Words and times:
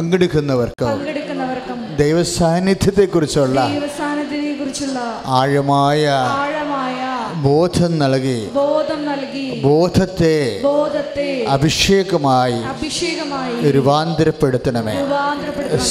പങ്കെടുക്കുന്നവർക്കും 0.00 1.78
ദൈവസാന്നിധ്യത്തെക്കുറിച്ചുള്ള 2.00 3.58
ദൈവസാന്നിധ്യത്തെ 3.68 4.52
കുറിച്ചുള്ള 4.58 4.98
ആഴമായ 5.38 6.02
ആഴമായ 6.38 6.96
ബോധം 7.44 7.92
നൽകി 7.98 8.38
ബോധം 8.54 9.00
നൽകി 9.06 9.44
ബോധത്തെ 9.64 10.36
ബോധത്തെ 10.64 11.28
അഭിഷേകമായി 11.48 12.58
അഭിഷേകമായി 12.72 13.70
രൂപാന്തരപ്പെടുത്തണമേ. 13.70 14.96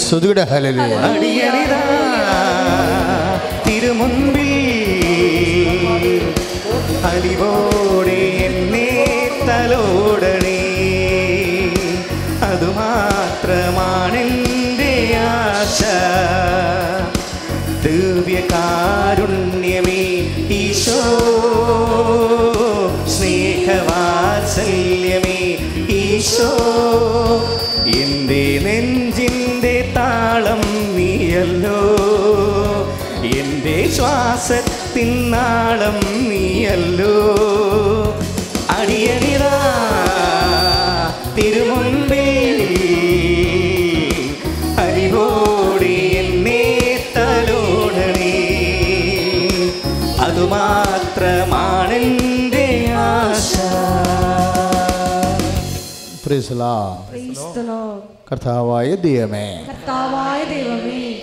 സുധിയുടെ 0.02 0.44
അടിയണിതാ 0.50 1.82
തിരുമുൻപിൽ 3.68 4.52
അലിവോടെ 7.10 7.89
ഈശോ 26.30 26.50
എന്റെ 28.02 28.60
നെഞ്ചിന്റെ 28.64 29.94
താളം 29.96 30.62
നീയല്ലോ. 30.96 31.80
എന്റെ 33.40 33.90
ശ്വാസത്തിൻ 33.96 35.32
നാളം 35.32 36.30
നീയല്ലോ. 36.30 37.16
കർത്താവായ 59.70 60.44
ദൈവമേ. 60.44 61.22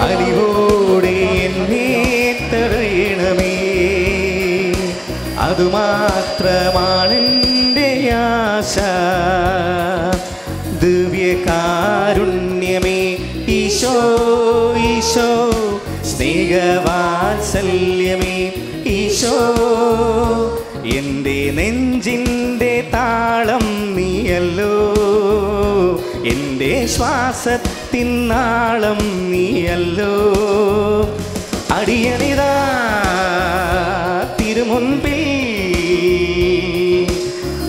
അറിവോടെ 0.06 1.14
എന്നെ 1.46 1.86
തടയണമേ. 2.52 3.52
അതുമാത്രമാണെന്റെ 5.46 6.03
ശ്വാസത്തിൻ 26.86 28.28
നാളം 28.28 29.30
നീയല്ലോ. 29.30 30.12
അടിയണിതാ 31.70 32.54
തിരുമുൻപിൽ 34.40 35.22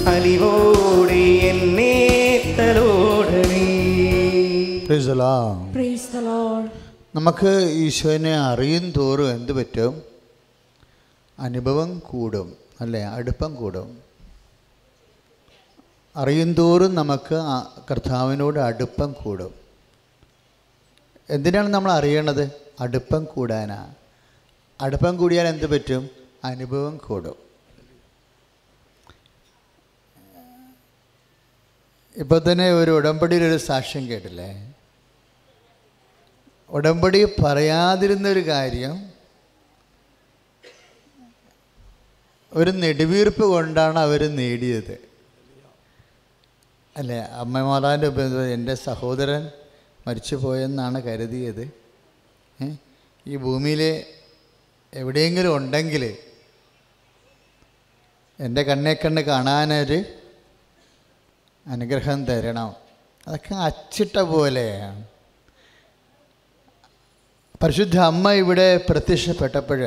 അലിവോടെ 0.07 1.25
എന്നെ 1.51 1.95
തലോടണേ. 2.59 3.65
നമുക്ക് 7.15 7.71
ഈശോനെ 7.73 8.37
അറിയും 8.37 8.93
തോറും 8.97 9.31
എന്ത് 9.31 9.51
പറ്റും? 9.51 10.01
അനുഭവം 11.39 12.01
കൂടും 12.05 12.53
അല്ലേ? 12.81 13.03
അടുപ്പം 13.03 13.55
കൂടും. 13.55 14.04
അറിയും 16.17 16.53
തോറും 16.53 16.95
നമുക്ക് 16.95 17.35
കർത്താവിനോട് 17.91 18.59
അടുപ്പം 18.59 19.11
കൂടും. 19.13 19.53
എന്തിനാണ് 21.29 21.67
നമ്മൾ 21.67 21.91
അറിയണത്? 21.91 22.51
അടുപ്പം 22.79 23.23
കൂടാനാണ് 23.23 23.95
അടുപ്പം 24.81 25.17
കൂടിയാൽ 25.17 25.47
എന്ത് 25.47 25.65
പറ്റും? 25.65 26.09
അനുഭവം 26.43 26.97
കൂടും. 26.97 27.35
ഇപ്പോൾ 32.15 32.41
തന്നെ 32.51 32.71
ഒരു 32.71 32.91
ഉടമ്പടിയിലൊരു 32.91 33.57
സാക്ഷ്യം 33.57 34.07
കേട്ടില്ലേ? 34.07 34.73
ഉടമ്പടി 36.69 37.25
പറയാതിരുന്നൊരു 37.43 38.47
കാര്യം 38.47 39.09
ഒരു 42.53 42.71
നെടുവീർപ്പ് 42.71 43.43
കൊണ്ടാണ് 43.43 43.99
അവർ 43.99 44.35
നേടിയത്. 44.35 45.14
അല്ലേ? 46.97 47.17
അമ്മ 47.19 47.61
മാതാവിന്റെ 47.61 48.07
എന്റെ 48.53 48.75
സഹോദരൻ 48.75 49.51
മരിച്ചു 50.07 50.35
പോയെന്നാണ് 50.35 51.01
കരുതിയത് 51.01 51.72
ഈ 53.28 53.35
ഭൂമിയിൽ 53.35 54.06
എവിടെയെങ്കിലും 54.94 55.56
ഉണ്ടെങ്കിൽ 55.56 56.17
എന്റെ 58.39 58.63
കണ്ണെ 58.63 58.94
കണ്ണ് 58.94 59.22
കാണാനൊരു 59.22 60.03
അനുഗ്രഹം 61.67 62.25
തരണം. 62.25 62.75
അതൊക്കെ 63.27 63.56
അച്ചിട്ട 63.56 64.17
പോലെയാണ്. 64.17 65.03
പരിശുദ്ധ 67.63 67.97
അമ്മ 67.97 68.31
ഇവിടെ 68.31 68.77
പ്രത്യക്ഷപ്പെട്ടപ്പോൾ 68.89 69.81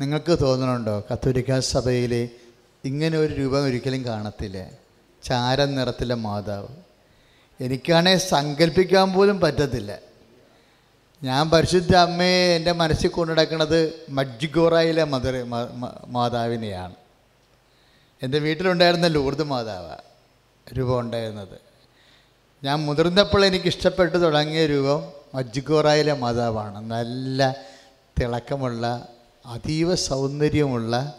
നിങ്ങൾക്ക് 0.00 0.38
തോന്നണുണ്ടോ 0.40 1.02
കത്തോലിക്ക 1.12 1.58
സഭയിൽ 1.58 2.30
ഇങ്ങനെ 2.84 3.18
ഒരു 3.18 3.32
രൂപം 3.34 3.64
ഒരിക്കലും 3.64 4.04
കാണത്തില്ല. 4.04 4.58
ചാരം 5.24 5.74
നിറത്തിലെ 5.76 6.14
മാതാവ്. 6.14 6.68
എനിക്കാണെ 7.60 8.16
സങ്കല്പിക്കാൻ 8.16 9.12
പോലും 9.12 9.40
പറ്റത്തില്ല. 9.40 9.98
ഞാൻ 11.22 11.50
പരിശുദ്ധ 11.50 11.94
അമ്മയെ 11.96 12.56
എന്റെ 12.56 12.72
മനസ്സിൽ 12.72 13.08
കൊണ്ടുനടക്കുന്നത് 13.08 13.92
മജ്ജിഗോറയിലെ 14.08 15.04
മദർ 15.04 15.44
മാതാവിനെയാണ്. 16.06 16.94
എന്റെ 18.22 18.38
വീട്ടിലുണ്ടായിരുന്ന 18.38 19.06
ലൂർദ് 19.06 19.42
മാതാവ് 19.42 19.96
രൂപം 20.78 21.00
ഉണ്ടായിരുന്നത്. 21.00 21.58
ഞാൻ 22.64 22.86
മുതിർന്നപ്പോൾ 22.86 23.44
എനിക്ക് 23.44 23.66
ഇഷ്ടപ്പെട്ടു 23.66 24.16
തുടങ്ങിയ 24.16 24.66
രൂപം 24.66 25.02
മജ്ജിഗോറായിലെ 25.34 26.12
മാതാവാണ്. 26.12 26.90
നല്ല 26.90 27.56
തിളക്കമുള്ള 28.20 29.08
അതീവ 29.46 29.94
സൗന്ദര്യമുള്ള 29.94 31.14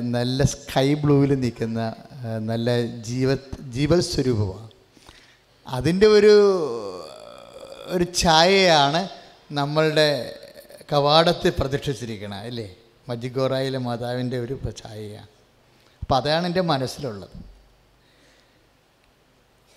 നല്ല 0.00 0.42
സ്കൈ 0.42 0.94
ബ്ലൂവിൽ 0.94 1.34
നിൽക്കുന്ന 1.34 1.94
നല്ല 2.24 2.86
ജീവ 2.86 3.34
ജീവൽ 3.70 4.00
സ്വരൂപമാണ് 4.00 4.70
അതിന്റെ 5.66 6.06
ഒരു 6.06 6.34
ഒരു 7.86 8.06
ഛായയാണ് 8.18 9.08
നമ്മളുടെ 9.52 10.38
കവാടത്തിൽ 10.92 11.52
പ്രതിഷ്ഠിച്ചിരിക്കണം 11.60 12.34
അല്ലേ? 12.34 12.76
മജിഗോറായിലെ 13.08 13.78
മാതാവിന്റെ 13.78 14.38
ഒരു 14.38 14.58
ഛായയാണ്. 14.82 15.26
അപ്പോൾ 16.02 16.16
അതാണ് 16.16 16.46
എന്റെ 16.46 16.60
മനസ്സിലുള്ളത്. 16.60 17.28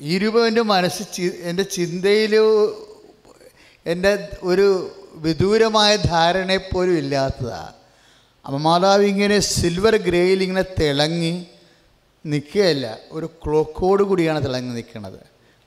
ഈ 0.02 0.18
രൂപം 0.18 0.48
എന്റെ 0.48 0.62
മനസ്സ് 0.62 1.04
ചി 1.14 1.32
എന്റെ 1.42 1.64
ചിന്തയിൽ 1.64 2.36
എന്റെ 3.86 4.38
ഒരു 4.44 4.92
വിദൂരമായ 5.14 5.96
ധാരണയെപ്പോലും 5.96 6.98
ഇല്ലാത്തതാണ്. 6.98 7.74
അമ്മമാതാവ് 8.46 9.06
മാതാവ് 9.06 9.06
ഇങ്ങനെ 9.06 9.40
സിൽവർ 9.40 9.96
ഗ്രേയിൽ 9.96 10.44
ഇങ്ങനെ 10.44 10.66
തിളങ്ങി 10.82 11.48
നിൽക്കുകയല്ല 12.26 12.98
ഒരു 13.12 13.28
ക്ലോക്കോട് 13.44 14.04
കൂടിയാണ് 14.04 14.44
തിളങ്ങി 14.46 14.74
നിൽക്കുന്നത്. 14.74 15.20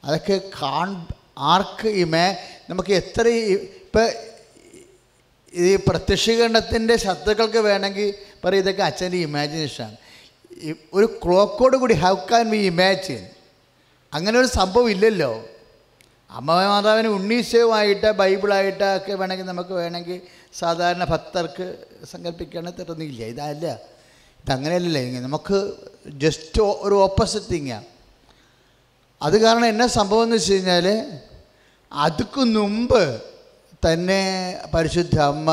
അതൊക്കെ 0.04 0.36
കാൺ 0.62 1.06
ആർക്ക് 1.38 1.88
ഇമേ 1.88 2.26
നമുക്ക് 2.70 2.92
എത്ര 2.92 3.26
ഇപ്പം 3.28 4.08
ഈ 5.54 5.76
പ്രത്യക്ഷീകരണത്തിന്റെ 5.76 6.96
ശബ്ദങ്ങൾക്ക് 6.96 7.58
വേണമെങ്കിൽ 7.58 8.14
പറയും 8.44 8.62
ഇതൊക്കെ 8.64 8.82
അച്ഛന്റെ 8.82 9.18
ഇമാജിനേഷനാണ് 9.28 9.96
ഒരു 10.94 11.06
ക്ലോക്കോട് 11.24 11.76
കൂടി 11.76 11.94
ഹൗ 11.94 12.14
കാൻ 12.14 12.50
വി 12.50 12.60
ഇമാജിൻ 12.72 13.22
അങ്ങനെ 14.12 14.38
ഒരു 14.38 14.46
സംഭവം 14.46 14.90
ഇല്ലല്ലോ. 14.90 15.32
അമ്മ 16.30 16.48
മാതാവിന് 16.72 17.08
ഉണ്ണീശയുമായിട്ട് 17.08 18.10
ബൈബിളായിട്ട് 18.20 18.84
ഒക്കെ 18.96 19.12
വേണമെങ്കിൽ 19.12 19.46
നമുക്ക് 19.46 19.74
വേണമെങ്കിൽ 19.74 20.20
സാധാരണ 20.60 21.04
ഭക്തർക്ക് 21.04 21.66
സങ്കല്പിക്കുകയാണെങ്കിൽ 22.12 22.84
തരുന്നില്ല 22.84 23.22
ഇതല്ല. 23.32 23.78
ഇങ്ങനെ 24.44 25.24
നമുക്ക് 25.24 25.58
ജസ്റ്റ് 26.16 26.62
ഒരു 26.82 26.96
ഓപ്പോസിറ്റ് 27.02 27.50
തിങ്ങാണ് 27.50 27.88
അത് 29.20 29.36
കാരണം 29.40 29.66
എന്നാ 29.66 29.86
സംഭവം 29.94 30.22
എന്ന് 30.22 30.36
വെച്ച് 30.36 30.52
കഴിഞ്ഞാൽ 30.52 30.86
അതുക്ക് 31.92 32.42
മുമ്പ് 32.54 33.02
തന്നെ 33.82 34.20
പരിശുദ്ധ 34.74 35.16
അമ്മ 35.24 35.50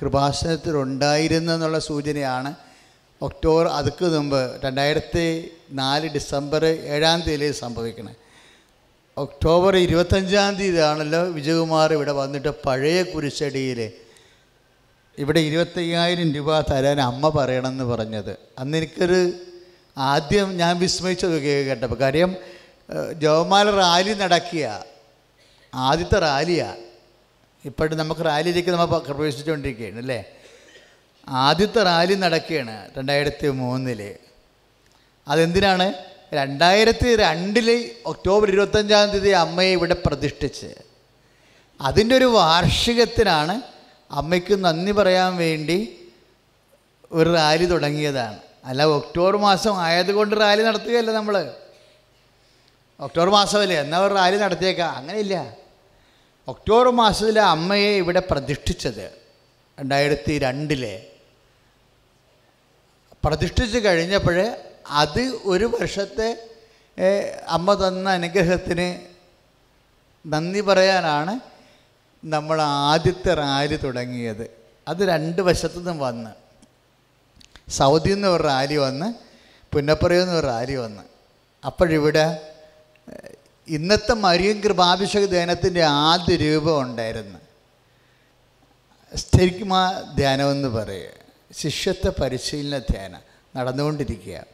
കൃപാസനത്തിലുണ്ടായിരുന്നു 0.00 1.52
എന്നുള്ള 1.52 1.78
സൂചനയാണ് 1.80 2.50
ഒക്ടോബർ 3.20 3.66
അതുക്ക് 3.68 4.06
മുമ്പ് 4.14 4.40
രണ്ടായിരത്തി 4.64 5.26
നാല് 5.72 6.08
ഡിസംബർ 6.08 6.64
ഏഴാം 6.94 7.20
തീയതി 7.20 7.56
സംഭവിക്കുന്നത് 7.60 8.18
ഒക്ടോബർ 9.16 9.74
ഇരുപത്തഞ്ചാം 9.76 10.56
തീയതി 10.56 10.80
ആണല്ലോ 10.86 11.20
വിജയകുമാർ 11.28 11.90
ഇവിടെ 11.92 12.12
വന്നിട്ട് 12.12 12.50
പഴയ 12.64 12.98
കുരിശടിയിൽ 13.02 13.80
ഇവിടെ 15.18 15.40
ഇരുപത്തയ്യായിരം 15.40 16.28
രൂപ 16.34 16.58
തരാൻ 16.70 16.98
അമ്മ 17.00 17.28
പറയണമെന്ന് 17.28 17.84
പറഞ്ഞത്. 17.84 18.32
അന്ന് 18.58 18.78
എനിക്കൊരു 18.78 19.20
ആദ്യം 19.98 20.48
ഞാൻ 20.56 20.72
വിസ്മയിച്ചത് 20.78 21.36
കേട്ടപ്പോൾ. 21.42 21.98
കാര്യം 22.04 22.30
ജവമാല 23.22 23.70
റാലി 23.70 24.12
നടക്കുക 24.22 24.64
ആദ്യത്തെ 25.74 26.18
റാലിയാണ് 26.18 26.82
ഇപ്പോഴും 27.64 27.96
നമുക്ക് 27.98 28.20
റാലിയിലേക്ക് 28.20 28.70
നമ്മൾ 28.70 28.98
പ്രവേശിച്ചുകൊണ്ടിരിക്കുകയാണ് 28.98 29.98
അല്ലേ? 29.98 30.18
ആദ്യത്തെ 31.28 31.80
റാലി 31.82 32.14
നടക്കുകയാണ് 32.14 32.74
രണ്ടായിരത്തി 32.96 33.48
മൂന്നിൽ 33.60 34.00
അതെന്തിനാണ്? 35.28 35.86
രണ്ടായിരത്തി 36.34 37.08
രണ്ടിൽ 37.16 37.68
ഒക്ടോബർ 38.06 38.48
ഇരുപത്തഞ്ചാം 38.50 39.10
തീയതി 39.10 39.32
അമ്മയെ 39.44 39.72
ഇവിടെ 39.78 39.96
പ്രതിഷ്ഠിച്ച്. 40.06 40.70
അതിന്റെ 41.80 42.14
ഒരു 42.16 42.28
വാർഷികത്തിനാണ് 42.38 43.56
അമ്മയ്ക്ക് 44.10 44.64
നന്ദി 44.64 44.92
പറയാൻ 44.92 45.36
വേണ്ടി 45.36 45.78
ഒരു 47.12 47.32
റാലി 47.34 47.64
തുടങ്ങിയതാണ്. 47.64 48.38
അല്ല 48.64 48.82
ഒക്ടോബർ 48.82 49.36
മാസം 49.36 49.74
ആയതുകൊണ്ട് 49.78 50.36
റാലി 50.36 50.62
നടത്തുകയല്ല 50.62 51.12
നമ്മൾ 51.12 51.54
ഒക്ടോബർ 53.00 53.30
മാസമല്ലേ? 53.30 53.76
എന്നാൽ 53.76 54.00
ഒരു 54.00 54.14
റാലി 54.14 54.36
നടത്തിയേക്കാം. 54.36 54.90
അങ്ങനെയില്ല. 54.96 55.56
ഒക്ടോബർ 56.48 56.90
മാസത്തിൽ 56.90 57.40
അമ്മയെ 57.40 57.96
ഇവിടെ 57.96 58.20
പ്രതിഷ്ഠിച്ചത് 58.30 59.06
രണ്ടായിരത്തി 59.80 60.38
രണ്ടിലെ 60.38 61.10
പ്രതിഷ്ഠിച്ച് 63.24 63.78
കഴിഞ്ഞപ്പോൾ 63.78 64.56
അത് 64.88 65.22
ഒരു 65.44 65.64
വർഷത്തെ 65.64 66.28
അമ്മ 67.46 67.74
തന്ന 67.74 68.10
അനുഗ്രഹത്തിന് 68.10 68.88
നന്ദി 70.26 70.60
പറയാനാണ് 70.60 71.40
നമ്മൾ 72.24 72.62
ആദ്യത്തെ 72.62 73.34
റാലി 73.34 73.76
തുടങ്ങിയത്. 73.76 74.50
അത് 74.88 75.08
രണ്ട് 75.08 75.42
വശത്തു 75.42 75.76
നിന്നും 75.76 75.98
വന്ന്. 75.98 76.30
സൗദിയിൽ 77.70 78.14
നിന്ന് 78.14 78.28
ഒരു 78.28 78.42
റാലി 78.42 78.76
വന്ന് 78.76 79.14
പുന്നപ്പുറയിൽ 79.74 80.20
നിന്ന് 80.20 80.34
ഒരു 80.34 80.46
റാലി 80.46 80.74
വന്ന്. 80.74 81.02
അപ്പോഴിവിടെ 81.66 82.54
ഇന്നത്തെ 83.68 84.12
മരിയം 84.12 84.60
കൃപാഭിഷേക 84.60 85.24
ധ്യാനത്തിന്റെ 85.24 85.82
ആദ്യ 85.82 86.36
രൂപം 86.36 86.82
ഉണ്ടായിരുന്നു. 86.82 87.38
സ്ഥിരിക്കുമാ 89.16 90.02
ധ്യാനമെന്ന് 90.16 90.68
പറയുക. 90.68 91.10
ശിഷ്യത്വ 91.52 92.12
പരിശീലന 92.22 92.78
ധ്യാനം 92.78 93.20
നടന്നുകൊണ്ടിരിക്കുക. 93.56 94.44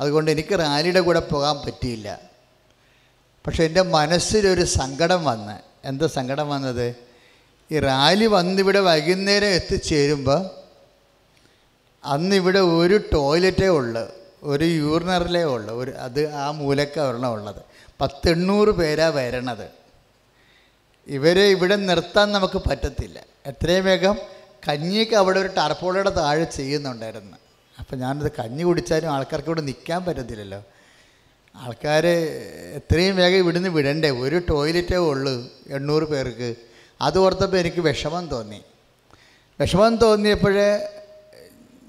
അതുകൊണ്ട് 0.00 0.30
എനിക്ക് 0.30 0.58
റാലിയുടെ 0.58 1.00
കൂടെ 1.00 1.20
പോകാൻ 1.20 1.56
പറ്റിയില്ല. 1.66 2.20
പക്ഷെ 3.46 3.64
എന്റെ 3.64 3.82
മനസ്സിലൊരു 3.82 4.64
സങ്കടം 4.64 5.24
വന്ന്. 5.24 5.73
എന്താ 5.84 6.06
സങ്കടം 6.06 6.48
വന്നത്? 6.48 6.96
ഈ 7.72 7.78
റാലി 7.78 8.26
വന്നിവിടെ 8.26 8.80
വൈകുന്നേരം 8.80 9.46
എത്തിച്ചേരുമ്പോൾ 9.46 10.46
അന്നിവിടെ 12.04 12.58
ഒരു 12.58 13.00
ടോയ്ലറ്റേ 13.12 13.68
ഉള്ളു 13.68 14.00
ഒരു 14.42 14.64
യൂറിനറിലേ 14.64 15.42
ഉള്ളു 15.42 15.74
ഒരു 15.74 15.90
അത് 15.90 16.32
ആ 16.32 16.50
മൂലക്ക 16.50 16.98
ഒരെണ്ണം 16.98 17.32
ഉള്ളത്. 17.32 17.62
പത്തെണ്ണൂറ് 18.00 18.68
പേരാ 18.68 19.08
വരണത്. 19.08 19.68
ഇവരെ 21.06 21.42
ഇവിടെ 21.42 21.76
നിർത്താൻ 21.76 22.32
നമുക്ക് 22.32 22.58
പറ്റത്തില്ല. 22.58 23.20
എത്രയും 23.46 23.84
വേഗം 23.84 24.18
കഞ്ഞിക്ക് 24.68 25.14
അവിടെ 25.14 25.40
ഒരു 25.40 25.48
ടർപ്പോളയുടെ 25.48 26.10
താഴെ 26.10 26.44
ചെയ്യുന്നുണ്ടായിരുന്നു. 26.44 27.36
അപ്പം 27.78 27.98
ഞാനത് 27.98 28.32
കഞ്ഞി 28.38 28.62
കുടിച്ചാലും 28.62 29.08
ആൾക്കാർക്ക് 29.08 29.48
ഇവിടെ 29.48 29.60
നിൽക്കാൻ 29.60 30.04
പറ്റത്തില്ലല്ലോ. 30.04 30.62
ആൾക്കാർ 31.56 32.06
എത്രയും 32.76 33.16
വേഗം 33.16 33.36
ഇവിടുന്ന് 33.36 33.68
വിടണ്ടേ? 33.68 34.10
ഒരു 34.10 34.42
ടോയ്ലറ്റേ 34.50 34.96
ഉള്ളൂ 34.96 35.48
എണ്ണൂറ് 35.66 36.02
പേർക്ക്. 36.02 36.54
അത് 37.00 37.18
ഓർത്തപ്പോൾ 37.18 37.56
എനിക്ക് 37.56 37.80
വിഷമം 37.80 38.28
തോന്നി. 38.28 38.62
വിഷമം 39.60 39.96
തോന്നിയപ്പോൾ 39.96 40.54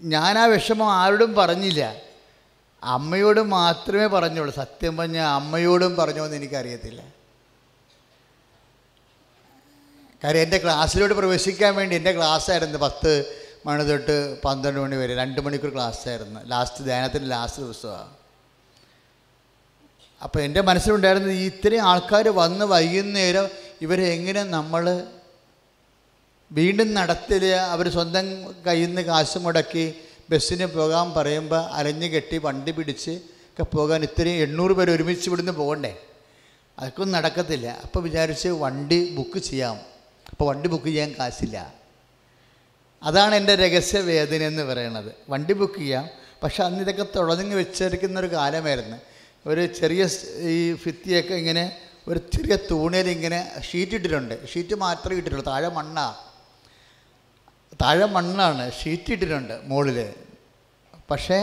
ഞാൻ 0.04 0.38
ആ 0.38 0.46
വിഷമം 0.46 0.94
ആരോടും 0.94 1.34
പറഞ്ഞില്ല. 1.34 1.96
അമ്മയോട് 2.84 3.42
മാത്രമേ 3.42 4.08
പറഞ്ഞുള്ളൂ. 4.08 4.56
സത്യം 4.56 4.98
പറഞ്ഞ 4.98 5.18
അമ്മയോടും 5.18 5.96
പറഞ്ഞോ 5.96 6.26
എന്ന് 6.26 6.38
എനിക്കറിയത്തില്ല. 6.38 7.04
കാര്യം 10.24 10.42
എന്റെ 10.42 10.58
ക്ലാസ്സിലോട്ട് 10.58 11.16
പ്രവേശിക്കാൻ 11.16 11.76
വേണ്ടി 11.76 11.96
എന്റെ 11.96 12.12
ക്ലാസ്സായിരുന്നു 12.12 12.78
പത്ത് 12.78 13.44
മണി 13.66 13.84
തൊട്ട് 13.84 14.42
പന്ത്രണ്ട് 14.42 14.80
മണി 14.80 14.96
വരെ. 14.96 15.16
രണ്ട് 15.16 15.42
മണിക്കൂർ 15.42 15.74
ക്ലാസ്സായിരുന്നു. 15.74 16.40
ലാസ്റ്റ് 16.46 16.84
ധ്യാനത്തിന്റെ 16.84 17.28
ലാസ്റ്റ് 17.28 17.62
ദിവസമാണ്. 17.62 18.15
അപ്പോൾ 20.24 20.40
എന്റെ 20.40 20.62
മനസ്സിലുണ്ടായിരുന്നത് 20.62 21.31
ഈ 21.31 21.45
ഇത്രയും 21.45 21.81
ആൾക്കാർ 21.81 22.30
വന്ന് 22.30 22.66
വൈകുന്നേരം 22.66 23.50
ഇവരെ 23.81 24.04
എങ്ങനെ 24.04 24.44
നമ്മൾ 24.44 25.04
വീണ്ടും 26.52 26.94
നടത്തിൽ 26.94 27.45
അവർ 27.45 27.90
സ്വന്തം 27.90 28.54
കയ്യിൽ 28.68 28.88
നിന്ന് 28.88 29.02
കാശ് 29.02 29.38
മുടക്കി 29.38 29.94
ബസ്സിന് 30.30 30.66
പോകാൻ 30.66 31.12
പറയുമ്പോൾ 31.12 31.60
അലഞ്ഞു 31.60 32.07
കെട്ടി 32.07 32.38
വണ്ടി 32.38 32.72
പിടിച്ച് 32.72 33.12
ഒക്കെ 33.12 33.64
പോകാൻ 33.64 34.04
ഇത്രയും 34.04 34.36
എണ്ണൂറ് 34.36 34.72
പേര് 34.72 34.92
ഒരുമിച്ച് 34.92 35.30
ഇവിടുന്ന് 35.30 35.52
പോകണ്ടേ? 35.52 35.98
അതൊക്കെ 36.80 37.04
നടക്കത്തില്ല. 37.04 37.68
അപ്പോൾ 37.84 38.04
വിചാരിച്ച് 38.04 38.48
വണ്ടി 38.48 39.16
ബുക്ക് 39.16 39.40
ചെയ്യാം. 39.40 39.76
അപ്പോൾ 40.30 40.45
വണ്ടി 40.45 40.69
ബുക്ക് 40.69 40.86
ചെയ്യാൻ 40.86 41.16
കാശില്ല. 41.19 41.74
അതാണ് 43.04 43.36
എന്റെ 43.36 43.56
രഹസ്യ 43.56 44.00
വേദന 44.00 44.44
എന്ന് 44.44 44.64
പറയണത് 44.64 45.16
വണ്ടി 45.30 45.54
ബുക്ക് 45.54 45.80
ചെയ്യാം. 45.80 46.10
പക്ഷെ 46.44 46.64
അന്ന് 46.64 46.80
ഇതൊക്കെ 46.80 47.06
തുടങ്ങി 47.16 47.56
വെച്ചിരിക്കുന്ന 47.56 48.19
ഒരു 48.19 48.31
കാലമായിരുന്നു. 48.34 48.98
ഒരു 49.45 49.64
ചെറിയ 49.80 50.04
ഈ 50.54 50.57
ഫിത്തിയൊക്കെ 50.83 51.35
ഇങ്ങനെ 51.42 51.66
ഒരു 52.09 52.19
ചെറിയ 52.33 52.56
തൂണയിൽ 52.69 53.07
ഇങ്ങനെ 53.16 53.40
ഷീറ്റ് 53.68 53.95
ഇട്ടിട്ടുണ്ട്. 53.97 54.35
ഷീറ്റ് 54.52 54.75
മാത്രമേ 54.85 55.18
ഇട്ടിട്ടുള്ളൂ. 55.19 55.45
താഴെ 55.52 55.69
മണ്ണാണ് 55.78 56.18
താഴെ 57.83 58.07
മണ്ണാണ് 58.16 58.66
ഷീറ്റ് 58.80 59.11
ഇട്ടിട്ടുണ്ട് 59.16 59.56
മുകളിൽ 59.69 59.97
പക്ഷേ 61.11 61.40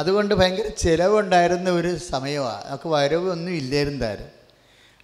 അതുകൊണ്ട് 0.00 0.32
ഭയങ്കര 0.40 0.68
ചിലവുണ്ടായിരുന്ന 0.82 1.68
ഒരു 1.78 1.90
സമയമാണ് 2.12 2.62
നമുക്ക് 2.68 2.88
വരവ് 2.94 3.28
ഒന്നും 3.36 3.52
ഇല്ലായിരുന്നു 3.60 4.08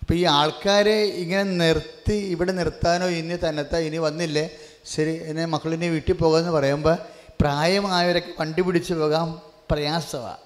അപ്പോൾ 0.03 0.15
ഈ 0.21 0.23
ആൾക്കാരെ 0.39 0.97
ഇങ്ങനെ 1.23 1.45
നിർത്തി 1.63 2.17
ഇവിടെ 2.35 2.53
നിർത്താനോ 2.61 3.07
ഇനി 3.19 3.37
തന്നെത്താ 3.45 3.79
ഇനി 3.89 3.99
വന്നില്ലേ. 4.07 4.45
ശരി 4.93 5.13
എന്നെ 5.31 5.45
മക്കളിനെ 5.55 5.89
വീട്ടിൽ 5.95 6.17
പോകുമെന്ന് 6.23 6.53
പറയുമ്പോൾ 6.57 6.97
പ്രായമായവരൊക്കെ 7.43 8.33
വണ്ടി 8.41 8.63
പിടിച്ച് 8.67 8.95
പോകാൻ 9.03 9.29
പ്രയാസമാണ് 9.71 10.43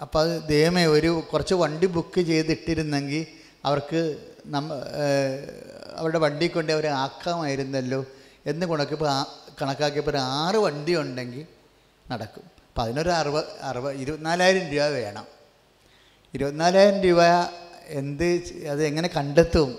അപ്പോൾ 0.00 0.20
അത് 0.20 0.48
ദൈവമേ 0.48 0.86
ഒരു 0.86 1.10
കുറച്ച് 1.32 1.54
വണ്ടി 1.54 1.86
ബുക്ക് 1.86 2.20
ചെയ്തിട്ടിരുന്നെങ്കിൽ 2.20 3.26
അവർക്ക് 3.64 4.00
നമ്മ 4.46 4.72
അവരുടെ 5.96 6.18
വണ്ടി 6.18 6.46
കൊണ്ട് 6.46 6.72
അവരെ 6.72 6.88
ആക്കാമായിരുന്നല്ലോ 6.88 8.06
എന്ന് 8.46 8.66
കണക്കിപ്പോൾ 8.66 9.08
കണക്കാക്കിയപ്പോൾ 9.62 10.10
ഒരു 10.10 10.20
ആറ് 10.40 10.56
വണ്ടി 10.56 10.94
ഉണ്ടെങ്കിൽ 10.96 11.46
നടക്കും. 12.10 12.44
അപ്പോൾ 12.68 12.82
അതിനൊരു 12.82 13.10
അറുപത് 13.10 13.44
അറുപത് 13.62 13.96
ഇരുപത്തിനാലായിരം 13.96 14.64
രൂപ 14.72 14.84
വേണം. 14.98 15.26
ഇരുപത്തിനാലായിരം 16.34 17.00
രൂപ 17.02 17.22
എന്ത് 18.00 18.28
അത് 18.70 18.86
എങ്ങനെ 18.86 19.08
കണ്ടെത്തും? 19.16 19.70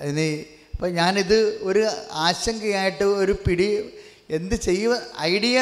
അതിന് 0.00 0.28
അപ്പോൾ 0.74 0.90
ഞാനിത് 0.90 1.38
ഒരു 1.62 1.82
ആശങ്കയായിട്ട് 2.12 3.04
ഒരു 3.04 3.34
പിടി 3.46 3.68
എന്ത് 4.30 4.54
ചെയ്യുക 4.54 4.94
ഐഡിയ 5.20 5.58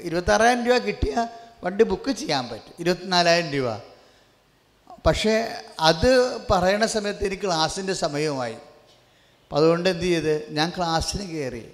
ഇരുപത്താറായിരം 0.00 0.62
രൂപ 0.66 0.76
കിട്ടിയ 0.78 1.14
വണ്ടി 1.66 1.84
ബുക്ക് 1.84 2.10
ചെയ്യാൻ 2.10 2.48
പറ്റും. 2.48 2.72
ഇരുപത്തിനാലായിരം 2.80 3.50
രൂപ. 3.50 3.76
പക്ഷേ 5.06 5.62
അത് 5.80 6.38
പറയണ 6.50 6.86
സമയത്ത് 6.86 7.24
എനിക്ക് 7.24 7.42
ക്ലാസ്സിന്റെ 7.42 7.92
സമയവുമായി. 7.92 8.52
അപ്പം 8.52 9.56
അതുകൊണ്ട് 9.56 9.88
എന്ത് 9.88 10.04
ചെയ്ത്? 10.04 10.46
ഞാൻ 10.50 10.72
ക്ലാസ്സിന് 10.76 11.30
കയറി. 11.30 11.68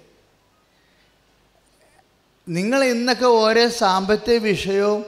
നിങ്ങൾ 2.49 2.83
ഇന്നൊക്കെ 2.83 3.25
ഓരോ 3.25 3.69
സാമ്പത്തിക 3.69 4.37
വിഷയവും 4.37 5.05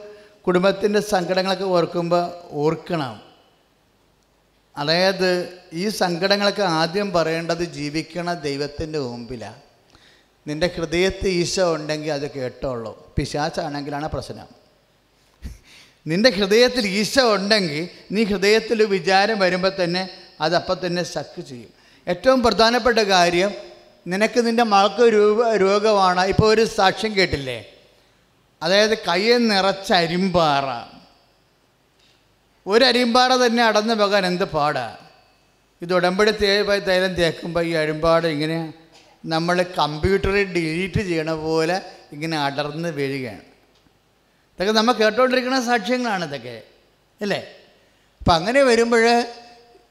കുടുംബത്തിന്റെ 0.47 0.99
സങ്കടങ്ങളൊക്കെ 0.99 1.63
ഓർക്കുമ്പോൾ 1.63 2.31
ഓർക്കണം. 2.51 3.21
അതായത് 4.77 5.57
ഈ 5.73 5.89
സങ്കടങ്ങളൊക്കെ 5.89 6.63
ആദ്യം 6.63 7.11
പറയേണ്ടത് 7.11 7.63
ജീവിക്കണ 7.63 8.33
ദൈവത്തിന്റെ 8.33 8.99
മുമ്പിലാണ് 8.99 9.61
നിന്റെ 10.47 10.67
ഹൃദയത്തിൽ 10.75 11.29
ഈശോ 11.29 11.75
ഉണ്ടെങ്കിൽ 11.75 12.11
അത് 12.11 12.31
കേട്ടോളൂ. 12.31 13.13
പിശാച്ചാണെങ്കിലാണ് 13.15 14.09
പ്രശ്നം. 14.09 14.64
നിന്റെ 16.07 16.29
ഹൃദയത്തിൽ 16.29 16.87
ഈശോ 16.87 17.35
ഉണ്ടെങ്കിൽ 17.35 17.89
നീ 18.11 18.23
ഹൃദയത്തിൽ 18.23 18.83
വിചാരം 18.83 19.39
വരുമ്പോൾ 19.39 19.71
തന്നെ 19.83 20.09
അതപ്പം 20.41 20.87
തന്നെ 20.87 21.03
സക്ക് 21.03 21.41
ചെയ്യും. 21.41 21.69
ഏറ്റവും 22.07 22.43
പ്രധാനപ്പെട്ട 22.43 22.99
കാര്യം 22.99 23.51
നിനക്ക് 24.07 24.47
നിന്റെ 24.47 24.63
മകൾക്ക് 24.63 25.13
രൂപ 25.13 25.53
രോഗമാണ്. 25.53 26.25
ഇപ്പോൾ 26.25 26.47
ഒരു 26.47 26.65
സാക്ഷ്യം 26.65 27.15
കേട്ടില്ലേ? 27.15 27.65
അതായത് 28.63 28.97
കയ്യിൽ 28.97 29.47
നിറച്ച 29.47 29.93
അരിമ്പാറ. 29.93 30.65
ഒരു 32.67 32.85
അരിമ്പാറ 32.85 33.33
തന്നെ 33.33 33.63
അടന്നു 33.63 33.93
പോകാൻ 33.93 34.25
എന്ത് 34.25 34.43
പാടാണ് 34.43 34.97
ഇത് 35.81 35.93
ഉടമ്പടി 35.93 36.31
തേ 36.31 36.61
തൈലം 36.61 37.13
തേക്കുമ്പോൾ 37.13 37.63
ഈ 37.65 37.71
അരിമ്പാട് 37.71 38.27
ഇങ്ങനെ 38.27 38.73
നമ്മൾ 39.25 39.65
കമ്പ്യൂട്ടറിൽ 39.79 40.53
ഡിലീറ്റ് 40.53 41.01
ചെയ്യണ 41.01 41.31
പോലെ 41.31 41.81
ഇങ്ങനെ 42.13 42.37
അടർന്ന് 42.39 42.89
വീഴുകയാണ് 42.89 43.54
ഇതൊക്കെ 44.59 44.73
നമ്മൾ 44.73 44.93
കേട്ടോണ്ടിരിക്കുന്ന 44.93 45.65
സാക്ഷ്യങ്ങളാണ് 45.65 46.25
ഇതൊക്കെ. 46.25 46.61
അല്ലേ? 47.21 47.55
അപ്പം 48.19 48.35
അങ്ങനെ 48.35 48.63
വരുമ്പോൾ 48.63 49.25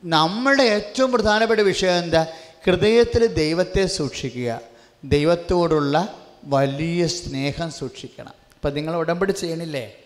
നമ്മുടെ 0.04 0.62
ഏറ്റവും 0.62 1.12
പ്രധാനപ്പെട്ട 1.12 1.60
വിഷയം 1.60 1.98
എന്താ? 1.98 2.26
ഹൃദയത്തിൽ 2.66 3.26
ദൈവത്തെ 3.26 3.86
സൂക്ഷിക്കുക. 3.86 4.60
ദൈവത്തോടുള്ള 5.04 6.18
വലിയ 6.44 7.06
സ്നേഹം 7.06 7.70
സൂക്ഷിക്കണം. 7.70 8.32
അപ്പം 8.54 8.74
നിങ്ങൾ 8.74 8.96
ഉടമ്പടി 8.96 9.32
ചെയ്യണില്ലേ? 9.32 9.96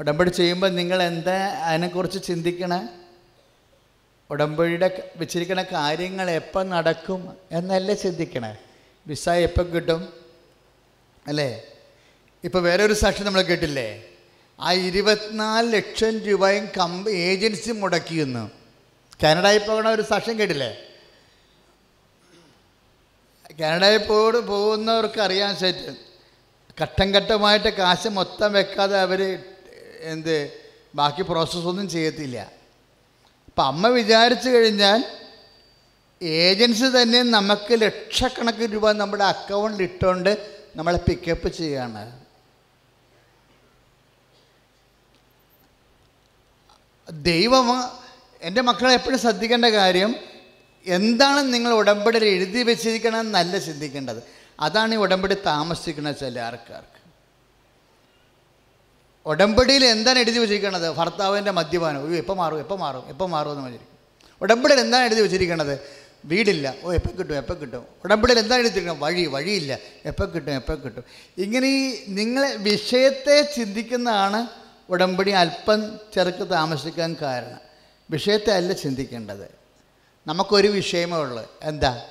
ഉടമ്പടി 0.00 0.30
ചെയ്യുമ്പോൾ 0.30 0.70
നിങ്ങൾ 0.70 1.02
എന്താ 1.02 1.46
അതിനെക്കുറിച്ച് 1.46 2.26
ചിന്തിക്കണം? 2.26 2.88
ഉടമ്പടിയുടെ 4.30 5.10
വെച്ചിരിക്കുന്ന 5.16 5.62
കാര്യങ്ങൾ 5.62 6.30
എപ്പം 6.30 6.68
നടക്കും 6.68 7.36
എന്നല്ലേ 7.52 7.94
ചിന്തിക്കണേ? 7.94 8.56
വിസ 9.06 9.28
എപ്പം 9.28 9.64
കിട്ടും? 9.64 10.08
അല്ലേ? 11.26 11.62
ഇപ്പോൾ 12.44 12.62
വേറെ 12.66 12.82
ഒരു 12.88 12.94
സാക്ഷി 13.00 13.22
നമ്മൾ 13.22 13.42
കേട്ടില്ലേ? 13.42 13.88
ആ 14.58 14.72
ഇരുപത്തിനാല് 14.72 15.66
ലക്ഷം 15.72 16.14
രൂപയും 16.26 16.64
കമ്പ 16.76 17.10
ഏജൻസി 17.10 17.72
മുടക്കിയെന്ന് 17.80 18.44
കാനഡയിൽ 19.22 19.62
പോകണ 19.66 19.88
ഒരു 19.96 20.04
സാക്ഷ്യം 20.10 20.36
കേട്ടില്ലേ? 20.38 20.70
കാനഡയിൽ 23.60 24.02
പോട് 24.10 24.38
പോകുന്നവർക്ക് 24.52 25.20
അറിയാൻ 25.26 25.52
സെറ്റ് 25.62 25.92
ഘട്ടം 26.82 27.08
ഘട്ടമായിട്ട് 27.16 27.68
കാശ് 27.68 28.08
മൊത്തം 28.08 28.52
വെക്കാതെ 28.52 28.96
അവർ 29.00 29.20
എന്ത് 30.12 30.36
ബാക്കി 30.94 31.22
പ്രോസസ്സൊന്നും 31.22 31.88
ചെയ്യത്തില്ല. 31.88 32.38
അപ്പം 33.48 33.64
അമ്മ 33.66 33.88
വിചാരിച്ചു 33.88 34.48
കഴിഞ്ഞാൽ 34.48 35.00
ഏജൻസി 36.20 36.88
തന്നെ 36.96 37.20
നമുക്ക് 37.36 37.74
ലക്ഷക്കണക്കിന് 37.82 38.72
രൂപ 38.72 38.92
നമ്മുടെ 39.02 39.24
അക്കൗണ്ടിൽ 39.24 39.82
ഇട്ടുകൊണ്ട് 39.82 40.32
നമ്മളെ 40.76 40.98
പിക്കപ്പ് 41.08 41.48
ചെയ്യാണ്. 41.60 42.02
ദൈവം 47.10 47.82
എന്റെ 48.42 48.60
മക്കളെ 48.60 48.94
എപ്പോഴും 48.94 49.18
ശ്രദ്ധിക്കേണ്ട 49.18 49.64
കാര്യം 49.64 50.14
എന്താണ് 50.86 51.54
നിങ്ങൾ 51.54 51.72
ഉടമ്പടിയിൽ 51.72 52.24
എഴുതി 52.24 52.62
വെച്ചിരിക്കണമെന്നല്ല 52.62 53.58
ചിന്തിക്കേണ്ടത്. 53.58 54.22
അതാണ് 54.60 54.94
ഈ 54.94 54.96
ഉടമ്പടി 54.96 55.34
താമസിക്കുന്ന 55.34 56.12
ചില 56.12 56.40
ആൾക്കാർക്ക്. 56.40 57.00
ഉടമ്പടിയിൽ 59.26 59.84
എന്താണ് 59.84 60.18
എഴുതി 60.18 60.38
വെച്ചിരിക്കണത്? 60.38 60.90
ഭർത്താവിന്റെ 60.90 61.50
മദ്യപാനം. 61.50 62.10
ഓ 62.10 62.14
എപ്പോൾ 62.14 62.36
മാറും 62.36 62.58
എപ്പോൾ 62.58 62.78
മാറും 62.78 63.08
എപ്പോൾ 63.08 63.28
മാറും 63.28 63.50
എന്ന് 63.50 63.64
വിചാരിക്കും. 63.64 63.98
ഉടമ്പടിയിൽ 64.42 64.80
എന്താണ് 64.80 65.04
എഴുതി 65.04 65.20
വെച്ചിരിക്കണത്? 65.20 65.80
വീടില്ല. 66.24 66.74
ഓ 66.82 66.92
എപ്പോൾ 66.92 67.16
കിട്ടും 67.16 67.36
എപ്പോൾ 67.36 67.54
കിട്ടും. 67.54 67.84
ഉടമ്പടിയിൽ 68.04 68.38
എന്താണ് 68.38 68.60
എഴുതിയിരിക്കണം 68.60 69.00
വഴി 69.00 69.26
വഴിയില്ല. 69.26 69.78
എപ്പോൾ 70.04 70.30
കിട്ടും 70.30 70.54
എപ്പോൾ 70.54 70.74
കിട്ടും. 70.74 71.04
ഇങ്ങനെ 71.38 71.68
ഈ 71.68 72.04
നിങ്ങളെ 72.08 72.54
വിഷയത്തെ 72.54 73.52
ചിന്തിക്കുന്നതാണ് 73.56 74.46
ഉടമ്പടി 74.90 75.30
അല്പം 75.30 75.98
ചെറുക്ക് 76.14 76.50
താമസിക്കാൻ 76.50 77.16
കാരണം. 77.22 77.58
വിഷയത്തെ 78.10 78.52
അല്ല 78.52 78.72
ചിന്തിക്കേണ്ടത്. 78.72 79.50
നമുക്കൊരു 80.26 80.68
വിഷയമേ 80.68 81.16
ഉള്ളൂ. 81.16 81.52
എന്താ? 81.62 82.04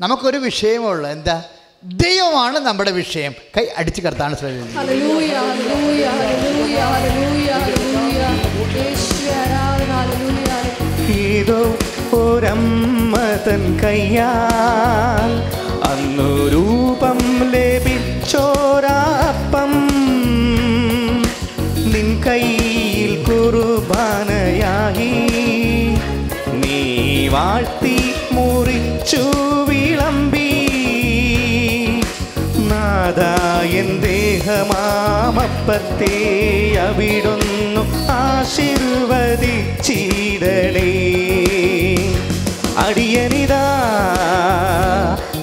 നമുക്കൊരു 0.00 0.38
വിഷയമേ 0.38 0.86
ഉള്ളൂ. 0.86 1.10
എന്താ? 1.10 1.44
ദൈവമാണ് 1.84 2.58
നമ്മുടെ 2.58 2.90
വിഷയം. 2.90 3.34
കൈ 3.56 3.66
അടിച്ചു 3.76 4.00
കർത്താണ് 4.00 4.36
ശ്രദ്ധിക്കുന്നത് 4.36 4.76
ഹല്ലേലൂയ 4.76 5.28
ഹല്ലേലൂയ 5.28 6.06
ഹല്ലേലൂയ 6.06 6.80
ഹല്ലേലൂയ 6.80 7.52
ഹല്ലേലൂയ. 7.52 8.22
യേശുവേ 8.76 9.34
ആരാധന 9.34 9.92
ഹല്ലേലൂയ. 9.92 10.48
ഏതോ 11.16 11.60
ഒരമ്മ 12.16 13.16
തൻ 13.46 13.80
കയ്യാൽ 13.84 15.32
അന്നു 15.84 16.48
രൂപം 16.48 17.17
വാഴ്ത്തി 27.33 27.95
മുറിച്ചു 28.31 29.21
വിളമ്പി 29.69 30.49
നാദായൻ 32.71 33.89
ദേഹമാമപ്പത്തെ 34.05 36.13
അവിടൊന്നു 36.79 37.83
ആശീർവദിച്ചിടണേ 38.17 40.91
അടിയനിതാ 42.85 43.63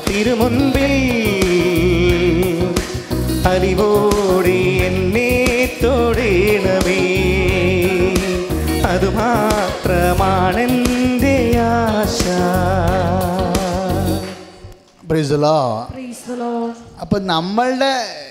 തിരുമുൻപിൽ 0.08 0.94
അറിവോടെ 3.46 4.60
ബ്രിസലോ 15.05 15.87
പ്രൈസ് 15.91 16.29
ദി 16.29 16.35
ലോർഡ് 16.35 16.77
അപ്പം 17.01 17.27
നമ്മളുടെ 17.27 18.21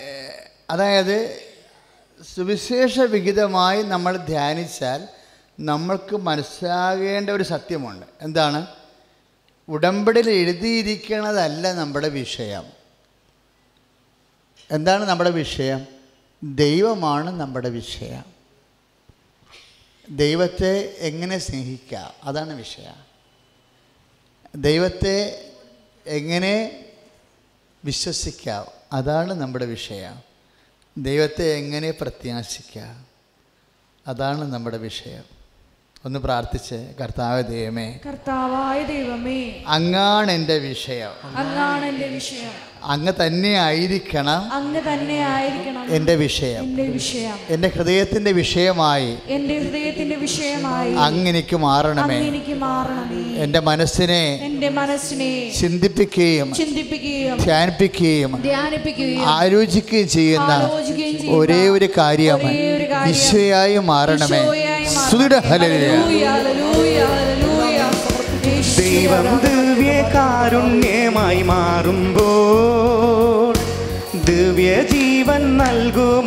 അതായത് 0.71 1.43
സുവിശേഷ 2.35 3.01
വിഹിതമായി 3.01 3.83
നമ്മൾ 3.83 4.17
ധ്യാനിച്ചാൽ 4.17 5.09
നമ്മൾക്ക് 5.61 6.17
മനസ്സിലാകേണ്ട 6.17 7.31
ഒരു 7.31 7.43
സത്യമുണ്ട്. 7.43 8.07
എന്താണ്? 8.23 8.67
ഉടമ്പടിയിൽ 9.69 10.31
എഴുതിയിരിക്കുന്നതല്ല 10.31 11.73
നമ്മുടെ 11.73 12.09
വിഷയം. 12.09 12.65
എന്താണ് 14.71 15.05
നമ്മുടെ 15.05 15.31
വിഷയം? 15.31 15.87
ദൈവമാണ് 16.45 17.41
നമ്മുടെ 17.41 17.69
വിഷയം. 17.69 18.25
ദൈവത്തെ 20.11 20.95
എങ്ങനെ 20.99 21.39
സ്നേഹിക്കാം? 21.39 22.13
അതാണ് 22.25 22.57
വിഷയം. 22.57 23.15
ദൈവത്തെ 24.57 25.51
എങ്ങനെ 26.07 26.85
വിശ്വസിക്കാം? 27.85 28.67
അതാണ് 28.93 29.35
നമ്മുടെ 29.35 29.67
വിഷയം. 29.67 30.23
ദൈവത്തെ 30.99 31.55
എങ്ങനെ 31.55 31.91
പ്രത്യാശിക്കാം? 31.91 33.07
അതാണ് 34.07 34.53
നമ്മുടെ 34.53 34.79
വിഷയം. 34.79 35.25
ഒന്ന് 36.05 36.19
പ്രാർത്ഥിച്ച് 36.19 36.75
കർത്താവ് 37.01 37.43
ദൈവമേ 37.43 38.01
കർത്താവായ 38.07 38.85
ദൈവമേ 38.85 39.65
അങ്ങാണ് 39.67 40.31
എന്റെ 40.31 40.59
വിഷയം. 40.59 41.37
അങ്ങാണ് 41.37 41.85
എന്റെ 41.85 42.09
വിഷയം. 42.09 42.74
അങ്ങ് 42.87 43.13
തന്നെ 43.27 43.49
ആയിരിക്കണം 43.49 44.53
അങ്ങ് 44.53 44.81
തന്നെ 44.81 45.17
ആയിരിക്കണം 45.27 45.85
എന്റെ 45.95 46.15
വിഷയം. 46.15 46.63
എന്റെ 46.65 46.83
വിഷയം. 46.83 47.37
എന്റെ 47.51 47.69
ഹൃദയത്തിന്റെ 47.69 48.33
വിഷയമായി 48.33 49.11
എന്റെ 49.29 49.59
ഹൃദയത്തിന്റെ 49.59 50.17
വിഷയമായി 50.17 50.93
അങ്ങ് 50.95 51.29
എനിക്ക് 51.29 51.57
മാറണമേ. 51.57 52.19
എനിക്ക് 52.29 52.55
മാറണമേ. 52.55 53.23
എന്റെ 53.45 53.61
മനസ്സിനെ 53.61 54.23
എന്റെ 54.43 54.69
മനസ്സിനെ 54.69 55.31
ചിന്തിപ്പിക്കുകയും 55.61 56.55
ചിന്തിപ്പിക്കുകയും 56.55 57.37
ധ്യാനിപ്പിക്കുകയും 57.39 58.33
ധ്യാനിപ്പിക്കുകയും 58.43 59.27
ആലോചിക്കുകയും 59.29 60.09
ചെയ്യുന്ന 60.09 60.53
ഒരേ 61.39 61.69
ഒരു 61.69 61.89
കാര്യം 61.99 62.41
വിഷയായി 63.07 63.11
ഈശോയായി 63.11 63.79
മാറണമേ. 63.79 64.43
സുദൃഢ 65.11 65.35
ഹല്ലേലൂയ. 65.51 66.27
ദൈവം 68.73 69.27
ദിവ്യകാരുണ്യമായി 69.45 71.43
മാറുമ്പോൾ 71.43 72.23
ദിവ്യ 74.29 74.71
ജീവൻ 74.93 75.43
നൽകുമപ്പമാകുമ്പോൾ 75.59 76.23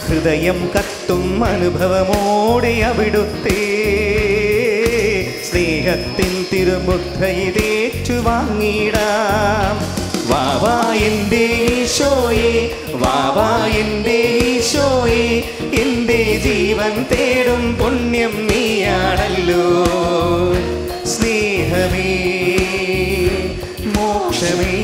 ഹൃദയം 0.07 0.61
കത്തും 0.75 1.27
അനുഭവമോടെ 1.45 2.75
അവിടുത്തെ 2.85 3.59
സ്നേഹത്തിൻ 5.55 6.33
തിരുമുദ്രയിലേറ്റു 6.53 8.13
വാങ്ങിടാം 8.13 9.77
വാവാ 10.31 10.93
എന്റെ 10.93 11.43
ഈശോയെ 11.75 12.51
വാവാ 12.95 13.67
എന്റെ 13.67 14.17
ഈശോയെ 14.47 15.27
എന്റെ 15.83 16.41
ജീവൻ 16.45 17.07
തേടും 17.13 17.63
പുണ്യം 17.79 18.35
നീയാണല്ലോ. 18.47 19.67
സ്നേഹമേ 21.07 22.11
മോക്ഷമേ 23.95 24.77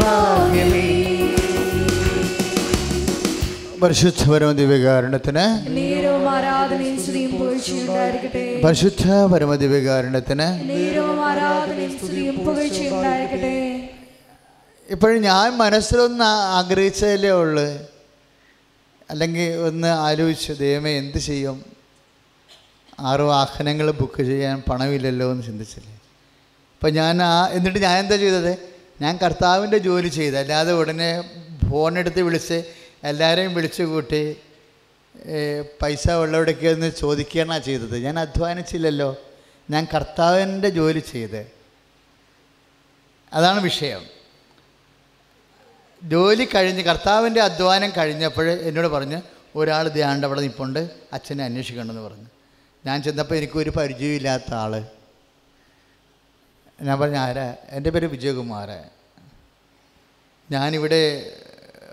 ഭാഗ്യമേ. 0.00 0.77
പരിശുദ്ധ 3.82 4.22
ദിവ്യകാരണത്തിന് 4.52 5.44
പരിശുദ്ധ 8.64 9.10
പരമ 9.32 9.54
ദിവ്യകാരണത്തിന് 9.54 10.46
ഇപ്പോഴും 14.90 15.22
ഞാൻ 15.22 15.56
മനസ്സിലൊന്ന് 15.56 16.24
ആഗ്രഹിച്ചതല്ലേ 16.24 17.30
ഉള്ളു. 17.30 17.66
അല്ലെങ്കിൽ 19.10 19.54
ഒന്ന് 19.56 19.88
ആലോചിച്ചു 19.88 20.52
ദൈവമേ 20.52 20.90
എന്ത് 20.98 21.18
ചെയ്യും? 21.18 21.64
ആറ് 23.00 23.20
വാഹനങ്ങൾ 23.20 23.90
ബുക്ക് 23.90 24.22
ചെയ്യാൻ 24.22 24.62
പണമില്ലല്ലോ 24.70 25.30
എന്ന് 25.32 25.42
ചിന്തിച്ചില്ലേ? 25.42 25.92
അപ്പം 26.74 26.94
ഞാൻ 26.94 27.22
ആ 27.22 27.48
എന്നിട്ട് 27.48 27.78
ഞാൻ 27.78 27.98
എന്താ 27.98 28.16
ചെയ്തത്? 28.16 28.58
ഞാൻ 29.00 29.18
കർത്താവിന്റെ 29.22 29.78
ജോലി 29.78 30.08
ചെയ്ത് 30.08 30.36
അല്ലാതെ 30.38 30.72
ഉടനെ 30.72 31.10
ഫോണെടുത്ത് 31.70 32.20
വിളിച്ച് 32.20 32.62
എല്ലാവരെയും 33.04 33.54
വിളിച്ചു 33.54 33.82
കൂട്ടി 33.82 34.36
പൈസ 35.82 36.10
ഉള്ളവിടേക്കെന്ന് 36.10 36.90
ചോദിക്കുകയാണ് 36.90 37.62
ചെയ്തത്. 37.62 37.98
ഞാൻ 37.98 38.18
അധ്വാനിച്ചില്ലല്ലോ. 38.18 39.16
ഞാൻ 39.70 39.86
കർത്താവിന്റെ 39.94 40.68
ജോലി 40.68 40.98
ചെയ്ത്. 40.98 41.50
അതാണ് 43.32 43.60
വിഷയം. 43.60 44.06
ജോലി 46.02 46.48
കഴിഞ്ഞ് 46.54 46.82
കർത്താവിന്റെ 46.82 47.40
അധ്വാനം 47.40 47.92
കഴിഞ്ഞപ്പോൾ 47.96 48.50
എന്നോട് 48.50 48.86
പറഞ്ഞ് 48.86 49.22
ഒരാൾ 49.56 49.88
ധ്യാണ്ട് 49.88 50.26
അവിടെ 50.26 50.40
നിൽപ്പുണ്ട് 50.40 50.90
അച്ഛനെ 51.12 51.44
അന്വേഷിക്കണമെന്ന് 51.44 52.02
പറഞ്ഞു. 52.02 52.26
ഞാൻ 52.86 53.02
ചെന്നപ്പോൾ 53.02 53.34
എനിക്കൊരു 53.34 53.70
പരിചയമില്ലാത്ത 53.70 54.54
ആൾ 54.54 54.86
ഞാൻ 56.82 57.00
പറഞ്ഞു 57.00 57.18
ആരാ? 57.18 57.54
എന്റെ 57.68 57.90
പേര് 57.90 58.06
വിജയകുമാർ 58.06 58.68
ഞാനിവിടെ 60.50 61.32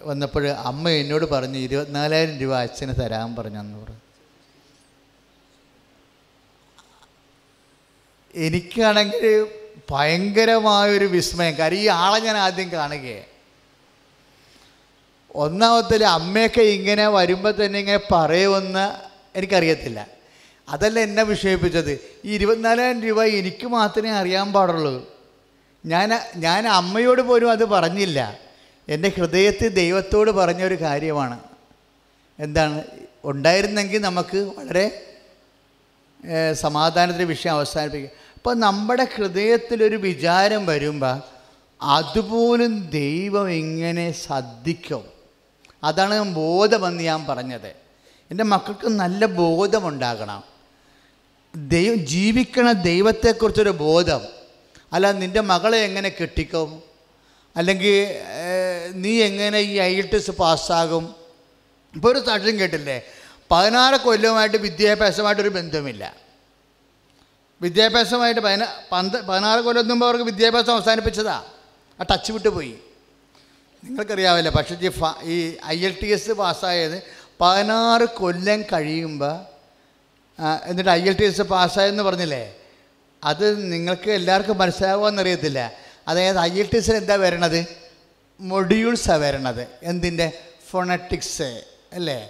വന്നപ്പോൾ 0.05 0.47
അമ്മ 0.47 0.89
എന്നോട് 0.89 1.25
പറഞ്ഞു 1.25 1.57
ഇരുപത്തിനാലായിരം 1.57 2.37
രൂപ 2.39 2.55
അച്ഛന് 2.55 2.93
തരാൻ 2.95 3.35
പറഞ്ഞു. 3.35 3.85
എനിക്കാണെങ്കിൽ 8.35 9.47
ഭയങ്കരമായൊരു 9.91 11.05
വിസ്മയം. 11.05 11.55
കാരണം 11.55 11.77
ഈ 11.77 11.87
ആളെ 11.87 12.19
ഞാൻ 12.19 12.37
ആദ്യം 12.37 12.71
കാണുകയാണ് 12.71 13.23
ഒന്നാമത്തിൽ 15.35 16.05
അമ്മയൊക്കെ 16.05 16.61
ഇങ്ങനെ 16.61 17.07
വരുമ്പോൾ 17.07 17.65
തന്നെ 17.65 17.79
ഇങ്ങനെ 17.79 17.99
പറയുമെന്ന് 18.11 18.93
എനിക്കറിയത്തില്ല. 19.37 20.07
അതല്ല 20.69 20.99
എന്നെ 20.99 21.23
വിഷയിപ്പിച്ചത് 21.23 21.91
ഈ 22.25 22.33
ഇരുപത്തിനാലായിരം 22.33 23.01
രൂപ 23.01 23.23
എനിക്ക് 23.23 23.67
മാത്രമേ 23.67 24.09
അറിയാൻ 24.09 24.53
പാടുള്ളൂ. 24.53 25.15
ഞാൻ 25.85 26.09
ഞാൻ 26.35 26.67
അമ്മയോട് 26.67 27.21
പോലും 27.21 27.51
അത് 27.51 27.65
പറഞ്ഞില്ല. 27.65 28.44
എന്റെ 28.89 29.09
ഹൃദയത്തിൽ 29.09 29.67
ദൈവത്തോട് 29.67 30.31
പറഞ്ഞൊരു 30.31 30.81
കാര്യമാണ്. 30.81 31.39
എന്താണ്? 32.39 32.83
ഉണ്ടായിരുന്നെങ്കിൽ 33.23 34.01
നമുക്ക് 34.01 34.37
വളരെ 34.37 35.01
സമാധാനത്തിന്റെ 36.53 37.25
വിഷയം 37.25 37.51
അവസാനിപ്പിക്കുക 37.51 38.09
അപ്പോൾ 38.35 38.55
നമ്മുടെ 38.55 39.07
ഹൃദയത്തിലൊരു 39.15 39.95
വിചാരം 39.95 40.65
വരുമ്പോൾ 40.65 41.21
അതുപോലും 41.81 42.89
ദൈവം 42.89 43.51
എങ്ങനെ 43.51 44.11
ശ്രദ്ധിക്കും. 44.11 45.05
അതാണ് 45.83 46.33
ബോധമെന്ന് 46.33 47.03
ഞാൻ 47.03 47.25
പറഞ്ഞത്. 47.25 47.67
എന്റെ 48.31 48.43
മക്കൾക്ക് 48.43 48.87
നല്ല 48.87 49.25
ബോധമുണ്ടാകണം. 49.25 50.43
ദൈവം 51.55 51.95
ജീവിക്കണ 51.95 52.71
ദൈവത്തെക്കുറിച്ചൊരു 52.71 53.69
ബോധം. 53.69 54.21
അല്ല 54.93 55.11
നിന്റെ 55.11 55.41
മകളെ 55.41 55.77
എങ്ങനെ 55.77 56.09
കെട്ടിക്കും? 56.09 56.94
അല്ലെങ്കിൽ 57.55 57.95
നീ 59.03 59.13
എങ്ങനെ 59.27 59.59
ഈ 59.71 59.73
ഐ 59.89 59.93
ടി 60.01 60.17
എസ് 60.21 60.33
പാസ്സാകും? 60.41 61.05
ഇപ്പോൾ 61.93 62.09
ഒരു 62.13 62.21
സാക്ഷ്യം 62.27 62.55
കേട്ടില്ലേ? 62.61 62.97
പതിനാറ് 63.51 63.97
കൊല്ലവുമായിട്ട് 64.05 64.57
വിദ്യാഭ്യാസമായിട്ടൊരു 64.67 65.51
ബന്ധമില്ല 65.57 66.03
വിദ്യാഭ്യാസമായിട്ട് 67.61 68.41
പതിന 68.45 68.63
പന്ത് 68.91 69.17
പതിനാറ് 69.27 69.61
കൊല്ലം 69.65 69.87
മുമ്പ് 69.91 70.05
അവർക്ക് 70.05 70.25
വിദ്യാഭ്യാസം 70.31 70.73
അവസാനിപ്പിച്ചതാ. 70.77 71.37
ആ 71.99 72.03
ടച്ച് 72.11 72.31
വിട്ട് 72.35 72.49
പോയി. 72.55 72.75
നിങ്ങൾക്കറിയാവില്ല 73.83 74.49
പക്ഷേ 74.57 74.75
ഈ 74.87 74.89
ഈ 75.33 75.35
ഐ 75.75 75.77
എൽ 75.87 75.93
ടി 76.01 76.09
എസ് 76.15 76.33
പാസ്സായത് 76.41 76.97
പതിനാറ് 77.41 78.05
കൊല്ലം 78.19 78.59
കഴിയുമ്പോൾ 78.71 79.35
എന്നിട്ട് 80.69 80.91
ഐ 80.99 81.01
എൽ 81.09 81.15
ടി 81.19 81.25
എസ് 81.29 81.43
പാസ്സായെന്ന് 81.53 82.03
പറഞ്ഞില്ലേ? 82.07 82.43
അത് 83.23 83.45
നിങ്ങൾക്ക് 83.73 84.09
എല്ലാവർക്കും 84.19 84.57
മനസ്സിലാവുമെന്നറിയത്തില്ല 84.63 85.59
അതായത് 86.07 86.39
ഐ 86.39 86.59
എൽ 86.59 86.69
ടി 86.73 86.77
എസിൽ 86.77 86.95
എന്താ 86.95 87.15
വരണത്? 87.15 87.65
മൊഡ്യൂൾസാണ് 88.39 89.21
വരണത്. 89.21 89.67
എന്തിന്റെ? 89.83 90.31
ഫൊണറ്റിക്സ് 90.69 91.63
അല്ലേ? 91.93 92.29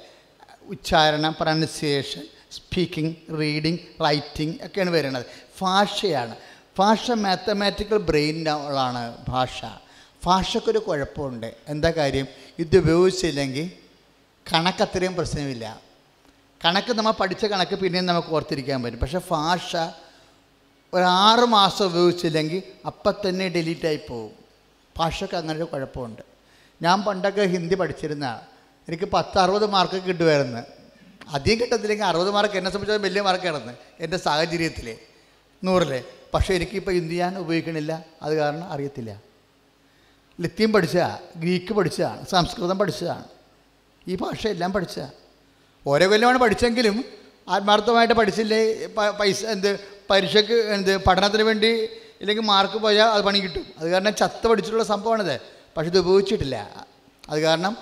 ഉച്ചാരണം 0.64 1.36
പ്രൊനൗൺസിയേഷൻ 1.42 2.22
സ്പീക്കിംഗ് 2.52 3.40
റീഡിങ് 3.40 3.78
റൈറ്റിംഗ് 4.04 4.56
ഒക്കെയാണ് 4.64 4.90
വരുന്നത് 4.90 5.26
ഭാഷയാണ്. 5.62 6.36
ഭാഷ 6.80 7.12
മാത്തമാറ്റിക്കൽ 7.12 7.98
ബ്രെയിനാണ് 7.98 9.18
ഭാഷ. 9.30 9.66
ഭാഷക്കൊരു 10.26 10.80
കുഴപ്പമുണ്ട്. 10.80 11.56
എന്താ 11.68 11.92
കാര്യം? 11.92 12.28
ഇത് 12.60 12.78
ഉപയോഗിച്ചില്ലെങ്കിൽ 12.78 13.72
കണക്കത്രയും 14.54 15.16
പ്രശ്നമില്ല. 15.16 15.82
കണക്ക് 16.66 16.94
നമ്മൾ 16.94 17.12
പഠിച്ച 17.12 17.46
കണക്ക് 17.46 17.76
പിന്നെയും 17.76 18.06
നമുക്ക് 18.06 18.28
ഓർത്തിരിക്കാൻ 18.28 18.84
പറ്റും. 18.84 19.00
പക്ഷേ 19.00 19.20
ഭാഷ 19.32 19.76
ഒരു 20.96 21.46
മാസം 21.46 21.86
ഉപയോഗിച്ചില്ലെങ്കിൽ 21.86 22.64
അപ്പം 22.86 23.14
തന്നെ 23.30 23.48
ഡിലീറ്റായി 23.50 24.00
പോകും. 24.10 24.32
ഭാഷയ്ക്ക് 24.98 25.36
അങ്ങനെ 25.36 25.58
ഒരു 25.58 25.64
കുഴപ്പമുണ്ട്. 25.64 26.22
ഞാൻ 26.82 27.04
പണ്ടൊക്കെ 27.04 27.42
ഹിന്ദി 27.42 27.76
പഠിച്ചിരുന്ന 27.76 28.42
എനിക്ക് 28.88 29.04
പത്ത് 29.04 29.38
അറുപത് 29.40 29.66
മാർക്ക് 29.66 30.04
കിട്ടുമായിരുന്നു. 30.04 30.62
അധികം 31.30 31.62
കിട്ടത്തില്ലെങ്കിൽ 31.62 32.06
അറുപത് 32.06 32.32
മാർക്ക് 32.32 32.56
എന്നെ 32.56 32.72
സംബന്ധിച്ചാൽ 32.72 33.04
വലിയ 33.04 33.22
മാർക്കായിരുന്നു 33.22 33.74
എന്റെ 34.00 34.18
സാഹചര്യത്തിൽ 34.18 34.98
നൂറിലെ. 35.64 36.04
പക്ഷേ 36.34 36.54
എനിക്കിപ്പോൾ 36.54 36.92
ഹിന്ദി 36.92 37.16
ഞാൻ 37.16 37.38
ഉപയോഗിക്കണില്ല. 37.38 38.06
അത് 38.22 38.34
കാരണം 38.36 38.64
അറിയത്തില്ല. 38.64 39.22
ലിത്യം 40.42 40.74
പഠിച്ചതാണ് 40.74 41.20
ഗ്രീക്ക് 41.38 41.74
പഠിച്ചതാണ് 41.74 42.28
സംസ്കൃതം 42.28 42.80
പഠിച്ചതാണ് 42.80 43.24
ഈ 44.08 44.16
ഭാഷ 44.16 44.48
എല്ലാം 44.48 44.74
പഠിച്ചതാണ് 44.74 45.12
ഓരോ 45.88 46.10
കൊല്ലമാണ് 46.10 46.38
പഠിച്ചെങ്കിലും 46.38 47.06
ആത്മാർത്ഥമായിട്ട് 47.50 48.14
പഠിച്ചില്ലേ 48.14 48.86
പൈസ 49.20 49.46
എന്ത് 49.46 49.95
പരീക്ഷയ്ക്ക് 50.10 50.54
എന്ത് 50.54 50.98
പഠനത്തിന് 50.98 51.44
വേണ്ടി 51.44 51.68
ഇല്ലെങ്കിൽ 52.22 52.44
മാർക്ക് 52.44 52.74
പോയാൽ 52.74 53.06
അത് 53.06 53.24
പണി 53.24 53.39
കിട്ടും. 53.39 53.65
അത് 53.80 53.89
കാരണം 53.89 54.15
ചത്ത 54.15 54.48
പഠിച്ചിട്ടുള്ള 54.48 54.84
സംഭവമാണിത്. 54.84 55.41
പക്ഷെ 55.78 55.89
ഇത് 55.89 56.00
ഉപയോഗിച്ചിട്ടില്ല. 56.00 56.86
അത് 57.30 57.39
കാരണം 57.39 57.78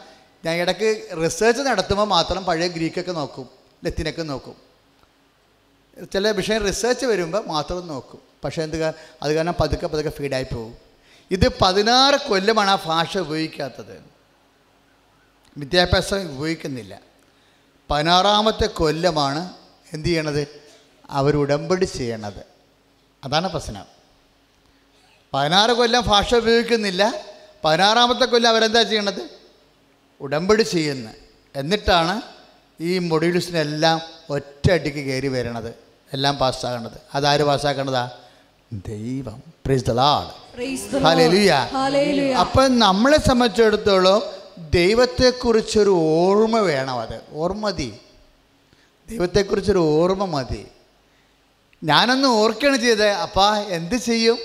ഞാൻ 0.45 0.55
ഇടയ്ക്ക് 0.55 1.21
റിസേർച്ച് 1.23 1.63
നടത്തുമ്പോൾ 1.63 2.03
മാത്രം 2.03 2.45
പഴയ 2.45 2.67
ഗ്രീക്കൊക്കെ 2.67 3.11
നോക്കും 3.11 3.49
ലത്തിനൊക്കെ 3.85 4.21
നോക്കും. 4.21 4.55
ചില 6.13 6.31
വിഷയം 6.31 6.63
റിസേർച്ച് 6.63 7.05
വരുമ്പോൾ 7.05 7.45
മാത്രം 7.47 7.87
നോക്കും. 7.87 8.19
പക്ഷേ 8.43 8.63
എന്ത് 8.63 8.85
അത് 9.21 9.33
കാരണം 9.33 9.55
പതുക്കെ 9.59 9.87
പതുക്കെ 9.87 10.09
ഫീഡായി 10.09 10.43
പോകും. 10.43 10.77
ഇത് 11.31 11.51
പതിനാറ് 11.61 12.29
കൊല്ലമാണ് 12.29 12.69
ആ 12.69 12.75
ഭാഷ 12.85 13.17
ഉപയോഗിക്കാത്തത്. 13.17 14.03
വിദ്യാഭ്യാസം 15.57 16.37
ഉപയോഗിക്കുന്നില്ല. 16.37 16.99
പതിനാറാമത്തെ 17.91 18.67
കൊല്ലമാണ് 18.67 19.49
എന്ത് 19.93 20.07
ചെയ്യണത്? 20.07 20.62
അവർ 21.09 21.37
ഉടമ്പടി 21.37 21.85
ചെയ്യണത്. 21.85 22.45
അതാണ് 23.23 23.49
പ്രശ്നം. 23.49 23.85
പതിനാറ് 25.33 25.71
കൊല്ലം 25.71 26.03
ഭാഷ 26.07 26.35
ഉപയോഗിക്കുന്നില്ല. 26.35 27.13
പതിനാറാമത്തെ 27.65 28.25
കൊല്ലം 28.25 28.49
അവരെന്താ 28.49 28.81
ചെയ്യണത്? 28.81 29.29
ഉടമ്പടി 30.21 30.63
ചെയ്യുന്നു. 30.63 31.11
എന്നിട്ടാണ് 31.55 32.21
ഈ 32.81 32.99
മൊഡ്യൂൾസിനെല്ലാം 32.99 34.01
ഒറ്റയടിക്ക് 34.29 34.97
കയറി 34.97 35.27
വരണത്. 35.27 35.75
എല്ലാം 36.13 36.37
പാസ്സാകണത്. 36.37 37.01
അതാര് 37.15 37.43
പാസ്സാക്കണതാ? 37.43 38.11
ദൈവം. 38.73 39.43
പ്രൈസ്. 39.65 40.91
അപ്പം 42.35 42.79
നമ്മളെ 42.79 43.17
സംബന്ധിച്ചിടത്തോളം 43.17 44.21
ദൈവത്തെക്കുറിച്ചൊരു 44.57 45.89
ഓർമ്മ 45.89 46.59
വേണം 46.59 46.99
അത്. 46.99 47.21
ഓർമ്മ 47.31 47.67
മതി. 47.67 47.97
ദൈവത്തെക്കുറിച്ചൊരു 49.09 49.79
ഓർമ്മ 49.79 50.25
മതി. 50.25 50.67
ഞാനൊന്ന് 51.83 52.27
ഓർക്കുകയാണ് 52.27 52.77
ചെയ്തത് 52.77 53.07
അപ്പാ 53.07 53.59
എന്ത് 53.59 53.95
ചെയ്യും? 53.95 54.37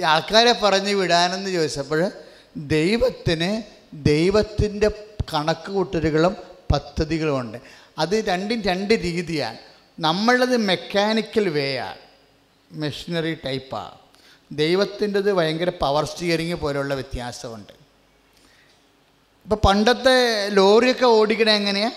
ഈ 0.00 0.02
ആൾക്കാരെ 0.02 0.52
പറഞ്ഞു 0.52 0.94
വിടാനെന്ന് 0.94 1.50
ചോദിച്ചപ്പോൾ 1.50 2.10
ദൈവത്തിന് 2.56 3.62
ദൈവത്തിന്റെ 3.94 4.88
കണക്ക് 5.32 5.70
കൂട്ടലുകളും 5.70 6.36
പദ്ധതികളുമുണ്ട് 6.72 7.58
അത് 7.98 8.24
രണ്ടും 8.28 8.62
രണ്ട് 8.62 8.94
രീതിയാണ്. 8.94 9.58
നമ്മളത് 9.98 10.56
മെക്കാനിക്കൽ 10.56 11.48
വേ 11.48 11.76
ആണ് 11.76 11.98
മെഷീനറി 12.72 13.38
ടൈപ്പാണ് 13.44 13.98
ദൈവത്തിന്റെത് 14.52 15.32
ഭയങ്കര 15.32 15.68
പവർ 15.68 16.04
സ്റ്റിയറിങ് 16.04 16.54
പോലെയുള്ള 16.54 16.94
വ്യത്യാസമുണ്ട്. 16.94 17.72
ഇപ്പം 19.44 19.58
പണ്ടത്തെ 19.64 20.48
ലോറിയൊക്കെ 20.48 21.04
ഓടിക്കണേ 21.04 21.54
എങ്ങനെയാണ് 21.54 21.94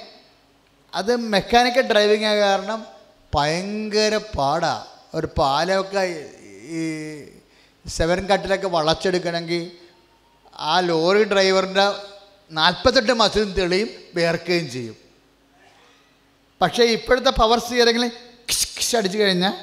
അത് 0.95 1.15
മെക്കാനിക്കൽ 1.15 1.81
ഡ്രൈവിങ് 1.81 2.23
കാരണം 2.23 2.94
ഭയങ്കര 3.35 4.19
പാടാ. 4.37 4.85
ഒരു 5.13 5.27
പാലമൊക്കെ 5.37 5.99
ഈ 6.77 6.81
സെവൻ 7.87 8.25
കട്ടിലൊക്കെ 8.25 8.67
വളച്ചെടുക്കണമെങ്കിൽ 8.67 9.71
ആ 10.55 10.79
ലോറി 10.79 11.23
ഡ്രൈവറിന്റെ 11.23 11.87
നാൽപ്പത്തെട്ട് 12.51 13.13
മസിലും 13.13 13.53
തെളിയും 13.53 13.89
വേർക്കുകയും 14.15 14.71
ചെയ്യും. 14.71 14.95
പക്ഷേ 16.61 16.83
ഇപ്പോഴത്തെ 16.83 17.29
പവർ 17.29 17.59
സ്റ്റിയറിങ്ങിൽ 17.59 18.11
കിഷ് 18.49 18.67
കിഷ് 18.77 18.95
അടിച്ചു 18.95 19.17
കഴിഞ്ഞാൽ 19.17 19.53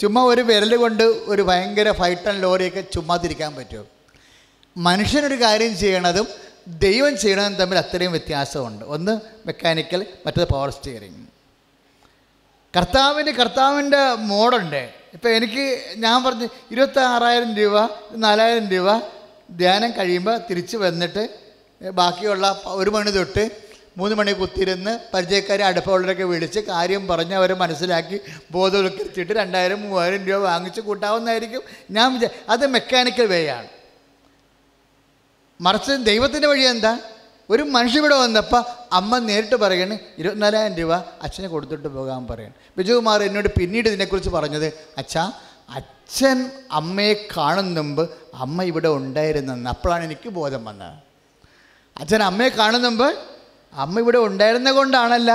ചുമ്മാ 0.00 0.22
ഒരു 0.22 0.40
വിരൽ 0.40 0.76
കൊണ്ട് 0.76 1.02
ഒരു 1.02 1.42
ഭയങ്കര 1.42 1.92
ഫൈറ്റൺ 1.92 2.40
ലോറിയൊക്കെ 2.40 2.80
ചുമ്മാ 2.80 3.16
തിരിക്കാൻ 3.16 3.54
പറ്റും. 3.54 3.86
മനുഷ്യനൊരു 4.76 5.40
കാര്യം 5.40 5.78
ചെയ്യണതും 5.78 6.28
ദൈവം 6.66 7.18
ചെയ്യണതും 7.18 7.54
തമ്മിൽ 7.54 7.78
അത്രയും 7.78 8.12
വ്യത്യാസമുണ്ട്. 8.12 8.84
ഒന്ന് 8.84 9.20
മെക്കാനിക്കൽ 9.46 10.06
മറ്റേത് 10.26 10.48
പവർ 10.48 10.70
സ്റ്റിയറിങ് 10.70 11.33
കർത്താവിന് 12.76 13.30
കർത്താവിന്റെ 13.30 14.14
മോഡുണ്ട്. 14.14 14.90
ഇപ്പം 15.12 15.36
എനിക്ക് 15.36 15.82
ഞാൻ 15.96 16.24
പറഞ്ഞ് 16.24 16.48
ഇരുപത്തി 16.70 17.00
ആറായിരം 17.00 17.56
രൂപ 17.56 17.88
നാലായിരം 18.16 18.68
രൂപ 18.68 18.88
ധ്യാനം 19.50 19.90
കഴിയുമ്പോൾ 19.90 20.38
തിരിച്ച് 20.50 20.76
വന്നിട്ട് 20.76 21.28
ബാക്കിയുള്ള 21.90 22.62
ഒരു 22.64 22.90
മണി 22.90 23.10
തൊട്ട് 23.10 23.50
മൂന്ന് 23.96 24.16
മണി 24.16 24.32
കുത്തിരുന്ന് 24.32 24.98
പരിചയക്കാരെ 25.14 25.64
അടുപ്പമുള്ളവരൊക്കെ 25.64 26.24
വിളിച്ച് 26.24 26.60
കാര്യം 26.60 27.08
പറഞ്ഞ് 27.08 27.34
അവരെ 27.34 27.54
മനസ്സിലാക്കി 27.54 28.20
ബോധവൽക്കരിച്ചിട്ട് 28.50 29.32
രണ്ടായിരം 29.32 29.82
മൂവായിരം 29.82 30.26
രൂപ 30.26 30.40
വാങ്ങിച്ച് 30.42 30.80
കൂട്ടാവുന്നതായിരിക്കും. 30.80 31.62
ഞാൻ 31.90 32.30
അത് 32.48 32.66
മെക്കാനിക്കൽ 32.66 33.26
വേയാണ് 33.26 33.68
മറിച്ച് 35.60 35.92
ദൈവത്തിന്റെ 35.92 36.48
വഴി 36.48 36.62
എന്താ? 36.62 36.98
ഒരു 37.50 37.62
മനുഷ്യ 37.62 37.98
ഇവിടെ 37.98 38.14
വന്നപ്പോൾ 38.14 38.62
അമ്മ 38.92 39.18
നേരിട്ട് 39.18 39.56
പറയണേ 39.56 39.96
ഇരുപത്തിനാലായിരം 40.18 40.76
രൂപ 40.76 40.92
അച്ഛനെ 40.94 41.48
കൊടുത്തിട്ട് 41.48 41.88
പോകാൻ 41.88 42.26
പറയണം. 42.26 42.54
ബിജുകുമാർ 42.78 43.22
എന്നോട് 43.22 43.48
പിന്നീട് 43.48 43.88
ഇതിനെക്കുറിച്ച് 43.88 44.30
പറഞ്ഞത് 44.30 44.68
അച്ഛാ 44.98 45.32
അച്ഛൻ 45.78 46.50
അമ്മയെ 46.72 47.14
കാണുന്ന 47.36 47.80
മുമ്പ് 47.80 48.10
അമ്മ 48.34 48.62
ഇവിടെ 48.62 48.88
ഉണ്ടായിരുന്നെന്ന് 48.88 49.70
അപ്പോഴാണ് 49.70 50.04
എനിക്ക് 50.04 50.28
ബോധം 50.28 50.64
വന്നത്. 50.64 50.96
അച്ഛൻ 52.00 52.22
അമ്മയെ 52.22 52.48
കാണുന്ന 52.48 52.88
മുമ്പ് 52.88 53.08
അമ്മ 53.72 54.00
ഇവിടെ 54.00 54.18
ഉണ്ടായിരുന്ന 54.18 54.72
കൊണ്ടാണല്ല 54.72 55.30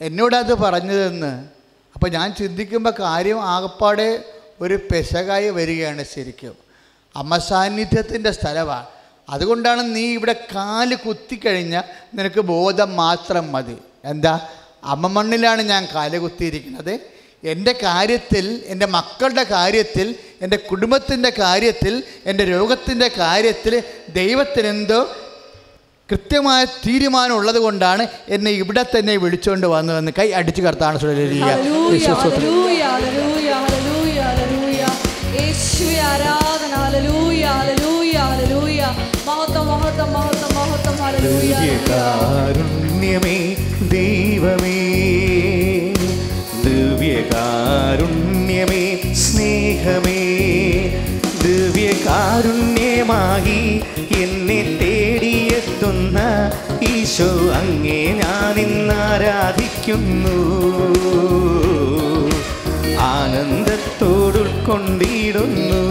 എന്നോടത് 0.00 0.54
പറഞ്ഞതെന്ന്. 0.54 1.32
അപ്പോൾ 1.94 2.08
ഞാൻ 2.10 2.34
ചിന്തിക്കുമ്പോൾ 2.34 2.94
കാര്യം 2.98 3.42
ആകപ്പാടെ 3.42 4.08
ഒരു 4.60 4.76
പെശകായി 4.90 5.48
വരികയാണ് 5.50 6.02
ശരിക്കും. 6.14 6.54
അമ്മ 7.16 7.38
സാന്നിധ്യത്തിന്റെ 7.38 8.30
സ്ഥലമാണ് 8.30 8.86
അതുകൊണ്ടാണ് 9.28 9.96
നീ 9.96 10.12
ഇവിടെ 10.12 10.32
കാൽ 10.32 10.94
കുത്തിക്കഴിഞ്ഞാൽ 10.94 11.82
നിനക്ക് 12.14 12.40
ബോധം 12.40 12.96
മാത്രം 12.96 13.52
മതി. 13.52 13.76
എന്താ? 14.04 14.48
അമ്മ 14.84 15.06
മണ്ണിലാണ് 15.06 15.62
ഞാൻ 15.62 15.88
കാൽ 15.94 16.18
കുത്തിയിരിക്കുന്നത്. 16.18 17.00
എന്റെ 17.44 17.72
കാര്യത്തിൽ 17.72 18.62
എന്റെ 18.66 18.86
മക്കളുടെ 18.86 19.44
കാര്യത്തിൽ 19.44 20.14
എന്റെ 20.42 20.56
കുടുംബത്തിന്റെ 20.56 21.32
കാര്യത്തിൽ 21.38 22.02
എന്റെ 22.26 22.44
രോഗത്തിന്റെ 22.44 23.08
കാര്യത്തിൽ 23.18 23.82
ദൈവത്തിനെന്തോ 24.08 25.14
കൃത്യമായ 26.08 26.64
തീരുമാനം 26.64 27.34
ഉള്ളത് 27.34 27.58
കൊണ്ടാണ് 27.58 28.06
എന്നെ 28.28 28.50
ഇവിടെ 28.50 28.84
തന്നെ 28.98 29.16
വിളിച്ചുകൊണ്ട് 29.16 29.66
വന്നതെന്ന് 29.66 30.12
കൈ 30.18 30.30
അടിച്ചു 30.30 30.62
കർത്താണ് 30.62 30.98
ആരാധന 36.02 36.80
ദിവ്യകാരുണ്യമേ 41.20 43.56
ദൈവമേ. 43.88 44.80
ദിവ്യകാരുണ്യമേ 46.64 49.14
സ്നേഹമേ. 49.14 50.22
ദിവ്യകാരുണ്യമായി 51.42 53.82
എന്നെ 54.22 54.78
തേടിയെത്തുന്ന 54.80 56.18
ഈശോ 56.82 57.24
അങ്ങേ 57.24 58.20
ആരാധിക്കുന്നു. 58.26 60.38
ആനന്ദത്തോടുൾക്കൊണ്ടിടുന്നു. 62.98 65.82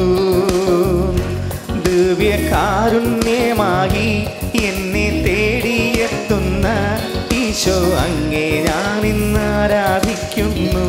ദിവ്യകാരുണ്യമായി 2.01 4.25
എന്നെ 4.55 5.23
തേടിയെത്തുന്ന 5.25 6.67
ഈശോ 7.33 7.71
അങ്ങേ 7.71 8.63
ഞാൻ 8.67 9.05
ഇന്ന് 9.05 9.39
ആരാധിക്കുന്നു. 9.39 10.87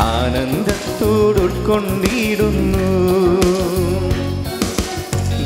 ആനന്ദത്തോടുൾക്കൊണ്ടിടുന്നു. 0.00 2.88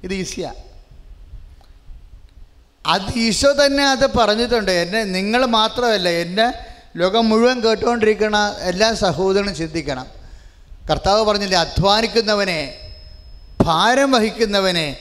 ഇത് 0.04 0.14
ഈസിയാണ് 0.14 0.56
അത് 2.86 3.18
ഈശോ 3.18 3.52
തന്നെ 3.52 3.84
അത് 3.84 4.06
പറഞ്ഞിട്ടുണ്ട്. 4.12 4.70
എന്നെ 4.70 5.04
നിങ്ങൾ 5.04 5.46
മാത്രമല്ല 5.46 6.08
എന്നെ 6.08 6.52
ലോകം 6.96 7.28
മുഴുവൻ 7.28 7.60
കേട്ടുകൊണ്ടിരിക്കണ 7.60 8.36
എല്ലാ 8.58 8.94
സഹോദരനും 8.94 9.54
ചിന്തിക്കണം. 9.54 10.06
കർത്താവ് 10.90 11.24
പറഞ്ഞില്ലേ 11.24 11.58
അധ്വാനിക്കുന്നവനെ 11.58 12.90
ഭാരം 13.60 14.12
വഹിക്കുന്നവനെ 14.12 14.96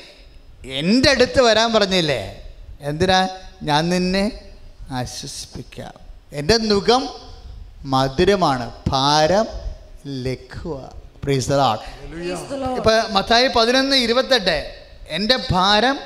എന്റെ 0.66 1.10
അടുത്ത് 1.10 1.42
വരാൻ 1.42 1.74
പറഞ്ഞില്ലേ? 1.74 2.54
എന്തിനാ? 2.82 3.30
ഞാൻ 3.64 3.90
നിന്നെ 3.90 4.51
ആശ്വസിപ്പിക്കാം. 4.92 5.94
എന്റെ 6.34 6.58
നുഖം 6.58 7.10
മധുരമാണ്. 7.86 8.72
ഭാരം 8.88 9.46
ലഘുവ. 10.08 10.88
പ്രീസറാൾ 11.24 11.78
Praise 11.78 12.56
the 12.56 12.64
Lord. 12.64 12.76
ഇപ്പം 12.76 13.14
മത്തായി 13.14 13.48
പതിനൊന്ന് 13.48 13.96
ഇരുപത്തെട്ട് 13.96 14.86
എന്റെ 15.08 15.40
ഭാരം 15.52 16.00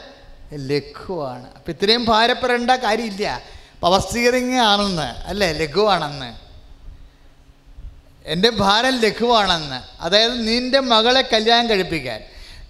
ലഘുവാണ്. 0.53 1.53
അപ്പം 1.55 1.71
ഇത്രയും 1.71 2.05
ഭാരപ്പെടേണ്ട 2.05 2.71
കാര്യമില്ല. 2.71 3.41
പവർ 3.81 3.99
സ്റ്റിയറിങ് 3.99 4.55
ആണെന്ന് 4.55 5.27
അല്ലേ? 5.27 5.51
ലഘുവാണെന്ന്. 5.51 6.35
എന്റെ 8.25 8.49
ഭാരം 8.49 8.99
ലഘുവാണെന്ന്. 8.99 10.03
അതായത് 10.03 10.47
നിന്റെ 10.47 10.79
മകളെ 10.79 11.21
കല്യാണം 11.21 11.69
കഴിപ്പിക്കാൻ 11.69 12.21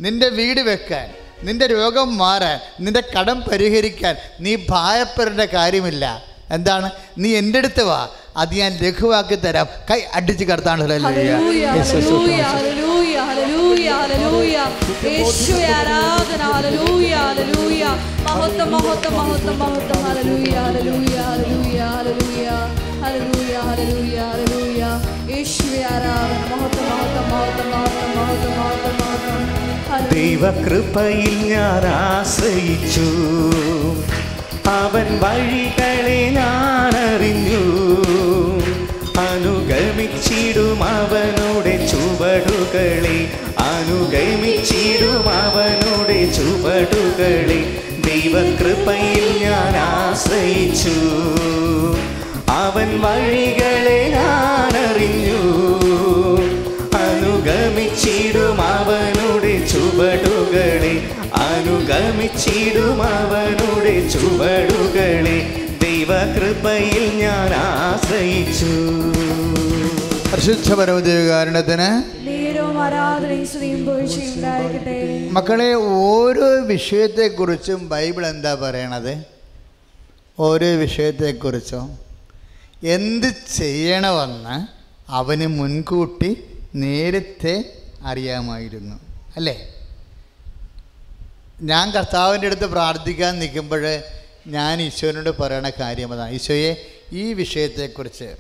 നിന്റെ 0.02 0.30
വീട് 0.30 0.62
വെക്കാൻ 0.62 1.14
നിന്റെ 1.44 1.66
രോഗം 1.66 2.18
മാറാൻ 2.18 2.60
നിന്റെ 2.80 3.04
കടം 3.20 3.42
പരിഹരിക്കാൻ 3.42 4.16
നീ 4.40 4.56
ഭയപ്പെടേണ്ട 4.56 5.42
കാര്യമില്ല. 5.42 6.24
എന്താണ്? 6.52 6.92
നീ 7.18 7.36
എന്റെ 7.36 7.60
അടുത്ത് 7.60 7.84
വാ. 7.84 8.10
അത് 8.38 8.54
ഞാൻ 8.54 8.78
ലഘുവാക്കി 8.82 9.36
തരാം. 9.36 9.68
കൈ 9.92 10.02
അടിച്ച് 10.14 10.46
കടത്താണ് 10.46 10.84
യേശുവേ 15.06 15.66
ആരാധന. 15.66 16.42
മഹത്വം 18.26 18.72
മഹത്വം 18.72 19.14
മഹത്വം 19.14 19.58
മഹത്വം 19.60 20.00
മഹത്വം 27.32 28.58
മഹത്വം 28.58 28.98
മഹത്വം. 28.98 29.65
ദൈവകൃപയിൽ 30.00 31.36
ഞാൻ 31.36 31.88
ആശ്രയിച്ചു. 31.88 33.08
അവൻ 34.70 35.20
വഴികളെ 35.20 36.30
ഞാൻ 36.34 37.16
അറിഞ്ഞു 37.16 37.64
അനുഗമിച്ചിടും 39.20 40.84
അവനുടെ 40.84 41.88
ചുവടുകളെ. 41.92 43.32
അനുഗമിച്ചിടും 43.60 45.30
അവനുടെ 45.30 46.32
ചുവടുകളെ. 46.32 47.62
ദൈവകൃപയിൽ 48.06 49.44
ഞാൻ 49.44 49.78
ആശ്രയിച്ചു. 49.78 50.96
അവൻ 52.50 53.02
വഴികളെ 53.02 54.10
ഞാൻ 54.10 54.74
അറിഞ്ഞു 54.86 55.42
അനുഗമിച്ചിടും 56.98 58.62
അവനുടെ 58.62 59.15
ചുവടുകളെ 59.96 60.94
അനുഗമിച്ചിടും 61.34 63.04
അവനുടെ 63.04 64.08
ചുവടുകളെ 64.08 65.38
ദൈവകൃപയിൽ 65.84 67.04
ഞാൻ 67.16 67.54
ആശ്രയിച്ചു. 67.54 68.72
പരിശുദ്ധ 70.32 70.74
പരമദേവകാരണത്തിന് 70.74 71.88
നേരവും 72.28 72.84
ആരാധനയും 72.84 73.48
സ്തുതിയും 73.48 73.86
പുകഴ്ചയും 73.86 74.34
ഉണ്ടായിരിക്കട്ടെ. 74.34 75.30
മക്കളെ 75.32 75.74
ഓരോ 75.74 76.64
വിഷയത്തെക്കുറിച്ചും 76.66 77.90
ബൈബിൾ 77.90 78.28
എന്താ 78.28 78.54
പറയണത്? 78.56 79.24
ഓരോ 80.40 80.68
വിഷയത്തെക്കുറിച്ചും? 80.68 81.98
എന്ത് 82.84 83.30
ചെയ്യണമെന്ന് 83.58 84.58
അവന് 85.12 85.48
മുൻകൂട്ടി 85.48 86.44
നേരത്തെ 86.76 87.56
അറിയാമായിരുന്നു. 88.06 89.00
അല്ലേ? 89.36 89.75
ഞാൻ 91.62 91.92
കർത്താവിന്റെ 91.92 92.48
അടുത്ത് 92.48 92.66
പ്രാർത്ഥിക്കാൻ 92.66 93.40
നിൽക്കുമ്പോൾ 93.40 94.02
ഞാൻ 94.48 94.82
ഈശോനോട് 94.82 95.30
പറയണ 95.30 95.70
കാര്യം 95.70 96.14
അതാണ് 96.14 96.32
ഈശോയെ 96.32 96.88
ഈ 97.12 97.34
വിഷയത്തെക്കുറിച്ച് 97.34 98.36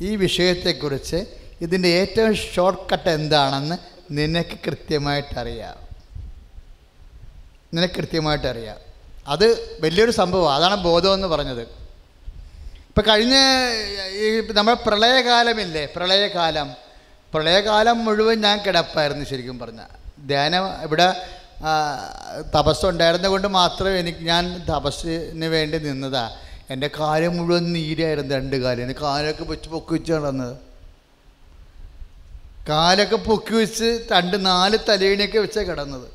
ഈ 0.00 0.16
വിഷയത്തെക്കുറിച്ച് 0.16 1.26
ഇതിന്റെ 1.60 1.88
ഏറ്റവും 1.88 2.34
ഷോർട്ട് 2.34 2.92
കട്ട് 2.92 3.10
എന്താണെന്ന് 3.10 3.76
നിനക്ക് 4.10 4.58
കൃത്യമായിട്ടറിയാം. 4.66 5.96
നിനക്ക് 7.74 7.94
കൃത്യമായിട്ടറിയാം. 7.94 8.76
അത് 9.26 9.78
വലിയൊരു 9.80 10.10
സംഭവം 10.10 10.54
അതാണ് 10.54 10.76
ബോധം 10.76 11.14
എന്ന് 11.14 11.28
പറഞ്ഞത്. 11.28 11.62
ഇപ്പം 12.88 13.02
കഴിഞ്ഞ 13.08 13.34
ഈ 14.10 14.52
നമ്മുടെ 14.52 14.88
പ്രളയകാലമില്ലേ? 14.88 15.88
പ്രളയകാലം. 15.96 16.72
പ്രളയകാലം 17.34 18.04
മുഴുവൻ 18.04 18.40
ഞാൻ 18.40 18.62
കിടപ്പായിരുന്നു 18.62 19.24
ശരിക്കും 19.24 19.58
പറഞ്ഞാൽ. 19.58 20.20
ധ്യാനം 20.26 20.82
ഇവിടെ 20.82 21.37
തപസ്സുണ്ടായിരുന്നത് 22.54 23.30
കൊണ്ട് 23.30 23.48
മാത്രം 23.48 23.90
എനിക്ക് 24.00 24.22
ഞാൻ 24.32 24.44
തപസ്സിന് 24.70 25.46
വേണ്ടി 25.54 25.78
നിന്നതാ. 25.78 26.24
എന്റെ 26.70 26.88
കാലം 27.00 27.32
മുഴുവൻ 27.36 27.64
നീരായിരുന്നു 27.72 28.34
രണ്ട് 28.34 28.56
കാലം. 28.64 28.82
എന്റെ 28.86 28.96
കാലൊക്കെ 29.02 29.44
വെച്ച് 29.52 29.68
പൊക്കി 29.68 29.92
വെച്ച് 29.92 30.12
നടന്നത് 30.12 30.56
കാലൊക്കെ 32.70 33.16
പൊക്കി 33.16 33.54
വെച്ച് 33.54 33.88
രണ്ട് 34.12 34.36
നാല് 34.46 34.78
തലേണിയൊക്കെ 34.88 35.38
വെച്ചാൽ 35.38 35.64
കിടന്നത്. 35.70 36.08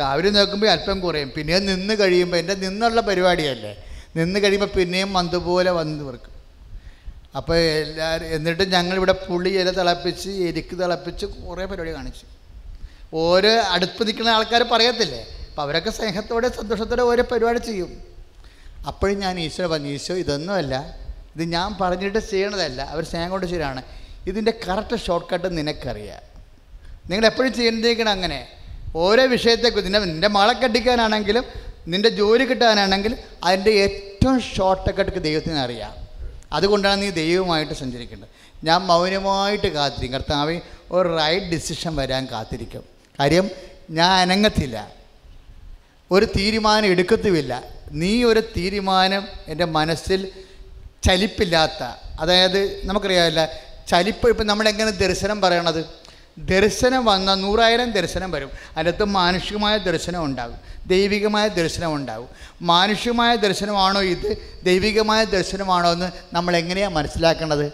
രാവിലെ 0.00 0.30
നോക്കുമ്പോൾ 0.30 0.70
അല്പം 0.74 0.98
കുറയും. 1.00 1.30
പിന്നെ 1.36 1.58
നിന്ന് 1.70 1.94
കഴിയുമ്പോൾ 2.00 2.38
എന്റെ 2.42 2.54
നിന്നുള്ള 2.54 3.00
പരിപാടിയല്ലേ? 3.00 3.72
നിന്ന് 4.16 4.38
കഴിയുമ്പോൾ 4.44 4.70
പിന്നെയും 4.78 5.12
മന്ത് 5.12 5.38
പോലെ 5.48 5.70
വന്ന് 5.70 6.04
അപ്പോൾ 7.38 7.56
എല്ലാവരും 7.56 8.28
എന്നിട്ട് 8.36 8.64
ഞങ്ങളിവിടെ 8.74 9.14
പുളി 9.28 9.50
ഇല 9.60 9.70
തിളപ്പിച്ച് 9.70 10.30
എരിക്ക് 10.48 10.74
തിളപ്പിച്ച് 10.82 11.26
കുറേ 11.26 11.64
പരിപാടി 11.70 11.92
കാണിച്ചു. 11.96 12.26
ഓരോ 13.14 13.50
അടുത്ത് 13.50 14.06
നിൽക്കുന്ന 14.06 14.28
ആൾക്കാർ 14.28 14.62
പറയത്തില്ലേ? 14.62 15.26
അപ്പം 15.50 15.62
അവരൊക്കെ 15.62 15.90
സ്നേഹത്തോടെ 15.90 16.48
സന്തോഷത്തോടെ 16.48 17.02
ഓരോ 17.02 17.22
പരിപാടി 17.22 17.58
ചെയ്യും. 17.58 18.02
അപ്പോഴും 18.86 19.18
ഞാൻ 19.18 19.40
ഈശോ 19.40 19.66
പറഞ്ഞു 19.66 19.88
ഈശോ 19.88 20.14
ഇതൊന്നുമല്ല. 20.14 20.98
ഇത് 21.36 21.44
ഞാൻ 21.44 21.76
പറഞ്ഞിട്ട് 21.80 22.18
ചെയ്യണതല്ല. 22.18 22.82
അവർ 22.82 23.04
സ്നേഹം 23.04 23.30
കൊണ്ട് 23.30 23.46
ശരിയാണ് 23.46 23.82
ഇതിന്റെ 24.26 24.52
കറക്റ്റ് 24.68 24.98
ഷോർട്ട് 24.98 25.34
കട്ട് 25.34 25.58
നിനക്കറിയാം. 25.58 26.22
നിങ്ങൾ 27.10 27.26
എപ്പോഴും 27.26 27.52
ചെയ്യേണ്ടിരിക്കണം 27.52 28.10
അങ്ങനെ. 28.10 28.48
ഓരോ 28.96 29.26
വിഷയത്തെക്കുറിച്ച് 29.26 29.94
നിന്നെ 29.94 30.12
നിന്റെ 30.12 30.28
മകളെ 30.28 30.52
കെട്ടിക്കാനാണെങ്കിലും 30.52 31.44
നിന്റെ 31.86 32.08
ജോലി 32.08 32.44
കിട്ടാനാണെങ്കിലും 32.44 33.18
അതിന്റെ 33.44 33.70
ഏറ്റവും 33.70 34.40
ഷോർട്ട് 34.40 34.94
കട്ട് 34.94 35.22
ദൈവത്തിന് 35.22 35.58
അറിയാം. 35.58 35.94
അതുകൊണ്ടാണ് 36.52 37.02
നീ 37.02 37.10
ദൈവമായിട്ട് 37.10 37.72
സഞ്ചരിക്കേണ്ടത്. 37.72 38.28
ഞാൻ 38.64 38.80
മൗനമായിട്ട് 38.80 39.66
കാത്തിരിക്കും. 39.66 40.20
കർത്താവ് 40.20 40.60
ഒരു 40.90 41.16
റൈറ്റ് 41.16 41.46
ഡിസിഷൻ 41.46 41.96
വരാൻ 41.96 42.26
കാത്തിരിക്കും. 42.26 42.95
കാര്യം 43.20 43.50
ഞാൻ 43.90 44.10
അനങ്ങത്തില്ല. 44.10 44.92
ഒരു 46.10 46.24
തീരുമാനം 46.24 46.86
എടുക്കത്തുമില്ല. 46.86 47.64
നീ 47.92 48.24
ഒരു 48.24 48.40
തീരുമാനം 48.56 49.28
എന്റെ 49.48 49.64
മനസ്സിൽ 49.64 50.30
ചലിപ്പില്ലാത്ത 51.04 51.82
അതായത് 52.20 52.86
നമുക്കറിയാമല്ല 52.86 53.48
ചലിപ്പ് 53.88 54.28
ഇപ്പം 54.28 54.46
നമ്മളെങ്ങനെ 54.46 54.90
ദർശനം 54.90 55.40
പറയണത്? 55.40 55.84
ദർശനം 56.38 57.04
വന്ന 57.04 57.34
നൂറായിരം 57.34 57.90
ദർശനം 57.90 58.30
വരും. 58.30 58.50
അതിനകത്ത് 58.76 59.04
മാനുഷികമായ 59.04 59.78
ദർശനം 59.78 60.24
ഉണ്ടാകും. 60.24 60.56
ദൈവികമായ 60.86 61.48
ദർശനം 61.48 61.94
ഉണ്ടാകും. 61.94 62.28
മാനുഷികമായ 62.62 63.36
ദർശനമാണോ 63.36 64.02
ഇത്? 64.02 64.36
ദൈവികമായ 64.62 65.24
ദർശനമാണോ 65.24 65.92
എന്ന് 65.92 66.10
നമ്മൾ 66.32 66.56
എങ്ങനെയാണ് 66.56 66.94
മനസ്സിലാക്കേണ്ടത്? 66.94 67.72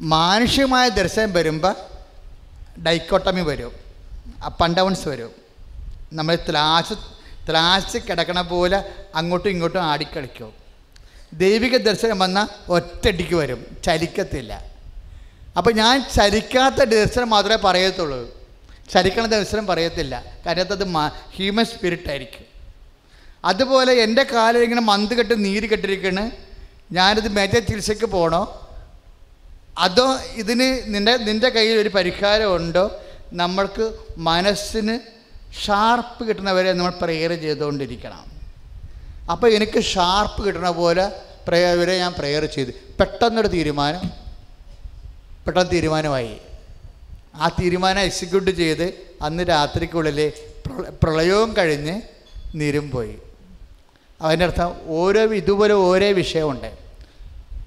മാനുഷികമായ 0.00 0.88
ദർശനം 0.88 1.32
വരുമ്പോൾ 1.32 1.74
ഡൈക്കോട്ടമി 2.82 3.40
വരും. 3.40 3.85
അപ്പ് 4.44 4.64
ആൻഡ് 4.64 4.76
ഡൗൺസ് 4.76 5.08
വരും. 5.08 5.30
നമ്മൾ 6.12 6.34
ത്രാശ് 6.34 6.94
ത്രാശ് 7.50 7.98
കിടക്കണ 8.08 8.40
പോലെ 8.40 8.84
അങ്ങോട്ടും 9.14 9.48
ഇങ്ങോട്ടും 9.48 9.82
ആടിക്കളിക്കും. 9.82 10.52
ദൈവിക 11.32 11.76
ദർശനം 11.76 12.18
വന്നാൽ 12.18 12.48
ഒറ്റടിക്ക് 12.68 13.34
വരും. 13.34 13.76
ചലിക്കത്തില്ല. 13.84 14.64
അപ്പോൾ 15.56 15.74
ഞാൻ 15.74 16.04
ചലിക്കാത്ത 16.14 16.74
ദർശനം 16.74 17.30
മാത്രമേ 17.30 17.56
പറയത്തുള്ളൂ. 17.56 18.46
ചലിക്കണ 18.92 19.26
ദർശനം 19.26 19.66
പറയത്തില്ല. 19.66 20.24
കാര്യത്ത് 20.46 20.72
അത് 20.72 20.88
ഹ്യൂമൻ 21.34 21.64
സ്പിരിറ്റ് 21.64 22.08
ആയിരിക്കും. 22.08 22.46
അതുപോലെ 23.44 23.92
എന്റെ 23.92 24.22
കാലിൽ 24.22 24.58
ഇങ്ങനെ 24.58 24.80
മന്ത് 24.80 25.14
കെട്ട് 25.14 25.44
നീര് 25.44 25.68
കെട്ടിരിക്കണ്. 25.68 26.30
ഞാനിത് 26.92 27.28
മേജർ 27.28 27.58
ചികിത്സയ്ക്ക് 27.58 28.04
പോകണോ 28.04 28.62
അതോ 29.78 30.18
ഇതിന് 30.34 30.94
നിന്റെ 30.94 31.16
നിന്റെ 31.16 31.48
കയ്യിൽ 31.48 31.78
ഒരു 31.78 31.88
പരിഹാരം 31.88 32.56
ഉണ്ടോ? 32.56 33.00
നമ്മൾക്ക് 33.32 33.92
മനസ്സിന് 34.16 34.98
ഷാർപ്പ് 35.64 36.28
കിട്ടുന്നവരെ 36.28 36.72
നമ്മൾ 36.72 36.90
പ്രെയർ 36.90 37.32
ചെയ്തുകൊണ്ടിരിക്കണം. 37.32 38.24
അപ്പോൾ 39.30 39.50
എനിക്ക് 39.50 39.80
ഷാർപ്പ് 39.80 40.46
കിട്ടണ 40.46 40.70
പോലെ 40.70 41.12
പ്രേ- 41.48 41.78
വരെ 41.78 41.98
ഞാൻ 41.98 42.12
പ്രെയർ 42.12 42.44
ചെയ്തു. 42.44 42.70
പെട്ടെന്നൊരു 43.00 43.46
തീരുമാനം. 43.46 44.10
പെട്ടെന്ന് 45.46 45.70
തീരുമാനമായി. 45.72 46.36
ആ 47.34 47.48
തീരുമാനം 47.48 48.00
എക്സിക്യൂട്ട് 48.00 48.50
ചെയ്ത് 48.50 48.94
അന്ന് 49.22 49.42
രാത്രിക്കുള്ളിൽ 49.48 50.32
പ്രള- 50.66 50.92
പ്രളയവും 51.02 51.56
കഴിഞ്ഞ് 51.56 52.00
നിരും 52.54 52.90
പോയി. 52.90 53.18
അതിന്റെ 54.22 54.44
അർത്ഥം 54.44 54.76
ഓരോ 54.86 55.22
ഇതുപോലെ 55.22 55.74
ഓരോ 55.74 56.06
വിഷയമുണ്ട്. 56.06 56.78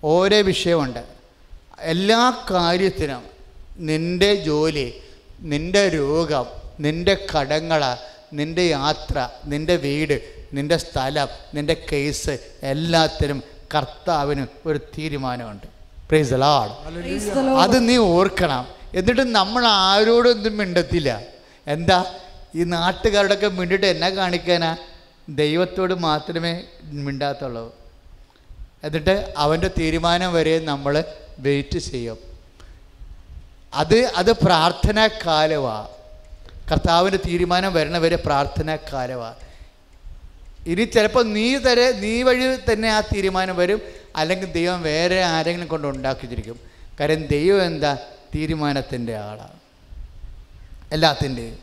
ഓരോ 0.03 0.37
വിഷയമുണ്ട്. 0.37 1.03
എല്ലാ 1.79 2.45
കാര്യത്തിനും 2.51 3.21
നിന്റെ 3.77 4.35
ജോലി 4.35 4.93
നിന്റെ 5.41 5.89
രോഗം 5.89 6.45
നിന്റെ 6.79 7.27
കടങ്ങൾ 7.37 7.83
നിന്റെ 8.33 8.61
യാത്ര 8.61 9.29
നിന്റെ 9.45 9.75
വീട് 9.75 10.45
നിന്റെ 10.53 10.77
സ്ഥലം 10.77 11.27
നിന്റെ 11.53 11.85
കേസ് 11.91 12.37
എല്ലാത്തിനും 12.63 13.43
കർത്താവിന് 13.75 14.47
ഒരു 14.65 14.77
തീരുമാനമുണ്ട്. 14.77 15.67
Praise 16.09 16.33
Lord. 16.33 16.71
അത് 17.57 17.89
നീ 17.89 17.97
ഓർക്കണം. 17.97 18.67
എന്നിട്ട് 18.95 19.35
നമ്മൾ 19.35 19.65
ആരോടൊന്നും 19.67 20.57
മിണ്ടത്തില്ല. 20.57 21.21
എന്താ? 21.67 22.15
ഈ 22.55 22.63
നാട്ടുകാരോടൊക്കെ 22.63 23.47
മിണ്ടിട്ട് 23.47 23.85
എന്നെ 23.85 24.09
കാണിക്കാനാ? 24.09 24.77
ദൈവത്തോട് 25.29 25.93
മാത്രമേ 25.93 26.63
മിണ്ടാത്തുള്ളൂ. 26.83 27.75
എന്നിട്ട് 28.83 29.33
അവന്റെ 29.37 29.69
തീരുമാനം 29.79 30.33
വരെ 30.33 30.59
നമ്മൾ 30.59 31.03
വെയിറ്റ് 31.39 31.77
ചെയ്യും. 31.77 32.28
അത് 33.73 34.05
അത് 34.15 34.31
പ്രാർത്ഥനാ 34.45 35.07
കാലമാണ് 35.25 35.87
കർത്താവിന്റെ 36.71 37.19
തീരുമാനം 37.27 37.73
വരണവരെ 37.73 38.15
പ്രാർത്ഥന 38.15 38.75
കാലമാണ് 38.93 39.39
ഇനി 40.67 40.83
ചിലപ്പോൾ 40.83 41.23
നീ 41.37 41.57
തരെ 41.57 41.91
നീ 42.03 42.23
വഴി 42.23 42.45
തന്നെ 42.71 42.89
ആ 42.89 43.01
തീരുമാനം 43.01 43.55
വരും. 43.55 43.79
അല്ലെങ്കിൽ 44.15 44.51
ദൈവം 44.51 44.81
വേറെ 44.81 45.23
ആരെങ്കിലും 45.23 45.67
കൊണ്ട് 45.67 45.87
ഉണ്ടാക്കിച്ചിരിക്കും 45.87 46.57
കാര്യം 46.99 47.27
ദൈവം 47.27 47.65
എന്താ? 47.65 47.91
തീരുമാനത്തിന്റെ 48.35 49.17
ആളാണ് 49.17 49.57
എല്ലാത്തിന്റെയും. 50.91 51.57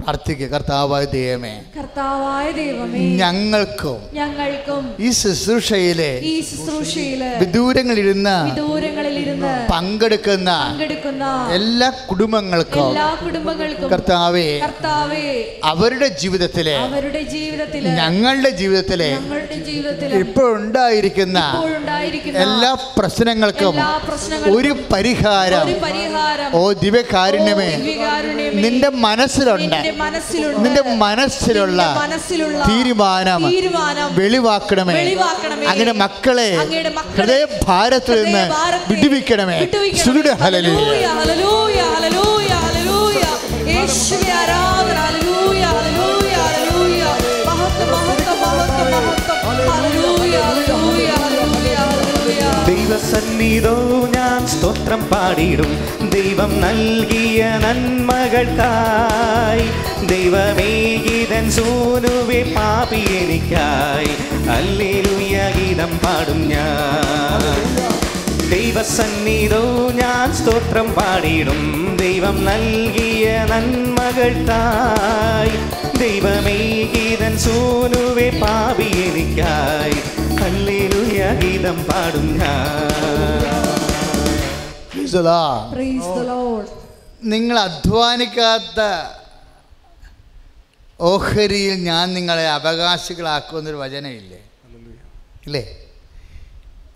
പ്രാർത്ഥിക്കുക. 0.00 0.48
കർത്താവായ 0.54 1.04
ദൈവമേ 1.12 1.52
കർത്താവായ 1.76 2.46
ദൈവമേ 2.58 2.98
ഞങ്ങൾക്കും 3.20 3.98
ഞങ്ങൾക്കും 4.18 4.82
ഈ 5.06 5.08
ശുശ്രൂഷയിലെ 5.20 6.10
ഈ 6.32 6.34
ശുശ്രൂഷയിലെ 6.48 7.30
വിദൂരങ്ങളിരുന്ന് 7.42 8.34
വിദൂരങ്ങളിലിരുന്ന് 8.48 9.52
പങ്കെടുക്കുന്ന 9.72 10.50
പങ്കെടുക്കുന്ന 10.66 11.24
എല്ലാ 11.58 11.88
കുടുംബങ്ങൾക്കും 12.10 12.88
എല്ലാ 12.90 13.08
കുടുംബങ്ങൾക്കും 13.22 13.88
കർത്താവേ 13.94 14.46
കർത്താവേ 14.64 15.24
അവരുടെ 15.72 16.08
ജീവിതത്തിലെ 16.22 16.76
അവരുടെ 16.88 17.22
ജീവിതത്തിലെ 17.34 17.94
ഞങ്ങളുടെ 18.00 18.52
ജീവിതത്തിലെ 18.60 19.10
ഞങ്ങളുടെ 19.16 19.58
ജീവിതത്തിലെ 19.70 20.20
ഇപ്പോൾ 20.24 20.50
ഉണ്ടായിരിക്കുന്ന 20.60 21.38
ഇപ്പോഴുണ്ടായിരിക്കുന്ന 21.48 22.44
എല്ലാ 22.44 22.72
പ്രശ്നങ്ങൾക്കും 22.98 23.74
എല്ലാ 23.74 23.90
പ്രശ്നങ്ങൾക്കും 24.06 24.56
ഒരു 24.58 24.72
പരിഹാരം. 24.92 25.66
ഒരു 25.68 25.78
പരിഹാരം. 25.86 26.50
ഓ 26.60 26.62
ദിവ്യകാരുണ്യമേ 26.84 27.70
ഓ 27.72 27.78
ദിവ്യകാരുണ്യമേ, 27.80 28.62
നിന്റെ 28.64 28.88
മനസ്സിലുണ്ട്. 29.06 29.78
നിന്റെ 29.86 29.92
മനസ്സിലുള്ള 30.02 30.58
നിന്റെ 30.64 30.82
മനസ്സിലുള്ള 32.02 32.60
തീരുമാനം 33.48 34.10
വെളിവാക്കണമേ. 34.18 34.94
അങ്ങനെ 35.72 35.92
മക്കളെ 36.02 36.48
ഹൃദയഭാരത്തിൽ 37.18 38.18
നിന്ന് 38.26 38.44
വിടുവിക്കണമേ 38.90 39.58
ഹലലൂയ 40.42 41.04
ഹലലൂയ 41.16 41.78
ഹലലൂയ 41.94 42.50
ഹല്ലേലൂയ. 42.64 43.22
യേശുവേ 43.70 44.30
ആരാധന 44.40 44.98
ദൈവസന്നിധോ 53.06 54.08
ഞാൻ 54.14 54.46
സ്തോത്രം 54.46 55.04
പാടിയിടും. 55.04 55.78
ദൈവം 56.10 56.60
നൽകിയ 56.60 57.44
നന്മകൾക്കായി 57.44 58.06
ദൈവമേകിതൻ 60.06 61.50
സൂനുവെ 61.50 62.52
പാപി 62.56 62.96
എനിക്കായി. 62.96 64.10
അല്ലേലുയ 64.48 65.50
ഗീതം 65.56 65.98
പാടും 65.98 66.48
ഞാൻ. 66.48 67.86
ദൈവസന്നിധോ 68.50 69.92
ഞാൻ 69.94 70.34
സ്തോത്രം 70.34 70.92
പാടിയിടും. 70.92 71.96
ദൈവം 72.00 72.44
നൽകിയ 72.44 73.46
നന്മകൾക്കായി 73.50 74.06
ഗീതൻ 76.94 77.38
സൂനുവെ 77.38 78.38
പാപി 78.42 78.82
എനിക്കായി. 78.82 80.26
ഹല്ലേലൂയ 80.36 80.95
ഗീതം 81.34 81.84
പാടും. 81.84 82.26
നിങ്ങൾ 87.22 87.58
അധ്വാനിക്കാത്ത 87.58 88.80
ഓഹരിയിൽ 91.00 91.74
ഞാൻ 91.74 92.14
നിങ്ങളെ 92.14 92.48
അവകാശികളാക്കുമെന്നൊരു 92.48 93.76
വചനമില്ലേ 93.76 94.38
ഇല്ലേ? 95.46 95.76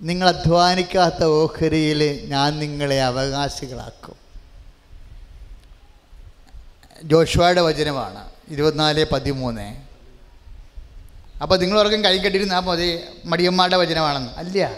നിങ്ങൾ 0.01 0.29
അധ്വാനിക്കാത്ത 0.29 1.25
ഓഹരിയിൽ 1.25 2.27
ഞാൻ 2.29 2.59
നിങ്ങളെ 2.59 3.03
അവകാശികളാക്കും. 3.03 4.17
ജോഷുവയുടെ 7.05 7.61
വചനമാണ് 7.61 8.29
ഇരുപത്തിനാല് 8.51 9.07
പതിമൂന്ന്. 9.13 9.90
അപ്പോൾ 11.43 11.59
നിങ്ങൾ 11.59 11.79
ഓർക്കും 11.79 12.05
കൈ 12.05 12.19
കെട്ടിയിരുന്നാൽ 12.19 12.61
മതി. 12.61 13.05
മടിയന്മാരുടെ 13.25 13.77
വചനമാണെന്ന്. 13.77 14.33
അല്ല. 14.33 14.71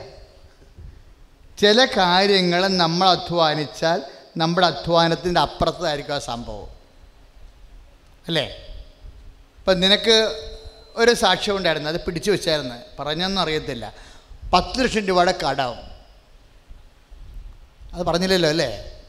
ചില 1.61 1.85
കാര്യങ്ങൾ 1.85 2.69
നമ്മൾ 2.69 3.09
അധ്വാനിച്ചാൽ 3.09 4.03
നമ്മുടെ 4.37 4.67
അധ്വാനത്തിന്റെ 4.67 5.41
അപ്പുറത്തായിരിക്കും 5.41 6.15
ആ 6.15 6.19
സംഭവം. 6.19 6.69
അല്ലേ? 8.27 8.45
ഇപ്പം 9.59 9.81
നിനക്ക് 9.81 10.49
ഒരു 10.97 11.15
സാക്ഷ്യം 11.15 11.57
ഉണ്ടായിരുന്നു. 11.57 11.91
അത് 11.91 12.01
പിടിച്ചു 12.01 12.31
വെച്ചായിരുന്നു. 12.31 12.75
പറഞ്ഞൊന്നും 12.99 13.43
അറിയത്തില്ല. 13.43 13.95
പത്ത് 14.53 14.83
ലക്ഷം 14.83 15.07
രൂപയുടെ 15.07 15.35
കടം. 15.49 15.75
അത് 17.93 18.03
പറഞ്ഞില്ലല്ലോ 18.03 18.49
അല്ലേ? 18.51 19.01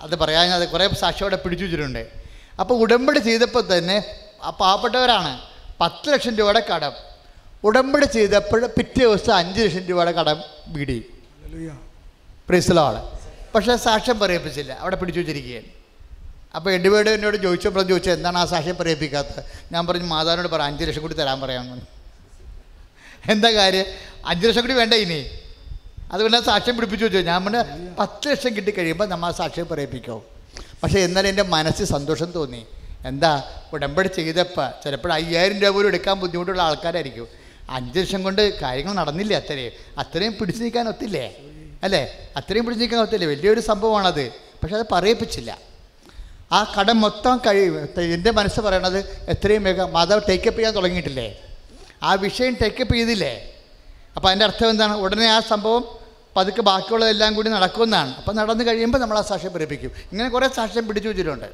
അത് 0.00 0.16
പറയാൻ 0.16 0.50
അത് 0.50 0.68
കുറേ 0.68 0.88
സാക്ഷ്യം 0.88 1.24
അവിടെ 1.24 1.36
പിടിച്ചു 1.36 1.64
വെച്ചിട്ടുണ്ട്. 1.64 2.10
അപ്പോൾ 2.60 2.74
ഉടമ്പടി 2.74 3.18
ചെയ്തപ്പോൾ 3.18 3.78
തന്നെ 3.78 4.04
ആ 4.42 4.50
പാവപ്പെട്ടവരാണ്. 4.50 5.55
പത്ത് 5.80 6.12
ലക്ഷം 6.12 6.34
രൂപയുടെ 6.36 6.62
കടം. 6.70 6.94
ഉടമ്പടി 7.64 8.06
ചെയ്തപ്പോൾ 8.06 8.60
പിറ്റേ 8.66 9.04
ദിവസം 9.04 9.34
അഞ്ച് 9.36 9.60
ലക്ഷം 9.60 9.84
രൂപയുടെ 9.90 10.12
കടം 10.12 10.38
വീടി. 10.68 10.98
പ്രീസലാണ് 12.48 13.00
പക്ഷേ 13.54 13.76
സാക്ഷ്യം 13.76 14.18
പറയിപ്പിച്ചില്ല. 14.18 14.72
അവിടെ 14.72 14.96
പിടിച്ചു 14.96 15.20
വെച്ചിരിക്കുകയാണ്. 15.20 15.68
അപ്പോൾ 16.56 16.70
എഡ്വേർഡ് 16.70 17.10
എന്നോട് 17.16 17.36
ചോദിച്ചപ്പോൾ 17.36 17.82
ചോദിച്ചത് 17.88 18.14
എന്താണ് 18.16 18.38
ആ 18.38 18.44
സാക്ഷ്യം 18.44 18.76
പറയിപ്പിക്കാത്തത്? 18.80 19.40
ഞാൻ 19.72 19.82
പറഞ്ഞു 19.86 20.06
മാതാവിനോട് 20.06 20.48
പറ 20.48 20.62
അഞ്ച് 20.62 20.84
ലക്ഷം 20.84 21.02
കൂടി 21.02 21.14
തരാൻ 21.14 21.40
പറയാമെന്ന് 21.40 21.86
എന്താ 23.30 23.50
കാര്യം? 23.50 23.86
അഞ്ച് 24.26 24.46
ലക്ഷം 24.46 24.62
കൂടി 24.62 24.74
വേണ്ട 24.74 24.94
ഇനി? 24.94 25.20
അതുകൊണ്ട് 26.12 26.38
സാക്ഷ്യം 26.44 26.74
പിടിപ്പിച്ചു 26.76 27.04
വെച്ചു? 27.06 27.18
ഞാൻ 27.18 27.44
പറഞ്ഞു 27.44 27.62
പത്ത് 27.98 28.28
ലക്ഷം 28.28 28.56
കിട്ടി 28.56 28.70
കഴിയുമ്പോൾ 28.70 29.06
നമ്മൾ 29.12 29.28
ആ 29.28 29.32
സാക്ഷ്യം 29.40 29.68
പറയിപ്പിക്കാവും 29.70 30.22
പക്ഷേ 30.82 30.98
എന്നാലും 31.00 31.28
എന്റെ 31.28 31.42
മനസ്സിൽ 31.42 31.86
സന്തോഷം 31.96 32.32
തോന്നി. 32.32 32.62
എന്താ 33.10 33.32
ഉടമ്പടി 33.72 34.08
ചെയ്തപ്പോൾ 34.08 34.68
ചിലപ്പോൾ 34.84 35.12
അയ്യായിരം 35.18 35.58
രൂപ 35.62 35.72
പോലും 35.76 35.88
എടുക്കാൻ 35.92 36.16
ബുദ്ധിമുട്ടുള്ള 36.22 36.62
ആൾക്കാരായിരിക്കും. 36.68 37.26
അഞ്ച് 37.76 37.98
ലക്ഷം 37.98 38.20
കൊണ്ട് 38.22 38.42
കാര്യങ്ങൾ 38.62 38.92
നടന്നില്ല 39.00 39.34
അത്രയും 39.42 39.72
അത്രയും 40.02 40.32
പിടിച്ചു 40.38 40.62
നിൽക്കാൻ 40.62 40.88
ഒത്തില്ലേ? 40.88 41.26
അല്ലേ? 41.82 42.02
അത്രയും 42.36 42.64
പിടിച്ചു 42.66 42.84
നിൽക്കാൻ 42.84 43.00
ഒത്തില്ലേ? 43.00 43.28
വലിയൊരു 43.32 43.62
സംഭവമാണത്. 43.70 44.24
പക്ഷെ 44.60 44.76
അത് 44.78 44.86
പറയിപ്പിച്ചില്ല. 44.92 45.50
ആ 46.52 46.58
കടം 46.76 47.00
മൊത്തം 47.00 47.36
കഴിയും 47.46 47.74
എന്റെ 48.16 48.30
മനസ്സ് 48.30 48.60
പറയണത് 48.66 48.98
എത്രയും 49.34 49.62
വേഗം 49.68 49.92
മാതാവ് 49.92 50.22
ടേക്കപ്പ് 50.28 50.58
ചെയ്യാൻ 50.58 50.74
തുടങ്ങിയിട്ടില്ലേ? 50.74 51.28
ആ 52.02 52.14
വിഷയം 52.26 52.56
ടേക്കപ്പ് 52.62 52.94
ചെയ്തില്ലേ? 52.94 53.34
അപ്പോൾ 54.16 54.28
അതിന്റെ 54.28 54.44
അർത്ഥം 54.44 54.68
എന്താണ്? 54.70 54.94
ഉടനെ 55.04 55.26
ആ 55.36 55.40
സംഭവം 55.52 55.82
പതുക്കെ 56.36 56.62
ബാക്കിയുള്ളതെല്ലാം 56.62 57.34
കൂടി 57.34 57.48
നടക്കുമെന്നാണ്. 57.50 58.10
അപ്പോൾ 58.18 58.34
നടന്നു 58.38 58.64
കഴിയുമ്പോൾ 58.64 58.98
നമ്മൾ 58.98 59.18
ആ 59.18 59.22
സാക്ഷ്യം 59.30 59.52
പഠിപ്പിക്കും 59.52 59.92
ഇങ്ങനെ 60.12 60.28
കുറേ 60.28 60.48
സാക്ഷ്യം 60.58 60.84
പിടിച്ചു 60.88 61.08
വെച്ചിട്ടുണ്ട്. 61.08 61.48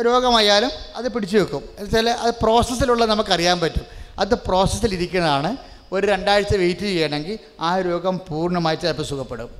രോഗമായാലും 0.00 0.70
അത് 0.96 1.12
പിടിച്ചു 1.12 1.38
വെക്കും. 1.38 1.62
എന്നുവെച്ചാൽ 1.62 2.10
അത് 2.10 2.34
പ്രോസസ്സിലുള്ള 2.42 3.04
നമുക്കറിയാൻ 3.04 3.60
പറ്റും. 3.60 3.86
അത് 4.18 4.34
പ്രോസസ്സിലിരിക്കുന്നതാണ് 4.34 5.56
ഒരു 5.92 6.06
രണ്ടാഴ്ച 6.06 6.56
വെയിറ്റ് 6.56 6.80
ചെയ്യണമെങ്കിൽ 6.80 7.38
ആ 7.60 7.80
രോഗം 7.80 8.20
പൂർണമായി 8.28 8.76
ചിലപ്പോൾ 8.76 9.02
സുഖപ്പെടും. 9.02 9.50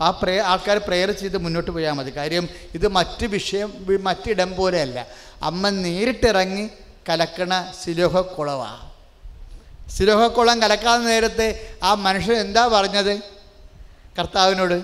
ആ 0.00 0.10
പ്രേ 0.10 0.38
ആൾക്കാർ 0.38 0.78
പ്രെയർ 0.78 1.10
ചെയ്ത് 1.10 1.38
മുന്നോട്ട് 1.38 1.70
പോയാൽ 1.70 1.92
മതി. 1.92 2.10
കാര്യം 2.16 2.48
ഇത് 2.74 2.88
മറ്റ് 2.88 3.26
വിഷയം 3.26 3.86
മറ്റിടം 4.02 4.56
പോലെയല്ല. 4.56 5.06
അമ്മ 5.42 5.68
നേരിട്ടിറങ്ങി 5.68 6.70
കലക്കണ 7.08 7.72
സിലോഹ 7.84 8.22
ശിലോഹക്കുളം 9.96 10.62
കലക്കാതെ 10.62 11.02
നേരത്തെ 11.02 11.68
ആ 11.82 11.94
മനുഷ്യൻ 11.94 12.36
എന്താ 12.36 12.66
പറഞ്ഞത്? 12.66 13.18
കർത്താവിനോട് 14.18 14.82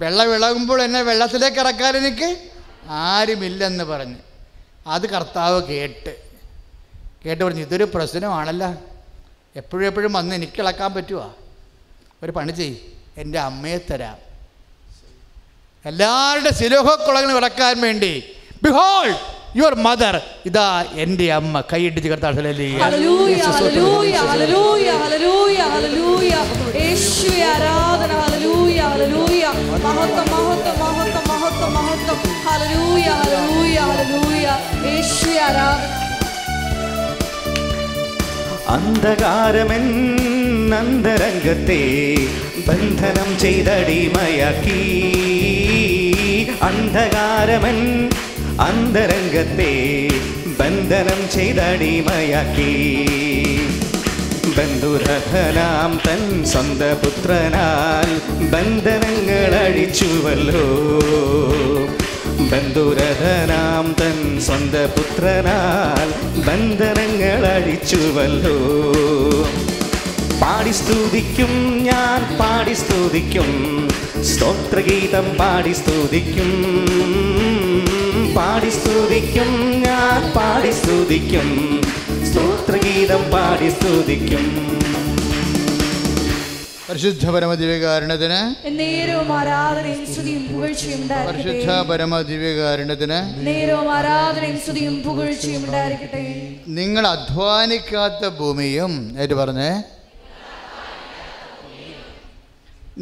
വെള്ളം 0.00 0.34
ഇളകുമ്പോൾ 0.34 0.82
എന്നെ 0.82 1.02
വെള്ളത്തിലേക്ക് 1.02 1.58
ഇറക്കാൻ 1.58 1.96
എനിക്ക് 1.96 2.51
ആരുമില്ലെന്ന് 2.88 3.84
പറഞ്ഞ്. 3.84 4.14
അത് 4.86 5.06
കർത്താവ് 5.06 5.62
കേട്ട്. 5.62 6.16
കേട്ട് 7.26 7.44
പറഞ്ഞു 7.44 7.60
ഇതൊരു 7.60 7.84
പ്രശ്നമാണല്ല. 7.94 8.78
എപ്പോഴും 9.56 9.86
എപ്പോഴും 9.86 10.12
വന്ന് 10.12 10.34
എനിക്ക് 10.34 10.60
ഇളക്കാൻ 10.60 10.94
പറ്റുമോ 10.94 11.34
ഒരു 12.22 12.32
പണി 12.32 12.52
ചെയ് 12.52 12.74
എന്റെ 13.16 13.38
അമ്മയെ 13.38 13.78
തരാം. 13.78 14.32
എല്ലാവരുടെ 15.84 16.54
ശിലോഹക്കുളങ്ങൾ 16.54 17.36
ഇളക്കാൻ 17.36 17.80
വേണ്ടി 17.80 18.24
ബിഹോൾ 18.62 19.14
യുവർ 19.56 19.74
മദർ 19.74 20.20
ഇതാ 20.46 20.84
എന്റെ 20.92 21.32
അമ്മ. 21.32 21.60
കൈയിട്ട് 21.60 22.00
യേശുവേ 26.74 27.42
ആരാധന. 27.42 28.12
മഹത്വം 29.84 30.30
മഹത്വം. 30.30 31.01
ഹല്ലേലൂയ 32.44 33.78
യേശുവേ 34.86 35.36
ആരാധന 35.46 35.90
അന്ധകാരമെൻ 38.74 39.86
അന്തരംഗത്തെ 40.76 41.80
ബന്ധനം 42.68 43.28
ചെയ്തടിമയാക്കി 43.38 44.80
അന്ധകാരമൻ 46.68 47.78
അന്തരംഗത്തെ 48.66 49.72
ബന്ധനം 50.60 51.20
ചെയ്തടിമയാക്കി 51.34 52.72
ബന്ധുരഹനാം 54.56 55.92
തൻ 56.06 56.22
സ്വന്ത 56.50 56.82
പുത്രനാൽ 57.02 58.10
ബന്ധനങ്ങൾ 58.54 59.54
അഴിച്ചുവല്ലോ 59.60 60.66
ബന്ധുരഥനാം 62.40 63.94
തൻ 64.00 64.40
സ്വന്ത 64.40 64.74
പുത്രനാൽ 64.74 66.08
ബന്ധനങ്ങൾ 66.40 67.46
അഴിച്ചുവല്ലോ. 67.46 68.56
പാടി 70.42 70.70
സ്തുതിക്കും 70.70 71.82
ഞാൻ 71.82 72.38
പാടി 72.38 72.72
സ്തുതിക്കും. 72.72 73.50
സ്തോത്രഗീതം 74.24 75.24
പാടി 75.38 75.72
സ്തുതിക്കും. 75.72 76.50
പാടി 78.36 78.70
സ്തുതിക്കും 78.70 79.70
ഞാൻ 79.80 80.32
പാടി 80.32 80.70
സ്തുതിക്കും. 80.70 81.80
സ്തോത്രഗീതം 82.32 83.30
പാടി 83.30 83.68
സ്തുതിക്കും. 83.70 84.78
പരിശുദ്ധ 86.92 87.26
പരമദിവ്യകാരണത്തിന് 87.30 88.38
നേരവും 88.78 89.28
ആരാധനയും 89.32 90.02
സ്തുതിയും 90.06 90.42
പുകഴ്ചയും 90.48 91.02
പരിശുദ്ധ 91.28 91.70
പരമദിവ്യകാരണത്തിന് 91.90 93.18
നേരവും 93.46 93.88
ആരാധനയും 93.92 94.58
സ്തുതിയും 94.60 94.96
പുകഴ്ചയും 95.06 95.62
ഉണ്ടായിരിക്കട്ടെ. 95.64 96.20
നിങ്ങൾ 96.78 97.04
അധ്വാനിക്കാത്ത 97.06 98.28
ഭൂമിയും 98.40 98.92
ഏറ്റു 99.18 99.34
പറഞ്ഞേ? 99.34 99.70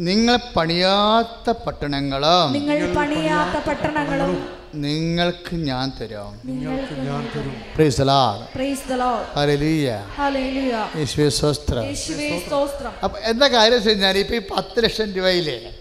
നിങ്ങൾ 0.07 0.35
പണിയാത്ത 0.55 1.49
പട്ടണങ്ങളും 1.65 2.49
നിങ്ങൾ 2.53 2.79
പണിയാത്ത 2.95 3.57
പട്ടണങ്ങളും 3.67 4.33
നിങ്ങൾക്ക് 4.73 5.55
ഞാൻ 5.55 5.93
തരാം. 6.01 6.39
നിങ്ങൾക്ക് 6.45 6.93
ഞാൻ 6.93 7.31
തരും. 7.35 7.55
Praise 7.75 8.01
Lord 8.01 8.53
praise 8.55 8.89
the 8.89 8.93
Lord. 8.93 9.25
Hallelujah 9.37 9.95
യേശുവേ 10.97 11.29
യേശുവേ 11.87 12.39
സ്തോത്രം. 12.47 12.93
അപ്പം 13.03 13.19
എന്താ 13.23 13.47
കാര്യം 13.47 13.73
വെച്ച് 13.73 13.89
കഴിഞ്ഞാൽ 13.89 14.17
ഇപ്പം 14.17 14.35
ഈ 14.35 14.39
പത്ത് 14.39 14.83
ലക്ഷം 14.83 15.13
രൂപയില്ലേ 15.13 15.75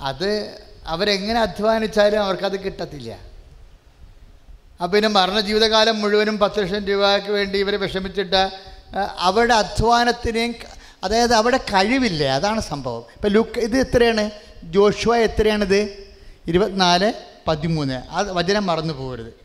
അത് 0.00 0.58
അവരെങ്ങനെ 0.86 1.40
അധ്വാനിച്ചാലും 1.40 2.24
അവർക്കത് 2.24 2.60
കിട്ടത്തില്ല. 2.64 3.12
അപ്പം 3.12 4.90
പിന്നെ 4.90 5.08
മരണ 5.08 5.40
ജീവിതകാലം 5.40 6.00
മുഴുവനും 6.00 6.38
പത്ത് 6.38 6.62
ലക്ഷം 6.62 6.84
രൂപയ്ക്ക് 6.84 7.28
വേണ്ടി 7.28 7.58
ഇവരെ 7.58 7.76
വിഷമിച്ചിട്ട് 7.76 8.50
അവരുടെ 9.18 9.54
അധ്വാനത്തിനെയും 9.54 10.54
അതായത് 11.04 11.34
അവിടെ 11.34 11.56
കഴിവില്ലേ. 11.56 12.28
അതാണ് 12.28 12.60
സംഭവം. 12.60 13.04
ഇപ്പം 13.14 13.30
ലുക്ക് 13.30 13.58
ഇത് 13.58 13.76
എത്രയാണ്? 13.78 14.30
ജോഷുവ 14.64 15.16
എത്രയാണിത്? 15.16 15.80
ഇരുപത്തിനാല്? 16.46 17.33
പതിമൂന്ന്. 17.48 18.02
ആ 18.10 18.20
വചനം 18.20 18.66
മറന്നു 18.66 18.94
പോകരുത്. 18.94 19.44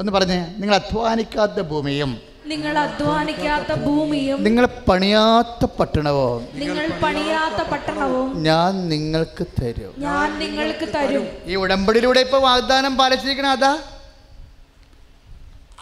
ഒന്ന് 0.00 0.12
പറഞ്ഞേ 0.12 0.46
നിങ്ങൾ 0.56 0.74
അധ്വാനിക്കാത്ത 0.74 1.60
ഭൂമിയും 1.60 2.20
നിങ്ങൾ 2.46 2.78
അധ്വാനിക്കാത്ത 2.78 3.72
ഭൂമിയും 3.74 4.44
നിങ്ങൾ 4.44 4.66
പണിയാത്ത 4.66 5.64
പട്ടണവും 5.64 6.48
നിങ്ങൾ 6.52 6.88
പണിയാത്ത 6.88 7.68
പട്ടണവും 7.68 8.42
ഞാൻ 8.42 8.88
നിങ്ങൾക്ക് 8.88 9.46
തരും. 9.62 9.94
ഞാൻ 9.98 10.38
നിങ്ങൾക്ക് 10.38 10.88
തരും. 10.94 11.26
ഈ 11.44 11.54
ഉടമ്പടിയിലൂടെ 11.54 12.20
ഇപ്പൊ 12.20 12.38
വാഗ്ദാനം 12.38 12.96
പാലിച്ചിരിക്കണ 12.96 13.46
അതാ? 13.46 13.78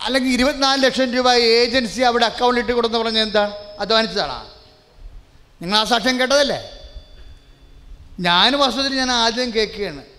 അല്ലെങ്കിൽ 0.05 0.31
ഇരുപത്തിനാല് 0.31 0.83
ലക്ഷം 0.83 1.13
രൂപ 1.13 1.33
ഏജൻസി 1.33 2.01
അവിടെ 2.01 2.27
അക്കൗണ്ട് 2.27 2.61
ഇട്ട് 2.61 2.73
കൊടുന്ന് 2.73 2.99
പറഞ്ഞ 2.99 3.19
എന്താണ് 3.19 3.53
അധ്വാനിച്ചതാണോ? 3.81 4.47
നിങ്ങൾ 5.63 5.79
ആ 5.79 5.85
സാക്ഷ്യം 5.85 6.21
കേട്ടതല്ലേ? 6.21 6.71
ഞാൻ 8.21 8.59
വർഷത്തിൽ 8.59 8.95
ഞാൻ 8.95 9.11
ആദ്യം 9.11 9.55
കേൾക്കുകയാണ്. 9.55 10.16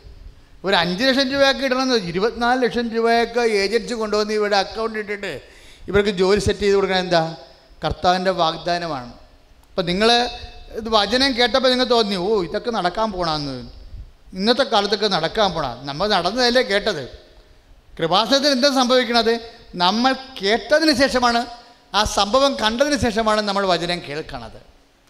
ഒരു 0.68 0.76
അഞ്ച് 0.76 1.04
ലക്ഷം 1.04 1.32
രൂപയൊക്കെ 1.32 1.66
ഇടണമെന്ന് 1.66 1.96
ഇരുപത്തിനാല് 1.96 2.64
ലക്ഷം 2.64 2.90
രൂപയൊക്കെ 2.90 3.40
ഏജൻസി 3.40 3.94
കൊണ്ടുവന്ന് 3.94 4.34
ഇവിടെ 4.34 4.56
അക്കൗണ്ട് 4.56 5.00
ഇട്ടിട്ട് 5.00 5.42
ഇവർക്ക് 5.88 6.10
ജോലി 6.10 6.40
സെറ്റ് 6.40 6.60
ചെയ്ത് 6.60 6.76
കൊടുക്കണം 6.76 7.00
എന്താ? 7.00 7.36
കർത്താവിന്റെ 7.86 8.32
വാഗ്ദാനമാണ്. 8.32 9.14
അപ്പം 9.70 9.86
നിങ്ങൾ 9.86 10.12
ഇത് 10.72 10.90
വചനം 10.90 11.38
കേട്ടപ്പോൾ 11.38 11.70
നിങ്ങൾ 11.70 11.86
തോന്നി 11.86 12.16
ഓ 12.16 12.44
ഇതൊക്കെ 12.44 12.72
നടക്കാൻ 12.72 13.12
പോകണമെന്ന് 13.12 13.70
ഇന്നത്തെ 14.34 14.64
കാലത്തൊക്കെ 14.64 15.08
നടക്കാൻ 15.08 15.54
പോണ. 15.54 15.78
നമ്മൾ 15.84 16.08
നടന്നതല്ലേ 16.08 16.62
കേട്ടത്. 16.62 17.04
കൃപാസനത്തിന് 18.00 18.52
എന്താ 18.52 18.70
സംഭവിക്കണത്? 18.70 19.40
നമ്മൾ 19.76 20.14
കേട്ടതിന് 20.14 20.94
ശേഷമാണ് 20.94 21.46
ആ 21.96 22.04
സംഭവം 22.04 22.56
കണ്ടതിന് 22.56 22.98
ശേഷമാണ് 22.98 23.42
നമ്മൾ 23.42 23.68
വചനം 23.68 24.02
കേൾക്കണത്. 24.10 24.60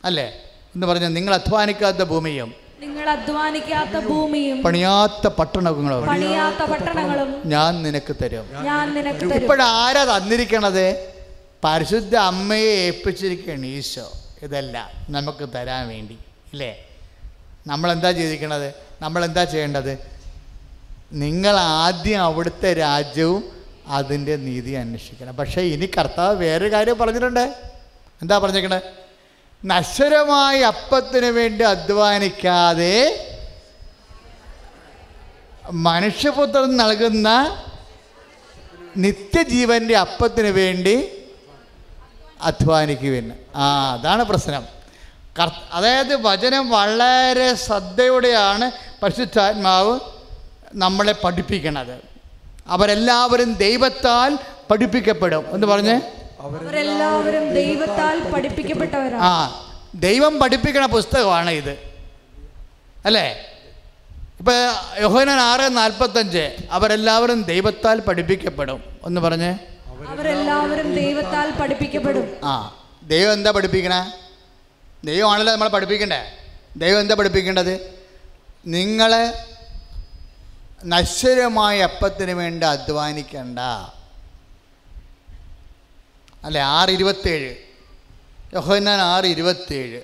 അല്ലേ? 0.05 0.27
എന്ന് 0.75 0.87
പറഞ്ഞാൽ 0.87 1.09
നിങ്ങൾ 1.09 1.33
അധ്വാനിക്കാത്ത 1.33 2.03
ഭൂമിയും 2.03 2.66
നിങ്ങൾ 2.81 3.09
അധ്വാനിക്കാത്ത 3.09 3.99
ഭൂമിയും 4.07 4.63
പണിയാത്ത 4.63 5.27
പട്ടണങ്ങളും 5.27 6.07
പണിയാത്ത 6.07 6.71
പട്ടണങ്ങളും 6.71 7.49
ഞാൻ 7.49 7.83
നിനക്ക് 7.83 8.15
തരും. 8.23 8.45
ഞാൻ 8.63 8.93
നിനക്ക് 8.93 9.19
തരും. 9.19 9.33
ഇപ്പോഴാരാ 9.33 10.17
തന്നിരിക്കണത്? 10.17 11.13
പരിശുദ്ധ 11.63 12.15
അമ്മയെ 12.15 12.73
ഏൽപ്പിച്ചിരിക്കുകയാണ് 12.85 13.65
ഈശോ. 13.65 14.11
ഇതെല്ലാം 14.43 14.89
നമുക്ക് 15.09 15.53
തരാൻ 15.55 15.87
വേണ്ടി. 15.87 16.17
ഇല്ലേ? 16.53 16.85
നമ്മളെന്താ 17.67 18.11
ചെയ്തിരിക്കണത്? 18.11 18.73
നമ്മളെന്താ 19.01 19.43
ചെയ്യേണ്ടത്? 19.43 19.97
നിങ്ങൾ 21.13 21.55
ആദ്യം 21.57 22.21
അവിടുത്തെ 22.23 22.73
രാജ്യവും 22.73 23.43
അതിന്റെ 23.87 24.35
നീതി 24.35 24.71
അന്വേഷിക്കണം. 24.71 25.35
പക്ഷേ 25.35 25.61
ഇനി 25.61 25.85
കർത്താവ് 25.85 26.37
വേറൊരു 26.37 26.71
കാര്യം 26.71 26.97
പറഞ്ഞിട്ടുണ്ട്. 26.97 27.55
എന്താ 28.21 28.37
പറഞ്ഞേക്കണേ 28.37 28.79
നശ്വരമായ 29.65 30.59
അപ്പത്തിന് 30.61 31.25
വേണ്ടി 31.25 31.63
അധ്വാനിക്കാതെ 31.63 33.23
മനുഷ്യപുത്രൻ 35.71 36.77
നൽകുന്ന 36.77 37.61
നിത്യജീവന്റെ 38.97 39.97
അപ്പത്തിന് 39.97 40.47
വേണ്ടി 40.47 41.09
അധ്വാനിക്കുവിന് 42.41 43.33
ആ 43.55 43.93
അതാണ് 43.93 44.23
പ്രശ്നം. 44.23 44.65
കർ 45.39 45.51
അതായത് 45.71 46.15
വചനം 46.21 46.69
വളരെ 46.69 47.55
ശ്രദ്ധയോടെയാണ് 47.55 48.71
പരിശുദ്ധാത്മാവ് 49.03 49.99
നമ്മളെ 50.75 51.15
പഠിപ്പിക്കണത്. 51.23 51.99
അവരെല്ലാവരും 52.67 53.53
ദൈവത്താൽ 53.53 54.39
പഠിപ്പിക്കപ്പെടും. 54.71 55.45
എന്ന് 55.51 55.67
പറഞ്ഞേ? 55.67 56.01
അവരെല്ലാവരും 56.39 57.53
ദൈവത്താൽ 57.53 58.31
പഠിപ്പിക്കപ്പെട്ടവരാണ്. 58.31 59.23
ആ 59.23 59.63
ദൈവം 59.95 60.39
പഠിപ്പിക്കുന്ന 60.39 60.87
പുസ്തകമാണ് 60.87 61.49
ഇത്. 61.49 61.97
അല്ലേ? 63.05 63.53
ഇപ്പൊ 64.39 64.53
യോഹനൻ 65.01 65.31
ആറ് 65.31 65.77
നാൽപ്പത്തഞ്ച് 65.77 66.55
അവരെല്ലാവരും 66.71 67.43
ദൈവത്താൽ 67.43 67.99
പഠിപ്പിക്കപ്പെടും. 67.99 68.97
ഒന്ന് 69.03 69.21
പറഞ്ഞേ. 69.21 69.59
അവരെല്ലാവരും 70.07 70.95
ദൈവത്താൽ 70.95 71.51
പഠിപ്പിക്കപ്പെടും. 71.51 72.37
ആ 72.43 72.83
ദൈവം 73.03 73.33
എന്താ 73.33 73.51
പഠിപ്പിക്കണേ? 73.51 74.13
ദൈവമാണല്ലോ 75.03 75.53
നമ്മളെ 75.53 75.69
പഠിപ്പിക്കണ്ടേ? 75.69 76.37
ദൈവം 76.77 76.99
എന്താ 76.99 77.15
പഠിപ്പിക്കേണ്ടത്? 77.15 78.05
നിങ്ങളെ 78.65 79.47
നശ്വരമായ 80.85 81.81
അപ്പത്തിന് 81.81 82.31
വേണ്ടി 82.31 82.67
അധ്വാനിക്കണ്ട. 82.67 83.59
അല്ലെ 86.43 86.61
ആറ് 86.73 86.91
ഇരുപത്തേഴ് 86.97 87.51
യോഹന്നാൻ 88.53 88.99
ആറ് 89.07 89.27
ഇരുപത്തേഴ് 89.27 89.99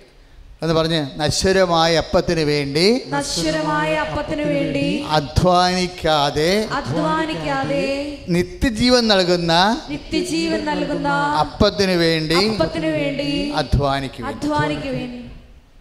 എന്ന് 0.61 0.73
പറഞ്ഞ് 0.75 0.99
നശ്വരമായ 1.19 1.91
അപ്പത്തിന് 2.01 2.43
വേണ്ടി 2.49 2.85
നശ്വരമായ 3.13 3.91
അപ്പത്തിന് 4.03 4.45
വേണ്ടി 4.51 4.83
അധ്വാനിക്കാതെ 5.17 6.51
അധ്വാനിക്കാതെ 6.77 7.81
നിത്യജീവൻ 8.29 9.03
നൽകുന്ന 9.11 9.53
നിത്യജീവൻ 9.89 10.61
നൽകുന്ന 10.69 11.09
അപ്പത്തിന് 11.41 11.95
വേണ്ടി 12.03 12.39
അപ്പത്തിന് 12.53 12.91
വേണ്ടി 12.97 13.29
അധ്വാനിക്കുക 13.61 14.25
അധ്വാനിക്കുവേൻ. 14.31 15.11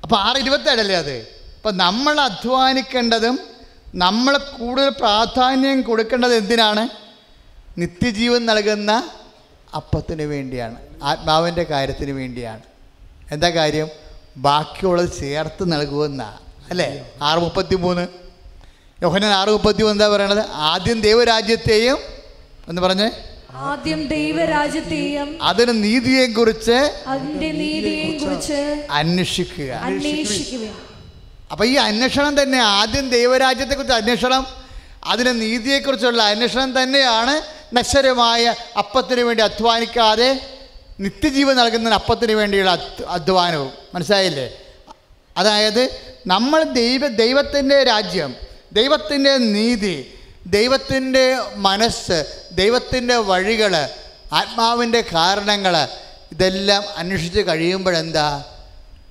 അപ്പൊ 0.02 0.16
ആറ് 0.26 0.38
ഇരുപത്തേഴല്ലേ 0.38 0.96
അത്? 0.96 1.16
അപ്പൊ 1.56 1.70
നമ്മൾ 1.82 2.14
അധ്വാനിക്കേണ്ടതും 2.20 3.36
നമ്മൾ 3.96 4.34
കൂടുതൽ 4.52 4.88
പ്രാധാന്യം 5.00 5.80
കൊടുക്കേണ്ടത് 5.82 6.34
എന്തിനാണ്? 6.36 6.84
നിത്യജീവൻ 7.78 8.42
നൽകുന്ന 8.46 8.92
അപ്പത്തിന് 9.74 10.22
വേണ്ടിയാണ് 10.22 10.76
ആത്മാവിന്റെ 11.02 11.62
കാര്യത്തിന് 11.62 12.10
വേണ്ടിയാണ്. 12.10 12.62
എന്താ 13.32 13.50
കാര്യം? 13.50 13.88
ബാക്കിയുള്ളത് 14.36 15.12
ചേർത്ത് 15.20 15.72
നൽകുമെന്നാ 15.72 16.38
അല്ലേ? 16.70 17.10
ആറ് 17.22 17.38
മുപ്പത്തി 17.38 17.74
മൂന്ന് 17.74 18.08
യോഹനൻ 19.02 19.26
ആറ് 19.26 19.48
മുപ്പത്തി 19.48 19.82
മൂന്ന് 19.82 19.94
എന്താ 19.94 20.08
പറയണത്? 20.08 20.44
ആദ്യം 20.50 21.00
ദൈവരാജ്യത്തെയും 21.00 21.98
എന്ന് 22.68 22.82
പറഞ്ഞേ. 22.82 23.10
ആദ്യം 23.52 24.06
ദൈവരാജ്യത്തെയും 24.08 25.42
അതിന് 25.42 25.84
നീതിയെക്കുറിച്ച് 25.84 26.78
അതിന്റെ 27.06 27.52
നീതിയെയും 27.52 28.24
കുറിച്ച് 28.24 28.86
അന്വേഷിക്കുക. 28.90 29.72
അപ്പൊ 31.50 31.52
അപ്പോൾ 31.52 31.64
ഈ 31.64 31.74
അന്വേഷണം 31.74 32.42
തന്നെ 32.42 32.58
ആദ്യം 32.58 33.10
ദൈവരാജ്യത്തെ 33.10 33.74
കുറിച്ച് 33.74 33.94
അന്വേഷണം 33.94 34.61
അതിന് 35.04 35.40
നീതിയെക്കുറിച്ചുള്ള 35.40 36.22
അന്വേഷണം 36.22 36.82
തന്നെയാണ് 36.82 37.42
നശ്വരമായ 37.76 38.54
അപ്പത്തിന് 38.78 39.20
വേണ്ടി 39.20 39.42
അധ്വാനിക്കാതെ 39.42 40.40
നിത്യജീവൻ 41.00 41.56
നൽകുന്ന 41.56 41.94
അപ്പത്തിന് 41.94 42.32
വേണ്ടിയുള്ള 42.32 42.70
അധ്വ- 42.70 43.06
അധ്വാനവും. 43.06 43.72
മനസ്സിലായില്ലേ? 43.94 44.58
അതായത് 45.36 46.12
നമ്മൾ 46.26 46.62
ദൈവ 46.62 47.06
ദൈവത്തിന്റെ 47.06 47.82
രാജ്യം 47.82 48.36
ദൈവത്തിന്റെ 48.72 49.36
നീതി 49.36 50.14
ദൈവത്തിന്റെ 50.46 51.38
മനസ്സ് 51.54 52.46
ദൈവത്തിന്റെ 52.52 53.16
വഴികൾ 53.16 53.88
ആത്മാവിന്റെ 54.32 55.00
കാരണങ്ങൾ 55.00 55.88
ഇതെല്ലാം 56.32 56.82
അന്വേഷിച്ച് 56.96 57.40
കഴിയുമ്പോഴെന്താ? 57.40 58.44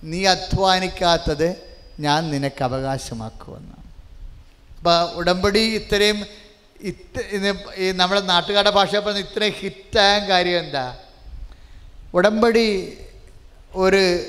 നീ 0.04 0.26
ഇത്ര 6.84 7.20
ഇത് 7.20 7.74
ഈ 7.76 7.92
നമ്മുടെ 7.92 8.22
നാട്ടുകാരുടെ 8.22 8.70
ഭാഷ 8.70 8.96
പറഞ്ഞ 8.96 9.20
ഇത്രയും 9.20 9.54
ഹിറ്റായ 9.54 10.20
കാര്യം 10.20 10.60
എന്താ? 10.60 10.98
ഉടമ്പടി 12.14 12.98
ഒരു 13.74 14.26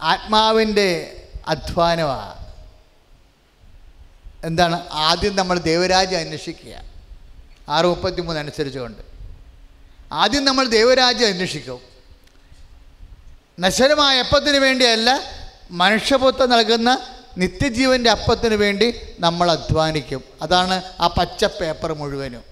ആത്മാവിന്റെ 0.00 1.22
അധ്വാനമാണ് 1.46 2.46
എന്താണ്? 4.46 4.88
ആദ്യം 4.92 5.36
നമ്മൾ 5.36 5.58
ദൈവരാജ്യം 5.58 6.20
അന്വേഷിക്കുക. 6.20 6.82
ആറ് 7.68 7.86
മുപ്പത്തി 7.86 8.20
മൂന്ന് 8.20 8.40
അനുസരിച്ചുകൊണ്ട്. 8.40 9.02
ആദ്യം 10.12 10.44
നമ്മൾ 10.44 10.68
ദൈവരാജ്യം 10.68 11.28
അന്വേഷിക്കും. 11.28 11.80
നശ്വരമായ 13.60 14.18
എപ്പത്തിന് 14.18 14.56
വേണ്ടിയല്ല 14.56 15.20
മനുഷ്യപുത്രം 15.70 16.50
നൽകുന്ന 16.50 17.15
നിത്യജീവന്റെ 17.36 18.10
അപ്പത്തിന് 18.10 18.54
വേണ്ടി 18.54 18.94
നമ്മൾ 19.20 19.50
അധ്വാനിക്കും. 19.50 20.24
അതാണ് 20.42 20.82
ആ 21.00 21.06
പച്ച 21.06 21.44
പേപ്പർ 21.44 21.92
മുഴുവനും. 21.92 22.44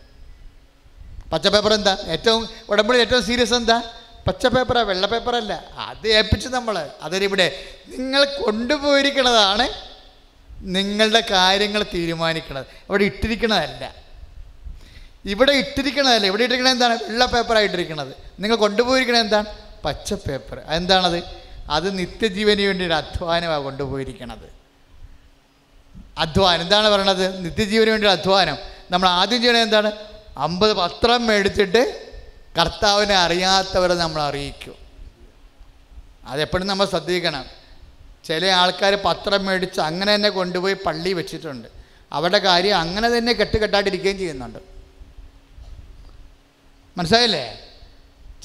പച്ച 1.32 1.48
പേപ്പർ 1.48 1.72
എന്താ? 1.72 1.98
ഏറ്റവും 2.06 2.48
ഉടമ്പടി 2.68 2.98
ഏറ്റവും 2.98 3.22
സീരിയസ് 3.22 3.54
എന്താ? 3.54 3.82
പച്ച 4.26 4.46
പേപ്പറാ 4.46 4.82
വെള്ള 4.82 5.06
പേപ്പറല്ല. 5.06 5.64
അത് 5.78 6.08
ഏൽപ്പിച്ച് 6.08 6.48
നമ്മൾ 6.48 6.90
അതൊരിവിടെ 7.02 7.64
നിങ്ങൾ 7.86 8.24
കൊണ്ടുപോയിരിക്കണതാണ് 8.24 9.68
നിങ്ങളുടെ 10.60 11.22
കാര്യങ്ങൾ 11.30 11.82
തീരുമാനിക്കുന്നത് 11.82 12.66
അവിടെ 12.66 13.04
ഇട്ടിരിക്കണതല്ല. 13.04 13.94
ഇവിടെ 15.24 15.52
ഇട്ടിരിക്കണതല്ല. 15.52 16.26
ഇവിടെ 16.26 16.42
ഇട്ടിരിക്കണത് 16.42 16.72
എന്താണ്? 16.72 16.94
വെള്ള 16.94 17.26
പേപ്പറായിട്ടിരിക്കണത് 17.26 18.14
നിങ്ങൾ 18.40 18.56
കൊണ്ടുപോയിരിക്കണത് 18.56 19.20
എന്താണ്? 19.20 19.46
പച്ച 19.84 20.14
പേപ്പർ. 20.14 20.58
അതെന്താണത്? 20.58 21.22
അത് 21.70 21.98
നിത്യജീവന് 21.98 22.62
വേണ്ടി 22.62 22.86
ഒരു 22.86 22.92
അധ്വാനമാണ് 22.92 23.62
കൊണ്ടുപോയിരിക്കണത്. 23.62 24.63
അധ്വാനം. 26.18 26.62
എന്താണ് 26.62 26.88
പറയണത്? 26.88 27.44
നിത്യജീവന് 27.44 27.90
വേണ്ടി 27.90 28.06
ഒരു 28.06 28.12
അധ്വാനം. 28.12 28.56
നമ്മൾ 28.90 29.08
ആദ്യം 29.08 29.40
ചെയ്യണത് 29.40 29.62
എന്താണ്? 29.62 29.92
അമ്പത് 30.38 30.74
പത്രം 30.74 31.26
മേടിച്ചിട്ട് 31.26 32.12
കർത്താവിനെ 32.60 33.14
അറിയാത്തവരെ 33.14 33.94
നമ്മൾ 33.94 34.22
അറിയിക്കും. 34.22 34.74
അതെപ്പോഴും 36.26 36.66
നമ്മൾ 36.66 36.86
ശ്രദ്ധിക്കണം. 36.86 37.44
ചില 38.24 38.46
ആൾക്കാർ 38.46 38.94
പത്രം 39.04 39.46
മേടിച്ച് 39.46 39.80
അങ്ങനെ 39.80 40.14
തന്നെ 40.14 40.28
കൊണ്ടുപോയി 40.28 40.74
പള്ളി 40.74 41.12
വെച്ചിട്ടുണ്ട്. 41.12 41.68
അവരുടെ 42.12 42.38
കാര്യം 42.38 42.78
അങ്ങനെ 42.78 43.18
തന്നെ 43.18 43.32
കെട്ടുകെട്ടായിട്ടിരിക്കുകയും 43.32 44.18
ചെയ്യുന്നുണ്ട്. 44.18 44.58
മനസ്സിലായില്ലേ? 46.98 47.60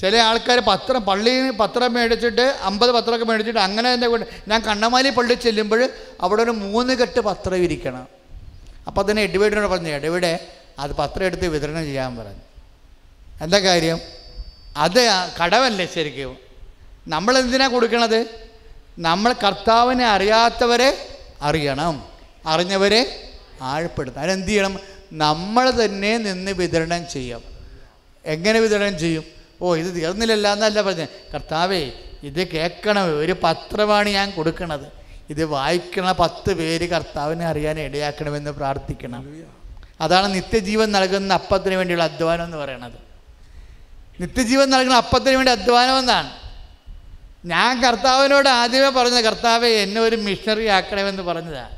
ചില 0.00 0.16
ആൾക്കാർ 0.16 0.58
പത്രം 0.58 1.04
പള്ളിയിൽ 1.04 1.38
നിന്ന് 1.38 1.52
പത്രം 1.52 1.92
മേടിച്ചിട്ട് 1.94 2.56
അമ്പത് 2.62 2.90
പത്രമൊക്കെ 2.90 3.24
മേടിച്ചിട്ട് 3.24 3.60
അങ്ങനെ 3.60 3.94
തന്നെ 3.94 4.08
ഞാൻ 4.48 4.60
കണ്ണമാലി 4.60 5.10
പള്ളി 5.10 5.34
ചെല്ലുമ്പോൾ 5.34 5.90
അവിടെ 6.20 6.42
ഒരു 6.42 6.50
മൂന്ന് 6.50 6.94
കെട്ട് 6.94 7.20
പത്രം 7.20 7.56
ഇരിക്കണം. 7.56 8.06
അപ്പോൾ 8.86 9.02
അതിനെ 9.04 9.22
എഡ്വേഡിനോട് 9.22 9.66
പറഞ്ഞു 9.66 9.88
എഡ്വേഡ് 9.88 10.38
അത് 10.78 10.90
പത്രം 10.92 11.24
എടുത്ത് 11.24 11.46
വിതരണം 11.48 11.84
ചെയ്യാൻ 11.84 12.16
പറഞ്ഞു. 12.16 12.44
എന്താ 13.42 13.58
കാര്യം? 13.58 13.98
അത് 14.76 15.24
കടവല്ലേ 15.42 15.86
ശരിക്കും. 15.94 16.36
നമ്മൾ 17.08 17.38
എന്തിനാണ് 17.38 17.72
കൊടുക്കണത്? 17.72 18.26
നമ്മൾ 18.98 19.32
കർത്താവിനെ 19.32 20.06
അറിയാത്തവരെ 20.06 21.18
അറിയണം. 21.42 22.04
അറിഞ്ഞവരെ 22.46 23.30
ആഴപ്പെടുത്തണം. 23.62 24.22
അതിനെന്ത് 24.22 24.48
ചെയ്യണം? 24.48 24.78
നമ്മൾ 25.12 25.70
തന്നെ 25.84 26.18
നിന്ന് 26.18 26.50
വിതരണം 26.50 27.08
ചെയ്യാം 27.08 27.42
എങ്ങനെ 28.24 28.60
വിതരണം 28.60 28.98
ചെയ്യും? 28.98 29.39
ഓ 29.62 29.76
ഇത് 29.76 29.94
തീർന്നില്ലല്ല 29.94 30.52
എന്നല്ല 30.52 30.82
പറഞ്ഞത്. 30.82 31.08
കർത്താവേ 31.34 31.90
ഇത് 32.22 32.48
കേൾക്കണം 32.48 33.18
ഒരു 33.18 33.36
പത്രമാണ് 33.42 34.08
ഞാൻ 34.08 34.30
കൊടുക്കണത്. 34.30 34.86
ഇത് 35.30 35.44
വായിക്കണ 35.44 36.12
പത്ത് 36.12 36.54
പേര് 36.54 36.88
കർത്താവിനെ 36.88 37.46
അറിയാൻ 37.46 37.80
ഇടയാക്കണമെന്ന് 37.80 38.50
പ്രാർത്ഥിക്കണം. 38.50 39.44
അതാണ് 40.00 40.34
നിത്യജീവൻ 40.34 40.92
നൽകുന്ന 40.92 41.34
അപ്പത്തിന് 41.34 41.74
വേണ്ടിയുള്ള 41.74 42.04
അധ്വാനം 42.04 42.44
എന്ന് 42.44 42.56
പറയുന്നത് 42.56 42.98
നിത്യജീവൻ 44.20 44.70
നൽകുന്ന 44.70 44.96
അപ്പത്തിന് 44.96 45.36
വേണ്ടി 45.36 45.52
അധ്വാനം 45.52 45.98
എന്നാണ്. 45.98 46.30
ഞാൻ 47.44 47.82
കർത്താവിനോട് 47.82 48.48
ആദ്യമേ 48.48 48.88
പറഞ്ഞത് 48.88 49.24
കർത്താവെ 49.24 49.68
എന്നെ 49.68 50.00
ഒരു 50.00 50.16
മിഷണറി 50.16 50.66
ആക്കണമെന്ന് 50.66 51.22
പറഞ്ഞതാണ് 51.22 51.76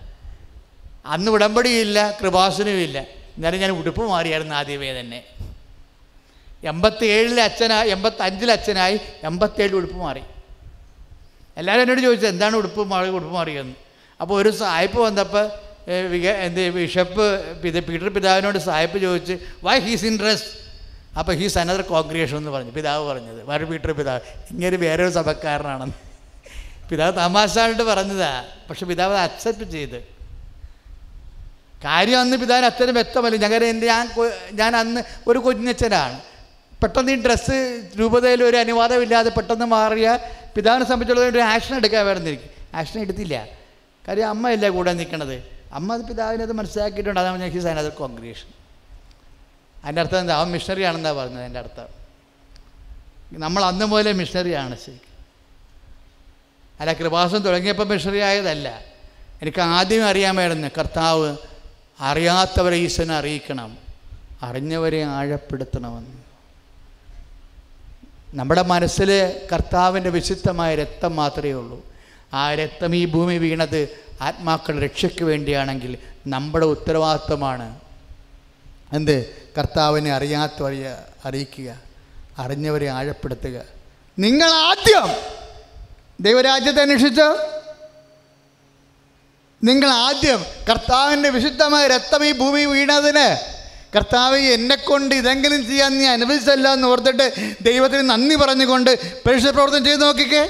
അന്ന് 1.07 1.31
ഉടമ്പടിയില്ല 1.31 2.19
കൃപാസനവും 2.23 2.81
ഇല്ല 2.81 2.99
എന്നാലും 3.37 3.61
ഞാൻ 3.61 3.71
ഉടുപ്പ് 3.71 4.03
മാറിയായിരുന്നു 4.03 4.55
ആദ്യമേ 4.55 5.01
തന്നെ. 5.01 5.23
എൺപത്തി 6.71 7.07
ഏഴിലെ 7.15 7.43
അച്ഛനായി 7.43 7.91
എൺപത്തി 7.91 8.23
അഞ്ചിലെ 8.23 8.53
അച്ഛനായി 8.53 8.97
എൺപത്തേഴിൽ 9.29 9.75
ഉടുപ്പ് 9.81 9.97
മാറി. 9.97 10.23
എല്ലാവരും 11.57 11.83
എന്നോട് 11.83 12.01
ചോദിച്ചത് 12.01 12.31
എന്താണ് 12.31 12.55
ഉടുപ്പ് 12.57 12.83
മാറി 12.93 13.09
ഉടുപ്പ് 13.19 13.35
മാറിയെന്ന്? 13.35 13.75
അപ്പോൾ 14.21 14.35
ഒരു 14.43 14.51
സായിപ്പ് 14.61 15.01
വന്നപ്പോൾ 15.01 15.47
എന്ത് 16.47 16.71
ബിഷപ്പ് 16.71 17.25
പിത 17.63 17.79
പീറ്റർ 17.87 18.09
പിതാവിനോട് 18.17 18.59
സായിപ്പ് 18.69 18.99
ചോദിച്ച് 18.99 19.35
വൈ 19.65 19.79
ഹീസ് 19.87 20.07
ഇൻട്രസ്റ്റ് 20.11 20.51
അപ്പോൾ 21.19 21.35
ഹീസ് 21.41 21.59
അനദർ 21.59 21.83
കോൺഗ്രിയേഷൻ 21.93 22.37
എന്ന് 22.37 22.51
പറഞ്ഞു 22.51 22.73
പിതാവ് 22.77 23.03
പറഞ്ഞത്. 23.09 23.41
വേറെ 23.51 23.65
പീറ്റർ 23.65 23.93
പിതാവ് 23.93 24.21
ഇങ്ങനെ 24.51 24.77
വേറെ 24.77 25.05
ഒരു 25.07 25.13
സഭക്കാരനാണെന്ന്. 25.13 25.99
പിതാവ് 26.91 27.13
തമാശായിട്ട് 27.17 27.83
പറഞ്ഞതാ 27.83 28.33
പക്ഷെ 28.71 28.85
പിതാവ് 28.87 29.15
അത് 29.17 29.31
അക്സെപ്റ്റ് 29.31 29.67
ചെയ്ത്. 29.77 29.99
കാര്യം 31.85 32.19
അന്ന് 32.21 32.37
പിതാവിന് 32.37 32.67
അത്രയും 32.67 32.95
വ്യക്തമല്ല. 32.95 33.37
ഞങ്ങൾ 33.45 33.65
എന്റെ 33.65 33.87
ഞാൻ 33.87 34.05
ഞാൻ 34.61 34.77
അന്ന് 34.77 35.01
ഒരു 35.27 35.39
കുഞ്ഞച്ചനാണ് 35.39 36.32
പെട്ടെന്ന് 36.83 37.13
ഈ 37.13 37.25
ഡ്രസ്സ് 37.25 37.89
രൂപതയിൽ 38.01 38.45
ഒരു 38.45 38.57
അനുവാദമില്ലാതെ 38.57 39.31
പെട്ടെന്ന് 39.31 39.65
മാറിയ 39.65 40.19
പിതാവിനെ 40.57 40.85
സംബന്ധിച്ചുള്ള 40.85 41.29
ഒരു 41.29 41.39
ആക്ഷൻ 41.39 41.77
എടുക്കാൻ 41.77 42.07
വരുന്നിരിക്കും 42.07 42.51
ആക്ഷൻ 42.75 43.01
എടുത്തില്ല. 43.01 43.47
കാര്യം 44.09 44.29
അമ്മയല്ലേ 44.29 44.69
കൂടെ 44.69 44.93
നിൽക്കണത്. 44.93 45.53
അമ്മ 45.73 45.95
അത് 45.95 46.03
പിതാവിനെ 46.03 46.43
അത് 46.43 46.53
മനസ്സിലാക്കിയിട്ടുണ്ട്. 46.53 47.21
അതാണ് 47.21 47.41
ഞാൻ 47.41 47.51
ഹിസ് 47.51 47.67
അനദർ 47.67 47.89
കോൺഗ്രേഷൻ 47.89 48.49
അതിന്റെ 49.85 50.03
അർത്ഥം 50.03 50.21
എന്താ? 50.21 50.35
അവൻ 50.37 50.51
മിഷണറി 50.51 50.83
ആണെന്നാണ് 50.83 51.17
പറഞ്ഞത് 51.17 51.45
എന്റെ 51.45 51.59
അർത്ഥം. 51.59 51.87
നമ്മൾ 53.33 53.65
അന്ന് 53.65 53.85
മുതലേ 53.85 54.13
മിഷണറിയാണ് 54.13 54.77
ശരിക്കും. 54.77 55.13
അല്ല 56.81 56.93
കൃപാസം 56.93 57.39
തുടങ്ങിയപ്പോൾ 57.39 57.87
മിഷണറി 57.87 58.19
ആയതല്ല. 58.19 58.81
എനിക്ക് 59.43 59.61
ആദ്യം 59.61 60.05
അറിയാമായിരുന്നു 60.05 60.69
കർത്താവ് 60.79 61.37
അറിയാത്തവരെ 62.01 62.77
ഈശ്വരനെ 62.77 63.15
അറിയിക്കണം. 63.15 63.79
അറിഞ്ഞവരെ 64.43 65.03
ആഴപ്പെടുത്തണമെന്ന്. 65.03 66.22
നമ്മുടെ 68.35 68.63
മനസ്സിൽ 68.63 69.41
കർത്താവിന്റെ 69.53 70.11
വിശുദ്ധമായ 70.11 70.75
രക്തം 70.75 71.17
മാത്രമേ 71.17 71.53
ഉള്ളൂ. 71.53 71.87
ആ 72.35 72.55
രക്തം 72.55 72.97
ഈ 72.97 73.05
ഭൂമി 73.05 73.39
വീണത് 73.39 73.89
ആത്മാക്കൾ 74.21 74.81
രക്ഷയ്ക്ക് 74.81 75.25
വേണ്ടിയാണെങ്കിൽ 75.25 75.99
നമ്മുടെ 76.27 76.67
ഉത്തരവാദിത്വമാണ്. 76.67 77.81
എന്ത്? 78.93 79.27
കർത്താവിനെ 79.59 80.13
അറിയാത്തവരെ 80.13 80.99
അറിയിക്കുക 81.25 81.81
അറിഞ്ഞവരെ 82.39 82.89
ആഴപ്പെടുത്തുക. 82.89 83.63
നിങ്ങൾ 84.19 84.51
ആദ്യം 84.51 85.15
ദൈവരാജ്യത്തെ 86.21 86.83
അന്വേഷിച്ച്? 86.83 87.47
നിങ്ങൾ 89.65 89.89
ആദ്യം 89.89 90.45
കർത്താവിന്റെ 90.71 91.31
വിശുദ്ധമായ 91.31 91.87
രക്തം 91.87 92.27
ഈ 92.27 92.33
ഭൂമി 92.33 92.65
വീണതിന് 92.65 93.62
കർത്താവ് 93.95 94.37
എന്നെക്കൊണ്ട് 94.37 95.15
ഇതെങ്കിലും 95.15 95.67
ചെയ്യാൻ 95.67 95.99
നീ 95.99 96.07
അനുവദിച്ചല്ല 96.07 96.73
എന്ന് 96.77 96.89
ഓർത്തിട്ട് 96.89 97.27
ദൈവത്തിന് 97.69 98.05
നന്ദി 98.11 98.35
പറഞ്ഞുകൊണ്ട് 98.35 98.91
പരിശുദ്ധ 99.27 99.51
പ്രവർത്തനം 99.51 99.85
ചെയ്ത് 99.85 100.03
നോക്കിക്കേ. 100.03 100.45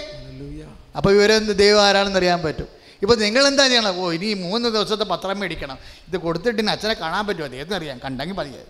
അപ്പോൾ 0.96 1.10
ഇവരെന്ത് 1.16 1.52
ദൈവം 1.62 1.82
ആരാണെന്ന് 1.82 2.18
അറിയാൻ 2.18 2.40
പറ്റും. 2.42 2.68
ഇപ്പോൾ 3.02 3.16
നിങ്ങൾ 3.16 3.46
എന്താ 3.46 3.64
ചെയ്യണം? 3.66 3.94
ഓ 4.00 4.12
ഇനി 4.12 4.34
മൂന്ന് 4.34 4.68
ദിവസത്തെ 4.68 5.04
പത്രം 5.04 5.40
മേടിക്കണം. 5.40 5.78
ഇത് 6.08 6.16
കൊടുത്തിട്ട് 6.16 6.60
ഇനി 6.62 6.70
അച്ഛനെ 6.70 6.94
കാണാൻ 6.94 7.22
പറ്റുമോ? 7.26 7.46
അദ്ദേഹത്തിന് 7.46 7.76
അറിയാം. 7.76 8.00
കണ്ടെങ്കിൽ 8.04 8.36
പറയാം 8.40 8.68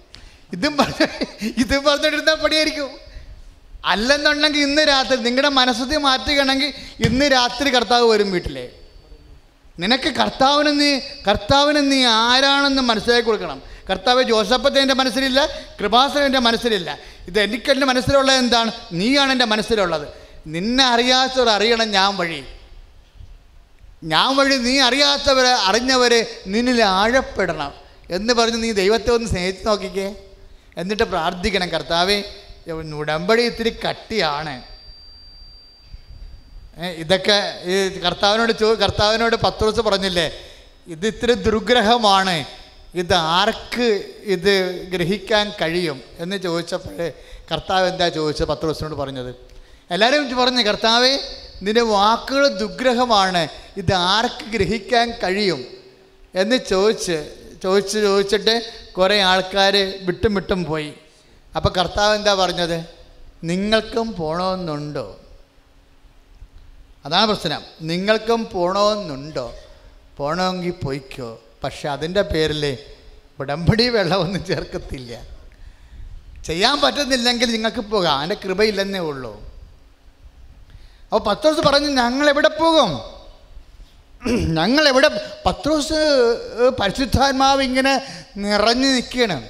ഇതും 0.57 0.77
പറഞ്ഞ 0.77 1.03
ഇതും 1.62 1.83
പറഞ്ഞിട്ടിരുന്നാൽ 1.85 2.35
പടിയായിരിക്കും 2.35 2.91
അല്ലെന്നുണ്ടെങ്കിൽ 3.93 4.62
ഇന്ന് 4.68 4.83
രാത്രി 4.83 5.16
നിങ്ങളുടെ 5.16 5.49
മനസ്സിൽ 5.49 5.99
മാറ്റുകയാണെങ്കിൽ 6.07 6.70
ഇന്ന് 7.07 7.27
രാത്രി 7.37 7.68
കർത്താവ് 7.77 8.07
വരും 8.12 8.31
വീട്ടിലെ. 8.31 8.64
നിനക്ക് 9.83 10.11
കർത്താവിന് 10.20 10.73
നീ 10.81 10.91
കർത്താവിന് 11.29 11.81
നീ 11.93 11.99
ആരാണെന്ന് 12.05 12.83
മനസ്സിലാക്കി 12.91 13.27
കൊടുക്കണം. 13.27 13.61
കർത്താവ് 13.93 14.22
ജോസഫത്തെ 14.22 14.80
എന്റെ 14.80 14.95
മനസ്സിലില്ല 14.95 15.47
കൃപാസനം 15.80 16.26
എന്റെ 16.26 16.38
മനസ്സിലില്ല. 16.38 16.99
ഇത് 17.28 17.40
എനിക്ക് 17.40 17.70
എന്റെ 17.70 17.86
മനസ്സിലുള്ളത് 17.86 18.36
എന്താണ്? 18.36 18.72
നീയാണ് 18.93 19.32
എന്റെ 19.32 19.45
മനസ്സിലുള്ളത്. 19.45 20.09
നിന്നെ 20.47 20.84
അറിയാത്തവർ 20.84 21.49
അറിയണം 21.49 21.90
ഞാൻ 21.90 22.16
വഴി. 22.16 22.45
ഞാൻ 24.05 24.36
വഴി 24.36 24.57
നീ 24.57 24.80
അറിയാത്തവരെ 24.80 25.49
അറിഞ്ഞവരെ 25.49 26.20
നിന്നിൽ 26.47 26.82
ആഴപ്പെടണം. 26.82 27.72
എന്ന് 28.11 28.34
പറഞ്ഞ് 28.34 28.62
നീ 28.62 28.72
ദൈവത്തെ 28.72 29.11
ഒന്ന് 29.11 29.28
സ്നേഹിച്ച് 29.28 29.66
നോക്കിക്കേ. 29.66 30.14
എന്നിട്ട് 30.76 31.03
പ്രാർത്ഥിക്കണം 31.03 31.68
കർത്താവേ 31.68 32.22
ഉടമ്പടി 32.68 33.43
ഇത്തിരി 33.43 33.70
കട്ടിയാണ്. 33.70 34.62
ഇതൊക്കെ 36.97 37.38
ഈ 37.64 38.01
കർത്താവിനോട് 38.01 38.53
ചോ 38.61 38.74
കർത്താവിനോട് 38.74 39.36
പത്ത് 39.36 39.64
ദിവസം 39.64 39.84
പറഞ്ഞില്ലേ? 39.84 40.26
ഇത് 40.86 41.07
ഇത്തിരി 41.07 41.32
ദുർഗ്രഹമാണ്. 41.32 42.45
ഇത് 42.95 43.14
ആർക്ക് 43.14 44.11
ഇത് 44.22 44.82
ഗ്രഹിക്കാൻ 44.90 45.51
കഴിയും 45.51 46.03
എന്ന് 46.18 46.36
ചോദിച്ചപ്പോഴേ 46.36 47.12
കർത്താവ് 47.53 47.88
എന്താ 47.88 48.09
ചോദിച്ചത്? 48.09 48.49
പത്ത് 48.49 48.62
ദിവസത്തിനോട് 48.62 48.95
പറഞ്ഞത് 48.95 49.34
എല്ലാവരും 49.90 50.36
പറഞ്ഞു 50.36 50.62
കർത്താവേ 50.62 51.18
നിന്റെ 51.62 51.80
വാക്കുകൾ 51.80 52.49
ദുഗ്രഹമാണ്. 52.49 53.49
ഇത് 53.76 53.95
ആർക്ക് 53.95 54.45
ഗ്രഹിക്കാൻ 54.45 55.11
കഴിയും? 55.11 55.64
എന്ന് 56.34 56.57
ചോദിച്ച് 56.70 57.34
ചോദിച്ച് 57.62 57.99
ചോദിച്ചിട്ട് 57.99 58.72
കുറേ 58.97 59.20
ആൾക്കാർ 59.20 60.01
വിട്ടും 60.03 60.34
വിട്ടും 60.34 60.64
പോയി. 60.64 60.95
അപ്പോൾ 61.57 61.68
കർത്താവ് 61.68 62.16
എന്താ 62.16 62.34
പറഞ്ഞത്? 62.34 62.84
നിങ്ങൾക്കും 63.45 64.14
പോണമെന്നുണ്ടോ 64.14 65.20
അതാണ് 67.05 67.26
പ്രശ്നം. 67.26 67.62
നിങ്ങൾക്കും 67.82 68.49
പോണമെന്നുണ്ടോ 68.53 69.55
പോണമെങ്കിൽ 70.16 70.70
പോയിക്കോ. 70.70 71.41
പക്ഷെ 71.65 71.89
അതിന്റെ 71.89 72.23
പേരിൽ 72.23 72.79
ഉടമ്പടി 73.41 73.89
വെള്ളമൊന്നും 73.89 74.45
ചേർക്കത്തില്ല. 74.45 75.21
ചെയ്യാൻ 76.47 76.81
പറ്റുന്നില്ലെങ്കിൽ 76.81 77.53
നിങ്ങൾക്ക് 77.53 77.81
പോകാം. 77.81 78.19
അതിന്റെ 78.19 78.37
കൃപയില്ലെന്നേ 78.45 78.99
ഉള്ളൂ. 78.99 79.41
അപ്പോൾ 81.05 81.35
പത്രോസ് 81.35 81.61
പറഞ്ഞു 81.61 82.03
ഞങ്ങൾ 82.03 82.29
എവിടെ 82.29 82.49
പോകും? 82.49 82.91
ഞങ്ങൾ 84.55 84.89
എവിടെ 84.89 85.35
പത്രോസ് 85.47 86.01
പരിശുദ്ധാത്മാവ് 86.81 87.63
ഇങ്ങനെ 87.63 88.03
നിറഞ്ഞു 88.37 88.87
നിൽക്കുകയാണ്. 88.87 89.49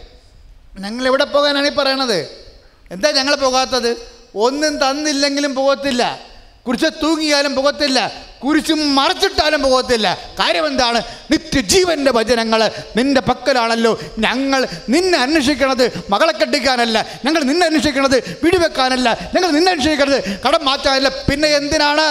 ഞങ്ങൾ 0.78 1.06
എവിടെ 1.06 1.24
പോകാനാണ് 1.24 1.66
ഈ 1.66 1.70
പറയണത്? 1.70 2.46
എന്താ 2.90 3.10
ഞങ്ങൾ 3.10 3.34
പോകാത്തത്? 3.34 3.96
ഒന്നും 4.34 4.76
തന്നില്ലെങ്കിലും 4.76 5.54
പോകത്തില്ല. 5.54 6.31
കുരിശ് 6.66 6.88
തൂങ്ങിയാലും 7.02 7.54
പോകത്തില്ല 7.54 7.98
കുരിശ് 8.42 8.72
മറച്ചിട്ടാലും 8.72 9.62
പോകത്തില്ല. 9.62 10.18
കാര്യം 10.40 10.66
എന്താണ്? 10.66 11.02
നിത്യജീവന്റെ 11.30 12.10
വചനങ്ങൾ 12.10 12.60
നിന്റെ 12.96 13.20
പക്കലാണല്ലോ. 13.20 13.92
ഞങ്ങൾ 14.18 14.60
നിന്നെ 14.88 15.18
അന്വേഷിക്കണത് 15.18 15.84
മകളെ 16.10 16.32
കെട്ടിക്കാനല്ല 16.32 16.98
ഞങ്ങൾ 17.24 17.42
നിന്നെ 17.50 17.66
അന്വേഷിക്കണത് 17.66 18.16
പിടിവെക്കാനല്ല 18.42 19.08
ഞങ്ങൾ 19.34 19.50
നിന്നെ 19.50 19.70
അന്വേഷിക്കണത് 19.72 20.18
കടം 20.46 20.64
മാറ്റാനല്ല. 20.64 21.08
പിന്നെ 21.08 21.48
എന്തിനാണ്? 21.48 22.08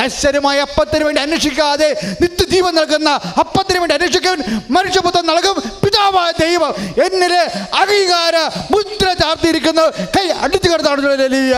നശ്വരമായ 0.00 0.58
അപ്പത്തിന് 0.60 1.04
വേണ്ടി 1.04 1.20
അന്വേഷിക്കാതെ 1.22 1.88
നിത്യജീവൻ 2.22 2.74
നൽകുന്ന 2.74 3.10
അപ്പത്തിന് 3.38 3.78
വേണ്ടി 3.78 3.94
അന്വേഷിക്കാൻ 3.94 4.38
മനുഷ്യപുത്രം 4.70 5.26
നൽകും. 5.26 5.56
പിതാവായ 5.84 6.30
ദൈവം 6.40 6.72
എന്നിലെ 7.06 7.42
അംഗീകാര 7.80 8.36
മുദ്ര 8.74 9.06
ചാർത്തിയിരിക്കുന്നു. 9.12 9.86
കൈ 10.16 10.26
അടിച്ചു 10.44 10.68
കിടത്താണ് 10.68 11.00
ഹല്ലേലൂയ. 11.02 11.54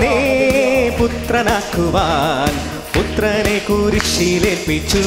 നീ 0.00 0.14
പുത്രനാക്കുവാൻ 0.98 2.73
പുത്രനെ 3.04 3.58
കുരിശിലേൽപ്പിച്ചു. 3.68 5.02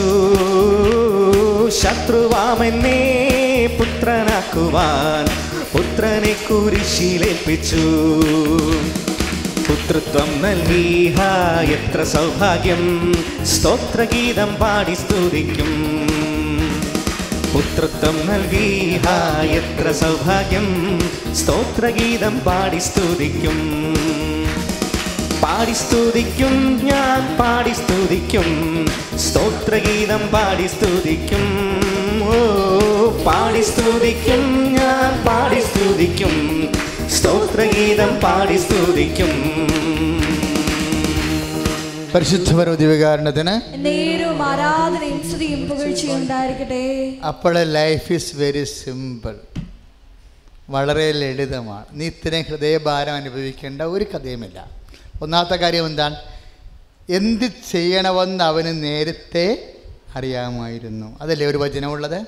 ശത്രുവാമെന്നേ 1.70 3.00
പുത്രനാക്കുവാൻ 3.80 5.26
പുത്രനെ 5.74 6.36
കുരിശിലേൽപ്പിച്ചു. 6.50 7.86
പുത്രത്വം 9.70 10.42
നൽകി 10.42 11.16
എത്ര 11.72 12.04
സൗഭാഗ്യം. 12.04 13.16
സ്തോത്രഗീതം 13.44 14.56
പാടി 14.56 14.94
സ്തുതിക്കും. 14.94 15.74
പുത്രത്വം 17.54 18.28
നൽകി 18.28 19.00
എത്ര 19.50 19.92
സൗഭാഗ്യം. 19.92 21.00
സ്തോത്രഗീതം 21.36 22.40
പാടി 22.40 22.80
സ്തുതിക്കും. 22.80 23.58
പാടി 25.48 25.74
സ്തുതിക്കും 25.80 26.56
ഞാൻ 26.88 27.20
പാടി 27.40 27.74
സ്തുതിക്കും 27.80 28.48
സ്തോത്രഗീതം 29.26 30.24
പാടി 30.34 30.66
സ്തുതിക്കും 30.74 31.46
ഓ 32.32 32.40
പാടി 33.28 33.62
സ്തുതിക്കും 33.70 34.44
ഞാൻ 34.78 35.12
പാടി 35.28 35.60
സ്തുതിക്കും 35.68 36.34
സ്തോത്രഗീതം 37.18 38.12
പാടി 38.24 38.58
സ്തുതിക്കും 38.66 39.34
ഉണ്ടായിരിക്കട്ടെ. 46.16 46.84
അപ്പോൾ 47.32 47.54
ലൈഫ് 47.64 48.14
ഈസ് 48.14 48.34
വെരി 48.36 48.64
സിമ്പിൾ 48.64 49.36
വളരെ 50.70 51.08
ലളിതമാണ്. 51.12 51.86
നീ 51.94 52.06
ഇത്രയും 52.14 52.46
ഹൃദയഭാരം 52.50 53.16
അനുഭവിക്കേണ്ട 53.22 53.82
ഒരു 53.82 54.08
കഥയുമില്ല. 54.14 54.60
ഒന്നാമത്തെ 55.22 55.56
കാര്യം 55.56 55.86
എന്താണ്? 55.86 56.16
എന്ത് 57.10 57.46
ചെയ്യണമെന്ന് 57.46 58.44
അവന് 58.44 58.84
നേരത്തെ 58.84 59.76
അറിയാമായിരുന്നു. 60.16 61.18
അതല്ലേ 61.22 61.48
ഒരു 61.48 61.58
വചനമുള്ളത്? 61.58 62.22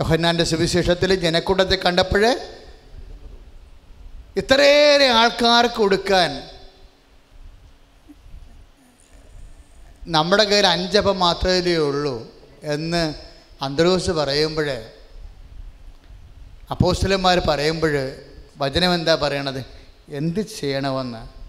യോഹന്നാന്റെ 0.00 0.44
സുവിശേഷത്തിൽ 0.44 1.14
ജനക്കൂട്ടത്തെ 1.14 1.74
കണ്ടപ്പോൾ 1.74 2.40
ഇത്രയേറെ 4.36 5.06
ആൾക്കാർക്ക് 5.06 5.74
കൊടുക്കാൻ 5.74 6.42
നമ്മുടെ 10.06 10.44
കയ്യിൽ 10.44 10.66
അഞ്ചപ്പം 10.66 11.18
മാത്രമേ 11.18 11.76
ഉള്ളൂ 11.76 12.32
എന്ന് 12.62 13.14
അന്തരോസ് 13.62 14.10
പറയുമ്പോൾ 14.10 14.70
അപ്പോസ്റ്റലന്മാർ 16.70 17.38
പറയുമ്പോൾ 17.48 18.12
വചനം 18.56 18.94
എന്താ 18.94 19.14
പറയണത്? 19.14 19.64
എന്ത് 20.08 20.40
ചെയ്യണമെന്ന്. 20.40 21.41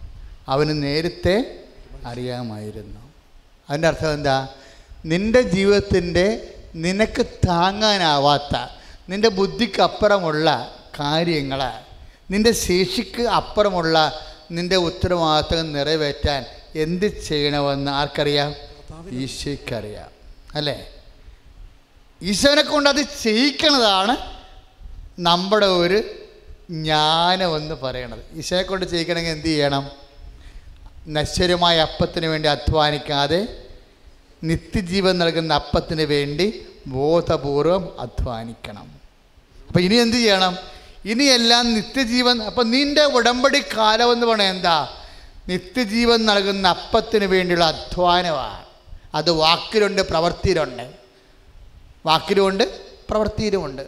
അവന് 0.48 0.84
നേരത്തെ 0.84 1.64
അറിയാമായിരുന്നു. 2.06 3.00
അതിന്റെ 3.70 3.88
അർത്ഥം 3.88 4.14
എന്താ? 4.14 4.48
നിന്റെ 5.06 5.42
ജീവിതത്തിന്റെ 5.42 6.56
നിനക്ക് 6.76 7.26
താങ്ങാനാവാത്ത 7.26 8.58
നിന്റെ 9.10 9.30
ബുദ്ധിക്ക് 9.30 9.82
അപ്പുറമുള്ള 9.82 10.76
കാര്യങ്ങൾ 11.00 11.64
നിന്റെ 12.32 12.52
ശേഷിക്ക് 12.52 13.22
അപ്പുറമുള്ള 13.22 14.20
നിന്റെ 14.52 14.76
ഉത്തരവാദിത്തം 14.76 15.74
നിറവേറ്റാൻ 15.74 16.46
എന്ത് 16.76 17.24
ചെയ്യണമെന്ന് 17.24 17.92
ആർക്കറിയാം? 17.92 18.56
ഈശോയ്ക്കറിയാം. 19.12 20.10
അല്ലേ? 20.56 20.90
ഈശോനെ 22.22 22.62
കൊണ്ട് 22.62 22.90
അത് 22.90 23.06
ചെയ്യിക്കണതാണ് 23.22 24.18
നമ്മുടെ 25.20 25.66
ഒരു 25.66 26.04
ജ്ഞാനമെന്ന് 26.70 27.76
പറയണത്. 27.76 28.20
ഈശോയെ 28.34 28.62
കൊണ്ട് 28.62 28.86
ചെയ്യിക്കണമെങ്കിൽ 28.86 29.32
എന്ത് 29.32 29.46
ചെയ്യണം? 29.46 30.03
നശ്വരമായ 31.08 31.80
അപ്പത്തിന് 31.80 32.26
വേണ്ടി 32.26 32.50
അധ്വാനിക്കാതെ 32.50 33.48
നിത്യജീവൻ 34.44 35.18
നൽകുന്ന 35.18 35.54
അപ്പത്തിന് 35.54 36.02
വേണ്ടി 36.02 36.66
ബോധപൂർവം 36.88 38.00
അധ്വാനിക്കണം. 38.00 38.92
അപ്പം 39.68 39.82
ഇനി 39.82 39.96
എന്ത് 39.96 40.18
ചെയ്യണം? 40.18 40.58
ഇനിയെല്ലാം 41.06 41.74
നിത്യജീവൻ 41.74 42.44
അപ്പം 42.44 42.72
നിന്റെ 42.72 43.04
ഉടമ്പടി 43.04 43.64
കാലം 43.78 44.12
എന്ന് 44.12 44.26
പറഞ്ഞാൽ 44.26 44.46
എന്താ? 44.46 44.90
നിത്യജീവൻ 45.50 46.26
നൽകുന്ന 46.26 46.68
അപ്പത്തിന് 46.68 47.26
വേണ്ടിയുള്ള 47.26 47.66
അധ്വാനമാണ്. 47.66 48.64
അത് 49.16 49.32
വാക്കിലുണ്ട് 49.32 50.02
പ്രവൃത്തിയിലുണ്ട്. 50.02 50.92
വാക്കിലുമുണ്ട് 52.06 52.82
പ്രവൃത്തിയിലുമുണ്ട്. 53.10 53.88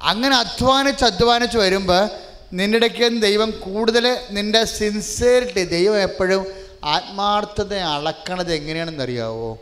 അങ്ങനെ 0.00 0.36
അധ്വാനിച്ച് 0.36 1.04
അധ്വാനിച്ച് 1.04 1.58
വരുമ്പോൾ 1.58 2.08
ഇടയ്ക്ക് 2.52 3.22
ദൈവം 3.22 3.50
കൂടുതൽ 3.50 4.18
നിന്റെ 4.30 4.64
സിൻസിയറിറ്റി 4.64 5.64
ദൈവം 5.64 6.02
എപ്പോഴും 6.02 6.46
ആത്മാർത്ഥത 6.84 7.74
അളക്കണത് 7.74 8.54
എങ്ങനെയാണെന്ന് 8.54 9.04
അറിയാവോ? 9.04 9.58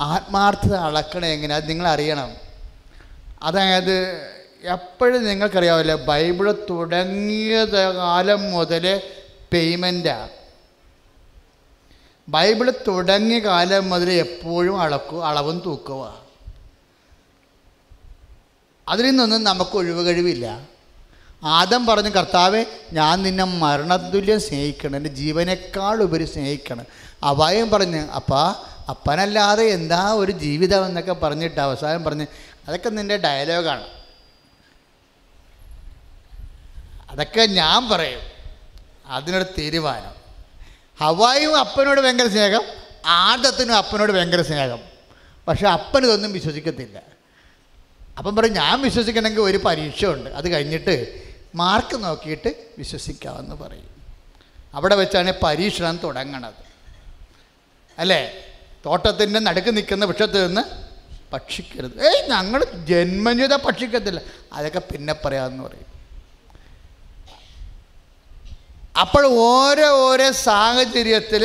ആത്മാർത്ഥത 0.00 0.74
അളക്കണത് 0.74 1.30
എങ്ങനെയാണ് 1.30 1.62
അത് 1.62 1.70
നിങ്ങൾ 1.70 1.88
അറിയണം. 1.88 2.36
അതായത് 3.42 4.16
എപ്പോഴും 4.62 5.24
നിങ്ങൾക്കറിയാവില്ല 5.24 5.94
ബൈബിൾ 5.94 6.52
തുടങ്ങിയത് 6.70 7.94
കാലം 7.94 8.50
മുതൽ 8.50 9.02
പേയ്മെന്റാണ് 9.52 10.30
ബൈബിൾ 12.28 12.70
തുടങ്ങിയ 12.70 13.38
കാലം 13.38 13.90
മുതൽ 13.90 14.10
എപ്പോഴും 14.10 14.80
അളക്കു 14.80 15.16
അളവും 15.16 15.62
തൂക്കുക 15.66 16.22
അതിൽ 18.88 19.06
നിന്നൊന്നും 19.06 19.44
നമുക്ക് 19.44 19.76
ഒഴിവ് 19.76 20.06
കഴിവില്ല. 20.06 20.68
ആദം 21.44 21.86
പറഞ്ഞു 21.86 22.08
കർത്താവെ 22.08 22.64
ഞാൻ 22.92 23.22
നിന്നെ 23.22 23.44
മരണതുല്യം 23.44 24.40
സ്നേഹിക്കണം. 24.40 24.96
എന്റെ 24.96 25.10
ജീവനേക്കാൾ 25.10 26.02
ഉപരി 26.02 26.24
സ്നേഹിക്കണം. 26.24 26.84
അവായും 27.22 27.70
പറഞ്ഞ് 27.70 28.08
അപ്പാ 28.08 28.64
അപ്പനല്ലാതെ 28.88 29.64
എന്താ 29.64 30.14
ഒരു 30.14 30.32
ജീവിതം 30.32 30.86
എന്നൊക്കെ 30.86 31.12
പറഞ്ഞിട്ട് 31.12 31.60
അവസാനം 31.60 32.04
പറഞ്ഞ് 32.04 32.26
അതൊക്കെ 32.68 32.88
നിന്റെ 32.88 33.16
ഡയലോഗാണ് 33.16 33.86
അതൊക്കെ 37.10 37.46
ഞാൻ 37.46 37.88
പറയും. 37.88 38.20
അതിനൊരു 39.06 39.44
തീരുമാനം. 39.58 40.12
ഹവായും 41.00 41.56
അപ്പനോട് 41.56 42.00
ഭയങ്കര 42.00 42.26
സ്നേഹം 42.26 42.62
ആദത്തിനും 43.06 43.76
അപ്പനോട് 43.76 44.12
ഭയങ്കര 44.12 44.42
സ്നേഹം. 44.42 44.78
പക്ഷെ 45.48 45.68
അപ്പൻ 45.68 46.04
ഇതൊന്നും 46.04 46.32
വിശ്വസിക്കത്തില്ല. 46.32 47.02
അപ്പം 48.18 48.36
പറയും 48.36 48.54
ഞാൻ 48.54 48.82
വിശ്വസിക്കണമെങ്കിൽ 48.82 49.40
ഒരു 49.40 49.60
പരീക്ഷ 49.64 50.04
ഉണ്ട് 50.04 50.30
അത് 50.30 50.48
കഴിഞ്ഞിട്ട് 50.48 51.27
മാർക്ക് 51.58 52.04
നോക്കിയിട്ട് 52.04 52.50
വിശ്വസിക്കാമെന്ന് 52.78 53.56
പറയും. 53.56 53.90
അവിടെ 54.74 54.94
വെച്ചാണ് 54.94 55.32
പരീക്ഷണം 55.42 55.96
തുടങ്ങണത്. 55.96 56.54
അല്ലേ? 57.98 58.32
തോട്ടത്തിന്റെ 58.86 59.40
നടുക്ക് 59.40 59.76
നിൽക്കുന്ന 59.76 60.04
വൃക്ഷത്തിൽ 60.04 60.46
നിന്ന് 60.46 60.62
ഭക്ഷിക്കരുത്. 61.32 62.06
ഏയ് 62.06 62.30
ഞങ്ങൾ 62.30 62.64
ജന്മഞ്ജത 62.64 63.56
ഭക്ഷിക്കത്തില്ല. 63.56 64.20
അതൊക്കെ 64.52 64.78
പിന്നെ 64.78 65.14
പറയാമെന്ന് 65.24 65.64
പറയും. 65.64 65.97
അപ്പോൾ 69.02 69.24
ഓരോ 69.26 69.88
ഓരോ 70.08 70.32
സാഹചര്യത്തിൽ 70.32 71.42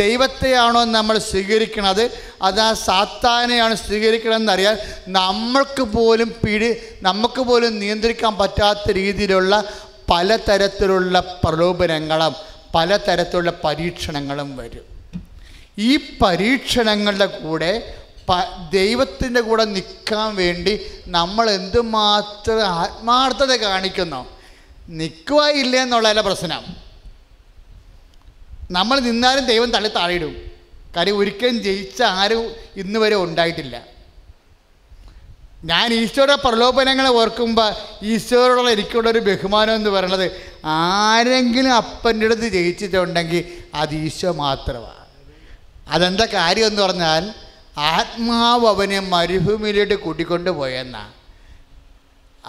ദൈവത്തെയാണോ 0.00 0.84
നമ്മൾ 0.84 1.18
സ്വീകരിക്കണത്? 1.18 2.02
അത് 2.42 2.60
ആ 2.60 2.72
സാത്താനെയാണ് 2.72 3.74
സ്വീകരിക്കണമെന്നറിയാൻ 3.74 4.76
നമ്മൾക്ക് 5.08 5.82
പോലും 5.82 6.34
പിടി 6.42 6.70
നമുക്ക് 7.02 7.42
പോലും 7.42 7.78
നിയന്ത്രിക്കാൻ 7.78 8.36
പറ്റാത്ത 8.36 8.90
രീതിയിലുള്ള 8.90 9.54
പലതരത്തിലുള്ള 10.10 11.40
പ്രലോഭനങ്ങളും 11.44 12.34
പലതരത്തിലുള്ള 12.74 13.52
പരീക്ഷണങ്ങളും 13.64 14.56
വരും. 14.56 14.86
ഈ 15.78 15.96
പരീക്ഷണങ്ങളുടെ 16.22 17.26
കൂടെ 17.26 17.72
പ 18.28 18.32
ദൈവത്തിന്റെ 18.72 19.40
കൂടെ 19.40 19.64
നിൽക്കാൻ 19.64 20.28
വേണ്ടി 20.36 20.74
നമ്മൾ 21.06 21.50
എന്തുമാത്രം 21.50 22.60
ആത്മാർത്ഥത 22.82 23.52
കാണിക്കുന്നു? 23.54 24.20
നിൽക്കുക 24.88 25.42
ഇല്ല 25.62 25.76
എന്നുള്ളതല്ല 25.76 26.20
പ്രശ്നം. 26.20 26.89
നമ്മൾ 28.70 29.00
നിന്നാലും 29.00 29.44
ദൈവം 29.46 29.70
തള്ളി 29.70 29.88
താഴെയിടും. 29.88 30.50
കാര്യം 30.96 31.18
ഒരിക്കലും 31.18 31.62
ജയിച്ച 31.62 32.02
ആരും 32.02 32.52
ഇന്ന് 32.76 32.98
വരെ 32.98 33.16
ഉണ്ടായിട്ടില്ല. 33.16 33.84
ഞാൻ 35.64 35.92
ഈശോയുടെ 35.92 36.34
പ്രലോഭനങ്ങളെ 36.34 37.10
ഓർക്കുമ്പോൾ 37.10 37.74
ഈശോയോടുള്ള 38.02 38.70
എനിക്കുള്ള 38.70 39.10
ഒരു 39.10 39.18
ബഹുമാനം 39.18 39.74
എന്ന് 39.74 39.90
പറയുന്നത് 39.90 40.32
ആരെങ്കിലും 40.64 41.74
അപ്പന്റെ 41.74 42.26
അടുത്ത് 42.26 42.42
ജയിച്ചിട്ടുണ്ടെങ്കിൽ 42.42 43.62
അത് 43.74 43.94
ഈശോ 43.94 44.32
മാത്രമാണ്. 44.32 45.06
അതെന്താ 45.88 46.26
കാര്യം 46.32 46.66
എന്ന് 46.66 46.82
പറഞ്ഞാൽ 46.82 47.34
ആത്മാവ് 47.78 48.66
അവനെ 48.66 49.00
മരുഭൂമിയിലോട്ട് 49.00 49.94
കൂട്ടിക്കൊണ്ട് 49.94 50.50
പോയെന്നാണ് 50.50 51.12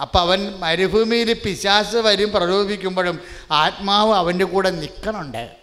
അപ്പം 0.00 0.20
അവൻ 0.20 0.54
മരുഭൂമിയിൽ 0.60 1.32
പിശാസ് 1.32 1.96
വരും 1.96 2.32
പ്രലോഭിക്കുമ്പോഴും 2.32 3.20
ആത്മാവ് 3.50 4.12
അവന്റെ 4.12 4.44
കൂടെ 4.44 4.70
നിൽക്കണുണ്ട്. 4.70 5.61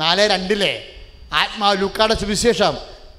നാല് 0.00 0.24
രണ്ടിലെ. 0.32 0.72
ആത്മാവ് 1.32 1.76
ലുക്കാട 1.82 2.12
സുവിശേഷം. 2.12 2.74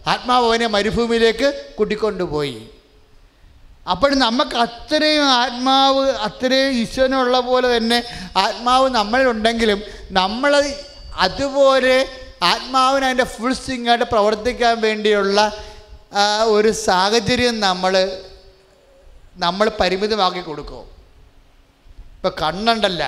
ആത്മാവ് 0.07 0.45
അവനെ 0.47 0.67
മരുഭൂമിയിലേക്ക് 0.67 1.47
കൂട്ടിക്കൊണ്ടുപോയി 1.77 2.57
അപ്പോൾ 3.91 4.11
നമുക്ക് 4.15 4.55
അത്രയും 4.65 5.25
ആത്മാവ് 5.41 6.03
അത്രയും 6.27 6.71
ഈശ്വരനുള്ള 6.81 7.39
പോലെ 7.39 7.67
തന്നെ 7.77 7.99
ആത്മാവ് 8.37 8.87
നമ്മളിലുണ്ടെങ്കിലും 8.89 9.79
നമ്മൾ 10.11 10.51
അതുപോലെ 11.17 11.95
ആത്മാവിന് 12.43 13.05
അതിന്റെ 13.05 13.23
ഫുൾ 13.23 13.53
സ്വിങ്ങായിട്ട് 13.53 14.05
പ്രവർത്തിക്കാൻ 14.05 14.75
വേണ്ടിയുള്ള 14.81 15.37
ഒരു 16.55 16.71
സാഹചര്യം 16.87 17.55
നമ്മൾ 17.59 17.93
നമ്മൾ 19.37 19.67
പരിമിതമാക്കി 19.79 20.41
കൊടുക്കും. 20.41 20.85
ഇപ്പം 22.15 22.33
കണ്ണുണ്ടല്ല. 22.41 23.03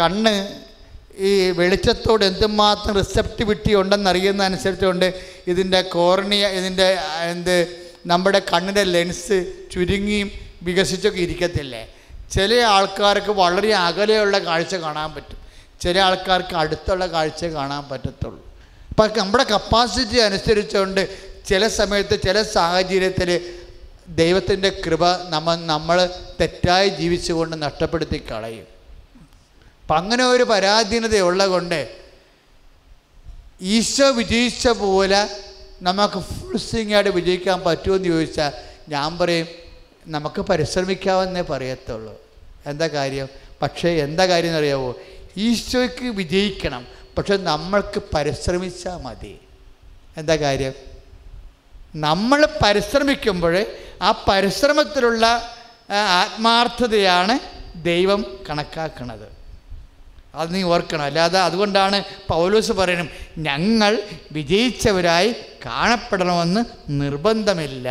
കണ്ണ് 0.00 0.34
ഈ 1.18 1.50
വെളിച്ചത്തോട് 1.50 2.24
എന്തുമാത്രം 2.24 2.94
റിസെപ്റ്റിവിറ്റി 2.94 3.74
ഉണ്ടെന്നറിയുന്ന 3.74 4.42
അനുസരിച്ചുകൊണ്ട് 4.42 5.14
ഇതിന്റെ 5.46 5.82
കോർണിയ 5.82 6.46
ഇതിന്റെ 6.48 6.98
എന്ത് 7.30 7.76
നമ്മുടെ 8.06 8.38
കണ്ണിന്റെ 8.38 8.82
ലെൻസ് 8.82 9.52
ചുരുങ്ങിയും 9.74 10.30
വികസിച്ചൊക്കെ 10.62 11.20
ഇരിക്കത്തില്ലേ? 11.20 11.94
ചില 12.32 12.54
ആൾക്കാർക്ക് 12.54 13.30
വളരെ 13.30 13.74
അകലെയുള്ള 13.74 14.38
കാഴ്ച 14.38 14.74
കാണാൻ 14.74 15.14
പറ്റും. 15.14 15.38
ചില 15.80 15.98
ആൾക്കാർക്ക് 15.98 16.56
അടുത്തുള്ള 16.56 17.06
കാഴ്ച 17.06 17.44
കാണാൻ 17.44 17.88
പറ്റത്തുള്ളൂ. 17.88 18.46
അപ്പം 18.90 19.10
നമ്മുടെ 19.16 19.44
കപ്പാസിറ്റി 19.44 20.18
അനുസരിച്ചുകൊണ്ട് 20.18 21.08
ചില 21.46 21.68
സമയത്ത് 21.68 22.22
ചില 22.22 22.42
സാഹചര്യത്തിൽ 22.42 23.54
ദൈവത്തിന്റെ 24.08 24.82
കൃപ 24.86 25.28
നമ്മൾ 25.28 25.56
നമ്മൾ 25.56 26.08
തെറ്റായി 26.40 26.88
ജീവിച്ചുകൊണ്ട് 26.88 27.62
നഷ്ടപ്പെടുത്തി 27.62 28.22
കളയും. 28.30 28.77
അപ്പം 29.88 29.98
അങ്ങനെ 29.98 30.24
ഒരു 30.24 30.42
പരാധീനതയുള്ള 30.42 31.46
കൊണ്ട് 31.46 31.96
ഈശോ 33.60 34.10
വിജയിച്ച 34.10 34.68
പോലെ 34.68 35.20
നമുക്ക് 35.82 36.18
ഫുൾ 36.18 36.56
സ്വിങ്ങായിട്ട് 36.56 37.10
വിജയിക്കാൻ 37.10 37.60
പറ്റുമെന്ന് 37.60 38.08
ചോദിച്ചാൽ 38.08 38.52
ഞാൻ 38.88 39.18
പറയും 39.18 39.46
നമുക്ക് 40.06 40.40
പരിശ്രമിക്കാമെന്നേ 40.40 41.40
പറയത്തുള്ളൂ. 41.40 42.12
എന്താ 42.66 42.86
കാര്യം? 42.86 43.28
പക്ഷേ 43.62 43.88
എന്താ 43.88 44.26
കാര്യം 44.26 44.48
എന്നറിയാവോ? 44.48 44.94
ഈശോയ്ക്ക് 45.36 46.04
വിജയിക്കണം 46.04 46.86
പക്ഷെ 47.18 47.36
നമ്മൾക്ക് 47.36 48.02
പരിശ്രമിച്ചാൽ 48.14 48.96
മതി. 48.96 49.38
എന്താ 50.16 50.36
കാര്യം? 50.36 50.74
നമ്മൾ 51.96 52.48
പരിശ്രമിക്കുമ്പോൾ 52.62 53.66
ആ 54.02 54.24
പരിശ്രമത്തിലുള്ള 54.28 55.54
ആത്മാർത്ഥതയാണ് 55.90 57.38
ദൈവം 57.76 58.44
കണക്കാക്കുന്നത്. 58.50 59.37
അത് 60.34 60.54
നീ 60.54 60.62
ഓർക്കണം. 60.62 61.02
അല്ലാതെ 61.02 61.40
അതുകൊണ്ടാണ് 61.40 62.04
പൗലോസ് 62.28 62.72
പറയണം 62.72 63.08
ഞങ്ങൾ 63.38 64.02
വിജയിച്ചവരായി 64.32 65.34
കാണപ്പെടണമെന്ന് 65.66 66.64
നിർബന്ധമില്ല. 66.88 67.90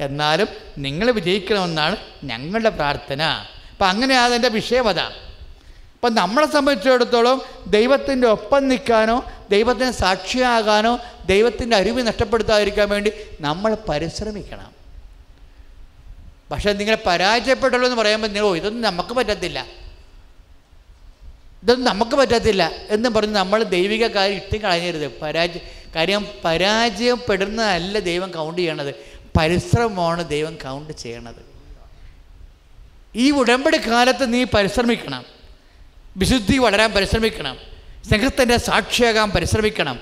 എന്നാലും 0.00 0.48
നിങ്ങൾ 0.78 1.10
വിജയിക്കണമെന്നാണ് 1.10 1.96
ഞങ്ങളുടെ 2.24 2.68
പ്രാർത്ഥന. 2.68 3.22
അപ്പം 3.70 3.88
അങ്ങനെയാണ് 3.88 4.24
അതിന്റെ 4.24 4.48
വിഷയം 4.48 4.88
അപ്പം 4.90 6.14
നമ്മളെ 6.14 6.52
സംബന്ധിച്ചിടത്തോളം 6.52 7.42
ദൈവത്തിന്റെ 7.66 8.28
ഒപ്പം 8.28 8.68
നിൽക്കാനോ 8.68 9.24
ദൈവത്തിന് 9.50 9.90
സാക്ഷിയാകാനോ 9.90 10.98
ദൈവത്തിന്റെ 11.26 11.76
അരുവ് 11.76 12.06
നഷ്ടപ്പെടുത്താതിരിക്കാൻ 12.06 12.88
വേണ്ടി 12.88 13.12
നമ്മൾ 13.40 13.76
പരിശ്രമിക്കണം. 13.88 14.72
പക്ഷേ 16.50 16.72
നിങ്ങൾ 16.72 16.98
പരാജയപ്പെട്ടല്ലോ 17.06 17.88
എന്ന് 17.88 18.02
പറയുമ്പോൾ 18.02 18.28
നിങ്ങൾ 18.28 18.56
ഇതൊന്നും 18.56 18.82
നമുക്ക് 18.82 19.14
പറ്റത്തില്ല. 19.14 19.66
ഇതൊന്നും 21.62 21.84
നമുക്ക് 21.84 22.16
പറ്റത്തില്ല 22.16 22.72
എന്ന് 22.90 23.08
പറഞ്ഞ് 23.08 23.34
നമ്മൾ 23.34 23.62
ദൈവിക 23.62 24.06
കാര്യം 24.06 24.36
ഇട്ടും 24.36 24.60
കളയരുത് 24.60 25.20
പരാജയ 25.20 25.60
കാര്യം 25.96 26.26
പരാജയപ്പെടുന്നതല്ല 26.44 27.98
ദൈവം 27.98 28.30
കൗണ്ട് 28.30 28.58
ചെയ്യണത്. 28.58 28.94
പരിശ്രമമാണ് 29.38 30.28
ദൈവം 30.28 30.54
കൗണ്ട് 30.54 30.92
ചെയ്യണത്. 30.92 31.48
ഈ 33.16 33.30
ഉടമ്പടി 33.30 33.76
കാലത്ത് 33.76 34.32
നീ 34.32 34.44
പരിശ്രമിക്കണം. 34.44 35.24
വിശുദ്ധി 36.16 36.58
വളരാൻ 36.58 36.92
പരിശ്രമിക്കണം. 36.92 37.56
സ്നേഹത്തിന്റെ 38.08 38.56
സാക്ഷിയാകാൻ 38.56 39.30
പരിശ്രമിക്കണം. 39.30 40.00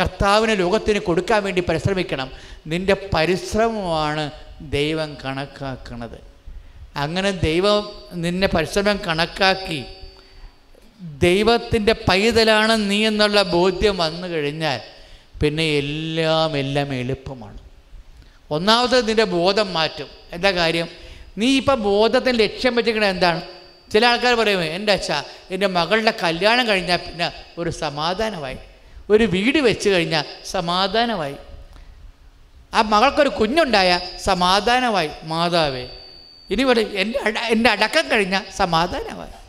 കർത്താവിനെ 0.00 0.54
ലോകത്തിന് 0.54 0.98
കൊടുക്കാൻ 0.98 1.42
വേണ്ടി 1.42 1.60
പരിശ്രമിക്കണം. 1.60 2.30
നിന്റെ 2.66 2.96
പരിശ്രമമാണ് 3.14 4.30
ദൈവം 4.60 5.16
കണക്കാക്കുന്നത് 5.24 6.20
അങ്ങനെ 6.96 7.30
ദൈവം 7.30 8.02
നിന്നെ 8.12 8.48
പരിശ്രമം 8.48 9.00
കണക്കാക്കി. 9.06 9.84
ദൈവത്തിന്റെ 11.00 11.92
പൈതലാണ് 11.92 12.90
നീ 12.90 13.06
എന്നുള്ള 13.06 13.42
ബോധ്യം 13.42 13.98
വന്നു 13.98 14.28
കഴിഞ്ഞാൽ 14.28 14.80
പിന്നെ 15.40 15.64
എല്ലാം 15.64 16.58
എല്ലാം 16.58 16.94
എളുപ്പമാണ്. 16.94 17.58
ഒന്നാമത് 18.50 19.08
നിന്റെ 19.08 19.24
ബോധം 19.24 19.74
മാറ്റും. 19.74 20.06
എന്താ 20.32 20.50
കാര്യം? 20.50 20.88
നീ 21.38 21.56
ഇപ്പം 21.56 21.82
ബോധത്തിന് 21.82 22.38
ലക്ഷ്യം 22.38 22.76
വെച്ചിരിക്കണത് 22.76 23.10
എന്താണ്? 23.10 23.42
ചില 23.92 24.06
ആൾക്കാർ 24.06 24.34
പറയും 24.34 24.64
എന്റെ 24.64 24.92
അച്ഛ 24.92 25.12
എന്റെ 25.50 25.66
മകളുടെ 25.66 26.14
കല്യാണം 26.22 26.68
കഴിഞ്ഞാൽ 26.68 26.96
പിന്നെ 26.96 27.32
ഒരു 27.58 27.70
സമാധാനമായി. 27.70 28.56
ഒരു 29.10 29.24
വീട് 29.24 29.58
വെച്ച് 29.58 29.88
കഴിഞ്ഞാൽ 29.88 30.24
സമാധാനമായി. 30.46 31.34
ആ 32.74 32.82
മകൾക്കൊരു 32.82 33.28
കുഞ്ഞുണ്ടായ 33.28 34.00
സമാധാനമായി. 34.24 35.10
മാതാവേ 35.24 35.88
ഇനി 36.50 36.64
പറയും 36.64 36.98
എന്റെ 36.98 37.18
എന്റെ 37.42 37.70
അടക്കം 37.70 38.10
കഴിഞ്ഞാൽ 38.10 38.42
സമാധാനമായി. 38.56 39.45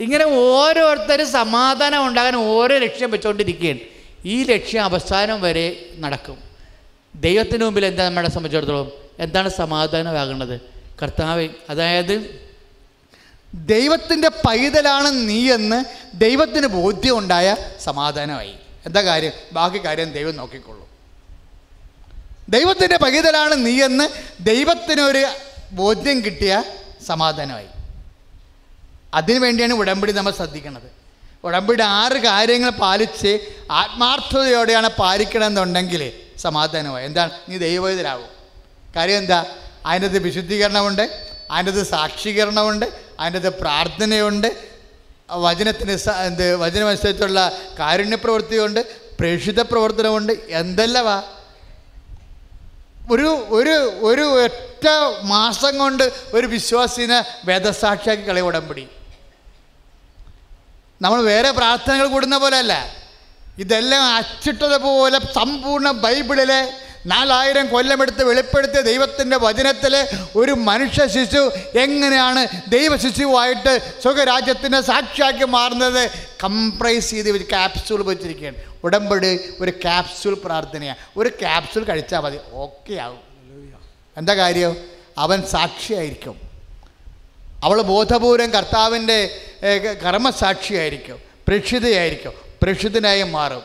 ഇങ്ങനെ 0.00 0.24
ഓരോരുത്തരും 0.24 1.32
സമാധാനം 1.32 2.06
ഉണ്ടാകാൻ 2.06 2.36
ഓരോ 2.36 2.78
ലക്ഷ്യം 2.78 3.10
വെച്ചുകൊണ്ടിരിക്കുകയാണ് 3.10 3.78
ഈ 4.24 4.42
ലക്ഷ്യം 4.42 4.84
അവസാനം 4.84 5.40
വരെ 5.40 5.90
നടക്കും. 5.98 6.38
ദൈവത്തിന് 7.14 7.64
മുമ്പിൽ 7.64 7.86
എന്താ 7.86 8.04
നമ്മളെ 8.04 8.28
സംബന്ധിച്ചിടത്തോളം? 8.28 8.92
എന്താണ് 9.18 9.48
സമാധാനമാകുന്നത്? 9.48 10.60
കർത്താവ് 11.02 11.48
അതായത് 11.70 12.48
ദൈവത്തിന്റെ 13.54 14.28
പൈതലാണ് 14.28 15.28
നീ 15.28 15.52
എന്ന് 15.52 15.84
ദൈവത്തിന് 16.14 16.66
ബോധ്യം 16.66 17.18
ഉണ്ടായ 17.18 17.56
സമാധാനമായി. 17.84 18.54
എന്താ 18.86 19.02
കാര്യം? 19.02 19.32
ബാക്കി 19.52 19.84
കാര്യം 19.84 20.12
ദൈവം 20.12 20.36
നോക്കിക്കൊള്ളും. 20.36 20.86
ദൈവത്തിന്റെ 22.48 22.96
പൈതലാണ് 22.96 23.66
നീ 23.66 23.82
എന്ന് 23.82 24.08
ദൈവത്തിനൊരു 24.42 25.26
ബോധ്യം 25.72 26.24
കിട്ടിയ 26.24 26.62
സമാധാനമായി. 27.06 27.66
അതിനു 29.14 29.38
വേണ്ടിയാണ് 29.38 29.72
ഉടമ്പടി 29.72 30.12
നമ്മൾ 30.12 30.32
ശ്രദ്ധിക്കുന്നത് 30.32 31.00
ഉടമ്പടി 31.44 31.82
ആറ് 31.82 32.12
കാര്യങ്ങൾ 32.12 32.70
പാലിച്ച് 32.70 33.38
ആത്മാർത്ഥതയോടെയാണ് 33.70 34.88
പാലിക്കണമെന്നുണ്ടെങ്കിൽ 34.88 36.12
സമാധാനമായി. 36.38 37.04
എന്താണ്? 37.06 37.30
നീ 37.48 37.56
ദൈവവേദരാകും 37.58 38.28
കാര്യം 38.96 39.16
എന്താ? 39.16 39.44
അതിന്റെ 39.86 40.08
അത് 40.08 40.18
വിശുദ്ധീകരണമുണ്ട് 40.18 41.30
അതിന്റെ 41.50 41.72
അത് 41.72 41.86
സാക്ഷീകരണമുണ്ട് 41.86 42.86
അതിന്റെ 43.20 43.48
അത് 43.48 43.54
പ്രാർത്ഥനയുണ്ട് 43.54 44.70
വചനത്തിന് 45.30 45.98
എന്ത് 46.26 46.56
വചനമനുസരിച്ചുള്ള 46.56 47.52
കാരുണ്യപ്രവൃത്തിയുണ്ട് 47.78 48.80
പ്രേക്ഷിത 49.18 49.60
പ്രവർത്തനമുണ്ട് 49.60 50.32
എന്തെല്ലാമാ? 50.48 51.22
ഒരു 53.12 53.46
ഒരു 53.48 53.92
ഒരു 54.00 54.22
ഒറ്റ 54.44 54.86
മാസം 55.22 55.78
കൊണ്ട് 55.78 56.12
ഒരു 56.34 56.46
വിശ്വാസിനെ 56.46 57.24
വേദസാക്ഷിയാക്കി 57.44 58.28
കളി 58.28 58.40
ഉടമ്പടി. 58.40 58.88
നമ്മൾ 61.00 61.22
വേറെ 61.22 61.50
പ്രാർത്ഥനകൾ 61.50 62.06
കൂടുന്ന 62.06 62.38
പോലെയല്ല. 62.38 62.96
ഇതെല്ലാം 63.58 64.02
അച്ചിട്ടതുപോലെ 64.02 65.18
സമ്പൂർണ 65.18 65.90
ബൈബിളിലെ 65.90 66.72
നാലായിരം 67.06 67.68
കൊല്ലമെടുത്ത് 67.68 68.24
വെളിപ്പെടുത്തിയ 68.24 68.80
ദൈവത്തിന്റെ 68.80 69.36
വചനത്തിൽ 69.36 70.06
ഒരു 70.36 70.52
മനുഷ്യ 70.52 71.06
ശിശു 71.06 71.52
എങ്ങനെയാണ് 71.78 72.46
ദൈവ 72.68 72.96
ശിശുവായിട്ട് 72.96 73.92
സുഖരാജ്യത്തിന്റെ 74.04 74.80
സാക്ഷിയാക്കി 74.80 75.44
മാറുന്നത് 75.44 76.10
കംപ്രൈസ് 76.44 77.10
ചെയ്ത് 77.10 77.30
ഒരു 77.30 77.44
ക്യാപ്സ്യൂൾ 77.44 78.02
വെച്ചിരിക്കുകയാണ്. 78.02 78.56
ഉടമ്പടി 78.84 79.40
ഒരു 79.60 79.70
ക്യാപ്സ്യൂൾ 79.70 80.34
പ്രാർത്ഥനയാണ്. 80.44 80.98
ഒരു 81.16 81.28
ക്യാപ്സ്യൂൾ 81.28 81.84
കഴിച്ചാൽ 81.84 82.20
മതി. 82.20 82.38
ഓക്കെ 82.52 82.94
ആവും. 82.94 83.20
എന്താ 84.16 84.34
കാര്യം? 84.34 84.76
അവൻ 85.18 85.46
സാക്ഷിയായിരിക്കും. 85.46 86.49
അവൾ 87.64 87.82
ബോധപൂർവം 87.82 88.50
കർത്താവിന്റെ 88.50 89.18
കർമ്മസാക്ഷിയായിരിക്കും 90.04 91.18
പ്രക്ഷിതയായിരിക്കും 91.48 92.32
പ്രക്ഷിതനായി 92.62 93.22
മാറും. 93.22 93.62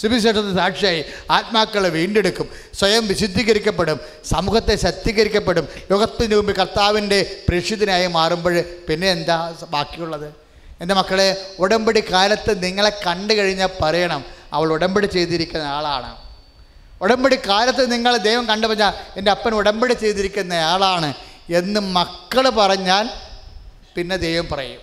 സുവിശേഷത്തിന് 0.00 0.56
സാക്ഷിയായി 0.56 1.04
ആത്മാക്കളെ 1.30 1.88
വീണ്ടെടുക്കും 1.88 2.48
സ്വയം 2.74 3.06
വിശുദ്ധീകരിക്കപ്പെടും 3.06 4.00
സമൂഹത്തെ 4.24 4.76
ശക്തീകരിക്കപ്പെടും 4.76 5.68
ലോകത്തിന് 5.90 6.34
മുമ്പ് 6.34 6.56
കർത്താവിന്റെ 6.56 7.18
പ്രക്ഷിതനായി 7.48 8.06
മാറുമ്പോൾ 8.06 8.64
പിന്നെ 8.88 9.10
എന്താ 9.10 9.54
ബാക്കിയുള്ളത്? 9.70 10.28
എന്റെ 10.80 10.94
മക്കളെ 10.94 11.28
ഉടമ്പടി 11.58 12.02
കാലത്ത് 12.12 12.62
നിങ്ങളെ 12.64 12.92
കണ്ടു 13.06 13.34
കഴിഞ്ഞാൽ 13.34 13.70
പറയണം 13.82 14.24
അവൾ 14.52 14.72
ഉടമ്പടി 14.72 15.06
ചെയ്തിരിക്കുന്ന 15.06 15.62
ആളാണ്. 15.62 16.16
ഉടമ്പടി 17.02 17.38
കാലത്ത് 17.48 17.92
നിങ്ങളെ 17.92 18.18
ദൈവം 18.18 18.46
കണ്ടു 18.46 18.66
പറഞ്ഞാൽ 18.66 18.92
എന്റെ 19.16 19.30
അപ്പൻ 19.30 19.54
ഉടമ്പടി 19.54 19.94
ചെയ്തിരിക്കുന്ന 19.94 20.52
ആളാണ്. 20.52 21.14
എന്ന് 21.50 21.80
മക്കൾ 21.80 22.48
പറഞ്ഞാൽ 22.48 23.08
പിന്നെ 23.96 24.16
ദൈവം 24.16 24.48
പറയും. 24.52 24.80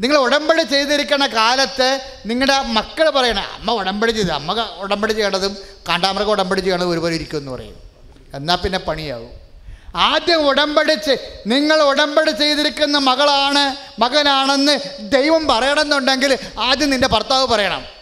നിങ്ങൾ 0.00 0.16
ഉടമ്പടി 0.16 0.62
ചെയ്തിരിക്കുന്ന 0.62 1.26
കാലത്ത് 1.26 2.00
നിങ്ങളുടെ 2.26 2.62
മക്കൾ 2.62 3.10
പറയണ 3.10 3.38
അമ്മ 3.38 3.72
ഉടമ്പടി 3.72 4.12
ചെയ്ത് 4.12 4.30
അമ്മ 4.30 4.66
ഉടമ്പടി 4.76 5.12
ചെയ്യണതും 5.12 5.58
കാണ്ടാമൃഗം 5.88 6.30
ഉടമ്പടി 6.30 6.60
ചെയ്യണതും 6.60 6.90
ഒരുപോലെ 6.90 7.14
ഇരിക്കും 7.14 7.38
എന്ന് 7.38 7.52
പറയും. 7.52 7.76
എന്നാൽ 8.34 8.56
പിന്നെ 8.56 8.78
പണിയാവും. 8.78 9.30
ആദ്യം 9.96 10.48
ഉടമ്പടിച്ച് 10.48 11.14
നിങ്ങൾ 11.46 11.82
ഉടമ്പടി 11.82 12.30
ചെയ്തിരിക്കുന്ന 12.30 12.98
മകളാണ് 12.98 13.76
മകനാണെന്ന് 14.00 14.78
ദൈവം 15.00 15.46
പറയണമെന്നുണ്ടെങ്കിൽ 15.48 16.38
ആദ്യം 16.58 16.90
നിന്റെ 16.90 17.08
ഭർത്താവ് 17.08 17.46
പറയണം. 17.46 17.97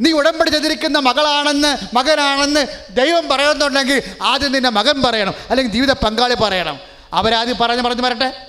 നീ 0.00 0.12
ഉടമ്പടി 0.12 0.50
ചെയ്തിരിക്കുന്ന 0.50 0.98
മകളാണെന്ന് 0.98 1.96
മകനാണെന്ന് 1.96 2.66
ദൈവം 2.90 3.28
പറയുന്നുണ്ടെങ്കിൽ 3.28 4.02
ആദ്യം 4.22 4.52
നിന്നെ 4.52 4.70
മകൻ 4.70 5.02
പറയണം 5.02 5.34
അല്ലെങ്കിൽ 5.50 5.72
ജീവിത 5.72 5.92
പങ്കാളി 5.92 6.34
പറയണം. 6.34 6.80
അവരാദ്യം 7.12 7.56
പറഞ്ഞു 7.60 7.82
പറഞ്ഞു 7.82 8.02
വരട്ടെ. 8.02 8.46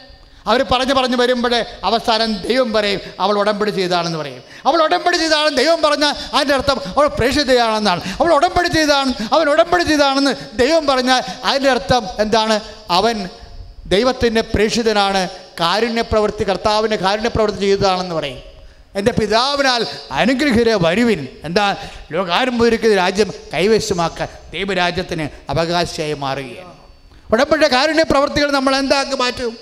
അവർ 0.48 0.64
പറഞ്ഞു 0.64 0.94
പറഞ്ഞു 0.94 1.18
വരുമ്പോഴേ 1.18 1.66
അവസാനം 1.84 2.34
ദൈവം 2.34 2.74
പറയും 2.74 3.00
അവൾ 3.20 3.38
ഉടമ്പടി 3.38 3.70
ചെയ്താണെന്ന് 3.70 4.18
പറയും. 4.18 4.44
അവൾ 4.66 4.84
ഉടമ്പടി 4.84 5.18
ചെയ്താണെന്ന് 5.18 5.58
ദൈവം 5.58 5.82
പറഞ്ഞ 5.82 6.14
അതിന്റെ 6.34 6.56
അർത്ഥം 6.56 6.82
അവൾ 6.98 7.08
പ്രേക്ഷിതയാണെന്നാണ്. 7.08 8.02
അവൾ 8.02 8.34
ഉടമ്പടി 8.34 8.68
ചെയ്താണ് 8.68 9.14
അവൻ 9.34 9.50
ഉടമ്പടി 9.50 9.84
ചെയ്താണെന്ന് 9.84 10.58
ദൈവം 10.58 10.88
പറഞ്ഞാൽ 10.88 11.24
അതിന്റെ 11.44 11.70
അർത്ഥം 11.70 12.08
എന്താണ്? 12.20 12.60
അവൻ 12.90 13.30
ദൈവത്തിന്റെ 13.86 14.42
പ്രേക്ഷിതനാണ് 14.42 15.30
കാരുണ്യപ്രവൃത്തി 15.60 16.44
കർത്താവിന്റെ 16.44 16.98
കാരുണ്യപ്രവൃത്തി 16.98 17.60
ചെയ്തതാണെന്ന് 17.60 18.16
പറയും. 18.16 18.47
എന്റെ 18.98 19.12
പിതാവിനാൽ 19.12 19.86
അനുഗ്രഹിത 20.12 20.70
വരുവിൻ. 20.70 21.28
എന്താ? 21.44 21.76
ലോകാരംഭിക്കുന്ന 22.12 22.96
രാജ്യം 22.96 23.34
കൈവശമാക്കാൻ 23.54 24.28
ദൈവരാജ്യത്തിന് 24.54 25.30
അവകാശിയായി 25.50 26.14
മാറുകയാണ്. 26.14 26.74
ഉടമ്പടിയുടെ 27.32 27.68
കാരുണ്യ 27.68 28.04
പ്രവർത്തികൾ 28.04 28.52
നമ്മൾ 28.52 28.76
എന്താക്കി 28.76 29.16
മാറ്റും? 29.16 29.58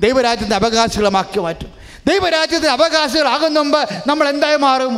ദൈവരാജ്യത്തെ 0.00 0.54
അവകാശികളുമാക്കി 0.54 1.40
മാറ്റും. 1.40 1.72
ദൈവരാജ്യത്തെ 2.06 2.68
അവകാശികളാകുന്ന 2.68 3.58
മുമ്പ് 3.58 3.88
നമ്മൾ 4.06 4.28
എന്തായി 4.28 4.56
മാറും? 4.56 4.96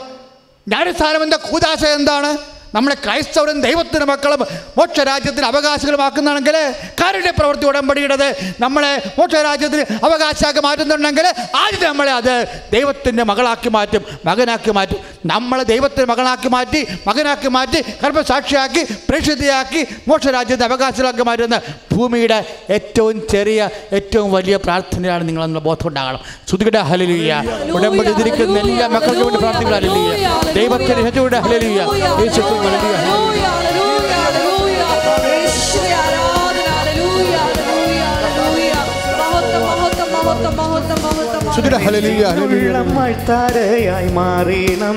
ജ്ഞാനസ്ഥാനം 0.69 1.23
എന്താ 1.23 1.37
കൂതാശ 1.37 1.85
എന്താണ്? 1.85 2.60
നമ്മളെ 2.75 2.97
ക്രൈസ്തവരും 3.05 3.61
ദൈവത്തിന്റെ 3.61 4.07
മക്കളും 4.07 4.41
മോക്ഷരാജ്യത്തിന് 4.79 5.47
അവകാശികളുമാക്കുന്നാണെങ്കിൽ 5.47 6.57
കാരുടെ 7.01 7.31
പ്രവൃത്തി 7.31 7.67
ഉടമ്പടിയുടേത് 7.67 8.29
നമ്മളെ 8.61 8.93
മോക്ഷരാജ്യത്തിന് 9.19 9.85
അവകാശമാക്കി 10.07 10.61
മാറ്റുന്നുണ്ടെങ്കിൽ 10.61 11.27
ആദ്യം 11.63 11.89
നമ്മളെ 11.89 12.13
അത് 12.13 12.35
ദൈവത്തിന്റെ 12.73 13.23
മകളാക്കി 13.23 13.69
മാറ്റും 13.69 14.03
മകനാക്കി 14.27 14.71
മാറ്റും. 14.71 15.01
നമ്മളെ 15.27 15.65
ദൈവത്തിന്റെ 15.65 16.09
മകളാക്കി 16.13 16.49
മാറ്റി 16.49 16.81
മകനാക്കി 17.09 17.49
മാറ്റി 17.49 17.81
കർമ്മസാക്ഷിയാക്കി 18.03 18.83
പ്രേക്ഷിതയാക്കി 19.09 19.81
മോക്ഷരാജ്യത്തെ 20.09 20.65
അവകാശികളാക്കി 20.65 21.25
മാറ്റുന്ന 21.29 21.57
ഭൂമിയുടെ 21.93 22.39
ഏറ്റവും 22.77 23.17
ചെറിയ 23.33 23.61
ഏറ്റവും 23.99 24.29
വലിയ 24.33 24.57
പ്രാർത്ഥനയാണ് 24.65 25.23
നിങ്ങളെന്നുള്ള 25.29 25.63
ബോധം 25.69 25.89
ഉണ്ടാകണം. 25.89 26.21
ശ്രുതികട 26.49 26.79
ഹലലിയ 26.91 27.33
ഉടമ്പടി 27.77 28.13
തിരിക്കുന്ന 28.19 28.59
എല്ലാ 28.65 28.87
മക്കൾക്കും 28.95 29.25
വേണ്ടി 29.27 29.41
പ്രാർത്ഥിക്കുക 29.43 29.77
ഹലലിയ 29.79 30.31
ദൈവത്തിന് 30.55 31.03
ഹലലിയ 31.47 31.81
യേശുക്രിസ്തു 32.23 32.60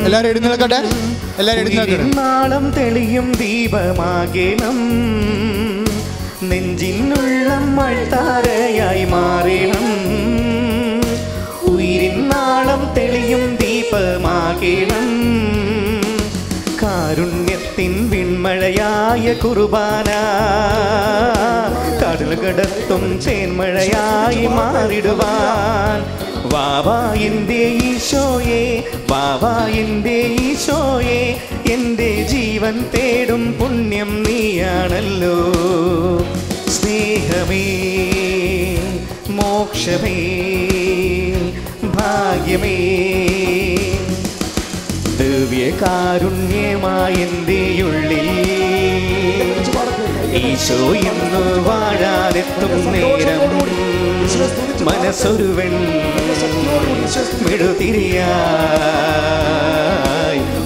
എല്ലാവരും 0.05 0.29
എഴുന്നേൽക്കട്ടെ 0.29 0.79
എഴുന്നേൽക്കട്ടെ 1.59 2.15
നാളം 2.15 2.65
തെളിയും 2.77 3.27
ദീപമാകണം. 3.39 4.77
നെഞ്ചിനുള്ള 6.49 7.49
മഴ്ത്താരയായി 7.77 9.05
മാറണം. 9.05 9.82
വിൺമഴയായ 18.73 19.33
കുർബാന. 19.33 20.09
കടൽ 22.01 22.35
കടത്തും 22.35 23.21
ചേന്മഴയായി 23.21 24.45
മാറിടുവാൻ. 24.45 25.99
വാവാ 26.49 27.13
എന്റെ 27.13 27.63
ഈശോയെ 27.83 28.83
വാവാ 29.11 29.67
എന്റെ 29.67 30.35
ഈശോയെ 30.41 31.37
എന്റെ 31.71 32.23
ജീവൻ 32.23 32.85
തേടും 32.95 33.53
പുണ്യം 33.53 34.23
നീയാണല്ലോ. 34.23 35.37
സ്നേഹമേ 36.71 37.65
മോക്ഷമേ 39.29 40.19
ഭാഗ്യമേ. 41.83 42.79
ദിവ്യകാരുണ്യമായ 45.55 47.15
എന്റെ 47.23 47.57
ഉള്ളിൽ 47.87 48.29
ഈശോ 50.39 50.77
ഇന്ന് 51.01 51.41
വാഴാനെത്തും 51.67 52.73
നേരം 52.93 53.43
മനസ്സൊരുവൻ 54.87 55.73
വിടുതിരിയായി 57.45 58.01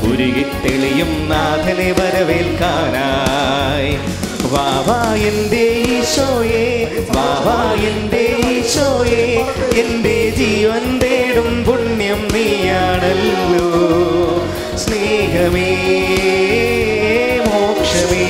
ഉരുകിത്തെളിയും 0.09 1.11
നാഥനെ 1.31 1.89
വരവേൽക്കാനായി. 1.99 3.91
വാവാ 4.53 5.01
എന്റെ 5.31 5.65
ഈശോയെ 5.97 6.65
വാവാ 7.15 7.59
എന്റെ 7.91 8.23
ഈശോയെ 8.53 9.27
എന്റെ 9.83 10.17
ജീവൻ 10.39 10.85
തേടും 11.03 11.51
പുണ്യം 11.67 12.21
നീയാണല്ലോ. 12.35 13.67
स्नेहमे 14.83 15.67
मोक्षमे 17.47 18.25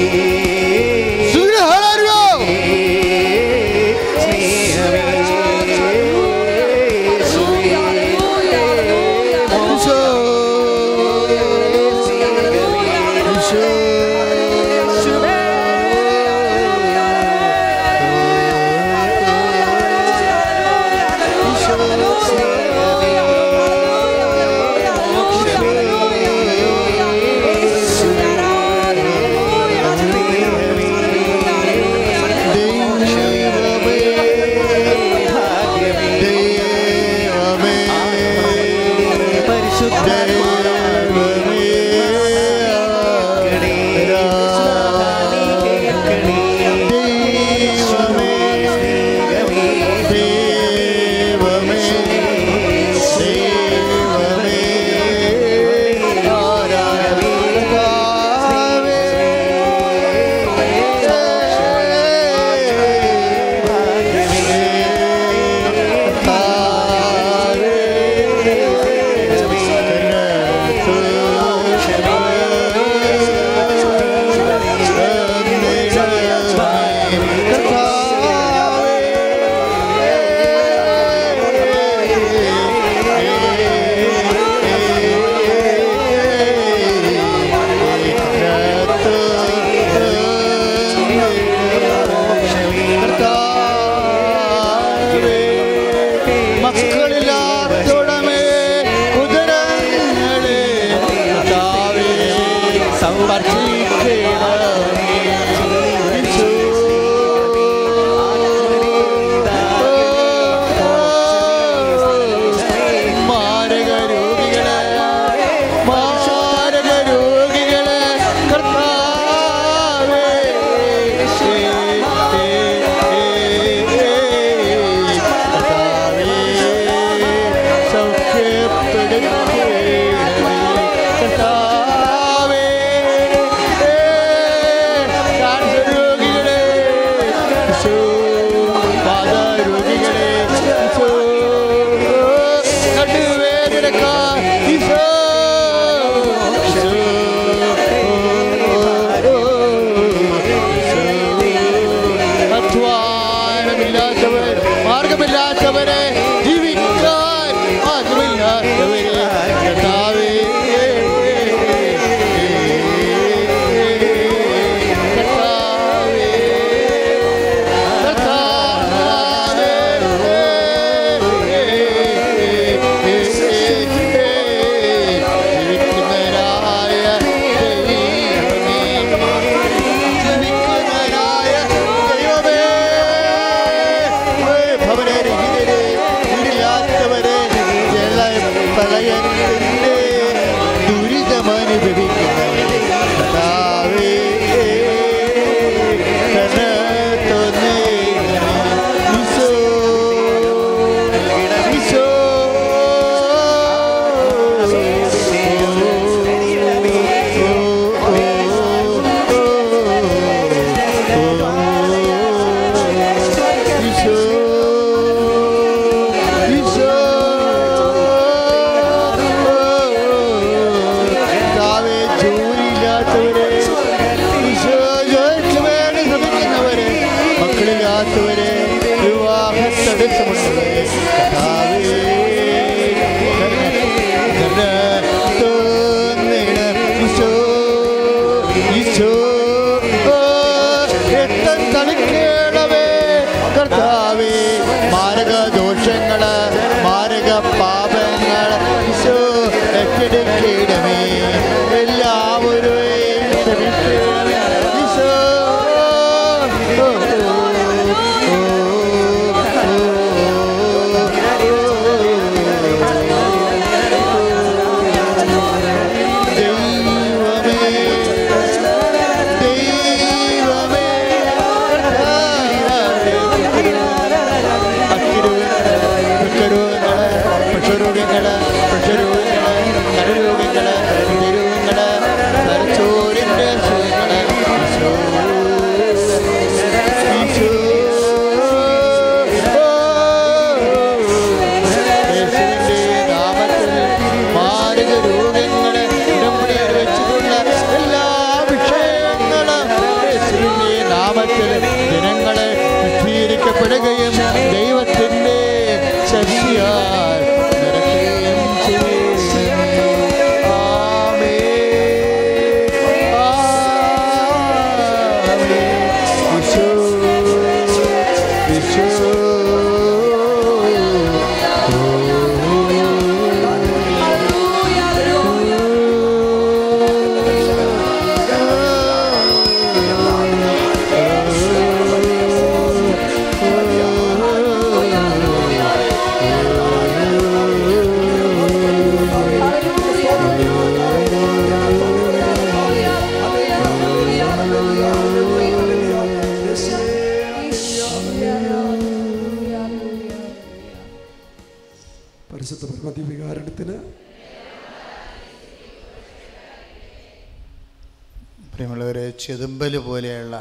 ചെതുമ്പൽ 359.67 359.85
പോലെയുള്ള 359.87 360.35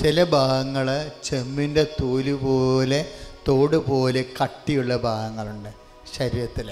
ചില 0.00 0.24
ഭാഗങ്ങൾ 0.24 0.88
ചെമ്മിന്റെ 1.24 1.84
തോൽ 2.00 2.26
പോലെ 2.42 3.00
തോട് 3.48 3.76
പോലെ 3.88 4.22
കട്ടിയുള്ള 4.38 4.92
ഭാഗങ്ങളുണ്ട് 5.06 5.70
ശരീരത്തിൽ 6.16 6.68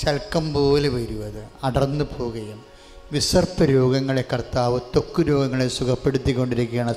ശൽക്കം 0.00 0.44
പോലെ 0.54 0.88
വരും 0.96 1.20
അത് 1.28 1.42
അടർന്നു 1.64 2.04
പോവുകയും. 2.04 2.60
വിസർപ്പ 3.12 3.64
രോഗങ്ങളെ 3.74 4.24
കർത്താവ് 4.32 4.78
ത്വക്ക് 4.94 5.20
രോഗങ്ങളെ 5.28 5.66
സുഖപ്പെടുത്തിക്കൊണ്ടിരിക്കുകയാണ്. 5.68 6.92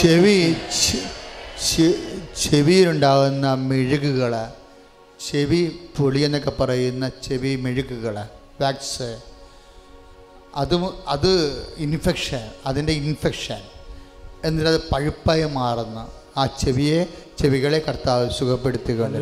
ചെവി 0.00 0.38
ചെവിയിലുണ്ടാകുന്ന 2.44 3.46
മെഴുകുകൾ 3.68 4.34
ചെവി 5.28 5.62
പൊളി 5.98 6.20
എന്നൊക്കെ 6.20 6.50
പറയുന്ന 6.50 7.08
ചെവി 7.08 7.56
മെഴുകുകൾ 7.56 8.16
വാക്സ്. 8.60 9.20
അത് 10.54 10.74
അത് 11.06 11.32
ഇൻഫെക്ഷൻ 11.76 12.50
അതിന്റെ 12.66 12.92
ഇൻഫെക്ഷൻ. 12.92 13.60
എന്നിട്ട് 14.44 14.70
അത് 14.70 14.80
പഴുപ്പായി 14.92 15.44
മാറുന്ന 15.44 16.08
ആ 16.36 16.46
ചെവിയെ 16.46 17.06
ചെവികളെ 17.38 17.78
കർത്താവ് 17.78 18.30
സുഖപ്പെടുത്തുകയാണ്. 18.30 19.18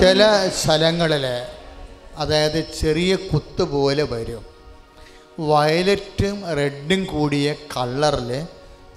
ചില 0.00 0.50
സ്ഥലങ്ങളിൽ 0.60 1.26
അതായത് 2.16 2.64
ചെറിയ 2.80 3.16
കുത്ത് 3.16 3.62
പോലെ 3.62 4.02
വരും. 4.02 4.46
വയലറ്റും 5.40 6.54
റെഡും 6.56 7.04
കൂടിയ 7.04 7.54
കളറിൽ 7.76 8.46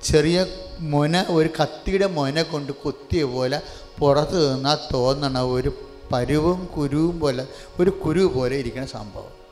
ചെറിയ 0.03 0.45
മൊന 0.79 1.25
ഒരു 1.29 1.49
കത്തിയുടെ 1.61 2.07
മൊന 2.07 2.41
കൊണ്ട് 2.41 2.71
കുത്തിയ 2.71 3.23
പോലെ 3.23 3.61
പുറത്ത് 3.99 4.55
നിന്നാൽ 4.55 4.77
തോന്നണ 4.93 5.39
ഒരു 5.39 5.73
പരുവും 6.13 6.65
കുരുവും 6.65 7.19
പോലെ 7.19 7.47
ഒരു 7.79 7.89
കുരു 7.89 8.31
പോലെ 8.35 8.55
ഇരിക്കുന്ന 8.55 8.87
സംഭവം. 8.87 9.45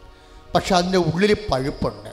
പക്ഷെ 0.55 0.75
അതിന്റെ 0.75 0.97
ഉള്ളിൽ 0.97 1.37
പഴുപ്പുണ്ട്. 1.51 2.09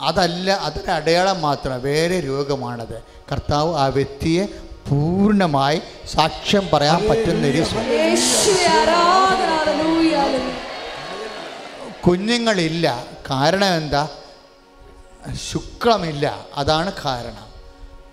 അതല്ല 0.00 0.50
അതിന്റെ 0.50 0.92
അടയാളം 0.92 1.42
മാത്രം 1.42 1.82
വേറെ 1.82 2.20
രോഗമാണത്. 2.20 3.02
കർത്താവ് 3.32 3.74
ആ 3.74 3.86
വ്യക്തിയെ 3.86 4.46
പൂർണമായി 4.88 5.82
സാക്ഷ്യം 6.06 6.68
പറയാൻ 6.72 7.08
പറ്റുന്ന 7.10 7.46
ഒരു 7.46 7.62
സ്വ- 7.62 7.78
ആരാധന 7.78 9.72
ഹല്ലേലൂയ 9.72 10.16
ഹല്ലേലൂയ. 10.16 12.02
കുഞ്ഞുങ്ങളില്ല. 12.06 13.04
കാരണം 13.30 13.76
എന്താ? 13.76 14.08
ശുക്ലമില്ല. 15.52 16.46
അതാണ് 16.56 16.92
കാരണം. 17.04 17.46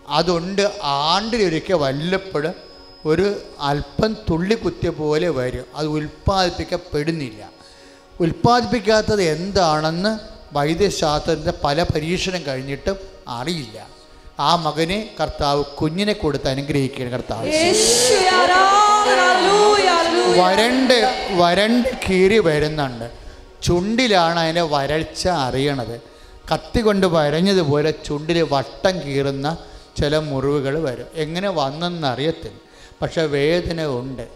അതുകൊണ്ട് 0.08 0.80
ആണ്ടിലൊരിക്കൽ 0.84 1.74
വല്ലപ്പോഴും 1.74 2.73
ഒരു 3.06 3.42
അല്പം 3.60 4.14
തുള്ളി 4.14 4.56
കുത്തിയ 4.56 4.90
പോലെ 4.90 5.30
വരും. 5.30 5.66
അത് 5.76 5.88
ഉൽപ്പാദിപ്പിക്കപ്പെടുന്നില്ല. 5.88 7.50
ഉൽപ്പാദിപ്പിക്കാത്തത് 8.20 9.24
എന്താണെന്ന് 9.24 10.20
വൈദ്യശാസ്ത്രത്തിന്റെ 10.56 11.54
പല 11.64 11.84
പരീക്ഷണം 11.84 12.42
കഴിഞ്ഞിട്ടും 12.48 12.98
അറിയില്ല. 13.28 13.88
ആ 14.40 14.56
മകനെ 14.56 15.00
കർത്താവ് 15.20 15.64
കുഞ്ഞിനെ 15.64 16.14
കൊടുത്ത് 16.14 16.48
അനുഗ്രഹിക്കുകയാണ് 16.48 17.12
കർത്താവ്. 17.12 17.48
വരണ്ട് 20.40 20.98
വരണ്ട് 21.36 21.88
കീറി 22.06 22.40
വരുന്നുണ്ട്. 22.40 23.12
ചുണ്ടിലാണ് 23.64 24.40
അതിന്റെ 24.40 24.62
വരൾച്ച 24.62 25.28
അറിയണത്. 25.28 26.02
കത്തി 26.54 26.82
കൊണ്ട് 26.82 27.08
വരഞ്ഞതുപോലെ 27.08 27.92
ചുണ്ടിൽ 28.06 28.42
വട്ടം 28.52 28.96
കീറുന്ന 29.00 29.58
ചില 30.02 30.18
മുറിവുകൾ 30.18 30.84
വരും. 30.84 31.08
എങ്ങനെ 31.16 31.50
വന്നെന്ന് 31.50 32.08
അറിയത്തില്ല 32.08 32.63
പക്ഷെ 33.04 33.22
വേദന 33.22 33.86
ഉണ്ട്. 33.86 34.28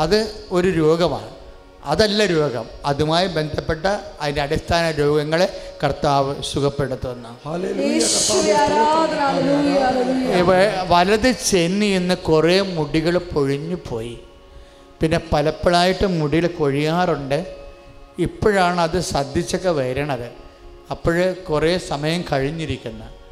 അത് 0.00 0.34
ഒരു 0.50 0.68
രോഗമാണ്. 0.68 1.30
അതല്ല 1.84 2.26
രോഗം. 2.26 2.64
അതുമായി 2.86 3.26
ബന്ധപ്പെട്ട 3.26 3.86
അതിന്റെ 4.20 4.42
അടിസ്ഥാന 4.42 4.90
രോഗങ്ങളെ 4.90 5.76
കർത്താവ് 5.84 6.34
സുഖപ്പെടുത്തുന്ന. 6.52 7.36
ഹല്ലേലൂയ. 7.44 7.84
യേശുവേ 7.84 8.52
ഹല്ലേലൂയ 8.52 9.82
ഹല്ലേലൂയ. 9.82 10.34
ഇവ- 10.34 10.86
വലത് 10.88 11.32
ചെന്നി 11.50 11.86
ഇന്ന് 11.86 12.14
കുറേ 12.14 12.60
മുടികൾ 12.60 13.18
പൊഴിഞ്ഞു 13.18 13.76
പോയി. 13.88 14.18
പിന്നെ 15.00 15.20
പലപ്പോഴായിട്ട് 15.32 16.06
മുടിയിൽ 16.06 16.46
കൊഴിയാറുണ്ട്. 16.46 17.56
ഇപ്പോഴാണ് 18.18 18.80
അത് 18.80 19.00
ശ്രദ്ധിച്ചൊക്കെ 19.00 19.70
വരണത്. 19.70 20.30
അപ്പോൾ 20.90 21.32
കുറേ 21.32 21.78
സമയം 21.78 22.24
കഴിഞ്ഞിരിക്കുന്ന. 22.32 23.23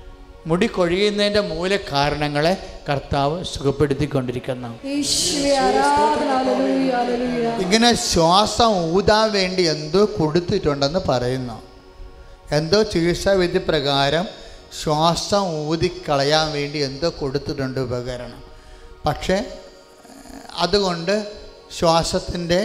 മുടി 0.47 0.67
കൊഴിയുന്നതിന്റെ 0.67 1.41
മൂല 1.41 1.77
കാരണങ്ങളെ 1.77 2.55
കർത്താവ് 2.89 3.45
സുഖപ്പെടുത്തിക്കൊണ്ടിരിക്കുന്നു. 3.45 4.71
യേശുവേ 4.87 5.53
ആരാധന 5.57 6.31
ഹല്ലേലൂയ 6.37 6.91
ഹല്ലേലൂയ. 6.95 7.63
ഇങ്ങനെ 7.63 7.95
ശ്വാസം 7.95 8.93
ഊതാൻ 8.93 9.33
വേണ്ടി 9.33 9.63
എന്തോ 9.63 10.05
കൊടുത്തിട്ടുണ്ടെന്ന് 10.19 10.99
പറയുന്നു. 11.09 11.63
എന്തോ 12.51 12.83
ചികിത്സാവിധി 12.83 13.59
പ്രകാരം 13.59 14.27
ശ്വാസം 14.83 15.69
ഊതിക്കളയാൻ 15.69 16.53
വേണ്ടി 16.53 16.79
എന്തോ 16.79 17.09
കൊടുത്തിട്ടുണ്ട് 17.21 17.81
ഉപകരണം. 17.81 18.43
പക്ഷേ 19.07 19.45
അതുകൊണ്ട് 20.59 21.33
ശ്വാസത്തിന്റെ 21.79 22.61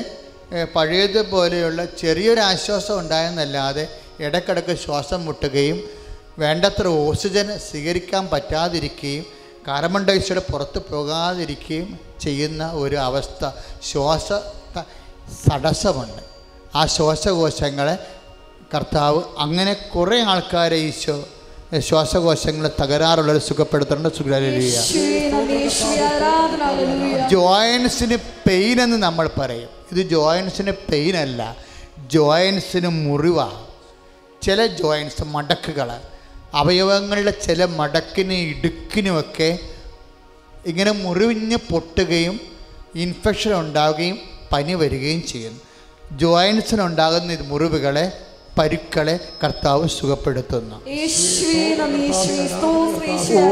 പഴയതുപോലെയുള്ള 0.76 1.86
ചെറിയൊരു 1.86 2.40
ആശ്വാസം 2.40 3.00
ഉണ്ടായെന്നല്ലാതെ 3.00 3.88
ഇടയ്ക്കിടയ്ക്ക് 4.20 4.76
ശ്വാസം 4.86 5.26
മുട്ടുകയും 5.26 5.97
വേണ്ടത്ര 6.40 6.88
ഓക്സിജൻ 6.88 7.48
സ്വീകരിക്കാൻ 7.58 8.28
പറ്റാതിരിക്കുകയും 8.34 9.26
കാർബൺ 9.68 10.04
ഡൈഓക്സൈഡ് 10.06 10.44
പുറത്ത് 10.52 10.80
പോകാതിരിക്കുകയും 10.92 12.00
ചെയ്യുന്ന 12.22 12.72
ഒരു 12.72 12.96
അവസ്ഥ. 12.96 13.50
ശ്വാസ 13.92 14.28
തടസ്സമുണ്ട്. 15.52 16.22
ആ 16.76 16.86
ശ്വാസകോശങ്ങളെ 16.86 17.96
കർത്താവ് 18.74 19.22
അങ്ങനെ 19.38 19.74
കുറേ 19.74 20.20
ആൾക്കാരെ 20.22 20.76
ഈശോ 20.76 21.18
ശ്വാസകോശങ്ങളെ 21.88 22.72
തകരാറുള്ളവർ 22.82 23.40
സുഖപ്പെടുത്തേണ്ട 23.48 24.08
സുഖലിയ 24.08 24.78
ജോയിൻസിന് 27.32 28.18
പെയിൻ 28.48 28.82
എന്ന് 28.82 28.98
നമ്മൾ 28.98 29.30
പറയും. 29.40 29.70
ഇത് 29.92 30.02
ജോയിൻസിന് 30.10 30.72
പെയിൻ 30.92 31.18
അല്ല. 31.18 31.58
ജോയിൻസിന് 32.14 32.88
മുറിവാണ് 32.88 33.68
ചില 34.46 34.66
ജോയിൻസ് 34.66 35.24
മടക്കുകൾ 35.24 35.90
അവയവങ്ങളുടെ 36.58 37.34
ചില 37.46 37.66
മടക്കിനും 37.80 38.40
ഇടുക്കിനുമൊക്കെ 38.52 39.50
ഇങ്ങനെ 40.70 40.92
മുറിവിഞ്ഞ് 41.04 41.58
പൊട്ടുകയും 41.72 42.36
ഇൻഫെക്ഷൻ 43.04 43.54
ഉണ്ടാവുകയും 43.64 44.18
പനി 44.52 44.74
വരികയും 44.82 45.22
ചെയ്യുന്നു. 45.32 45.62
ജോയിൻസിനുണ്ടാകുന്ന 46.22 47.30
ഇത് 47.38 47.46
മുറിവുകളെ 47.52 48.06
പരുക്കളെ 48.58 49.16
കർത്താവ് 49.44 49.86
സുഖപ്പെടുത്തുന്നു. 49.98 50.78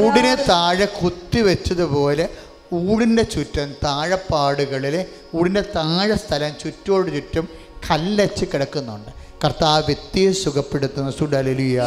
ഊടിനെ 0.04 0.36
താഴെ 0.52 0.88
കുത്തി 1.02 1.42
വെച്ചതുപോലെ 1.50 2.26
ഊടിന്റെ 2.74 3.24
ചുറ്റും 3.34 3.70
താഴെപ്പാടുകളിൽ 3.84 4.96
ഊടിന്റെ 5.38 5.64
താഴെ 5.76 6.16
സ്ഥലം 6.24 6.54
ചുറ്റോട് 6.64 7.10
ചുറ്റും 7.16 7.46
കല്ലച്ച് 7.88 8.46
കിടക്കുന്നുണ്ട്. 8.54 9.12
കർത്താവ് 9.46 9.84
വ്യക്തിയെ 9.86 10.30
സുഖപ്പെടുത്തുന്ന 10.32 11.10
സുഡലിയ 11.18 11.82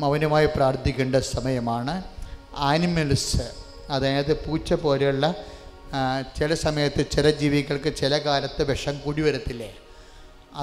മൗനമായി 0.00 0.48
പ്രാർത്ഥിക്കേണ്ട 0.56 1.16
സമയമാണ്. 1.16 1.94
ആനിമൽസ് 2.70 3.46
അതായത് 3.90 4.32
പൂച്ച 4.44 4.72
പോലെയുള്ള 4.84 5.34
ചില 6.38 6.54
സമയത്ത് 6.64 7.06
ചില 7.14 7.30
ജീവികൾക്ക് 7.42 7.90
ചില 7.96 8.18
കാലത്ത് 8.18 8.62
വിഷം 8.70 8.96
കൂടി 9.04 9.22
വരത്തില്ലേ? 9.22 9.70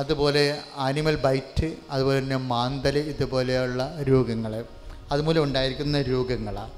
അതുപോലെ 0.02 0.44
ആനിമൽ 0.88 1.16
ബൈറ്റ് 1.16 1.70
അതുപോലെ 1.92 2.20
തന്നെ 2.20 2.40
മാന്തൽ 2.54 2.98
ഇതുപോലെയുള്ള 2.98 3.82
രോഗങ്ങൾ 4.10 4.66
അതുമൂലം 5.12 5.44
ഉണ്ടായിരിക്കുന്ന 5.44 6.02
രോഗങ്ങളാണ് 6.02 6.74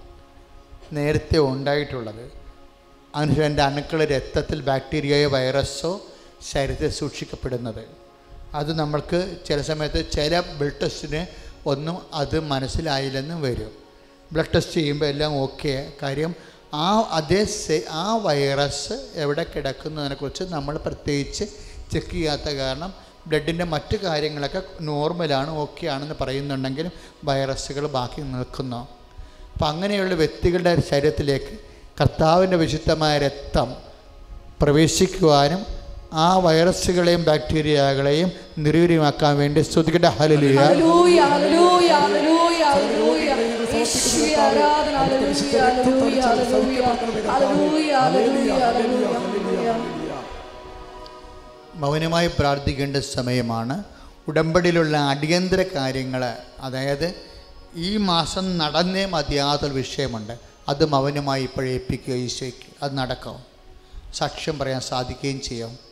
നേരത്തെ 0.98 1.38
ഉണ്ടായിട്ടുള്ളത്. 1.38 2.45
അതിനുശേഷം 3.16 3.46
എന്റെ 3.46 3.64
അണുക്കൾ 3.64 4.00
രക്തത്തിൽ 4.06 4.62
ബാക്ടീരിയയോ 4.62 5.30
വൈറസോ 5.30 5.92
ശരീരത്തിൽ 6.52 6.90
സൂക്ഷിക്കപ്പെടുന്നത്. 6.90 7.84
അത് 8.54 8.80
നമ്മൾക്ക് 8.80 9.20
ചില 9.48 9.62
സമയത്ത് 9.62 10.12
ചില 10.12 10.40
ബ്ലഡ് 10.40 10.82
ടെസ്റ്റിന് 10.82 11.22
ഒന്നും 11.68 11.98
അത് 12.14 12.40
മനസ്സിലായില്ലെന്നും 12.40 13.42
വരും. 13.42 13.72
ബ്ലഡ് 14.34 14.54
ടെസ്റ്റ് 14.56 14.74
ചെയ്യുമ്പോൾ 14.74 15.06
എല്ലാം 15.06 15.32
ഓക്കെ 15.40 15.92
കാര്യം 16.02 16.34
ആ 16.74 16.88
അതേ 17.18 17.42
ആ 17.90 18.16
വൈറസ് 18.18 18.96
എവിടെ 19.16 19.44
കിടക്കുന്നതിനെക്കുറിച്ച് 19.44 20.44
നമ്മൾ 20.44 20.78
പ്രത്യേകിച്ച് 20.78 21.46
ചെക്ക് 21.92 22.12
ചെയ്യാത്ത 22.12 22.50
കാരണം 22.50 22.94
ബ്ലഡിന്റെ 23.28 23.66
മറ്റു 23.66 23.98
കാര്യങ്ങളൊക്കെ 23.98 24.62
നോർമലാണ് 24.82 25.50
ഓക്കെ 25.50 25.88
ആണെന്ന് 25.88 26.16
പറയുന്നുണ്ടെങ്കിലും 26.22 26.92
വൈറസുകൾ 27.24 27.88
ബാക്കി 27.88 28.22
നിൽക്കുന്നു. 28.22 28.82
അപ്പം 29.54 29.68
അങ്ങനെയുള്ള 29.68 30.16
വ്യക്തികളുടെ 30.16 30.74
ശരീരത്തിലേക്ക് 30.92 31.75
കർത്താവിന്റെ 32.00 32.58
വിശുദ്ധമായ 32.58 33.18
രക്തം 33.18 33.68
പ്രവേശിക്കുവാനും 34.62 35.62
ആ 36.14 36.38
വൈറസുകളെയും 36.38 37.24
ബാക്ടീരിയകളെയും 37.24 38.32
നിർവീര്യമാക്കാൻ 38.58 39.38
വേണ്ടി 39.38 39.62
സ്തുതിക്കട്ടെ. 39.62 40.08
ഹലലിയ 40.08 40.60
മൗനമായി 51.76 52.28
പ്രാർത്ഥിക്കേണ്ട 52.40 52.98
സമയമാണ്. 52.98 53.84
ഉടമ്പടിയിലുള്ള 54.28 54.98
അടിയന്തര 54.98 55.62
കാര്യങ്ങൾ 55.76 56.22
അതായത് 56.60 57.08
ഈ 57.76 57.98
മാസം 57.98 58.58
നടന്നേ 58.58 59.06
മതിയാത്തൊരു 59.06 59.74
വിഷയമുണ്ട്. 59.74 60.55
അത് 60.68 60.86
മൗനമായി 60.86 61.44
ഇപ്പോഴേൽപ്പിക്കുക 61.44 62.14
ഈശോയ്ക്ക്. 62.14 62.84
അത് 62.84 62.98
നടക്കാം. 62.98 63.44
സാക്ഷ്യം 64.14 64.60
പറയാൻ 64.60 64.82
സാധിക്കുകയും 64.82 65.42
ചെയ്യും. 65.42 65.85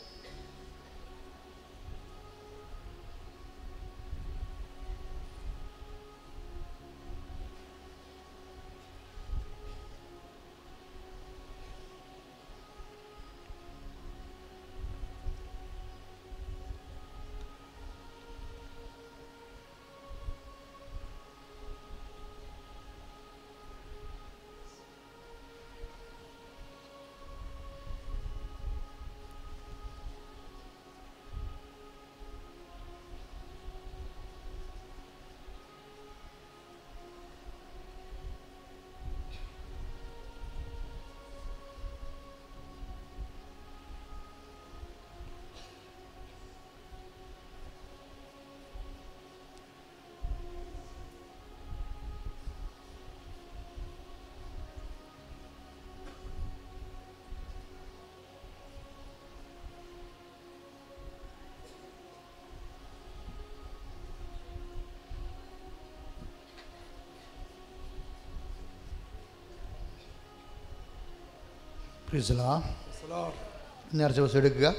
നേർച്ച 73.94 74.20
വസ്തു 74.20 74.38
എടുക്കുക. 74.38 74.76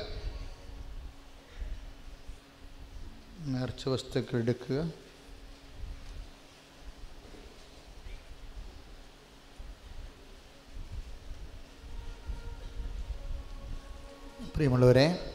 നേർച്ച 3.41 3.89
വസ്തുക്കൾ 3.89 4.39
എടുക്കുക. 4.39 4.91
പ്രിയമുള്ളവരെ 14.55 15.33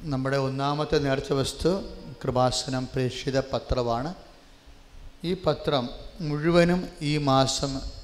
നമ്മുടെ 0.00 0.36
ഒന്നാമത്തെ 0.36 0.98
നേർച്ച 0.98 1.32
വസ്തു 1.32 1.68
കൃപാസനം 2.24 2.86
പ്രേക്ഷിത 2.86 3.40
പത്രമാണ്. 3.40 4.14
ഈ 5.24 5.34
പത്രം 5.34 5.88
മുഴുവനും 6.20 6.88
ഈ 7.02 7.18
മാസം 7.18 7.97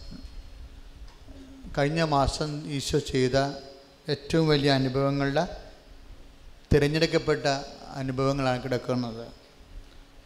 കഴിഞ്ഞ 1.78 2.02
മാസം 2.02 2.70
ഈശോ 2.70 2.98
ചെയ്ത 2.98 3.36
ഏറ്റവും 4.08 4.48
വലിയ 4.48 4.72
അനുഭവങ്ങളുടെ 4.72 5.44
തിരഞ്ഞെടുക്കപ്പെട്ട 6.72 7.46
അനുഭവങ്ങളാണ് 7.94 8.62
കിടക്കുന്നത്. 8.62 9.26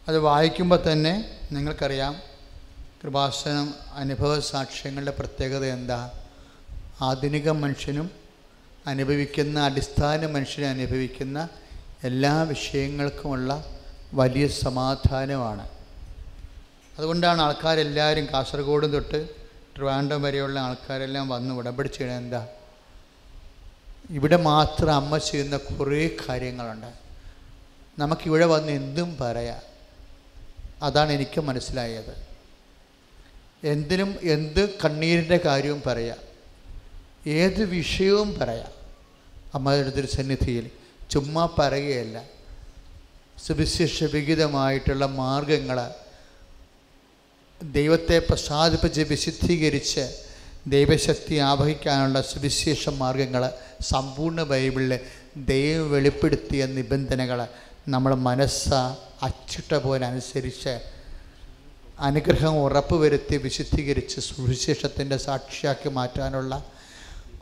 അത് 0.09 0.19
വായിക്കുമ്പോൾ 0.19 0.93
തന്നെ 0.93 1.39
നിങ്ങൾക്കറിയാം 1.53 2.15
കൃപാസനം 3.03 3.75
അനുഭവ 3.95 4.41
സാക്ഷ്യങ്ങളുടെ 4.41 5.11
പ്രത്യേകത 5.11 5.65
എന്താ? 5.65 6.11
ആധുനിക 7.03 7.49
മനുഷ്യനും 7.51 8.11
അനുഭവിക്കുന്ന 8.87 9.61
അടിസ്ഥാന 9.61 10.27
മനുഷ്യനും 10.27 10.71
അനുഭവിക്കുന്ന 10.71 11.49
എല്ലാ 12.05 12.43
വിഷയങ്ങൾക്കുമുള്ള 12.43 13.65
വലിയ 14.15 14.49
സമാധാനമാണ്. 14.49 15.69
അതുകൊണ്ടാണ് 16.99 17.41
ആൾക്കാരെല്ലാവരും 17.43 18.29
കാസർഗോഡ് 18.33 18.93
തൊട്ട് 18.93 19.38
ട്രിവാൻഡ്രം 19.79 20.23
വരെയുള്ള 20.23 20.61
ആൾക്കാരെല്ലാം 20.61 21.29
വന്ന് 21.29 21.55
ഉടമ്പടി 21.55 21.89
ചെയ്യണത് 21.89 22.17
എന്താ? 22.17 22.47
ഇവിടെ 24.11 24.37
മാത്രം 24.37 24.93
അമ്മ 24.93 25.19
ചെയ്യുന്ന 25.19 25.57
കുറേ 25.57 26.11
കാര്യങ്ങളുണ്ട്. 26.29 26.87
നമുക്കിവിടെ 27.99 28.47
വന്ന് 28.47 28.73
എന്തും 28.73 29.17
പറയാം. 29.21 29.61
അതാണ് 30.83 31.13
എനിക്ക് 31.13 31.41
മനസ്സിലായത്. 31.41 32.27
എന്തിനും 33.65 34.17
എന്ത് 34.23 34.71
കണ്ണീരിന്റെ 34.71 35.37
കാര്യവും 35.37 35.83
പറയാം. 35.87 36.19
ഏത് 37.27 37.65
വിഷയവും 37.65 38.39
പറയാം. 38.39 38.73
അമ്മയുടെ 39.55 39.91
തിരുസന്നിധിയിൽ 39.91 40.71
ചുമ്മാ 41.11 41.49
പറയുകയല്ല. 41.59 42.25
സുവിശേഷ 43.47 44.05
വിഹിതമായിട്ടുള്ള 44.05 45.07
മാർഗങ്ങൾ 45.07 45.91
ദൈവത്തെ 47.61 48.19
പ്രസാദിപ്പിച്ച് 48.19 49.01
വിശുദ്ധീകരിച്ച് 49.01 50.05
ദൈവശക്തി 50.69 51.37
ആവഹിക്കാനുള്ള 51.37 52.21
സുവിശേഷ 52.23 52.89
മാർഗങ്ങൾ 52.89 53.53
സമ്പൂർണ 53.81 54.43
ബൈബിളിൽ 54.43 54.99
ദൈവം 55.37 55.91
വെളിപ്പെടുത്തിയ 55.91 56.67
നിബന്ധനകൾ 56.67 57.47
നമ്മൾ 57.89 58.15
മനസ്സ 58.15 58.69
അച്ചിട്ട 59.23 59.75
പോലെ 59.75 60.07
അനുസരിച്ച് 60.07 60.79
അനുഗ്രഹം 61.99 62.63
ഉറപ്പുവരുത്തി 62.63 63.37
വിശുദ്ധീകരിച്ച് 63.37 64.21
സുവിശേഷത്തിന്റെ 64.21 65.19
സാക്ഷിയാക്കി 65.19 65.89
മാറ്റാനുള്ള 65.89 66.65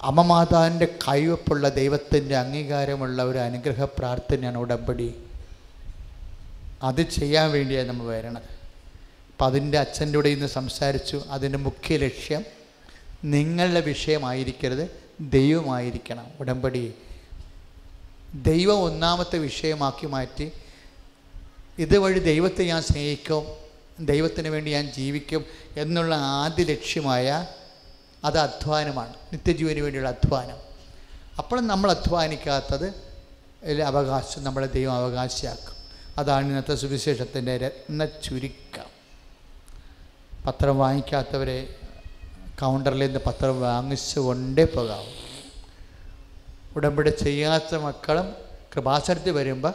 അമ്മമാതാവിന്റെ 0.02 0.98
കൈവപ്പുള്ള 1.08 1.68
ദൈവത്തിന്റെ 1.68 2.36
അംഗീകാരമുള്ള 2.36 3.22
ഒരു 3.22 3.38
അനുഗ്രഹ 3.38 3.84
പ്രാർത്ഥനയാണ് 3.84 4.58
ഉടമ്പടി. 4.58 5.14
അത് 6.82 7.02
ചെയ്യാൻ 7.10 7.50
വേണ്ടിയാണ് 7.50 7.88
നമ്മൾ 7.88 8.04
വരണത്. 8.04 8.55
അപ്പം 9.36 9.46
അതിന്റെ 9.46 9.78
അച്ഛന്റെ 9.78 10.18
കൂടെ 10.18 10.28
ഇന്ന് 10.28 10.46
സംസാരിച്ചു. 10.46 11.22
അതിന്റെ 11.30 11.58
മുഖ്യ 11.58 11.96
ലക്ഷ്യം 11.96 12.44
നിങ്ങളുടെ 13.24 13.80
വിഷയമായിരിക്കരുത് 13.80 15.00
ദൈവമായിരിക്കണം. 15.20 16.26
ഉടമ്പടി. 16.40 16.94
ദൈവം 18.34 18.82
ഒന്നാമത്തെ 18.82 19.38
വിഷയമാക്കി 19.38 20.06
മാറ്റി. 20.06 20.52
ഇതുവഴി 21.78 22.18
ദൈവത്തെ 22.18 22.64
ഞാൻ 22.64 22.82
സ്നേഹിക്കും 22.82 23.46
ദൈവത്തിന് 24.06 24.48
വേണ്ടി 24.48 24.70
ഞാൻ 24.70 24.92
ജീവിക്കും 24.92 25.44
എന്നുള്ള 25.76 26.14
ആദ്യ 26.14 26.64
ലക്ഷ്യമായ 26.64 27.46
അത് 28.24 28.38
അധ്വാനമാണ്. 28.38 29.14
നിത്യജീവന് 29.32 29.80
വേണ്ടിയുള്ള 29.80 30.08
അധ്വാനം. 30.08 30.56
അപ്പോൾ 31.38 31.60
നമ്മൾ 31.60 31.90
അധ്വാനിക്കാത്തത് 31.90 32.94
അവകാശം 33.82 34.44
നമ്മളെ 34.44 34.66
ദൈവം 34.66 34.92
അവകാശിയാക്കും. 34.92 35.74
അതാണ് 36.18 36.46
ഇന്നത്തെ 36.46 36.74
സുവിശേഷത്തിന്റെ 36.74 37.58
രത്ന 37.58 38.04
ചുരുക്കം 38.04 38.95
പത്രം 40.46 40.78
വാങ്ങിക്കാത്തവരെ 40.78 41.74
കൗണ്ടറിൽ 42.60 42.98
നിന്ന് 42.98 43.20
പത്രം 43.26 43.60
വാങ്ങിച്ചു 43.60 44.20
കൊണ്ടേ 44.20 44.64
പോകാവും. 44.64 45.14
ഉടമ്പടി 46.76 47.10
ചെയ്യാത്ത 47.10 47.74
മക്കളും 47.74 48.26
കൃപാസനത്തിൽ 48.74 49.30
വരുമ്പോൾ 49.30 49.74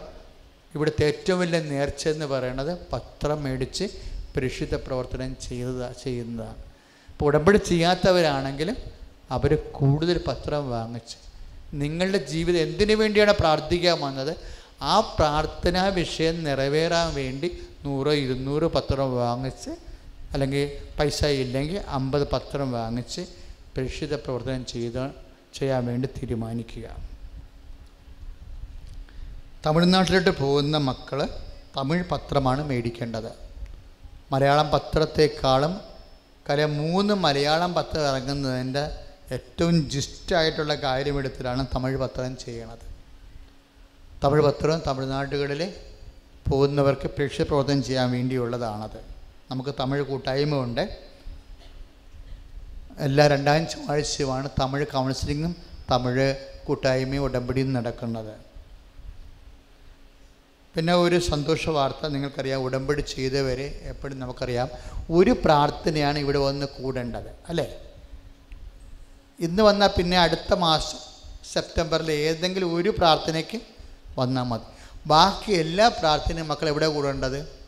ഇവിടുത്തെ 0.75 1.03
ഏറ്റവും 1.05 1.39
വലിയ 1.39 1.59
നേർച്ച 1.59 2.07
എന്ന് 2.07 2.25
പറയുന്നത് 2.25 2.79
പത്രം 2.93 3.43
മേടിച്ച് 3.43 3.85
പരിശുദ്ധ 4.35 4.75
പ്രവർത്തനം 4.75 5.35
ചെയ്തതാ 5.35 5.93
ചെയ്യുന്നതാണ്. 6.03 6.63
ഇപ്പോൾ 7.09 7.25
ഉടമ്പടി 7.25 7.57
ചെയ്യാത്തവരാണെങ്കിലും 7.57 8.77
അവർ 9.31 9.55
കൂടുതൽ 9.55 10.23
പത്രം 10.27 10.69
വാങ്ങിച്ച് 10.69 11.17
നിങ്ങളുടെ 11.73 12.17
ജീവിതം 12.17 12.59
എന്തിനു 12.59 12.95
വേണ്ടിയാണ് 12.95 13.33
പ്രാർത്ഥിക്കാൻ 13.33 13.99
വന്നത്? 14.01 14.35
ആ 14.81 14.99
പ്രാർത്ഥനാ 14.99 15.87
വിഷയം 15.87 16.43
നിറവേറാൻ 16.43 17.13
വേണ്ടി 17.13 17.49
നൂറോ 17.85 18.13
ഇരുന്നൂറ് 18.13 18.63
പത്രം 18.63 19.17
വാങ്ങിച്ച് 19.17 19.90
അല്ലെങ്കിൽ 20.33 20.77
പൈസ 20.99 21.25
ഇല്ലെങ്കിൽ 21.25 21.77
അമ്പത് 21.77 22.27
പത്രം 22.33 22.71
വാങ്ങിച്ച് 22.71 23.21
പരിശുദ്ധ 23.77 24.15
പ്രവർത്തനം 24.15 24.65
ചെയ്ത് 24.65 25.11
ചെയ്യാൻ 25.53 25.85
വേണ്ടി 25.85 26.07
തീരുമാനിക്കുക. 26.07 26.95
തമിഴ്നാട്ടിലോട്ട് 29.65 30.29
പോകുന്ന 30.29 30.77
മക്കൾ 30.77 31.29
തമിഴ് 31.77 32.03
പത്രമാണ് 32.11 32.63
മേടിക്കേണ്ടത്. 32.63 33.31
മലയാളം 34.31 34.71
പത്രത്തെക്കാളും 34.71 35.81
കാര്യം 36.49 36.77
മൂന്ന് 36.77 37.13
മലയാളം 37.13 37.73
പത്രം 37.73 38.07
ഇറങ്ങുന്നതിന്റെ 38.07 38.89
ഏറ്റവും 39.31 39.89
ജിസ്റ്റായിട്ടുള്ള 39.89 40.75
കാര്യമെടുത്തിലാണ് 40.75 41.67
തമിഴ് 41.75 41.97
പത്രം 41.97 42.37
ചെയ്യണത്. 42.37 42.85
തമിഴ് 44.23 44.41
പത്രം 44.41 44.81
തമിഴ്നാടുകളിൽ 44.87 45.73
പോകുന്നവർക്ക് 46.49 47.07
പ്രേക്ഷക 47.07 47.43
പ്രവർത്തനം 47.43 47.83
ചെയ്യാൻ 47.83 48.11
വേണ്ടിയുള്ളതാണത്. 48.11 49.10
നമുക്ക് 49.51 49.73
തമിഴ് 49.79 50.01
കൂട്ടായ്മയുണ്ട്. 50.01 50.83
എല്ലാ 52.99 53.27
രണ്ടാം 53.27 53.67
ചൊവ്വാഴ്ചയുമാണ് 53.67 54.49
തമിഴ് 54.61 54.87
കൗൺസിലിങ്ങും 54.87 55.55
തമിഴ് 55.91 56.27
കൂട്ടായ്മയും 56.67 57.23
ഉടമ്പടിയും 57.23 57.73
നടക്കുന്നത്. 57.73 58.33
പിന്നെ 60.75 60.93
ഒരു 60.93 61.19
സന്തോഷ 61.19 61.69
വാർത്ത 61.69 62.07
നിങ്ങൾക്കറിയാം. 62.07 62.59
ഉടമ്പടി 62.63 63.01
ചെയ്തവരെ 63.01 63.67
എപ്പോഴും 63.83 64.19
നമുക്കറിയാം. 64.19 64.69
ഒരു 65.11 65.31
പ്രാർത്ഥനയാണ് 65.31 66.19
ഇവിടെ 66.19 66.37
വന്ന് 66.37 66.65
കൂടേണ്ടത് 66.65 67.29
അല്ലേ? 67.49 67.65
ഇന്ന് 69.39 69.63
വന്നാൽ 69.63 69.87
പിന്നെ 69.87 70.17
അടുത്ത 70.19 70.53
മാസം 70.53 70.99
സെപ്റ്റംബറിൽ 71.53 72.11
ഏതെങ്കിലും 72.11 72.75
ഒരു 72.75 72.89
പ്രാർത്ഥനയ്ക്ക് 72.89 73.59
വന്നാൽ 74.19 74.43
മതി. 74.43 74.63
ബാക്കി 75.05 75.51
എല്ലാ 75.51 75.87
പ്രാർത്ഥനയും 75.87 76.47
മക്കൾ 76.47 76.69
എവിടെ 76.69 76.87
കൂടേണ്ടത്? 76.87 77.60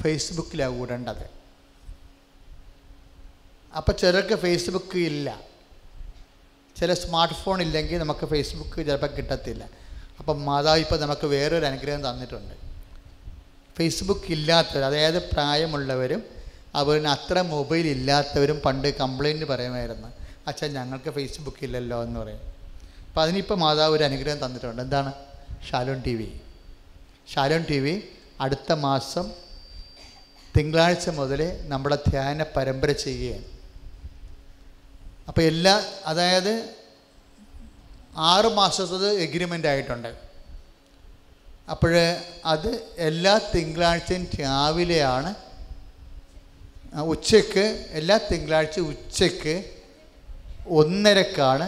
ഫേസ്ബുക്കിലാണ് 0.00 0.78
കൂടേണ്ടത് 0.78 1.30
അപ്പോൾ 3.76 3.92
ചിലർക്ക് 3.92 4.34
ഫേസ്ബുക്ക് 4.34 4.98
ഇല്ല. 4.98 5.40
ചില 6.76 6.94
സ്മാർട്ട് 6.94 7.34
ഫോൺ 7.34 7.62
ഇല്ലെങ്കിൽ 7.62 7.98
നമുക്ക് 7.98 8.26
ഫേസ്ബുക്ക് 8.26 8.86
ചിലപ്പോൾ 8.86 9.06
കിട്ടത്തില്ല. 9.06 9.68
അപ്പം 10.18 10.44
മാതാവ് 10.44 10.78
ഇപ്പോൾ 10.78 11.00
നമുക്ക് 11.00 11.26
വേറൊരു 11.26 11.66
അനുഗ്രഹം 11.66 12.10
തന്നിട്ടുണ്ട്. 12.10 12.54
ഫേസ്ബുക്ക് 13.76 14.32
ഇല്ലാത്തവർ 14.32 14.84
അതായത് 14.84 15.30
പ്രായമുള്ളവരും 15.30 16.24
അവരിന് 16.74 17.08
അത്ര 17.08 17.40
മൊബൈൽ 17.40 17.86
ഇല്ലാത്തവരും 17.86 18.58
പണ്ട് 18.58 18.98
കംപ്ലൈന്റ് 18.98 19.44
പറയുമായിരുന്നു 19.44 20.08
അച്ഛൻ 20.46 20.72
ഞങ്ങൾക്ക് 20.72 21.10
ഫേസ്ബുക്ക് 21.10 21.64
ഇല്ലല്ലോ 21.64 22.02
എന്ന് 22.02 22.20
പറയും. 22.20 22.40
അപ്പോൾ 23.08 23.20
അതിനിപ്പോൾ 23.20 23.54
മാതാവ് 23.54 23.96
ഒരു 23.96 24.04
അനുഗ്രഹം 24.04 24.46
തന്നിട്ടുണ്ട്. 24.46 24.82
എന്താണ്? 24.82 25.12
Shalom 25.70 26.02
T 26.02 26.14
V. 26.14 26.28
Shalom 27.34 27.64
T 27.70 27.78
V 27.78 28.02
അടുത്ത 28.40 28.72
മാസം 28.72 29.30
തിങ്കളാഴ്ച 30.56 31.08
മുതൽ 31.18 31.40
നമ്മുടെ 31.72 31.96
ധ്യാന 32.08 32.42
പരമ്പര 32.56 32.90
ചെയ്യുകയാണ്. 33.04 33.46
അപ്പോൾ 35.28 35.42
എല്ലാ 35.50 35.74
അതായത് 36.10 36.54
ആറ് 38.32 38.48
മാസത്തത് 38.58 39.08
എഗ്രിമെന്റ് 39.26 39.68
ആയിട്ടുണ്ട്. 39.72 40.10
അപ്പോൾ 41.72 41.94
അത് 42.52 42.70
എല്ലാ 43.08 43.34
തിങ്കളാഴ്ചയും 43.54 44.24
രാവിലെയാണ് 44.40 45.30
ഉച്ചയ്ക്ക് 47.14 47.64
എല്ലാ 48.00 48.16
തിങ്കളാഴ്ച 48.30 48.78
ഉച്ചയ്ക്ക് 48.92 49.54
ഒന്നരക്കാണ് 50.80 51.66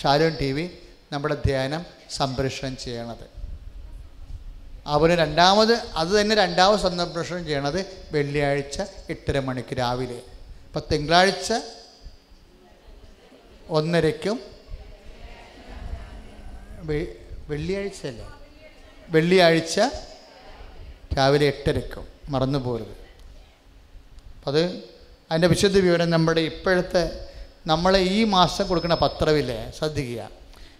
ഷാലോൺ 0.00 0.34
ടി 0.40 0.50
വി 0.56 0.64
നമ്മുടെ 1.12 1.36
ധ്യാനം 1.46 1.82
സംപ്രേഷണം 2.18 2.74
ചെയ്യണത്. 2.84 3.26
അവന് 4.86 5.12
രണ്ടാമത് 5.12 5.72
അത് 5.72 6.20
തന്നെ 6.20 6.34
രണ്ടാമത് 6.36 6.80
സംപ്രേഷണം 6.80 7.44
ചെയ്യണത് 7.44 7.86
വെള്ളിയാഴ്ച 8.12 8.82
എട്ടര 9.10 9.38
മണിക്ക് 9.38 9.78
രാവിലെ. 9.78 10.20
അപ്പം 10.66 10.82
തിങ്കളാഴ്ച 10.92 11.52
ഒന്നരയ്ക്കും 13.68 14.40
വെള്ളിയാഴ്ച 17.48 18.06
അല്ലേ 18.06 18.26
വെള്ളിയാഴ്ച 19.08 19.80
രാവിലെ 21.18 21.46
എട്ടരയ്ക്കും. 21.46 22.04
മറന്നു 22.28 22.58
പോരുത്. 22.58 22.94
അപ്പം 24.36 24.52
അത് 24.52 24.64
അതിന്റെ 25.30 25.48
വിശുദ്ധ 25.48 25.78
വിവരം 25.78 26.10
നമ്മുടെ 26.10 26.40
ഇപ്പോഴത്തെ 26.40 27.28
നമ്മളെ 27.66 27.98
ഈ 27.98 28.24
മാസം 28.24 28.68
കൊടുക്കുന്ന 28.68 28.94
പത്രമില്ലേ 28.94 29.72
ശ്രദ്ധിക്കുക. 29.78 30.30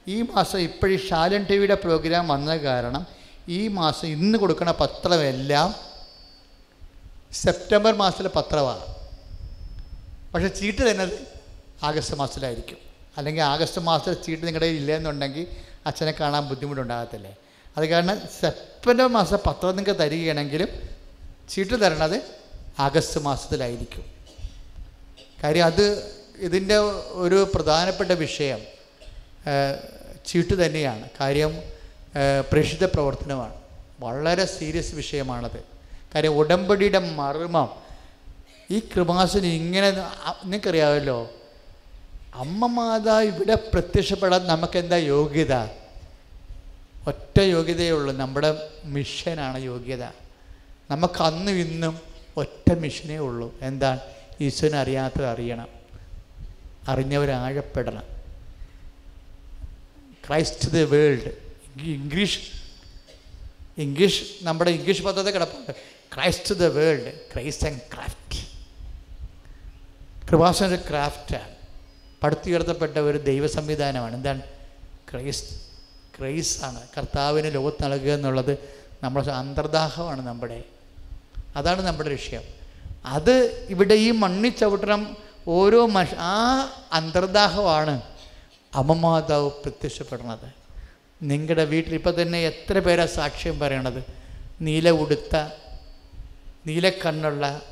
ഈ 0.09 0.23
മാസം 0.23 0.59
ഇപ്പോഴീ 0.59 0.97
ഷാലൻ 1.09 1.45
ടി 1.45 1.57
വിയുടെ 1.57 1.75
പ്രോഗ്രാം 1.75 2.29
വന്ന 2.29 2.57
കാരണം 2.57 3.24
ഈ 3.49 3.69
മാസം 3.69 4.09
ഇന്ന് 4.09 4.39
കൊടുക്കുന്ന 4.39 4.73
പത്രമെല്ലാം 4.73 5.75
സെപ്റ്റംബർ 7.33 7.95
മാസത്തിലെ 7.95 8.29
പത്രമാണ്. 8.29 8.95
പക്ഷെ 10.35 10.49
ചീട്ട് 10.49 10.91
തന്നത് 10.91 11.27
ആഗസ്റ്റ് 11.83 12.17
മാസത്തിലായിരിക്കും. 12.17 12.79
അല്ലെങ്കിൽ 13.17 13.43
ആഗസ്റ്റ് 13.43 13.81
മാസത്തിൽ 13.81 14.23
ചീട്ട് 14.23 14.47
നിങ്ങളുടെ 14.47 14.67
കയ്യിൽ 14.67 14.81
ഇല്ലെന്നുണ്ടെങ്കിൽ 14.81 15.47
അച്ഛനെ 15.87 16.15
കാണാൻ 16.21 16.49
ബുദ്ധിമുട്ടുണ്ടാകത്തില്ലേ? 16.49 17.37
അത് 17.77 17.85
കാരണം 17.87 18.21
സെപ്റ്റംബർ 18.41 19.07
മാസം 19.07 19.39
പത്രം 19.47 19.77
നിങ്ങൾക്ക് 19.77 20.01
തരികയാണെങ്കിലും 20.01 20.69
ചീട്ട് 21.49 21.81
തരണത് 21.81 22.23
ആഗസ്റ്റ് 22.79 23.21
മാസത്തിലായിരിക്കും. 23.21 24.05
കാര്യം 25.43 25.65
അത് 25.65 26.13
ഇതിന്റെ 26.37 26.77
ഒരു 27.13 27.51
പ്രധാനപ്പെട്ട 27.55 28.11
വിഷയം 28.11 28.61
ചീട്ട് 30.27 30.67
തന്നെയാണ്. 30.67 31.09
കാര്യം 31.21 31.74
ഏഹ്, 32.17 32.47
പ്രേക്ഷിത 32.53 32.85
പ്രവർത്തനമാണ്. 32.85 33.55
വളരെ 34.01 34.45
സീരിയസ് 34.45 34.95
വിഷയമാണത്. 34.95 35.65
കാര്യം 36.15 36.33
ഉടമ്പടിയുടെ 36.33 36.99
മർമ്മം. 36.99 37.71
ഈ 38.71 38.79
കൃപാസന 38.79 39.45
ഇങ്ങനെ 39.45 39.91
നിങ്ങൾക്കറിയാമല്ലോ? 39.91 41.31
അമ്മ 42.35 42.67
മാതാ 42.67 43.21
ഇവിടെ 43.21 43.55
പ്രത്യക്ഷപ്പെടാൻ 43.55 44.47
നമുക്കെന്താ 44.47 44.97
യോഗ്യത? 44.97 45.55
ഒറ്റ 47.07 47.41
യോഗ്യതയേ 47.41 47.91
ഉള്ളൂ. 47.91 48.17
നമ്മുടെ 48.17 48.71
മിഷനാണ് 48.85 49.59
യോഗ്യത. 49.59 50.05
നമുക്ക് 50.91 51.23
അന്നും 51.23 51.53
ഇന്നും 51.53 51.99
ഒറ്റ 52.37 52.73
മിഷനേ 52.73 53.17
ഉള്ളൂ. 53.17 53.55
എന്താ 53.63 53.99
ഈശ്വരനെ 54.41 54.79
അറിയാത്തത് 54.79 55.27
അറിയണം. 55.27 55.69
അറിഞ്ഞവരാഴപ്പെടണം 56.89 58.03
Christ 60.29 60.71
the 60.71 60.77
world. 60.77 61.44
English 61.83 62.39
English 63.79 64.23
നമ്മുടെ 64.43 64.71
ഇംഗ്ലീഷ് 64.71 65.03
പദ്ധതി 65.03 65.31
കിടപ്പുണ്ട്. 65.31 65.73
Christ 66.15 66.55
the 66.55 66.65
world 66.65 67.15
Christ 67.35 67.67
and 67.67 67.81
craft 67.95 68.25
Kripasana 70.31 70.67
ഒരു 70.67 70.81
ക്രാഫ്റ്റാണ് 70.89 71.55
പടുത്തുയർത്തപ്പെട്ട 72.23 72.99
ഒരു 72.99 73.19
ദൈവ 73.19 73.47
സംവിധാനമാണ്. 73.47 74.15
എന്താണ്? 74.15 74.43
ക്രൈസ് 75.13 75.45
ക്രൈസ് 76.19 76.65
ആണ്. 76.65 76.89
കർത്താവിന് 76.99 77.55
ലോകത്ത് 77.55 77.85
നൽകുക 77.85 78.13
എന്നുള്ളത് 78.13 78.59
നമ്മുടെ 79.03 79.31
അന്തർദാഹമാണ് 79.31 80.27
നമ്മുടെ. 80.27 80.65
അതാണ് 81.57 81.83
നമ്മുടെ 81.83 82.09
ലക്ഷ്യം. 82.09 82.43
അത് 83.05 83.67
ഇവിടെ 83.71 83.95
ഈ 83.95 84.11
മണ്ണി 84.11 84.49
ചവിട്ടണം 84.49 85.17
ഓരോ 85.49 85.87
മനുഷ്യ 85.87 86.17
ആ 86.19 86.69
അന്തർദാഹമാണ് 86.93 88.03
അമ്മമാതാവ് 88.75 89.51
പ്രത്യക്ഷപ്പെടുന്നത്. 89.51 90.64
നിങ്ങളുടെ 91.23 91.65
വീട്ടിൽ 91.65 91.95
ഇപ്പം 91.95 92.23
തന്നെ 92.23 92.39
എത്ര 92.39 92.79
പേരാ 92.79 93.07
സാക്ഷ്യം 93.07 93.59
പറയണത്? 93.59 94.05
നീല 94.61 94.91
ഉടുത്ത 94.91 95.37
നീലക്കണ്ണുള്ള 96.67 97.63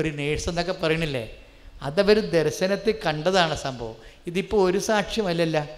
ഒരു 0.00 0.08
നേഴ്സ് 0.08 0.48
എന്നൊക്കെ 0.48 0.72
പറയണില്ലേ? 0.72 1.30
അതവർ 1.82 2.18
ദർശനത്തിൽ 2.20 2.94
കണ്ടതാണ് 3.06 3.56
സംഭവം. 3.56 3.96
ഇതിപ്പോൾ 4.26 4.70
ഒരു 4.70 4.78
സാക്ഷ്യമല്ലല്ല 4.78 5.68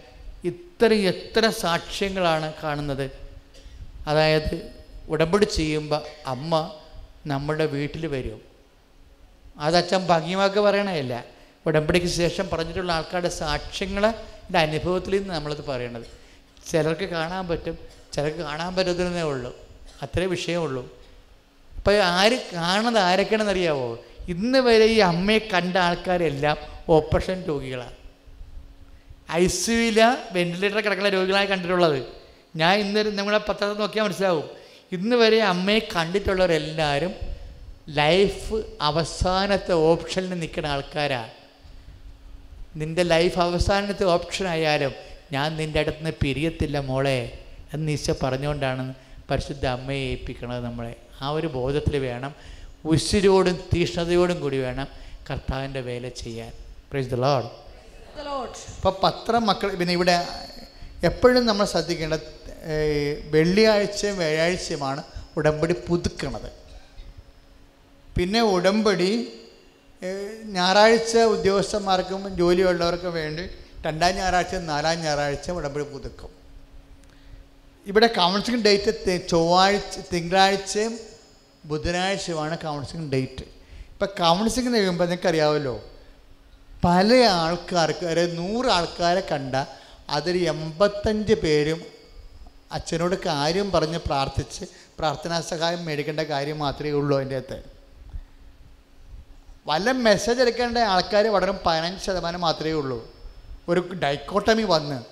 ഇത്ര 0.44 0.92
എത്ര 0.92 1.48
സാക്ഷ്യങ്ങളാണ് 1.48 2.52
കാണുന്നത്? 2.62 3.10
അതായത് 4.06 4.72
ഉടമ്പടി 5.08 5.44
ചെയ്യുമ്പോൾ 5.44 6.02
അമ്മ 6.26 6.74
നമ്മുടെ 7.26 7.66
വീട്ടിൽ 7.66 8.06
വരും. 8.06 8.40
അതച്ഛൻ 9.58 10.06
ഭംഗിവാക്ക് 10.06 10.60
പറയണതല്ല. 10.60 11.24
ഉടമ്പടിക്ക് 11.66 12.06
ശേഷം 12.06 12.48
പറഞ്ഞിട്ടുള്ള 12.52 12.92
ആൾക്കാരുടെ 12.92 13.28
സാക്ഷ്യങ്ങളെ 13.28 14.14
അനുഭവത്തിൽ 14.58 15.18
നിന്ന് 15.18 15.34
നമ്മളത് 15.34 15.64
പറയണത്. 15.64 16.23
ചിലർക്ക് 16.70 17.04
കാണാൻ 17.04 17.48
പറ്റും 17.48 17.78
ചിലർക്ക് 18.12 18.38
കാണാൻ 18.38 18.76
പറ്റത്തില്ലെന്നേ 18.76 19.22
ഉള്ളൂ. 19.22 19.56
അത്രേ 20.02 20.24
വിഷയമുള്ളൂ 20.24 20.98
അപ്പോൾ 21.76 21.94
ആര് 21.94 22.38
കാണുന്നത് 22.54 23.02
ആരൊക്കെയാണെന്ന് 23.02 23.52
അറിയാവോ 23.52 23.98
ഇന്ന് 24.28 24.58
വരെ 24.58 24.84
ഈ 24.84 24.98
അമ്മയെ 24.98 25.38
കണ്ട 25.38 25.76
ആൾക്കാരെല്ലാം 25.76 26.56
ഓപ്പറേഷൻ 26.88 27.42
രോഗികളാണ്. 27.42 27.94
ഐ 29.32 29.46
സിയുവില 29.46 30.16
വെന്റിലേറ്റർ 30.32 30.80
കിടക്കുന്ന 30.80 31.08
രോഗികളായി 31.08 31.46
കണ്ടിട്ടുള്ളത്. 31.46 32.02
ഞാൻ 32.56 32.78
ഇന്ന് 32.78 33.18
നിങ്ങളെ 33.18 33.38
പത്രത്തിൽ 33.38 33.80
നോക്കിയാൽ 33.80 34.04
മനസ്സിലാവും. 34.04 34.50
ഇന്ന് 34.92 35.16
വരെ 35.16 35.42
അമ്മയെ 35.42 35.78
കണ്ടിട്ടുള്ളവരെല്ലാവരും 35.78 37.14
ലൈഫ് 37.88 38.54
അവസാനത്തെ 38.80 39.72
ഓപ്ഷനിൽ 39.72 40.38
നിൽക്കുന്ന 40.38 40.66
ആൾക്കാരാണ്. 40.66 41.30
നിന്റെ 42.76 43.02
ലൈഫ് 43.02 43.38
അവസാനത്തെ 43.38 44.04
ഓപ്ഷൻ 44.04 44.46
ആയാലും 44.46 44.92
ഞാൻ 45.34 45.48
നിന്റെ 45.60 45.78
അടുത്ത് 45.82 46.00
നിന്ന് 46.00 46.12
പിരിയത്തില്ല 46.22 46.78
മോളെ 46.90 47.18
എന്ന് 47.74 47.92
ഈശ 47.96 48.10
പറഞ്ഞുകൊണ്ടാണ് 48.22 48.84
പരിശുദ്ധ 49.28 49.64
അമ്മയെ 49.76 50.02
ഏൽപ്പിക്കണത് 50.10 50.62
നമ്മളെ. 50.68 50.94
ആ 51.22 51.26
ഒരു 51.38 51.48
ബോധത്തിൽ 51.58 51.94
വേണം 52.08 52.32
ഉശിരോടും 52.92 53.56
തീഷ്ണതയോടും 53.72 54.38
കൂടി 54.44 54.58
വേണം 54.66 54.88
കർത്താവിന്റെ 55.28 55.80
വേല 55.88 56.06
ചെയ്യാൻ. 56.22 56.52
Praise 56.90 57.10
the 57.12 57.16
Lord. 57.22 57.48
ഇപ്പോൾ 58.76 58.94
പത്രം 59.04 59.42
മക്കൾ 59.50 59.68
പിന്നെ 59.80 59.92
ഇവിടെ 59.98 60.16
എപ്പോഴും 61.10 61.42
നമ്മൾ 61.50 61.64
ശ്രദ്ധിക്കേണ്ട 61.72 62.14
വെള്ളിയാഴ്ചയും 63.34 64.14
വ്യാഴാഴ്ചയുമാണ് 64.20 65.00
ഉടമ്പടി 65.38 65.74
പുതുക്കണത്. 65.86 66.50
പിന്നെ 68.16 68.40
ഉടമ്പടി 68.54 69.10
ഞായറാഴ്ച 70.56 71.12
ഉദ്യോഗസ്ഥന്മാർക്കും 71.34 72.22
ജോലിയുള്ളവർക്കും 72.40 73.12
വേണ്ടി 73.20 73.44
രണ്ടാം 73.84 74.12
ഞായറാഴ്ച 74.18 74.54
നാലാം 74.70 74.96
ഞായറാഴ്ച 75.04 75.50
ഉടമ്പടി 75.50 75.84
പുതുക്കും. 75.84 76.30
ഇവിടെ 77.86 78.06
കൗൺസിലിംഗ് 78.18 78.64
ഡേറ്റ് 78.66 78.92
ചൊവ്വാഴ്ച 79.30 79.94
തിങ്കളാഴ്ചയും 80.12 80.92
ബുധനാഴ്ചയുമാണ് 81.64 82.56
കൗൺസിലിംഗ് 82.64 83.12
ഡേറ്റ് 83.12 83.44
ഇപ്പം 83.92 84.08
കൗൺസിലിംഗ് 84.20 84.76
കഴിയുമ്പോൾ 84.76 85.04
നിങ്ങൾക്കറിയാമല്ലോ 85.04 85.74
പല 86.84 87.10
ആൾക്കാർക്ക് 87.42 88.06
ഒരു 88.12 88.24
നൂറ് 88.38 88.68
ആൾക്കാരെ 88.68 89.22
കണ്ട 89.32 89.54
അതിൽ 90.10 90.36
എൺപത്തഞ്ച് 90.52 91.34
പേരും 91.44 91.80
അച്ഛനോട് 92.72 93.16
കാര്യം 93.26 93.72
പറഞ്ഞ് 93.72 93.98
പ്രാർത്ഥിച്ച് 94.06 94.64
പ്രാർത്ഥനാ 94.98 95.40
സഹായം 95.50 95.84
മേടിക്കേണ്ട 95.84 96.22
കാര്യം 96.32 96.58
മാത്രമേ 96.58 96.92
ഉള്ളൂ 97.00 97.16
അതിന്റെ 97.16 97.36
അകത്ത്. 97.36 97.58
വല്ല 99.66 99.86
മെസ്സേജ് 100.06 100.40
എടുക്കേണ്ട 100.40 100.78
ആൾക്കാർ 100.94 101.24
വളരെ 101.36 101.52
പതിനഞ്ച് 101.66 102.04
ശതമാനം 102.06 102.40
മാത്രമേ 102.40 102.72
ഉള്ളൂ. 102.82 102.98
ഒരു 103.68 103.80
ഡൈക്കോട്ടമി 103.80 104.62
വന്ന് 104.62 105.02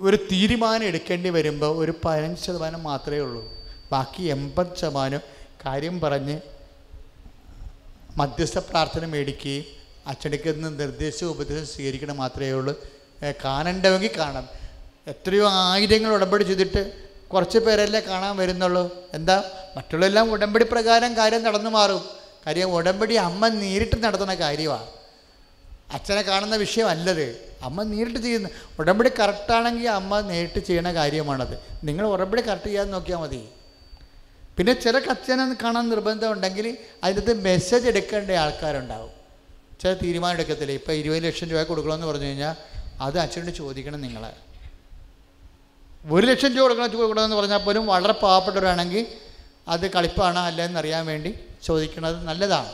ഒരു 0.00 0.16
തീരുമാനം 0.16 0.84
എടുക്കേണ്ടി 0.84 1.30
വരുമ്പോൾ 1.30 1.76
ഒരു 1.76 1.94
പതിനഞ്ച് 2.04 2.46
ശതമാനം 2.46 2.82
മാത്രമേ 2.82 3.18
ഉള്ളൂ. 3.18 3.52
ബാക്കി 3.92 4.22
എൺപത് 4.22 4.76
ശതമാനം 4.76 5.20
കാര്യം 5.66 6.00
പറഞ്ഞ് 6.00 6.40
മധ്യസ്ഥ 8.16 8.58
പ്രാർത്ഥന 8.58 9.06
മേടിക്കുകയും 9.06 9.64
അച്ചടിക്ക് 10.06 10.54
നിന്ന് 10.54 10.80
നിർദ്ദേശവും 10.80 11.30
ഉപദേശം 11.30 11.66
സ്വീകരിക്കണം 11.66 12.16
മാത്രമേ 12.16 12.50
ഉള്ളൂ. 12.50 12.74
കാണണ്ടവെങ്കിൽ 13.44 14.10
കാണാം. 14.18 14.48
എത്രയോ 15.06 15.48
ആയിരങ്ങൾ 15.50 16.12
ഉടമ്പടി 16.12 16.44
ചെയ്തിട്ട് 16.44 16.92
കുറച്ച് 17.32 17.58
പേരല്ലേ 17.58 18.00
കാണാൻ 18.00 18.36
വരുന്നുള്ളൂ. 18.36 18.96
എന്താ? 19.14 19.44
മറ്റുള്ളതെല്ലാം 19.76 20.30
ഉടമ്പടി 20.30 20.64
പ്രകാരം 20.64 21.16
കാര്യം 21.16 21.42
നടന്നു 21.42 21.70
മാറും. 21.70 22.04
കാര്യം 22.46 22.72
ഉടമ്പടി 22.72 23.14
അമ്മ 23.14 23.48
നേരിട്ട് 23.48 24.02
നടത്തുന്ന 24.02 24.34
കാര്യമാണ് 24.34 24.97
അച്ഛനെ 25.94 26.22
കാണുന്ന 26.22 26.56
വിഷയമല്ലത്. 26.56 27.26
അമ്മ 27.62 27.82
നേരിട്ട് 27.82 28.18
ചെയ്യുന്ന 28.18 28.48
ഉടമ്പടി 28.78 29.10
കറക്റ്റാണെങ്കിൽ 29.20 29.86
അമ്മ 29.90 30.20
നേരിട്ട് 30.30 30.60
ചെയ്യണ 30.66 30.88
കാര്യമാണത്. 30.94 31.54
നിങ്ങൾ 31.84 32.04
ഉടമ്പടി 32.06 32.42
കറക്റ്റ് 32.42 32.66
ചെയ്യാൻ 32.66 32.90
നോക്കിയാൽ 32.90 33.18
മതി. 33.18 33.40
പിന്നെ 34.56 34.72
ചില 34.72 34.96
അച്ഛനെ 35.10 35.44
കാണാൻ 35.62 35.84
നിർബന്ധമുണ്ടെങ്കിൽ 35.88 36.66
ഉണ്ടെങ്കിൽ 36.68 37.04
അതിനകത്ത് 37.04 37.32
മെസ്സേജ് 37.40 37.86
എടുക്കേണ്ട 37.88 38.30
ആൾക്കാരുണ്ടാവും. 38.30 39.12
ചില 39.80 39.92
തീരുമാനം 40.02 40.34
എടുക്കത്തില്ല? 40.34 40.72
ഇപ്പോൾ 40.72 40.92
ഇരുപത് 40.92 41.24
ലക്ഷം 41.24 41.48
രൂപ 41.50 41.62
കൊടുക്കണമെന്ന് 41.62 42.06
പറഞ്ഞു 42.06 42.24
കഴിഞ്ഞാൽ 42.24 42.54
അത് 43.00 43.18
അച്ഛനോട് 43.18 43.52
ചോദിക്കണം 43.56 44.00
നിങ്ങളെ. 44.00 44.32
ഒരു 46.12 46.26
ലക്ഷം 46.26 46.50
രൂപ 46.54 46.62
കൊടുക്കണം 46.62 46.90
കൊടുക്കണമെന്ന് 46.92 47.36
പറഞ്ഞാൽ 47.36 47.58
പോലും 47.58 47.86
വളരെ 47.86 48.12
പാവപ്പെട്ടവരാണെങ്കിൽ 48.12 49.06
അത് 49.68 49.90
കളിപ്പാണോ 49.90 50.40
അല്ലെന്നറിയാൻ 50.40 51.06
വേണ്ടി 51.06 51.30
ചോദിക്കുന്നത് 51.62 52.18
നല്ലതാണ്. 52.26 52.72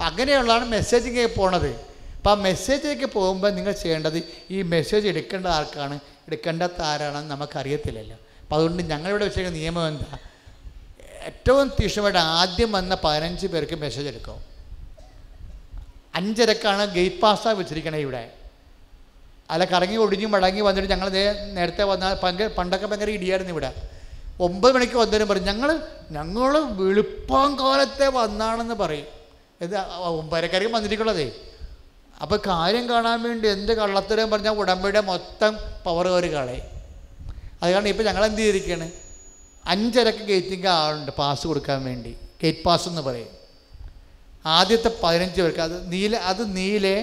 അങ്ങനെയുള്ളതാണ് 0.00 0.64
മെസ്സേജിങ് 0.64 1.28
പോണത്. 1.38 1.87
അപ്പോൾ 2.18 2.30
ആ 2.30 2.34
മെസ്സേജിലേക്ക് 2.34 3.06
പോകുമ്പോൾ 3.06 3.50
നിങ്ങൾ 3.50 3.72
ചെയ്യേണ്ടത് 3.72 4.18
ഈ 4.50 4.62
മെസ്സേജ് 4.62 5.08
എടുക്കേണ്ട 5.08 5.46
ആർക്കാണ്? 5.46 6.00
എടുക്കേണ്ടാത്ത 6.28 6.80
ആരാണെന്ന് 6.82 7.30
നമുക്കറിയത്തില്ലല്ലോ. 7.30 8.16
അപ്പോൾ 8.42 8.56
അതുകൊണ്ട് 8.56 8.82
ഞങ്ങളിവിടെ 8.82 9.24
വെച്ചിരിക്കുന്ന 9.24 9.58
നിയമം 9.58 9.88
എന്താ? 9.88 10.18
ഏറ്റവും 11.28 11.68
തീക്ഷണമായിട്ട് 11.68 12.18
ആദ്യം 12.18 12.72
വന്ന 12.72 12.94
പതിനഞ്ച് 13.04 13.46
പേർക്ക് 13.46 13.74
മെസ്സേജ് 13.74 14.08
എടുക്കും. 14.08 14.38
അഞ്ചരക്കാണ് 16.14 16.84
ഗേറ്റ് 16.94 17.20
പാസ്സാ 17.20 17.52
വെച്ചിരിക്കണേ 17.52 17.98
ഇവിടെ. 17.98 18.30
അല്ല 19.50 19.64
കറങ്ങി 19.64 19.96
ഒടിഞ്ഞു 19.96 20.26
മടങ്ങി 20.26 20.60
വന്നിട്ട് 20.60 20.90
ഞങ്ങൾ 20.90 21.08
നേരത്തെ 21.58 21.84
വന്നാൽ 21.84 22.14
ഭയങ്കര 22.22 22.46
പണ്ടൊക്കെ 22.46 22.86
ഭയങ്കര 22.86 23.10
ഇടിയായിരുന്നു 23.10 23.52
ഇവിടെ. 23.52 23.70
ഒമ്പത് 24.40 24.74
മണിക്ക് 24.74 24.96
വന്നവരും 24.96 25.28
പറയും 25.28 25.44
ഞങ്ങൾ 25.44 25.70
ഞങ്ങൾ 26.10 26.52
വെളുപ്പം 26.80 27.58
കാലത്തെ 27.58 28.08
വന്നാണെന്ന് 28.08 28.74
പറയും. 28.74 29.06
ഇത് 29.60 29.76
ഒമ്പതരക്കാർക്ക് 30.00 30.74
വന്നിരിക്കുള്ളതേ. 30.74 31.28
അപ്പോൾ 32.22 32.38
കാര്യം 32.46 32.84
കാണാൻ 32.88 33.18
വേണ്ടി 33.22 33.46
എന്ത് 33.48 33.72
കള്ളത്തരം 33.80 34.30
പറഞ്ഞാൽ 34.30 34.54
ഉടമ്പയുടെ 34.62 35.00
മൊത്തം 35.10 35.52
പവർ 35.84 36.06
കയറി 36.12 36.30
കളയും. 36.34 36.66
അത് 37.62 37.68
കാരണം 37.72 37.88
ഇപ്പോൾ 37.92 38.06
ഞങ്ങൾ 38.08 38.24
എന്ത് 38.30 38.40
ചെയ്തിരിക്കുകയാണ് 38.42 38.88
അഞ്ചരക്ക് 39.72 40.24
ഗേറ്റിംഗ് 40.30 40.66
ആളുണ്ട് 40.66 41.12
പാസ് 41.20 41.46
കൊടുക്കാൻ 41.46 41.78
വേണ്ടി. 41.84 42.12
ഗേറ്റ് 42.42 42.62
പാസ് 42.66 42.86
എന്ന് 42.88 43.02
പറയും. 43.08 43.30
ആദ്യത്തെ 44.56 44.90
പതിനഞ്ച് 45.02 45.40
പേർക്ക് 45.42 45.62
അത് 45.68 45.92
നീല 45.92 46.16
അത് 46.30 46.42
നീലെ 46.56 46.94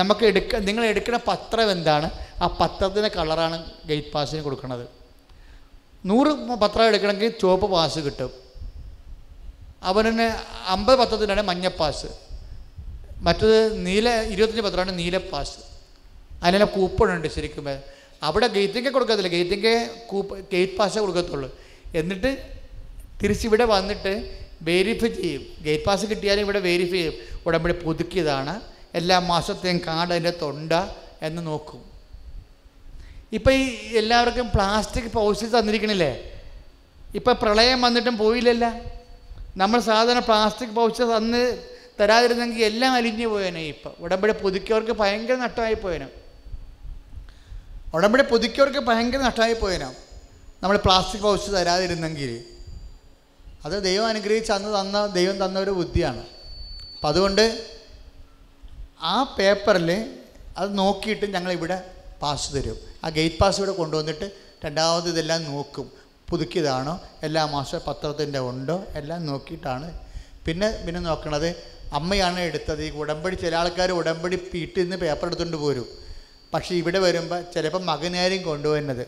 നമുക്ക് 0.00 0.24
എടുക്ക 0.30 0.56
നിങ്ങൾ 0.68 0.84
എടുക്കുന്ന 0.92 1.18
പത്രം 1.28 1.68
എന്താണ്? 1.70 2.08
ആ 2.42 2.46
പത്രത്തിന്റെ 2.60 3.10
കളറാണ് 3.16 3.56
ഗേറ്റ് 3.90 4.10
പാസിന് 4.14 4.42
കൊടുക്കുന്നത്. 4.46 4.84
നൂറ് 6.10 6.30
പത്രം 6.64 6.84
എടുക്കണമെങ്കിൽ 6.90 7.32
ചുവപ്പ് 7.40 7.66
പാസ് 7.74 8.00
കിട്ടും. 8.06 8.30
അവന് 9.90 10.26
അമ്പത് 10.74 10.96
പത്രത്തിനാണ് 10.98 11.42
മഞ്ഞ 11.50 11.68
പാസ് 11.80 12.10
മറ്റത് 13.22 13.86
നീല 13.86 14.22
ഇരുപത്തഞ്ച് 14.22 14.62
പത്രമാണ് 14.62 14.98
നീല 14.98 15.16
പാസ് 15.16 15.58
അതിനെല്ലാം 16.42 16.70
കൂപ്പണുണ്ട് 16.76 17.28
ശരിക്കും. 17.28 17.78
അവിടെ 18.22 18.46
ഗേറ്റിംഗ് 18.46 18.88
കൊടുക്കത്തില്ല. 18.88 19.28
ഗേറ്റിംഗ് 19.28 19.90
കൂപ്പ് 20.06 20.50
ഗേറ്റ് 20.52 20.76
പാസ് 20.76 20.98
കൊടുക്കത്തുള്ളൂ. 20.98 21.58
എന്നിട്ട് 21.94 22.30
തിരിച്ചിവിടെ 23.22 23.64
വന്നിട്ട് 23.64 24.12
വെരിഫൈ 24.62 25.08
ചെയ്യും. 25.08 25.42
ഗേറ്റ് 25.62 25.84
പാസ് 25.84 26.06
കിട്ടിയാലും 26.06 26.42
ഇവിടെ 26.42 26.58
വെരിഫൈ 26.58 26.92
ചെയ്യും. 26.92 27.14
ഉടമ്പടി 27.46 27.74
പുതുക്കിയതാണ്. 27.84 28.60
എല്ലാ 28.94 29.18
മാസത്തെയും 29.18 29.78
കാർഡ് 29.78 30.10
അതിന്റെ 30.10 30.30
തൊണ്ട 30.30 30.72
എന്ന് 31.22 31.46
നോക്കും. 31.46 31.80
ഇപ്പം 33.32 33.52
ഈ 33.52 33.64
എല്ലാവർക്കും 33.96 34.50
പ്ലാസ്റ്റിക് 34.54 35.12
പൗസ് 35.12 35.44
തന്നിരിക്കണില്ലേ? 35.44 36.12
ഇപ്പം 37.14 37.36
പ്രളയം 37.42 37.80
വന്നിട്ടും 37.80 38.16
പോയില്ലല്ല. 38.16 38.80
നമ്മൾ 39.56 39.80
സാധാരണ 39.80 40.18
പ്ലാസ്റ്റിക് 40.18 40.70
പൗച്ച് 40.70 41.02
തന്ന് 41.02 41.71
തരാതിരുന്നെങ്കിൽ 42.00 42.64
എല്ലാം 42.64 42.92
അലിഞ്ഞു 42.92 43.26
പോയേനെ 43.26 43.60
ഇപ്പം. 43.60 43.92
ഉടമ്പടി 43.98 44.32
പുതുക്കിയവർക്ക് 44.32 44.92
ഭയങ്കര 44.92 45.34
നഷ്ടമായി 45.34 45.74
പോയേനെ. 45.74 46.08
ഉടമ്പടി 47.94 48.22
പുതുക്കിയവർക്ക് 48.22 48.78
ഭയങ്കര 48.78 49.18
നഷ്ടമായി 49.18 49.54
പോയേനെ. 49.54 49.96
നമ്മൾ 50.62 50.76
പ്ലാസ്റ്റിക് 50.76 51.22
പൗച്ച് 51.22 51.50
തരാതിരുന്നെങ്കിൽ. 51.50 52.44
അത് 53.64 53.82
ദൈവം 53.82 54.06
അനുഗ്രഹിച്ച് 54.06 54.52
അന്ന് 54.52 54.80
തന്ന 54.80 55.06
ദൈവം 55.06 55.44
തന്ന 55.44 55.58
ഒരു 55.58 55.70
ബുദ്ധിയാണ്. 55.70 56.18
അപ്പം 56.18 57.08
അതുകൊണ്ട് 57.08 57.66
ആ 59.00 59.36
പേപ്പറിൽ 59.38 60.18
അത് 60.56 60.78
നോക്കിയിട്ട് 60.78 61.26
ഞങ്ങളിവിടെ 61.26 61.90
പാസ് 62.22 62.54
തരും. 62.54 62.76
ആ 63.04 63.08
ഗേറ്റ് 63.08 63.38
പാസ് 63.38 63.58
ഇവിടെ 63.58 63.70
കൊണ്ടുവന്നിട്ട് 63.70 64.32
രണ്ടാമത് 64.64 65.08
ഇതെല്ലാം 65.08 65.44
നോക്കും. 65.44 65.92
പുതുക്കിയതാണോ? 66.30 67.00
എല്ലാ 67.22 67.46
മാസവും 67.46 67.82
പത്രത്തിന്റെ 67.86 68.38
ഉണ്ടോ? 68.38 68.84
എല്ലാം 68.94 69.26
നോക്കിയിട്ടാണ്. 69.26 70.00
പിന്നെ 70.46 70.82
പിന്നെ 70.86 71.00
നോക്കണത് 71.00 71.72
അമ്മയാണ് 71.92 72.40
എടുത്തത്. 72.40 72.82
ഈ 72.82 72.90
ഉടമ്പടി 72.90 73.34
ചില 73.34 73.56
ആൾക്കാർ 73.56 73.90
ഉടമ്പടി 73.92 74.36
വീട്ടിൽ 74.54 74.82
നിന്ന് 74.82 74.96
പേപ്പർ 74.96 75.26
എടുത്തുകൊണ്ട് 75.26 75.56
പോരും. 75.56 75.88
പക്ഷേ 76.54 76.74
ഇവിടെ 76.74 76.98
വരുമ്പോൾ 76.98 77.42
ചിലപ്പോൾ 77.54 77.82
മകനായിരിക്കും 77.84 78.48
കൊണ്ടുവരുന്നത് 78.48 79.06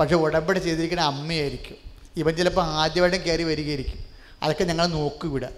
പക്ഷെ 0.00 0.14
ഉടമ്പടി 0.14 0.58
ചെയ്തിരിക്കുന്ന 0.58 1.02
അമ്മയായിരിക്കും. 1.02 1.76
ഇവൻ 2.16 2.34
ചിലപ്പോൾ 2.34 2.64
ആദ്യമായിട്ടും 2.64 3.26
കയറി 3.26 3.42
വരികയായിരിക്കും. 3.42 3.98
അതൊക്കെ 4.42 4.64
ഞങ്ങൾ 4.64 4.86
നോക്കും 4.86 5.28
ഇവിടെ. 5.28 5.50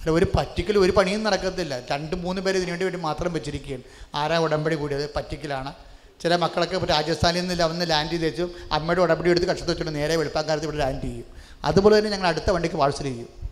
അല്ല 0.00 0.10
ഒരു 0.10 0.26
പറ്റിക്കൽ 0.36 0.78
ഒരു 0.78 0.92
പണിയും 0.92 1.22
നടക്കത്തില്ല. 1.22 1.82
രണ്ട് 1.90 2.16
മൂന്ന് 2.16 2.42
പേര് 2.42 2.56
ഇതിനു 2.56 2.84
വേണ്ടി 2.84 2.98
മാത്രം 2.98 3.32
വെച്ചിരിക്കുകയാണ്. 3.32 3.82
ആരാ 4.14 4.38
ഉടമ്പടി 4.38 4.74
കൂടിയത്? 4.74 5.10
പറ്റിക്കലാണ്. 5.16 5.72
ചില 6.20 6.36
മക്കളൊക്കെ 6.36 6.86
രാജസ്ഥാനിൽ 6.86 7.46
നിന്ന് 7.48 7.64
വന്ന് 7.64 7.90
ലാൻഡ് 7.90 8.10
ചെയ്ത് 8.10 8.24
വെച്ചു. 8.24 8.48
അമ്മയുടെ 8.72 9.00
ഉടമ്പടി 9.00 9.30
എടുത്ത് 9.30 9.46
കഷ്ടത്തു 9.46 9.70
വെച്ചിട്ട് 9.70 9.94
നേരെ 9.94 10.16
വെളുപ്പാക്കാലത്ത് 10.16 10.66
ഇവിടെ 10.66 10.78
ലാൻഡ് 10.78 11.02
ചെയ്യും. 11.02 11.24
അതുപോലെ 11.64 11.98
തന്നെ 11.98 12.10
ഞങ്ങൾ 12.10 12.26
അടുത്ത 12.26 12.50
വണ്ടിക്ക് 12.50 12.76
വാത്സല്യം 12.76 13.14
ചെയ്യും. 13.14 13.45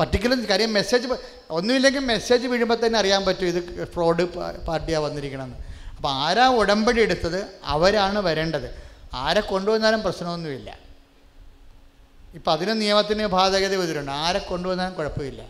പർട്ടിക്കുലർ 0.00 0.44
കാര്യം 0.50 0.72
മെസ്സേജ് 0.72 1.08
ഒന്നുമില്ലെങ്കിൽ 1.50 2.00
മെസ്സേജ് 2.00 2.46
വീഴുമ്പോൾ 2.46 2.86
തന്നെ 2.86 2.98
അറിയാൻ 2.98 3.24
പറ്റും 3.24 3.46
ഇത് 3.46 3.88
ഫ്രോഡ് 3.94 4.24
പാർട്ടിയാണ് 4.68 5.04
വന്നിരിക്കണമെന്ന് 5.04 5.58
അപ്പോൾ 5.96 6.12
ആരാ 6.12 6.46
ഉടമ്പടി 6.48 7.00
എടുത്തത്? 7.02 7.40
അവരാണ് 7.64 8.18
വരേണ്ടത്. 8.18 8.68
ആരെ 9.14 9.40
കൊണ്ടുവന്നാലും 9.40 10.02
പ്രശ്നമൊന്നുമില്ല. 10.02 10.78
ഇപ്പം 12.34 12.52
അതിന് 12.52 12.80
നിയമത്തിന് 12.80 13.26
ബാധകത 13.26 13.74
വന്നിട്ടുണ്ട് 13.76 14.12
ആരെ 14.12 14.38
കൊണ്ടുവന്നാലും 14.38 14.94
കുഴപ്പമില്ല. 14.94 15.42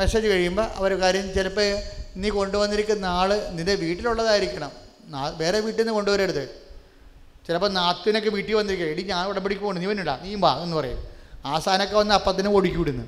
മെസ്സേജ് 0.00 0.26
കഴിയുമ്പോൾ 0.26 0.62
അവർ 0.62 0.94
കാര്യം 0.94 1.34
ചിലപ്പോൾ 1.34 1.68
നീ 2.16 2.28
കൊണ്ടുവന്നിരിക്കുന്ന 2.28 3.06
ആൾ 3.06 3.30
നിന്റെ 3.56 3.74
വീട്ടിലുള്ളതായിരിക്കണം. 3.74 4.72
വേറെ 5.36 5.60
വീട്ടിൽ 5.60 5.82
നിന്ന് 5.82 5.92
കൊണ്ടുവരരുത്. 5.92 6.44
ചിലപ്പോൾ 7.46 7.70
നാത്തിനൊക്കെ 7.72 8.30
വീട്ടിൽ 8.30 8.54
വന്നിരിക്കുക 8.54 8.90
എടി 8.94 9.02
ഞാൻ 9.02 9.28
ഉടമ്പടിക്ക് 9.28 9.62
പോകണം 9.62 9.80
നീ 9.80 9.86
വന്നിടാ. 9.86 10.18
നീ 10.22 10.34
വാ 10.34 10.62
എന്ന് 10.62 10.76
പറയും. 10.76 11.17
ആ 11.44 11.58
സാധനമൊക്കെ 11.58 11.96
വന്ന് 11.96 12.14
അപ്പത്തിന് 12.14 12.48
ഓടിക്കി 12.48 12.76
വിടുന്നു 12.76 13.04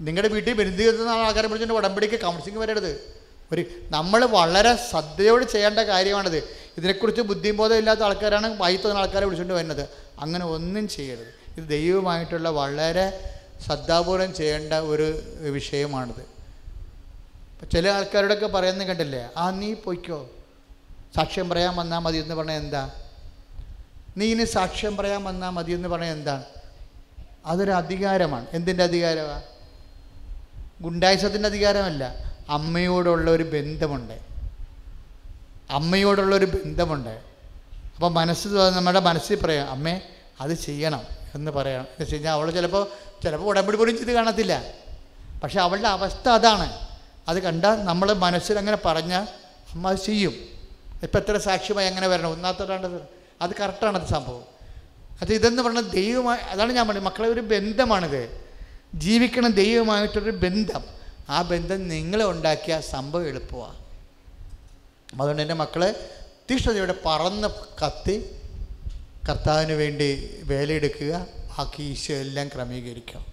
നിങ്ങളുടെ 0.00 0.28
വീട്ടിൽ 0.28 0.54
ബന്ധുക്കുന്ന 0.54 1.08
ആൾക്കാരെ 1.08 1.46
പിടിച്ചിട്ട് 1.46 1.74
ഉടമ്പടിക്ക് 1.74 2.20
കൗൺസിലിംഗ് 2.20 2.60
വരരുത്. 2.60 3.14
ഒരു 3.52 3.64
നമ്മൾ 3.84 4.24
വളരെ 4.24 4.76
ശ്രദ്ധയോട് 4.90 5.44
ചെയ്യേണ്ട 5.44 5.78
കാര്യമാണിത്. 5.78 6.44
ഇതിനെക്കുറിച്ച് 6.78 7.20
ബുദ്ധിബോധം 7.20 7.76
ഇല്ലാത്ത 7.76 8.00
ആൾക്കാരാണ് 8.00 8.58
വായി 8.58 8.76
തോന്നുന്ന 8.76 8.98
ആൾക്കാരെ 8.98 9.24
വിളിച്ചുകൊണ്ട് 9.24 9.54
വരുന്നത്. 9.54 9.88
അങ്ങനെ 10.20 10.44
ഒന്നും 10.44 10.88
ചെയ്യരുത്. 10.88 11.34
ഇത് 11.56 11.68
ദൈവമായിട്ടുള്ള 11.68 12.48
വളരെ 12.48 13.34
ശ്രദ്ധാപൂർവം 13.66 14.34
ചെയ്യേണ്ട 14.34 14.72
ഒരു 14.72 15.20
വിഷയമാണിത്. 15.40 16.24
ചില 17.72 17.88
ആൾക്കാരോടൊക്കെ 17.88 18.46
പറയുന്നത് 18.46 18.88
കണ്ടില്ലേ 18.88 19.28
ആ 19.36 19.50
നീ 19.50 19.74
പൊയ്ക്കോ. 19.74 20.30
സാക്ഷ്യം 21.14 21.48
പറയാൻ 21.48 21.76
വന്നാൽ 21.76 21.98
മതി 21.98 22.16
എന്ന് 22.16 22.34
പറഞ്ഞാൽ 22.34 22.56
എന്താ? 22.56 22.90
നീ 24.16 24.26
ഇനി 24.26 24.44
സാക്ഷ്യം 24.44 24.96
പറയാൻ 24.96 25.24
വന്നാൽ 25.24 25.50
മതി 25.50 25.72
എന്ന് 25.72 25.88
പറഞ്ഞാൽ 25.88 26.12
എന്താണ് 26.12 26.44
അതൊരു 27.46 27.70
അധികാരമാണ്. 27.70 28.46
എന്തിന്റെ 28.52 28.82
അധികാരമാണ് 28.82 29.42
ഗുണ്ടായുസത്തിന്റെ 30.80 31.46
അധികാരമല്ല 31.46 32.34
അമ്മയോടുള്ള 32.48 33.30
ഒരു 33.30 33.42
ബന്ധമുണ്ട്. 33.42 34.18
അമ്മയോടുള്ള 35.70 36.36
ഒരു 36.36 36.44
ബന്ധമുണ്ട്. 36.44 37.20
അപ്പോൾ 37.94 38.10
മനസ്സ് 38.10 38.48
നമ്മുടെ 38.48 39.00
മനസ്സിൽ 39.00 39.40
പറയാം 39.40 39.70
അമ്മേ 39.70 40.00
അത് 40.40 40.54
ചെയ്യണം 40.54 41.02
എന്ന് 41.34 41.50
പറയണം. 41.50 41.80
എന്ന് 41.80 42.02
വെച്ച് 42.02 42.14
കഴിഞ്ഞാൽ 42.14 42.32
അവൾ 42.32 42.50
ചിലപ്പോൾ 42.50 42.86
ചിലപ്പോൾ 43.22 43.46
ഉടമ്പടി 43.46 43.76
പോലും 43.76 43.96
ചെയ്ത് 43.96 44.12
കാണത്തില്ല. 44.12 44.62
പക്ഷെ 45.42 45.60
അവളുടെ 45.60 45.88
അവസ്ഥ 45.88 46.28
അതാണ്. 46.28 46.88
അത് 47.28 47.38
കണ്ടാൽ 47.38 47.76
നമ്മൾ 47.76 48.12
മനസ്സിൽ 48.12 48.58
അങ്ങനെ 48.58 48.78
പറഞ്ഞാൽ 48.84 49.22
അമ്മ 49.72 49.88
അത് 49.88 49.96
ചെയ്യും. 49.96 50.34
ഇപ്പം 51.02 51.20
എത്ര 51.20 51.38
സാക്ഷ്യമായി 51.38 51.86
അങ്ങനെ 51.86 52.06
വരണം? 52.06 52.30
ഒന്നാമത്തെ 52.30 53.13
അത് 53.42 53.50
കറക്റ്റാണ് 53.60 54.02
അത് 54.02 54.08
സംഭവം. 54.08 54.44
അത് 55.22 55.34
ഇതെന്ന് 55.34 55.62
പറഞ്ഞാൽ 55.62 55.82
ദൈവമായി 55.82 56.40
അതാണ് 56.40 56.72
ഞാൻ 56.72 56.88
പറഞ്ഞത്. 56.88 57.04
മക്കളെ 57.04 57.28
ഒരു 57.28 57.40
ബന്ധമാണിത്. 57.40 58.44
ജീവിക്കണം 58.94 59.50
ദൈവമായിട്ടൊരു 59.50 60.30
ബന്ധം. 60.30 60.84
ആ 61.28 61.42
ബന്ധം 61.42 61.88
നിങ്ങളെ 61.88 62.24
ഉണ്ടാക്കിയ 62.24 62.80
സംഭവം 62.80 63.28
എളുപ്പമാണ് 63.28 63.84
അതുകൊണ്ട് 65.14 65.42
എന്റെ 65.42 65.54
മക്കളെ 65.54 66.10
തീഷ്ണതയോടെ 66.50 66.94
പറന്ന് 67.06 67.48
കത്തി 67.84 68.36
കർത്താവിന് 69.28 69.72
വേണ്ടി 69.72 70.40
വേലയെടുക്കുക. 70.42 71.26
ബാക്കി 71.58 71.82
ഈശോ 71.82 72.14
എല്ലാം 72.14 72.48
ക്രമീകരിക്കുക 72.48 73.24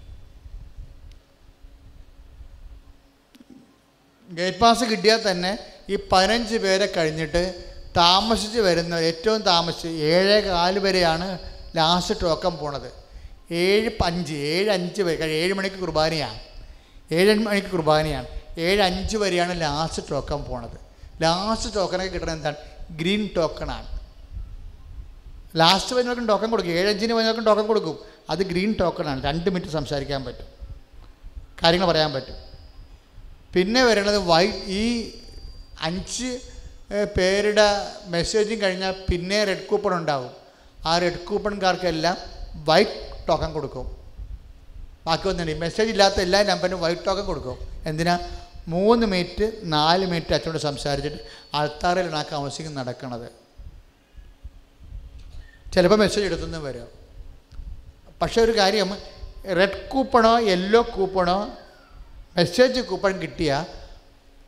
ഗേറ്റ് 4.32 4.58
പാസ് 4.58 4.84
കിട്ടിയാൽ 4.84 5.32
തന്നെ 5.32 5.58
ഈ 5.90 5.98
പതിനഞ്ച് 6.12 6.56
പേരെ 6.56 6.86
കഴിഞ്ഞിട്ട് 6.86 7.71
താമസിച്ച് 7.98 8.60
വരുന്ന 8.60 8.96
ഏറ്റവും 8.96 9.42
താമസിച്ച് 9.42 9.88
ഏഴേ 9.88 10.40
കാൽ 10.40 10.80
വരെയാണ് 10.80 11.40
ലാസ്റ്റ് 11.76 12.22
ടോക്കൺ 12.24 12.56
പോണത്. 12.58 12.92
ഏഴ് 13.54 13.90
അഞ്ച് 14.06 14.34
ഏഴ് 14.34 14.70
അഞ്ച് 14.70 15.02
വരെ 15.02 15.16
കഴി- 15.16 15.32
ഏഴ് 15.32 15.54
മണിക്ക് 15.54 15.76
കുർബാനയാണ്. 15.76 16.40
ഏഴ് 17.14 17.36
മണിക്ക് 17.36 17.68
കുർബാനയാണ്. 17.68 18.26
ഏഴ് 18.58 18.82
അഞ്ച് 18.82 19.18
വരെയാണ് 19.18 19.62
ലാസ്റ്റ് 19.62 20.12
ടോക്കൺ 20.12 20.44
പോണത്. 20.44 20.78
ലാസ്റ്റ് 21.22 21.76
ടോക്കണൊക്കെ 21.76 22.14
കിട്ടണത് 22.14 22.34
എന്താണ്? 22.34 22.56
ഗ്രീൻ 22.90 23.30
ടോക്കണാണ് 23.38 24.02
ലാസ്റ്റ് 25.56 25.96
വരുന്നവർക്കും 25.96 26.28
ടോക്കൺ 26.28 26.52
കൊടുക്കും. 26.52 26.72
ഏഴഞ്ചിന് 26.72 27.14
വരുന്നവർക്കും 27.14 27.46
ടോക്കൺ 27.46 27.68
കൊടുക്കും. 27.68 28.00
അത് 28.30 28.40
ഗ്രീൻ 28.40 28.76
ടോക്കണാണ് 28.80 29.24
രണ്ട് 29.24 29.50
മിനിറ്റ് 29.50 29.68
സംസാരിക്കാൻ 29.68 30.26
പറ്റും. 30.26 30.46
കാര്യങ്ങൾ 31.64 31.88
പറയാൻ 31.88 32.14
പറ്റും. 32.14 32.36
പിന്നെ 33.54 33.84
വരണത് 33.84 34.18
വൈ 34.18 34.48
ഈ 34.48 35.12
അഞ്ച് 35.82 36.40
പേരുടെ 37.18 37.88
മെസ്സേജും 38.06 38.62
കഴിഞ്ഞാൽ 38.62 38.92
പിന്നെ 39.10 39.44
റെഡ് 39.44 39.66
കൂപ്പൺ 39.66 39.94
ഉണ്ടാവും. 39.94 40.32
ആ 40.86 40.98
റെഡ് 40.98 41.20
കൂപ്പൺകാർക്കെല്ലാം 41.20 42.18
വൈറ്റ് 42.56 43.28
ടോക്കൺ 43.28 43.54
കൊടുക്കും. 43.54 43.98
ബാക്കി 45.06 45.28
ഒന്നുണ്ട് 45.28 45.54
മെസ്സേജ് 45.54 45.90
ഇല്ലാത്ത 45.90 46.16
എല്ലാ 46.16 46.44
നമ്പറിനും 46.44 46.82
വൈറ്റ് 46.82 47.06
ടോക്കൺ 47.08 47.26
കൊടുക്കും. 47.26 47.58
എന്തിനാ? 47.86 48.20
മൂന്ന് 48.68 49.08
മിനിറ്റ് 49.08 49.52
നാല് 49.64 50.06
മിനിറ്റ് 50.06 50.34
അച്ഛനോട് 50.34 50.58
സംസാരിച്ചിട്ട് 50.58 51.18
ആൾത്താറിൽ 51.54 52.16
ആ 52.16 52.22
കൗൺസിലിംഗ് 52.22 52.78
നടക്കണത്. 52.78 53.32
ചിലപ്പോൾ 55.74 55.96
മെസ്സേജ് 55.96 56.26
എടുത്തുനിന്ന് 56.26 56.58
വരും. 56.58 56.88
പക്ഷേ 58.22 58.42
ഒരു 58.42 58.58
കാര്യം 58.58 58.98
റെഡ് 59.58 59.90
കൂപ്പണോ 59.90 60.40
യെല്ലോ 60.40 60.82
കൂപ്പണോ 60.96 61.58
മെസ്സേജ് 62.38 62.82
കൂപ്പൺ 62.82 63.22
കിട്ടിയ 63.22 63.66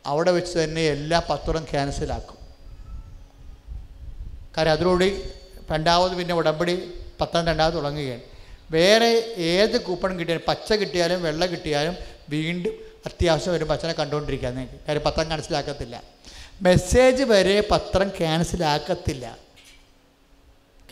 അവിടെ 0.06 0.32
വെച്ച് 0.38 0.56
തന്നെ 0.60 0.82
എല്ലാ 0.96 1.20
പത്രം 1.30 1.64
ക്യാൻസലാക്കും 1.72 2.40
കാര്യം 4.58 4.74
അതിലൂടെ 4.78 5.08
രണ്ടാമത് 5.72 6.14
പിന്നെ 6.20 6.34
ഉടമ്പടി 6.40 6.74
പത്താം 7.20 7.44
രണ്ടാമത് 7.50 7.76
തുടങ്ങുകയാണ്. 7.78 8.24
വേറെ 8.72 9.10
ഏത് 9.52 9.78
കൂപ്പൺ 9.88 10.12
കിട്ടിയാലും 10.20 10.44
പച്ച 10.48 10.74
കിട്ടിയാലും 10.74 11.20
വെള്ള 11.28 11.46
കിട്ടിയാലും 11.46 11.96
വീണ്ടും 12.30 12.74
അത്യാവശ്യം 13.08 13.54
വരും 13.54 13.68
പച്ചനെ 13.68 13.94
കണ്ടുകൊണ്ടിരിക്കുക 13.94 14.50
നിങ്ങൾക്ക് 14.50 14.80
കാര്യം 14.88 15.04
പത്രം 15.08 15.26
ക്യാൻസലാക്കത്തില്ല 15.28 15.96
മെസ്സേജ് 16.68 17.24
വരെ 17.24 17.56
പത്രം 17.72 18.10
ക്യാൻസലാക്കത്തില്ല 18.20 19.26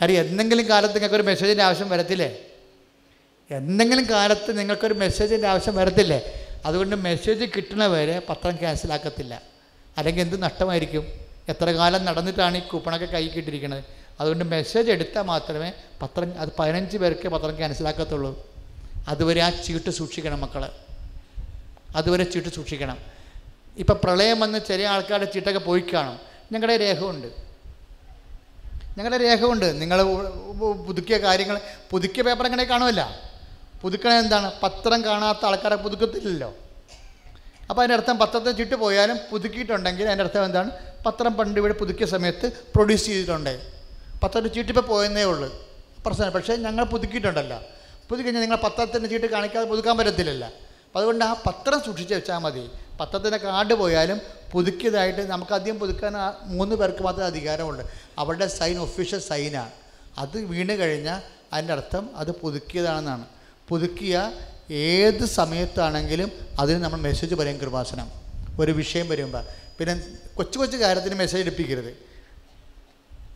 കാര്യം 0.01 0.21
എന്തെങ്കിലും 0.23 0.65
കാലത്ത് 0.67 0.95
നിങ്ങൾക്ക് 0.97 1.15
ഒരു 1.15 1.23
മെസ്സേജിന്റെ 1.23 1.63
ആവശ്യം 1.63 1.89
വരത്തില്ലേ? 1.89 2.29
എന്തെങ്കിലും 3.49 4.05
കാലത്ത് 4.09 4.51
നിങ്ങൾക്കൊരു 4.59 4.93
മെസ്സേജിന്റെ 4.93 5.47
ആവശ്യം 5.47 5.75
വരത്തില്ലേ? 5.75 6.19
അതുകൊണ്ട് 6.65 6.95
മെസ്സേജ് 6.95 7.45
കിട്ടണ 7.55 7.85
വരെ 7.85 8.21
പത്രം 8.29 8.55
ക്യാൻസലാക്കത്തില്ല 8.55 9.41
അല്ലെങ്കിൽ 9.97 10.21
എന്ത് 10.21 10.43
നഷ്ടമായിരിക്കും? 10.43 11.03
എത്ര 11.49 11.71
കാലം 11.71 12.05
നടന്നിട്ടാണ് 12.05 12.57
ഈ 12.57 12.59
കൂപ്പണൊക്കെ 12.59 13.05
കൈ 13.05 13.27
കിട്ടിയിരിക്കുന്നത്? 13.27 13.83
അതുകൊണ്ട് 14.19 14.43
മെസ്സേജ് 14.45 14.91
എടുത്താൽ 14.91 15.21
മാത്രമേ 15.21 15.71
പത്രം 16.01 16.39
അത് 16.39 16.49
പതിനഞ്ച് 16.59 16.97
പേർക്ക് 16.97 17.27
പത്രം 17.27 17.57
ക്യാൻസലാക്കത്തുള്ളൂ 17.57 18.31
അതുവരെ 19.07 19.41
ആ 19.41 19.49
ചീട്ട് 19.49 19.89
സൂക്ഷിക്കണം 19.89 20.41
മക്കൾ 20.41 20.69
അതുവരെ 21.95 22.23
ചീട്ട് 22.23 22.49
സൂക്ഷിക്കണം. 22.49 22.97
ഇപ്പം 23.77 23.99
പ്രളയം 24.03 24.39
വന്ന് 24.39 24.59
ചെറിയ 24.59 24.87
ആൾക്കാരുടെ 24.87 25.31
ചീട്ടൊക്കെ 25.31 25.59
പോയി 25.59 25.83
കാണും. 25.93 26.19
ഞങ്ങളുടെ 26.51 26.75
ഉണ്ട് 27.03 27.27
ഞങ്ങളുടെ 28.97 29.23
രേഖ 29.23 29.45
ഉണ്ട് 29.45 29.81
നിങ്ങൾ 29.81 30.03
പുതുക്കിയ 30.87 31.17
കാര്യങ്ങൾ 31.17 31.59
പുതുക്കിയ 31.89 32.23
പേപ്പർ 32.23 32.45
എങ്ങനെ 32.45 32.63
കാണുമല്ല? 32.63 33.30
പുതുക്കണ 33.81 34.09
എന്താണ്? 34.09 34.51
പത്രം 34.63 35.03
കാണാത്ത 35.03 35.45
ആൾക്കാരെ 35.45 35.75
പുതുക്കത്തില്ലല്ലോ. 35.75 36.53
അപ്പോൾ 37.69 37.81
അതിന്റെ 37.81 37.95
അർത്ഥം 37.95 38.17
പത്രത്തെ 38.17 38.51
ചുറ്റു 38.51 38.75
പോയാലും 38.75 39.17
പുതുക്കിയിട്ടുണ്ടെങ്കിൽ 39.31 40.05
അതിന്റെ 40.05 40.23
അർത്ഥം 40.23 40.45
എന്താണ്? 40.45 40.71
പത്രം 41.05 41.33
പണ്ട് 41.33 41.59
ഇവിടെ 41.59 41.73
പുതുക്കിയ 41.73 42.05
സമയത്ത് 42.05 42.51
പ്രൊഡ്യൂസ് 42.75 43.05
ചെയ്തിട്ടുണ്ട്. 43.05 43.71
പത്രത്തിന്റെ 44.23 44.49
ചീട്ടിപ്പോൾ 44.49 44.81
പോയെന്നേ 44.81 45.23
ഉള്ളൂ. 45.23 45.69
പ്രശ്നം 46.05 46.31
പക്ഷേ 46.31 46.55
ഞങ്ങൾ 46.55 46.85
പുതുക്കിയിട്ടുണ്ടല്ലോ. 46.85 47.57
പുതുക്കി 48.09 48.23
കഴിഞ്ഞാൽ 48.23 48.41
നിങ്ങൾ 48.41 48.57
പത്രത്തിന്റെ 48.57 49.09
ചീട്ട് 49.09 49.25
കാണിക്കാതെ 49.25 49.65
പുതുക്കാൻ 49.65 49.97
പറ്റത്തില്ലല്ലോ. 49.97 50.47
അപ്പം 50.47 50.97
അതുകൊണ്ട് 50.97 51.25
ആ 51.25 51.33
പത്രം 51.33 51.81
സൂക്ഷിച്ച് 51.85 52.15
വെച്ചാൽ 52.15 52.37
മതി. 52.37 52.69
പത്രത്തിന്റെ 52.99 53.37
കാർഡ് 53.37 53.73
പോയാലും 53.73 54.21
പുതുക്കിയതായിട്ട് 54.51 55.21
നമുക്ക് 55.21 55.51
അധികം 55.51 55.79
പുതുക്കാൻ 55.79 56.13
മൂന്ന് 56.43 56.75
പേർക്ക് 56.75 57.03
മാത്രമേ 57.03 57.25
അധികാരമുള്ളൂ. 57.25 57.89
അവരുടെ 58.17 58.47
സൈൻ 58.47 58.79
ഒഫീഷ്യൽ 58.79 59.19
സൈനാണ് 59.19 59.71
അത് 60.17 60.37
വീണ് 60.37 60.71
കഴിഞ്ഞാൽ 60.71 61.21
അതിന്റെ 61.53 61.73
അർത്ഥം 61.73 62.09
അത് 62.15 62.31
പുതുക്കിയതാണെന്നാണ്. 62.31 63.25
പുതുക്കിയ 63.71 64.31
ഏത് 64.71 65.25
സമയത്താണെങ്കിലും 65.25 66.31
അതിന് 66.59 66.83
നമ്മൾ 66.83 66.97
മെസ്സേജ് 66.99 67.35
പറയും 67.35 67.57
കൃപാസനം. 67.57 68.11
ഒരു 68.59 68.71
വിഷയം 68.71 69.09
വരുമ്പോൾ 69.09 69.45
പിന്നെ 69.79 70.01
കൊച്ചു 70.35 70.59
കൊച്ചു 70.59 70.77
കാര്യത്തിന് 70.77 71.15
മെസ്സേജ് 71.15 71.43
എടുപ്പിക്കരുത്. 71.43 71.97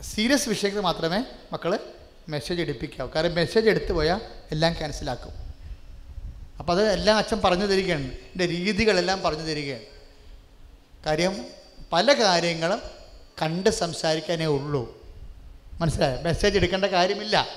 സീരിയസ് 0.03 0.49
വിഷയത്തിൽ 0.49 0.79
മാത്രമേ 0.79 1.23
മക്കൾ 1.53 1.79
മെസ്സേജ് 2.29 2.61
എടുപ്പിക്കാവൂ. 2.61 3.09
കാരണം 3.15 3.35
മെസ്സേജ് 3.35 3.69
എടുത്തു 3.69 3.93
പോയാൽ 3.93 4.21
എല്ലാം 4.51 4.73
ക്യാൻസലാക്കും 4.73 5.31
അപ്പോൾ 6.59 6.73
അത് 6.73 6.89
എല്ലാം 6.89 7.17
അച്ഛൻ 7.17 7.41
പറഞ്ഞു 7.43 7.65
തരികയാണ്. 7.65 8.03
എന്റെ 8.03 8.47
രീതികളെല്ലാം 8.47 9.21
പറഞ്ഞു 9.21 9.43
തരികയാണ്. 9.43 9.83
കാര്യം 11.05 11.45
പല 11.93 12.13
കാര്യങ്ങളും 12.13 12.81
കണ്ട് 13.41 13.69
സംസാരിക്കാനേ 13.69 14.45
ഉള്ളൂ. 14.45 14.97
മനസ്സിലായോ? 15.81 16.21
മെസ്സേജ് 16.21 16.57
എടുക്കേണ്ട 16.57 16.85
കാര്യമില്ല. 16.85 17.47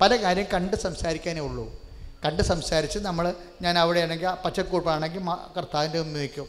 പല 0.00 0.16
കാര്യം 0.16 0.46
കണ്ട് 0.54 0.76
സംസാരിക്കാനേ 0.76 1.40
ഉള്ളൂ. 1.40 1.79
കണ്ട് 2.24 2.42
സംസാരിച്ച് 2.42 2.98
നമ്മൾ 2.98 3.34
ഞാൻ 3.62 3.78
അവിടെയാണെങ്കിൽ 3.78 4.30
പച്ചക്കൂപ്പാണെങ്കിൽ 4.44 5.20
കർത്താവിന്റെ 5.56 5.98
മുമ്പിൽ 5.98 6.20
നിൽക്കും. 6.20 6.48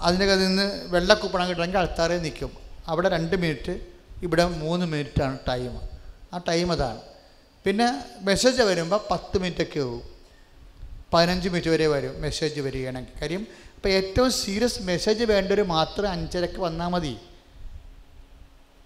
അതിന്റെ 0.00 0.36
നിന്ന് 0.36 0.84
വെള്ളക്കുപ്പണം 0.84 1.48
കിട്ടണമെങ്കിൽ 1.48 1.78
അടുത്താറേ 1.78 2.18
നിൽക്കും. 2.18 2.56
അവിടെ 2.86 3.08
രണ്ട് 3.08 3.36
മിനിറ്റ് 3.36 3.80
ഇവിടെ 4.22 4.44
മൂന്ന് 4.44 4.86
മിനിറ്റാണ് 4.86 5.38
ടൈം. 5.48 5.80
ആ 6.32 6.38
ടൈം 6.48 6.72
അതാണ്. 6.72 7.00
പിന്നെ 7.64 8.04
മെസ്സേജ് 8.20 8.62
വരുമ്പോൾ 8.62 9.00
പത്ത് 9.10 9.38
മിനിറ്റൊക്കെ 9.38 9.80
ആവും. 9.80 10.02
പതിനഞ്ച് 11.12 11.48
മിനിറ്റ് 11.48 11.68
വരെ 11.68 11.86
വരും 11.86 12.22
മെസ്സേജ് 12.22 12.60
വരികയാണെങ്കിൽ. 12.60 13.20
കാര്യം 13.20 13.46
അപ്പോൾ 13.74 13.88
ഏറ്റവും 13.88 14.32
സീരിയസ് 14.32 14.82
മെസ്സേജ് 14.82 15.24
വേണ്ടവർ 15.24 15.62
മാത്രം 15.62 16.10
അഞ്ചരക്ക് 16.10 16.60
വന്നാൽ 16.60 16.88
മതി. 16.88 17.16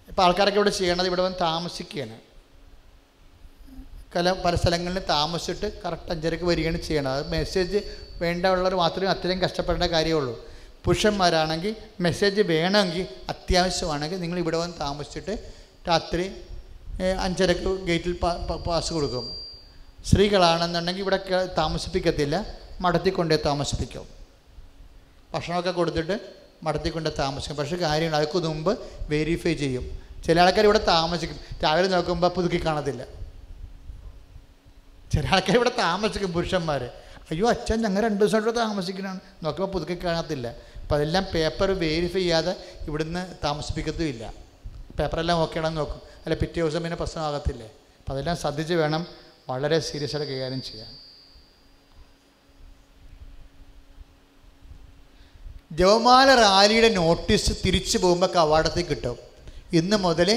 ഇപ്പോൾ 0.07 0.21
ആൾക്കാരൊക്കെ 0.21 0.59
ഇവിടെ 0.59 0.69
ചെയ്യണത് 0.69 1.07
ഇവിടെ 1.07 1.21
വന്ന് 1.21 1.37
താമസിക്കുകയാണ്. 1.41 2.30
കല 4.15 4.31
പല 4.31 4.55
സ്ഥലങ്ങളിൽ 4.55 5.01
താമസിച്ചിട്ട് 5.09 5.81
കറക്റ്റ് 5.83 6.11
അഞ്ചരക്ക് 6.11 6.43
വരികയാണ് 6.43 6.77
ചെയ്യണത്. 6.81 7.13
അത് 7.13 7.31
മെസ്സേജ് 7.31 7.77
വേണ്ടവർ 8.21 8.75
മാത്രമേ 8.75 9.07
അത്രയും 9.07 9.39
കഷ്ടപ്പെടേണ്ട 9.39 9.83
കാര്യമുള്ളൂ. 9.83 10.45
പുരുഷന്മാരാണെങ്കിൽ 10.85 11.75
മെസ്സേജ് 11.99 12.41
വേണമെങ്കിൽ 12.41 13.07
അത്യാവശ്യമാണെങ്കിൽ 13.29 14.19
നിങ്ങൾ 14.21 14.37
ഇവിടെ 14.39 14.57
വന്ന് 14.57 14.77
താമസിച്ചിട്ട് 14.79 15.53
രാത്രി 15.87 16.31
അഞ്ചരക്ക് 17.21 17.85
ഗേറ്റിൽ 17.85 18.13
പാസ് 18.67 18.93
കൊടുക്കും. 18.93 19.25
സ്ത്രീകളാണെന്നുണ്ടെങ്കിൽ 20.05 21.01
ഇവിടെ 21.01 21.19
താമസിപ്പിക്കത്തില്ല. 21.57 22.45
മടത്തി 22.81 23.09
കൊണ്ടേ 23.09 23.37
താമസിപ്പിക്കും. 23.45 24.07
ഭക്ഷണമൊക്കെ 25.33 25.71
കൊടുത്തിട്ട് 25.71 26.19
മടത്തി 26.63 26.89
കൊണ്ടേ 26.89 27.11
താമസിക്കും. 27.19 27.57
പക്ഷേ 27.57 27.75
കാര്യങ്ങൾ 27.75 28.17
അതൊക്കെ 28.17 28.47
മുമ്പ് 28.47 28.79
വെരിഫൈ 29.09 29.53
ചെയ്യും. 29.53 30.01
ചില 30.25 30.41
ആൾക്കാർ 30.41 30.63
ഇവിടെ 30.63 30.85
താമസിക്കും. 30.85 31.37
രാവിലെ 31.63 31.87
നോക്കുമ്പോൾ 31.87 32.27
പുതുക്കി 32.27 32.65
കാണത്തില്ല. 32.65 33.20
ചില 35.13 35.25
ആൾക്കാർ 35.35 35.55
ഇവിടെ 35.59 35.73
താമസിക്കും 35.85 36.31
പുരുഷന്മാർ 36.35 36.81
അയ്യോ 37.31 37.45
അച്ഛൻ 37.53 37.77
ഞങ്ങൾ 37.85 38.01
രണ്ട് 38.07 38.23
ഇവിടെ 38.23 38.53
താമസിക്കണമെന്ന് 38.63 39.45
നോക്കുമ്പോൾ 39.45 39.71
പുതുക്കി 39.73 39.95
കാണത്തില്ല. 40.05 40.47
അപ്പോൾ 40.83 40.95
അതെല്ലാം 40.95 41.25
പേപ്പർ 41.33 41.69
വേരിഫൈ 41.83 42.21
ചെയ്യാതെ 42.21 42.53
ഇവിടുന്ന് 42.87 43.21
താമസിപ്പിക്കത്തുമില്ല. 43.43 44.23
പേപ്പറെല്ലാം 44.97 45.37
ഓക്കെ 45.43 45.59
ആണെന്ന് 45.59 45.79
നോക്കും. 45.81 46.01
അല്ല 46.23 46.35
പിറ്റേ 46.41 46.57
ദിവസം 46.61 46.81
പിന്നെ 46.85 46.97
പ്രശ്നമാകത്തില്ലേ 47.01 47.67
അപ്പോൾ 47.99 48.13
അതെല്ലാം 48.13 48.37
ശ്രദ്ധിച്ച് 48.41 48.75
വേണം 48.81 49.03
വളരെ 49.49 49.77
സീരിയസ് 49.89 50.15
ആയിട്ട് 50.15 50.31
കൈകാര്യം 50.31 50.61
ചെയ്യാൻ. 50.69 50.89
ജവമാല 55.79 56.29
റാലിയുടെ 56.35 56.89
നോട്ടീസ് 57.01 57.51
തിരിച്ചു 57.65 57.97
പോകുമ്പോൾ 57.97 58.29
കവാടത്തിൽ 58.37 58.85
കിട്ടും. 58.91 59.17
ഇന്ന് 59.79 59.97
മുതൽ 60.05 60.29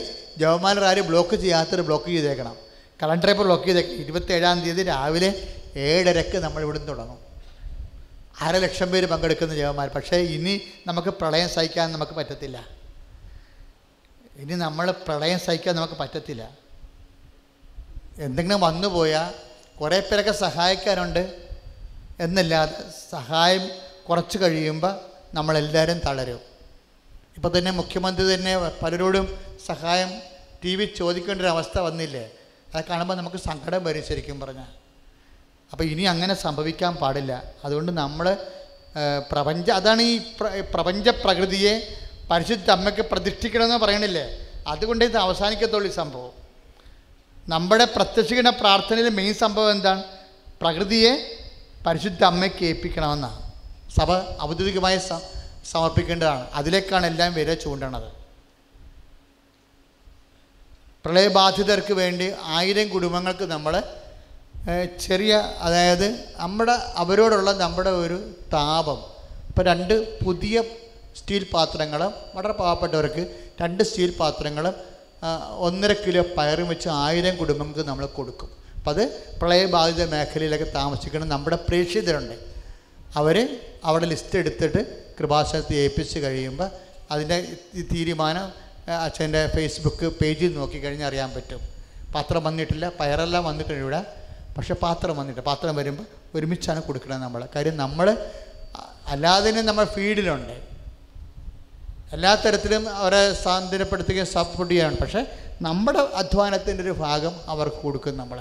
ജവമാല 0.43 0.77
റാലി 0.87 1.03
ബ്ലോക്ക് 1.11 1.37
ചെയ്യാത്തവർ 1.45 1.83
ബ്ലോക്ക് 1.89 2.11
ചെയ്തേക്കണം. 2.17 2.57
കലണ്ടറെ 3.05 3.33
ബ്ലോക്ക് 3.39 3.67
ചെയ്തേക്കണം 3.67 4.01
ഇരുപത്തേഴാം 4.03 4.57
തീയതി 4.65 4.83
രാവിലെ 4.83 5.31
ഏഴരക്ക് 5.77 6.39
നമ്മൾ 6.45 6.61
ഇവിടുന്ന് 6.63 6.89
തുടങ്ങും. 6.89 7.19
അര 8.45 8.55
ലക്ഷം 8.65 8.89
പേര് 8.93 9.07
പങ്കെടുക്കുന്ന 9.07 9.55
ജവന്മാർ 9.55 9.89
പക്ഷേ 9.97 10.17
ഇനി 10.37 10.55
നമുക്ക് 10.87 11.09
പ്രളയം 11.09 11.49
സഹിക്കാൻ 11.49 11.93
നമുക്ക് 11.93 12.13
പറ്റത്തില്ല. 12.13 12.59
ഇനി 14.43 14.55
നമ്മൾ 14.55 14.91
പ്രളയം 14.91 15.39
സഹിക്കാൻ 15.47 15.75
നമുക്ക് 15.77 15.97
പറ്റത്തില്ല. 16.03 16.43
എന്തെങ്കിലും 18.27 18.61
വന്നു 18.61 18.89
പോയാൽ 18.89 19.29
കുറേ 19.81 20.01
പേരൊക്കെ 20.01 20.33
സഹായിക്കാനുണ്ട് 20.33 21.23
എന്നല്ലാതെ 22.25 22.75
സഹായം 23.11 23.65
കുറച്ച് 24.09 24.39
കഴിയുമ്പോൾ 24.39 24.95
നമ്മളെല്ലാവരും 25.35 25.99
തളരും. 26.07 26.41
ഇപ്പോൾ 27.37 27.59
തന്നെ 27.59 27.71
മുഖ്യമന്ത്രി 27.81 28.35
തന്നെ 28.35 28.53
പലരോടും 28.83 29.27
സഹായം 29.67 30.11
ടി 30.65 30.77
വി 30.77 30.85
ചോദിക്കേണ്ട 30.85 31.41
ഒരു 31.41 31.53
അവസ്ഥ 31.55 31.79
വന്നില്ലേ? 31.79 32.25
അത് 32.75 32.85
കാണുമ്പോൾ 32.91 33.15
നമുക്ക് 33.15 33.37
സങ്കടം 33.37 33.85
വരും 33.85 34.05
ശരിക്കും 34.09 34.41
പറഞ്ഞാൽ 34.41 34.71
അപ്പോൾ 35.73 35.85
ഇനി 35.85 36.03
അങ്ങനെ 36.03 36.35
സംഭവിക്കാൻ 36.35 36.93
പാടില്ല. 37.03 37.33
അതുകൊണ്ട് 37.65 37.93
നമ്മൾ 37.93 38.27
പ്രപഞ്ച 39.31 39.71
അതാണ് 39.71 40.03
ഈ 40.03 40.19
പ്ര 40.39 40.47
പ്രപഞ്ച 40.75 41.09
പ്രകൃതിയെ 41.09 41.75
പരിശുദ്ധ 42.31 42.71
അമ്മയ്ക്ക് 42.71 43.05
പ്രതിഷ്ഠിക്കണമെന്ന് 43.13 43.79
പറയണില്ലേ? 43.85 44.27
അതുകൊണ്ട് 44.73 45.05
ഇത് 45.05 45.17
അവസാനിക്കത്തുള്ളൂ 45.17 45.89
ഈ 45.91 45.95
സംഭവം. 45.95 46.33
നമ്മുടെ 47.49 47.85
പ്രത്യക്ഷിക്കുന്ന 47.85 48.51
പ്രാർത്ഥനയിലെ 48.51 49.11
മെയിൻ 49.11 49.35
സംഭവം 49.35 49.71
എന്താണ്? 49.71 50.03
പ്രകൃതിയെ 50.61 51.13
പരിശുദ്ധ 51.87 52.25
അമ്മയ്ക്ക് 52.25 52.65
ഏൽപ്പിക്കണമെന്നാണ്. 52.65 53.41
സഭ 53.97 54.11
ഔദ്യോഗികമായി 54.43 54.99
സമർപ്പിക്കേണ്ടതാണ്. 55.73 56.45
അതിലേക്കാണ് 56.59 57.07
എല്ലാം 57.07 57.31
വില 57.35 57.55
ചൂണ്ടണത്. 57.55 58.09
പ്രളയബാധിതർക്ക് 61.05 61.95
വേണ്ടി 62.03 62.27
ആയിരം 62.59 62.87
കുടുംബങ്ങൾക്ക് 62.95 63.47
നമ്മൾ 63.55 63.75
ചെറിയ 65.07 65.33
അതായത് 65.67 66.07
നമ്മുടെ 66.43 66.75
അവരോടുള്ള 67.03 67.51
നമ്മുടെ 67.63 67.93
ഒരു 68.05 68.19
താപം. 68.55 69.01
ഇപ്പോൾ 69.51 69.65
രണ്ട് 69.71 69.95
പുതിയ 70.25 70.63
സ്റ്റീൽ 71.19 71.45
പാത്രങ്ങളും 71.55 72.13
വളരെ 72.37 72.55
പാവപ്പെട്ടവർക്ക് 72.61 73.23
രണ്ട് 73.61 73.83
സ്റ്റീൽ 73.89 74.13
പാത്രങ്ങളും 74.21 74.75
ഒന്നര 75.67 75.93
കിലോ 76.05 76.23
പയറും 76.39 76.67
വെച്ച് 76.73 76.89
ആയിരം 77.03 77.35
കുടുംബങ്ങൾക്ക് 77.43 77.85
നമ്മൾ 77.91 78.05
കൊടുക്കും. 78.17 78.49
അപ്പം 78.79 78.91
അത് 78.95 79.05
പ്രളയബാധിത 79.41 80.03
മേഖലയിലൊക്കെ 80.15 80.69
താമസിക്കണം 80.81 81.29
നമ്മുടെ 81.35 81.59
പ്രേക്ഷിതരുണ്ട്. 81.69 82.37
അവർ 83.21 83.37
അവിടെ 83.89 84.07
ലിസ്റ്റ് 84.13 84.37
എടുത്തിട്ട് 84.43 84.81
കൃപാസനത്തെ 85.19 85.75
ഏൽപ്പിച്ച് 85.85 86.19
കഴിയുമ്പോൾ 86.25 86.69
അതിന്റെ 87.15 87.37
തീരുമാനം 87.93 88.47
അച്ഛന്റെ 89.07 89.41
ഫേസ്ബുക്ക് 89.55 90.07
പേജിൽ 90.21 90.51
നോക്കിക്കഴിഞ്ഞാൽ 90.59 91.09
അറിയാൻ 91.11 91.31
പറ്റും. 91.37 91.61
പാത്രം 92.15 92.43
വന്നിട്ടില്ല 92.45 92.87
പയറെല്ലാം 93.01 93.43
വന്നിട്ടുണ്ട് 93.45 93.83
ഇവിടെ 93.85 94.01
പക്ഷേ 94.57 94.75
പാത്രം 94.83 95.15
വന്നിട്ട് 95.21 95.43
പാത്രം 95.51 95.75
വരുമ്പോൾ 95.77 96.07
ഒരുമിച്ചാണ് 96.37 96.81
കൊടുക്കുന്നത് 96.87 97.23
നമ്മൾ. 97.27 97.41
കാര്യം 97.55 97.77
നമ്മൾ 97.77 98.07
അല്ലാതെ 99.13 99.49
തന്നെ 99.51 99.63
നമ്മൾ 99.63 99.85
ഫീഡിലുണ്ട്. 99.95 100.55
എല്ലാ 102.13 102.33
തരത്തിലും 102.43 102.83
അവരെ 103.01 103.23
സാന്ത്വനപ്പെടുത്തുകയും 103.45 104.29
സപ്പോർട്ട് 104.37 104.73
ചെയ്യാണ് 104.75 104.97
പക്ഷേ 105.03 105.23
നമ്മുടെ 105.67 106.01
അധ്വാനത്തിന്റെ 106.21 106.83
ഒരു 106.87 106.95
ഭാഗം 107.05 107.35
അവർക്ക് 107.53 107.81
കൊടുക്കും 107.87 108.17
നമ്മൾ. 108.23 108.39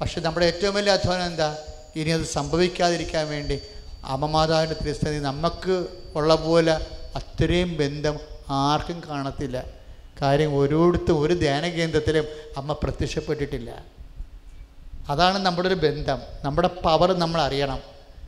പക്ഷെ 0.00 0.20
നമ്മുടെ 0.26 0.46
ഏറ്റവും 0.52 0.74
വലിയ 0.74 0.92
അധ്വാനം 0.98 1.26
എന്താ? 1.32 1.50
ഇനി 2.00 2.10
അത് 2.10 2.26
സംഭവിക്കാതിരിക്കാൻ 2.38 3.24
വേണ്ടി 3.34 3.56
അമ്മമാതാവിന്റെ 4.14 4.76
തിരുസ്ഥിതി 4.82 5.18
നമുക്ക് 5.30 5.74
ഉള്ള 6.18 6.34
പോലെ 6.46 6.74
അത്രയും 7.20 7.70
ബന്ധം 7.80 8.16
ആർക്കും 8.52 9.02
കാണത്തില്ല. 9.08 9.64
കാര്യം 10.22 10.54
ഓരോരുത്തും 10.54 11.20
ഒരു 11.20 11.34
ധ്യാന 11.34 11.68
കേന്ദ്രത്തിലും 11.68 12.24
അമ്മ 12.56 12.72
പ്രത്യക്ഷപ്പെട്ടിട്ടില്ല. 12.72 13.84
അതാണ് 15.08 15.38
നമ്മുടെ 15.38 15.68
ഒരു 15.68 15.74
ബന്ധം. 15.74 16.18
നമ്മുടെ 16.44 16.68
പവർ 16.68 17.12
നമ്മൾ 17.12 17.40
അറിയണം. 17.40 17.78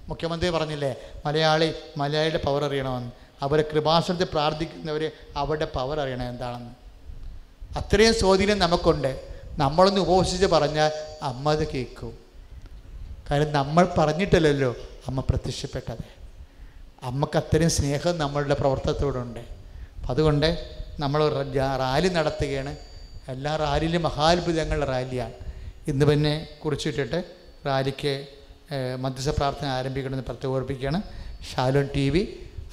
മുഖ്യമന്ത്രി 0.09 0.51
പറഞ്ഞില്ലേ 0.51 0.95
മലയാളി 1.27 1.73
മലയാളിയുടെ 1.97 2.39
പവർ 2.39 2.65
അറിയണമെന്ന്. 2.65 3.11
അവരെ 3.43 3.63
കൃപാസനത്തിൽ 3.63 4.25
പ്രാർത്ഥിക്കുന്നവർ 4.25 5.11
അവരുടെ 5.37 5.65
പവർ 5.65 6.01
അറിയണം 6.01 6.29
എന്താണെന്ന്. 6.29 6.71
അത്രയും 7.79 8.15
സ്വാധീനം 8.15 8.59
നമുക്കുണ്ട്. 8.59 9.21
നമ്മളൊന്ന് 9.59 10.01
ഉപവസിച്ച് 10.01 10.47
പറഞ്ഞാൽ 10.47 10.91
അമ്മ 11.23 11.53
അത് 11.53 11.69
കേൾക്കും. 11.69 12.19
കാര്യം 13.31 13.53
നമ്മൾ 13.53 13.89
പറഞ്ഞിട്ടില്ലല്ലോ 13.99 14.77
അമ്മ 15.07 15.21
പ്രത്യക്ഷപ്പെട്ടത്. 15.21 16.05
അമ്മയ്ക്ക് 17.03 17.37
അത്രയും 17.37 17.71
സ്നേഹം 17.71 18.19
നമ്മളുടെ 18.19 18.55
പ്രവർത്തനത്തോടുണ്ട്. 18.55 19.54
അപ്പം 20.05 20.15
അതുകൊണ്ട് 20.15 20.49
നമ്മൾ 20.99 21.21
റാലി 21.83 22.09
നടത്തുകയാണ്. 22.09 22.73
എല്ലാ 23.29 23.53
റാലിയിലും 23.57 24.03
മഹാത്ഭുതങ്ങളുടെ 24.03 24.87
റാലിയാണ്. 24.87 25.33
ഇന്ന് 25.89 26.07
പിന്നെ 26.07 26.33
കുറിച്ചിട്ടിട്ട് 26.65 27.19
റാലിക്ക് 27.67 28.27
മധ്യസ്ഥ 29.01 29.31
പ്രാർത്ഥന 29.31 29.67
ആരംഭിക്കണമെന്ന് 29.67 30.25
പ്രത്യേകോർപ്പിക്കുകയാണ് 30.25 31.01
ഷാലോൺ 31.51 31.89
ടി 31.97 32.11
വി 32.11 32.23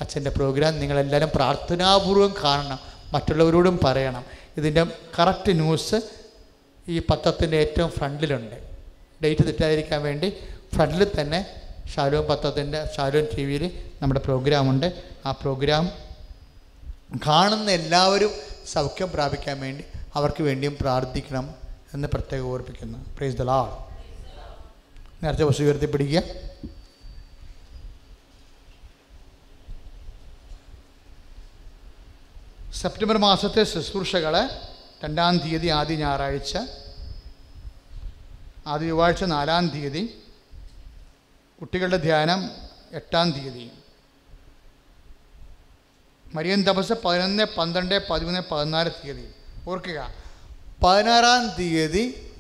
അച്ഛന്റെ 0.01 0.29
പ്രോഗ്രാം 0.29 0.79
നിങ്ങളെല്ലാവരും 0.79 1.31
പ്രാർത്ഥനാപൂർവം 1.35 2.35
കാണണം. 2.43 2.79
മറ്റുള്ളവരോടും 3.13 3.79
പറയണം. 3.83 4.25
ഇതിന്റെ 4.57 4.83
കറക്റ്റ് 5.19 5.55
ന്യൂസ് 5.61 6.01
ഈ 6.89 6.99
പത്രത്തിന്റെ 6.99 7.57
ഏറ്റവും 7.57 7.91
ഫ്രണ്ടിലുണ്ട്. 7.91 8.57
ഡേറ്റ് 9.23 9.47
തെറ്റാതിരിക്കാൻ 9.47 10.03
വേണ്ടി 10.03 10.29
ഫ്രണ്ടിൽ 10.75 11.07
തന്നെ 11.21 11.45
ഷാലോൺ 11.95 12.23
പത്രത്തിന്റെ 12.27 12.89
ഷാലോൺ 12.97 13.25
ടി 13.37 13.43
വിയിൽ 13.43 13.65
നമ്മുടെ 14.01 14.19
പ്രോഗ്രാമുണ്ട്. 14.19 14.87
ആ 15.25 15.31
പ്രോഗ്രാം 15.31 16.10
കാണുന്ന 17.27 17.71
എല്ലാവരും 17.71 18.31
സൗഖ്യം 18.67 19.11
പ്രാപിക്കാൻ 19.11 19.59
വേണ്ടി 19.59 19.83
അവർക്ക് 20.15 20.43
വേണ്ടിയും 20.43 20.77
പ്രാർത്ഥിക്കണം 20.81 21.55
എന്ന് 21.93 22.07
പ്രത്യേകം 22.07 22.45
ഓർപ്പിക്കുന്നു. 22.45 23.15
പ്രൈസ് 23.15 23.37
ദ 23.37 23.41
ലാൾ 23.41 23.91
നേരത്തെ 25.23 25.43
ഉയർത്തി 25.43 25.85
പിടിക്കുക. 25.85 26.23
സെപ്റ്റംബർ 32.73 33.17
മാസത്തെ 33.17 33.63
ശുശ്രൂഷകൾ 33.63 34.49
രണ്ടാം 35.03 35.37
തീയതി 35.37 35.67
ആദ്യ 35.67 35.95
ഞായറാഴ്ച 35.95 36.57
ആദ്യ 38.67 38.87
ചൊവ്വാഴ്ച 38.87 39.23
നാലാം 39.23 39.67
തീയതി 39.67 40.23
കുട്ടികളുടെ 41.61 41.97
ധ്യാനം 41.97 42.49
എട്ടാം 42.91 43.31
തീയതി. 43.31 43.71
മരിയൻ 46.33 46.63
തപസ് 46.63 46.93
പതിനൊന്ന് 47.05 47.43
പന്ത്രണ്ട് 47.43 48.07
പതിമൂന്ന് 48.09 48.41
പതിനാല് 48.51 48.89
തീയതി. 48.89 49.27
ഓർക്കുക 49.67 50.13
പതിനാറാം 50.83 51.47
തീയതി 51.59 52.31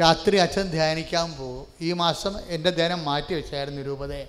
രാത്രി 0.00 0.36
അച്ഛൻ 0.36 0.70
ധ്യാനിക്കാൻ 0.70 1.32
പോകും 1.32 1.66
ഈ 1.80 1.92
മാസം 1.92 2.40
എന്റെ 2.48 2.70
ധ്യാനം 2.70 3.04
മാറ്റി 3.04 3.34
വെച്ചായിരുന്നു 3.34 3.82
രൂപതയെ 3.82 4.26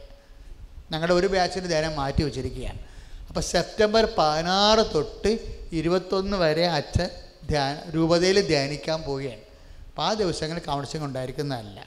ഞങ്ങളുടെ 0.91 1.13
ഒരു 1.13 1.27
ബാച്ചിന്റെ 1.27 1.67
ധ്യാനം 1.67 1.95
മാറ്റി 1.95 2.23
വെച്ചിരിക്കുകയാണ്. 2.23 2.79
അപ്പോൾ 3.27 3.41
സെപ്റ്റംബർ 3.41 4.13
പതിനാറ് 4.17 4.93
തൊട്ട് 4.95 5.39
ഇരുപത്തൊന്ന് 5.71 6.37
വരെ 6.37 6.67
അച്ഛൻ 6.67 7.09
ധ്യാന 7.47 7.89
രൂപതയിൽ 7.89 8.47
ധ്യാനിക്കാൻ 8.47 9.01
പോവുകയാണ്. 9.01 9.41
അപ്പോൾ 9.87 10.03
ആ 10.03 10.13
ദിവസങ്ങളിൽ 10.13 10.61
കൗൺസിലിംഗ് 10.61 11.07
ഉണ്ടായിരിക്കുന്നതല്ല. 11.07 11.79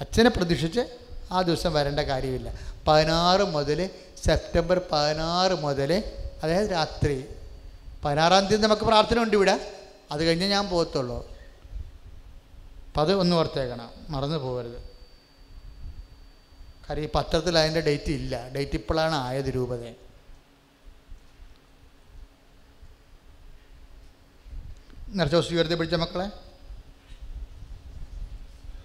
അച്ഛനെ 0.00 0.30
പ്രതീക്ഷിച്ച് 0.30 0.80
ആ 1.32 1.42
ദിവസം 1.42 1.72
വരേണ്ട 1.72 2.00
കാര്യമില്ല. 2.00 2.52
പതിനാറ് 2.88 3.40
മുതൽ 3.40 3.90
സെപ്റ്റംബർ 4.24 4.80
പതിനാറ് 4.92 5.52
മുതൽ 5.52 6.04
അതായത് 6.42 6.70
രാത്രി. 6.70 7.24
പതിനാറാം 8.04 8.46
തീയതി 8.46 8.62
നമുക്ക് 8.62 8.82
പ്രാർത്ഥന 8.82 9.18
ഉണ്ട് 9.22 9.36
ഇവിടെ. 9.36 9.82
അത് 10.10 10.24
കഴിഞ്ഞ് 10.24 10.46
ഞാൻ 10.46 10.68
പോകത്തുള്ളൂ. 10.68 11.28
അപ്പം 12.86 13.00
അത് 13.00 13.14
ഒന്ന് 13.14 13.36
ഓർത്തേക്കണം. 13.36 13.90
മറന്നു 14.08 14.36
പോകരുത്. 14.36 14.88
കാര്യം 16.90 17.04
ഈ 17.04 17.08
പത്രത്തിൽ 17.14 17.58
അതിന്റെ 17.58 17.80
ഡേറ്റ് 17.80 18.10
ഇല്ല. 18.10 18.48
ഡേറ്റ് 18.48 18.74
ഇപ്പോഴാണ് 18.74 19.14
ആയത് 19.14 19.44
രൂപത 19.44 19.94
നിറച്ച 25.08 25.34
ഉയർത്തി 25.34 25.74
പിടിച്ച 25.74 25.94
മക്കളെ? 25.94 26.47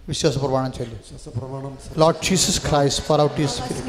വിശ്വാസ 0.09 0.37
പ്രമാണം 0.43 0.71
ചൊല്ലു 0.77 0.97
Jesus 2.27 2.55
Christ, 2.67 2.97
pour 3.07 3.19
out 3.23 3.35
His 3.41 3.51
Spirit. 3.57 3.85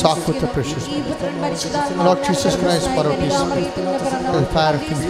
Sock 0.00 0.20
with 0.28 0.40
the 0.44 0.50
precious 0.56 0.84
Lord 2.06 2.20
Jesus 2.28 2.54
Christ, 2.62 2.86
pour 2.94 3.06
out 3.10 3.20
His 3.26 3.34
Spirit. 3.42 3.72
The 4.36 4.42
fire 4.56 4.74
of 4.80 4.84
His 4.90 5.00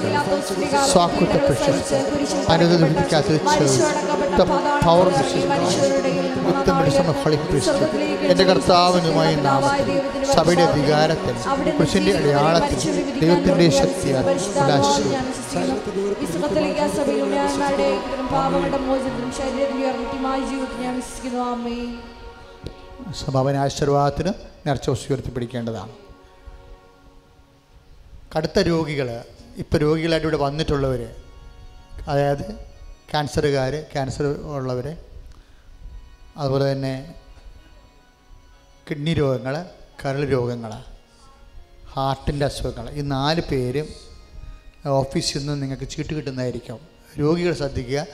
എന്റെ 8.30 8.44
കർത്താവിനുമായി 8.44 9.34
നാമത്തിൽ 9.34 10.24
സഭയുടെ 10.32 10.62
അധികാരത്തിൽ 10.62 11.34
കുരിശിന്റെ 11.70 12.12
അടയാളത്തിൽ 12.18 12.78
ദൈവത്തിന്റെ 13.20 13.70
ശക്തിയാൽ 13.70 14.24
വിശ്വസിക്കുന്നു. 14.26 15.20
സഭാപന 23.14 23.56
ആശീർവാദത്തിന് 23.56 24.32
നേർച്ച 24.66 24.90
ഉയർത്തി 24.90 25.30
പിടിക്കേണ്ടതാണ്. 25.30 25.92
കടുത്ത 28.36 28.58
രോഗികൾ 28.58 29.08
ഇപ്പോൾ 29.56 29.78
രോഗികളായിട്ട് 29.78 30.26
ഇവിടെ 30.26 30.36
വന്നിട്ടുള്ളവർ 30.36 31.02
അതായത് 32.08 32.69
ക്യാൻസറുകാർ 33.10 33.84
ക്യാൻസർ 33.92 34.22
ഉള്ളവർ 34.26 34.96
അതുപോലെ 36.36 36.72
തന്നെ 36.72 37.14
കിഡ്നി 38.90 39.14
രോഗങ്ങൾ 39.14 39.66
കരൾ 40.04 40.24
രോഗങ്ങൾ 40.24 40.72
ഹാർട്ടിന്റെ 41.92 42.46
അസുഖങ്ങൾ 42.46 42.90
ഈ 42.90 43.00
നാല് 43.00 43.42
പേരും 43.50 43.88
ഓഫീസിൽ 44.88 45.38
നിന്ന് 45.38 45.62
നിങ്ങൾക്ക് 45.62 45.88
ചീട്ട് 45.88 46.14
കിട്ടുന്നതായിരിക്കും. 46.14 46.78
രോഗികൾ 47.18 47.52
ശ്രദ്ധിക്കുക. 47.54 48.06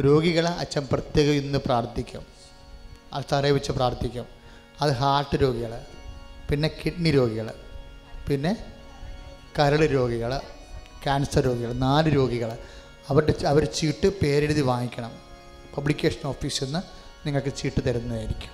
രോഗികളെ 0.00 0.50
അച്ഛൻ 0.50 0.88
പ്രത്യേകം 0.92 1.32
ഇന്ന് 1.32 1.58
പ്രാർത്ഥിക്കും. 1.58 2.26
അത് 3.12 3.24
തറയിൽ 3.32 3.52
വെച്ച് 3.52 3.72
പ്രാർത്ഥിക്കും. 3.72 4.26
അത് 4.80 4.90
ഹാർട്ട് 4.92 5.42
രോഗികൾ 5.42 5.82
പിന്നെ 6.50 6.68
കിഡ്നി 6.68 7.10
രോഗികൾ 7.10 7.52
പിന്നെ 8.28 8.64
കരൾ 9.58 9.86
രോഗികൾ 9.86 10.38
ക്യാൻസർ 11.04 11.40
രോഗികൾ 11.40 11.72
നാല് 11.72 12.16
രോഗികൾ 12.16 12.58
അവരുടെ 13.10 13.46
അവർ 13.46 13.64
ചീട്ട് 13.64 14.06
പേരെഴുതി 14.22 14.60
വാങ്ങിക്കണം. 14.60 15.12
പബ്ലിക്കേഷൻ 15.76 16.28
ഓഫീസിൽ 16.28 16.64
നിന്ന് 16.64 16.80
നിങ്ങൾക്ക് 17.26 17.52
ചീട്ട് 17.56 17.80
തരുന്നതായിരിക്കും. 17.88 18.50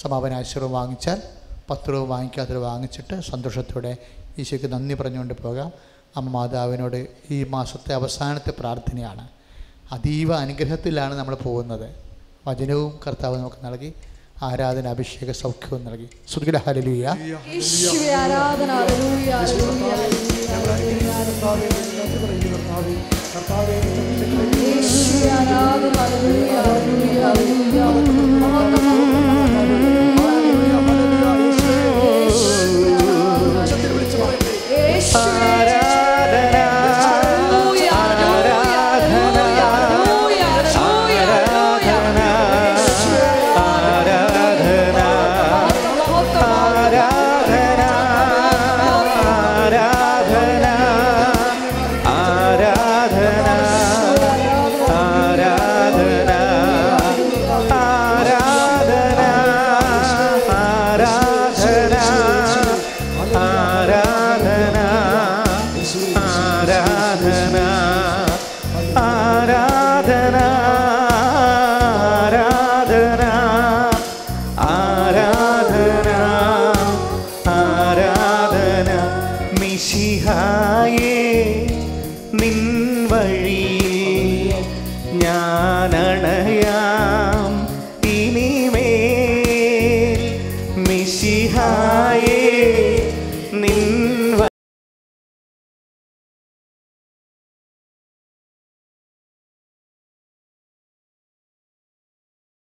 സമാപന 0.00 0.32
ആശീർവം 0.32 0.72
വാങ്ങിച്ചാൽ 0.72 1.22
പത്ത് 1.70 1.92
രൂപ 1.92 2.08
വാങ്ങിക്കാത്തത് 2.08 2.58
വാങ്ങിച്ചിട്ട് 2.58 3.20
സന്തോഷത്തോടെ 3.20 3.96
ഈശോയ്ക്ക് 4.38 4.72
നന്ദി 4.72 4.94
പറഞ്ഞുകൊണ്ട് 4.94 5.34
പോകാം. 5.34 5.72
അമ്മ 6.16 6.30
മാതാവിനോട് 6.30 7.06
ഈ 7.30 7.44
മാസത്തെ 7.44 7.92
അവസാനത്തെ 7.94 8.50
പ്രാർത്ഥനയാണ്. 8.50 9.28
അതീവ 9.92 10.34
അനുഗ്രഹത്തിലാണ് 10.34 11.14
നമ്മൾ 11.14 11.34
പോകുന്നത്. 11.34 11.94
വചനവും 12.46 13.00
കർത്താവ് 13.06 13.38
നമുക്ക് 13.38 13.56
നൽകി 13.62 13.92
ആരാധന 14.42 14.88
അഭിഷേക 14.88 15.30
സൗഖ്യവും 15.30 15.84
നൽകി. 15.84 16.08
സുഖില 16.28 16.58
ഹലലുയ 16.58 17.06
ആരാധന. 18.14 18.70
ആരാധന 25.32 25.90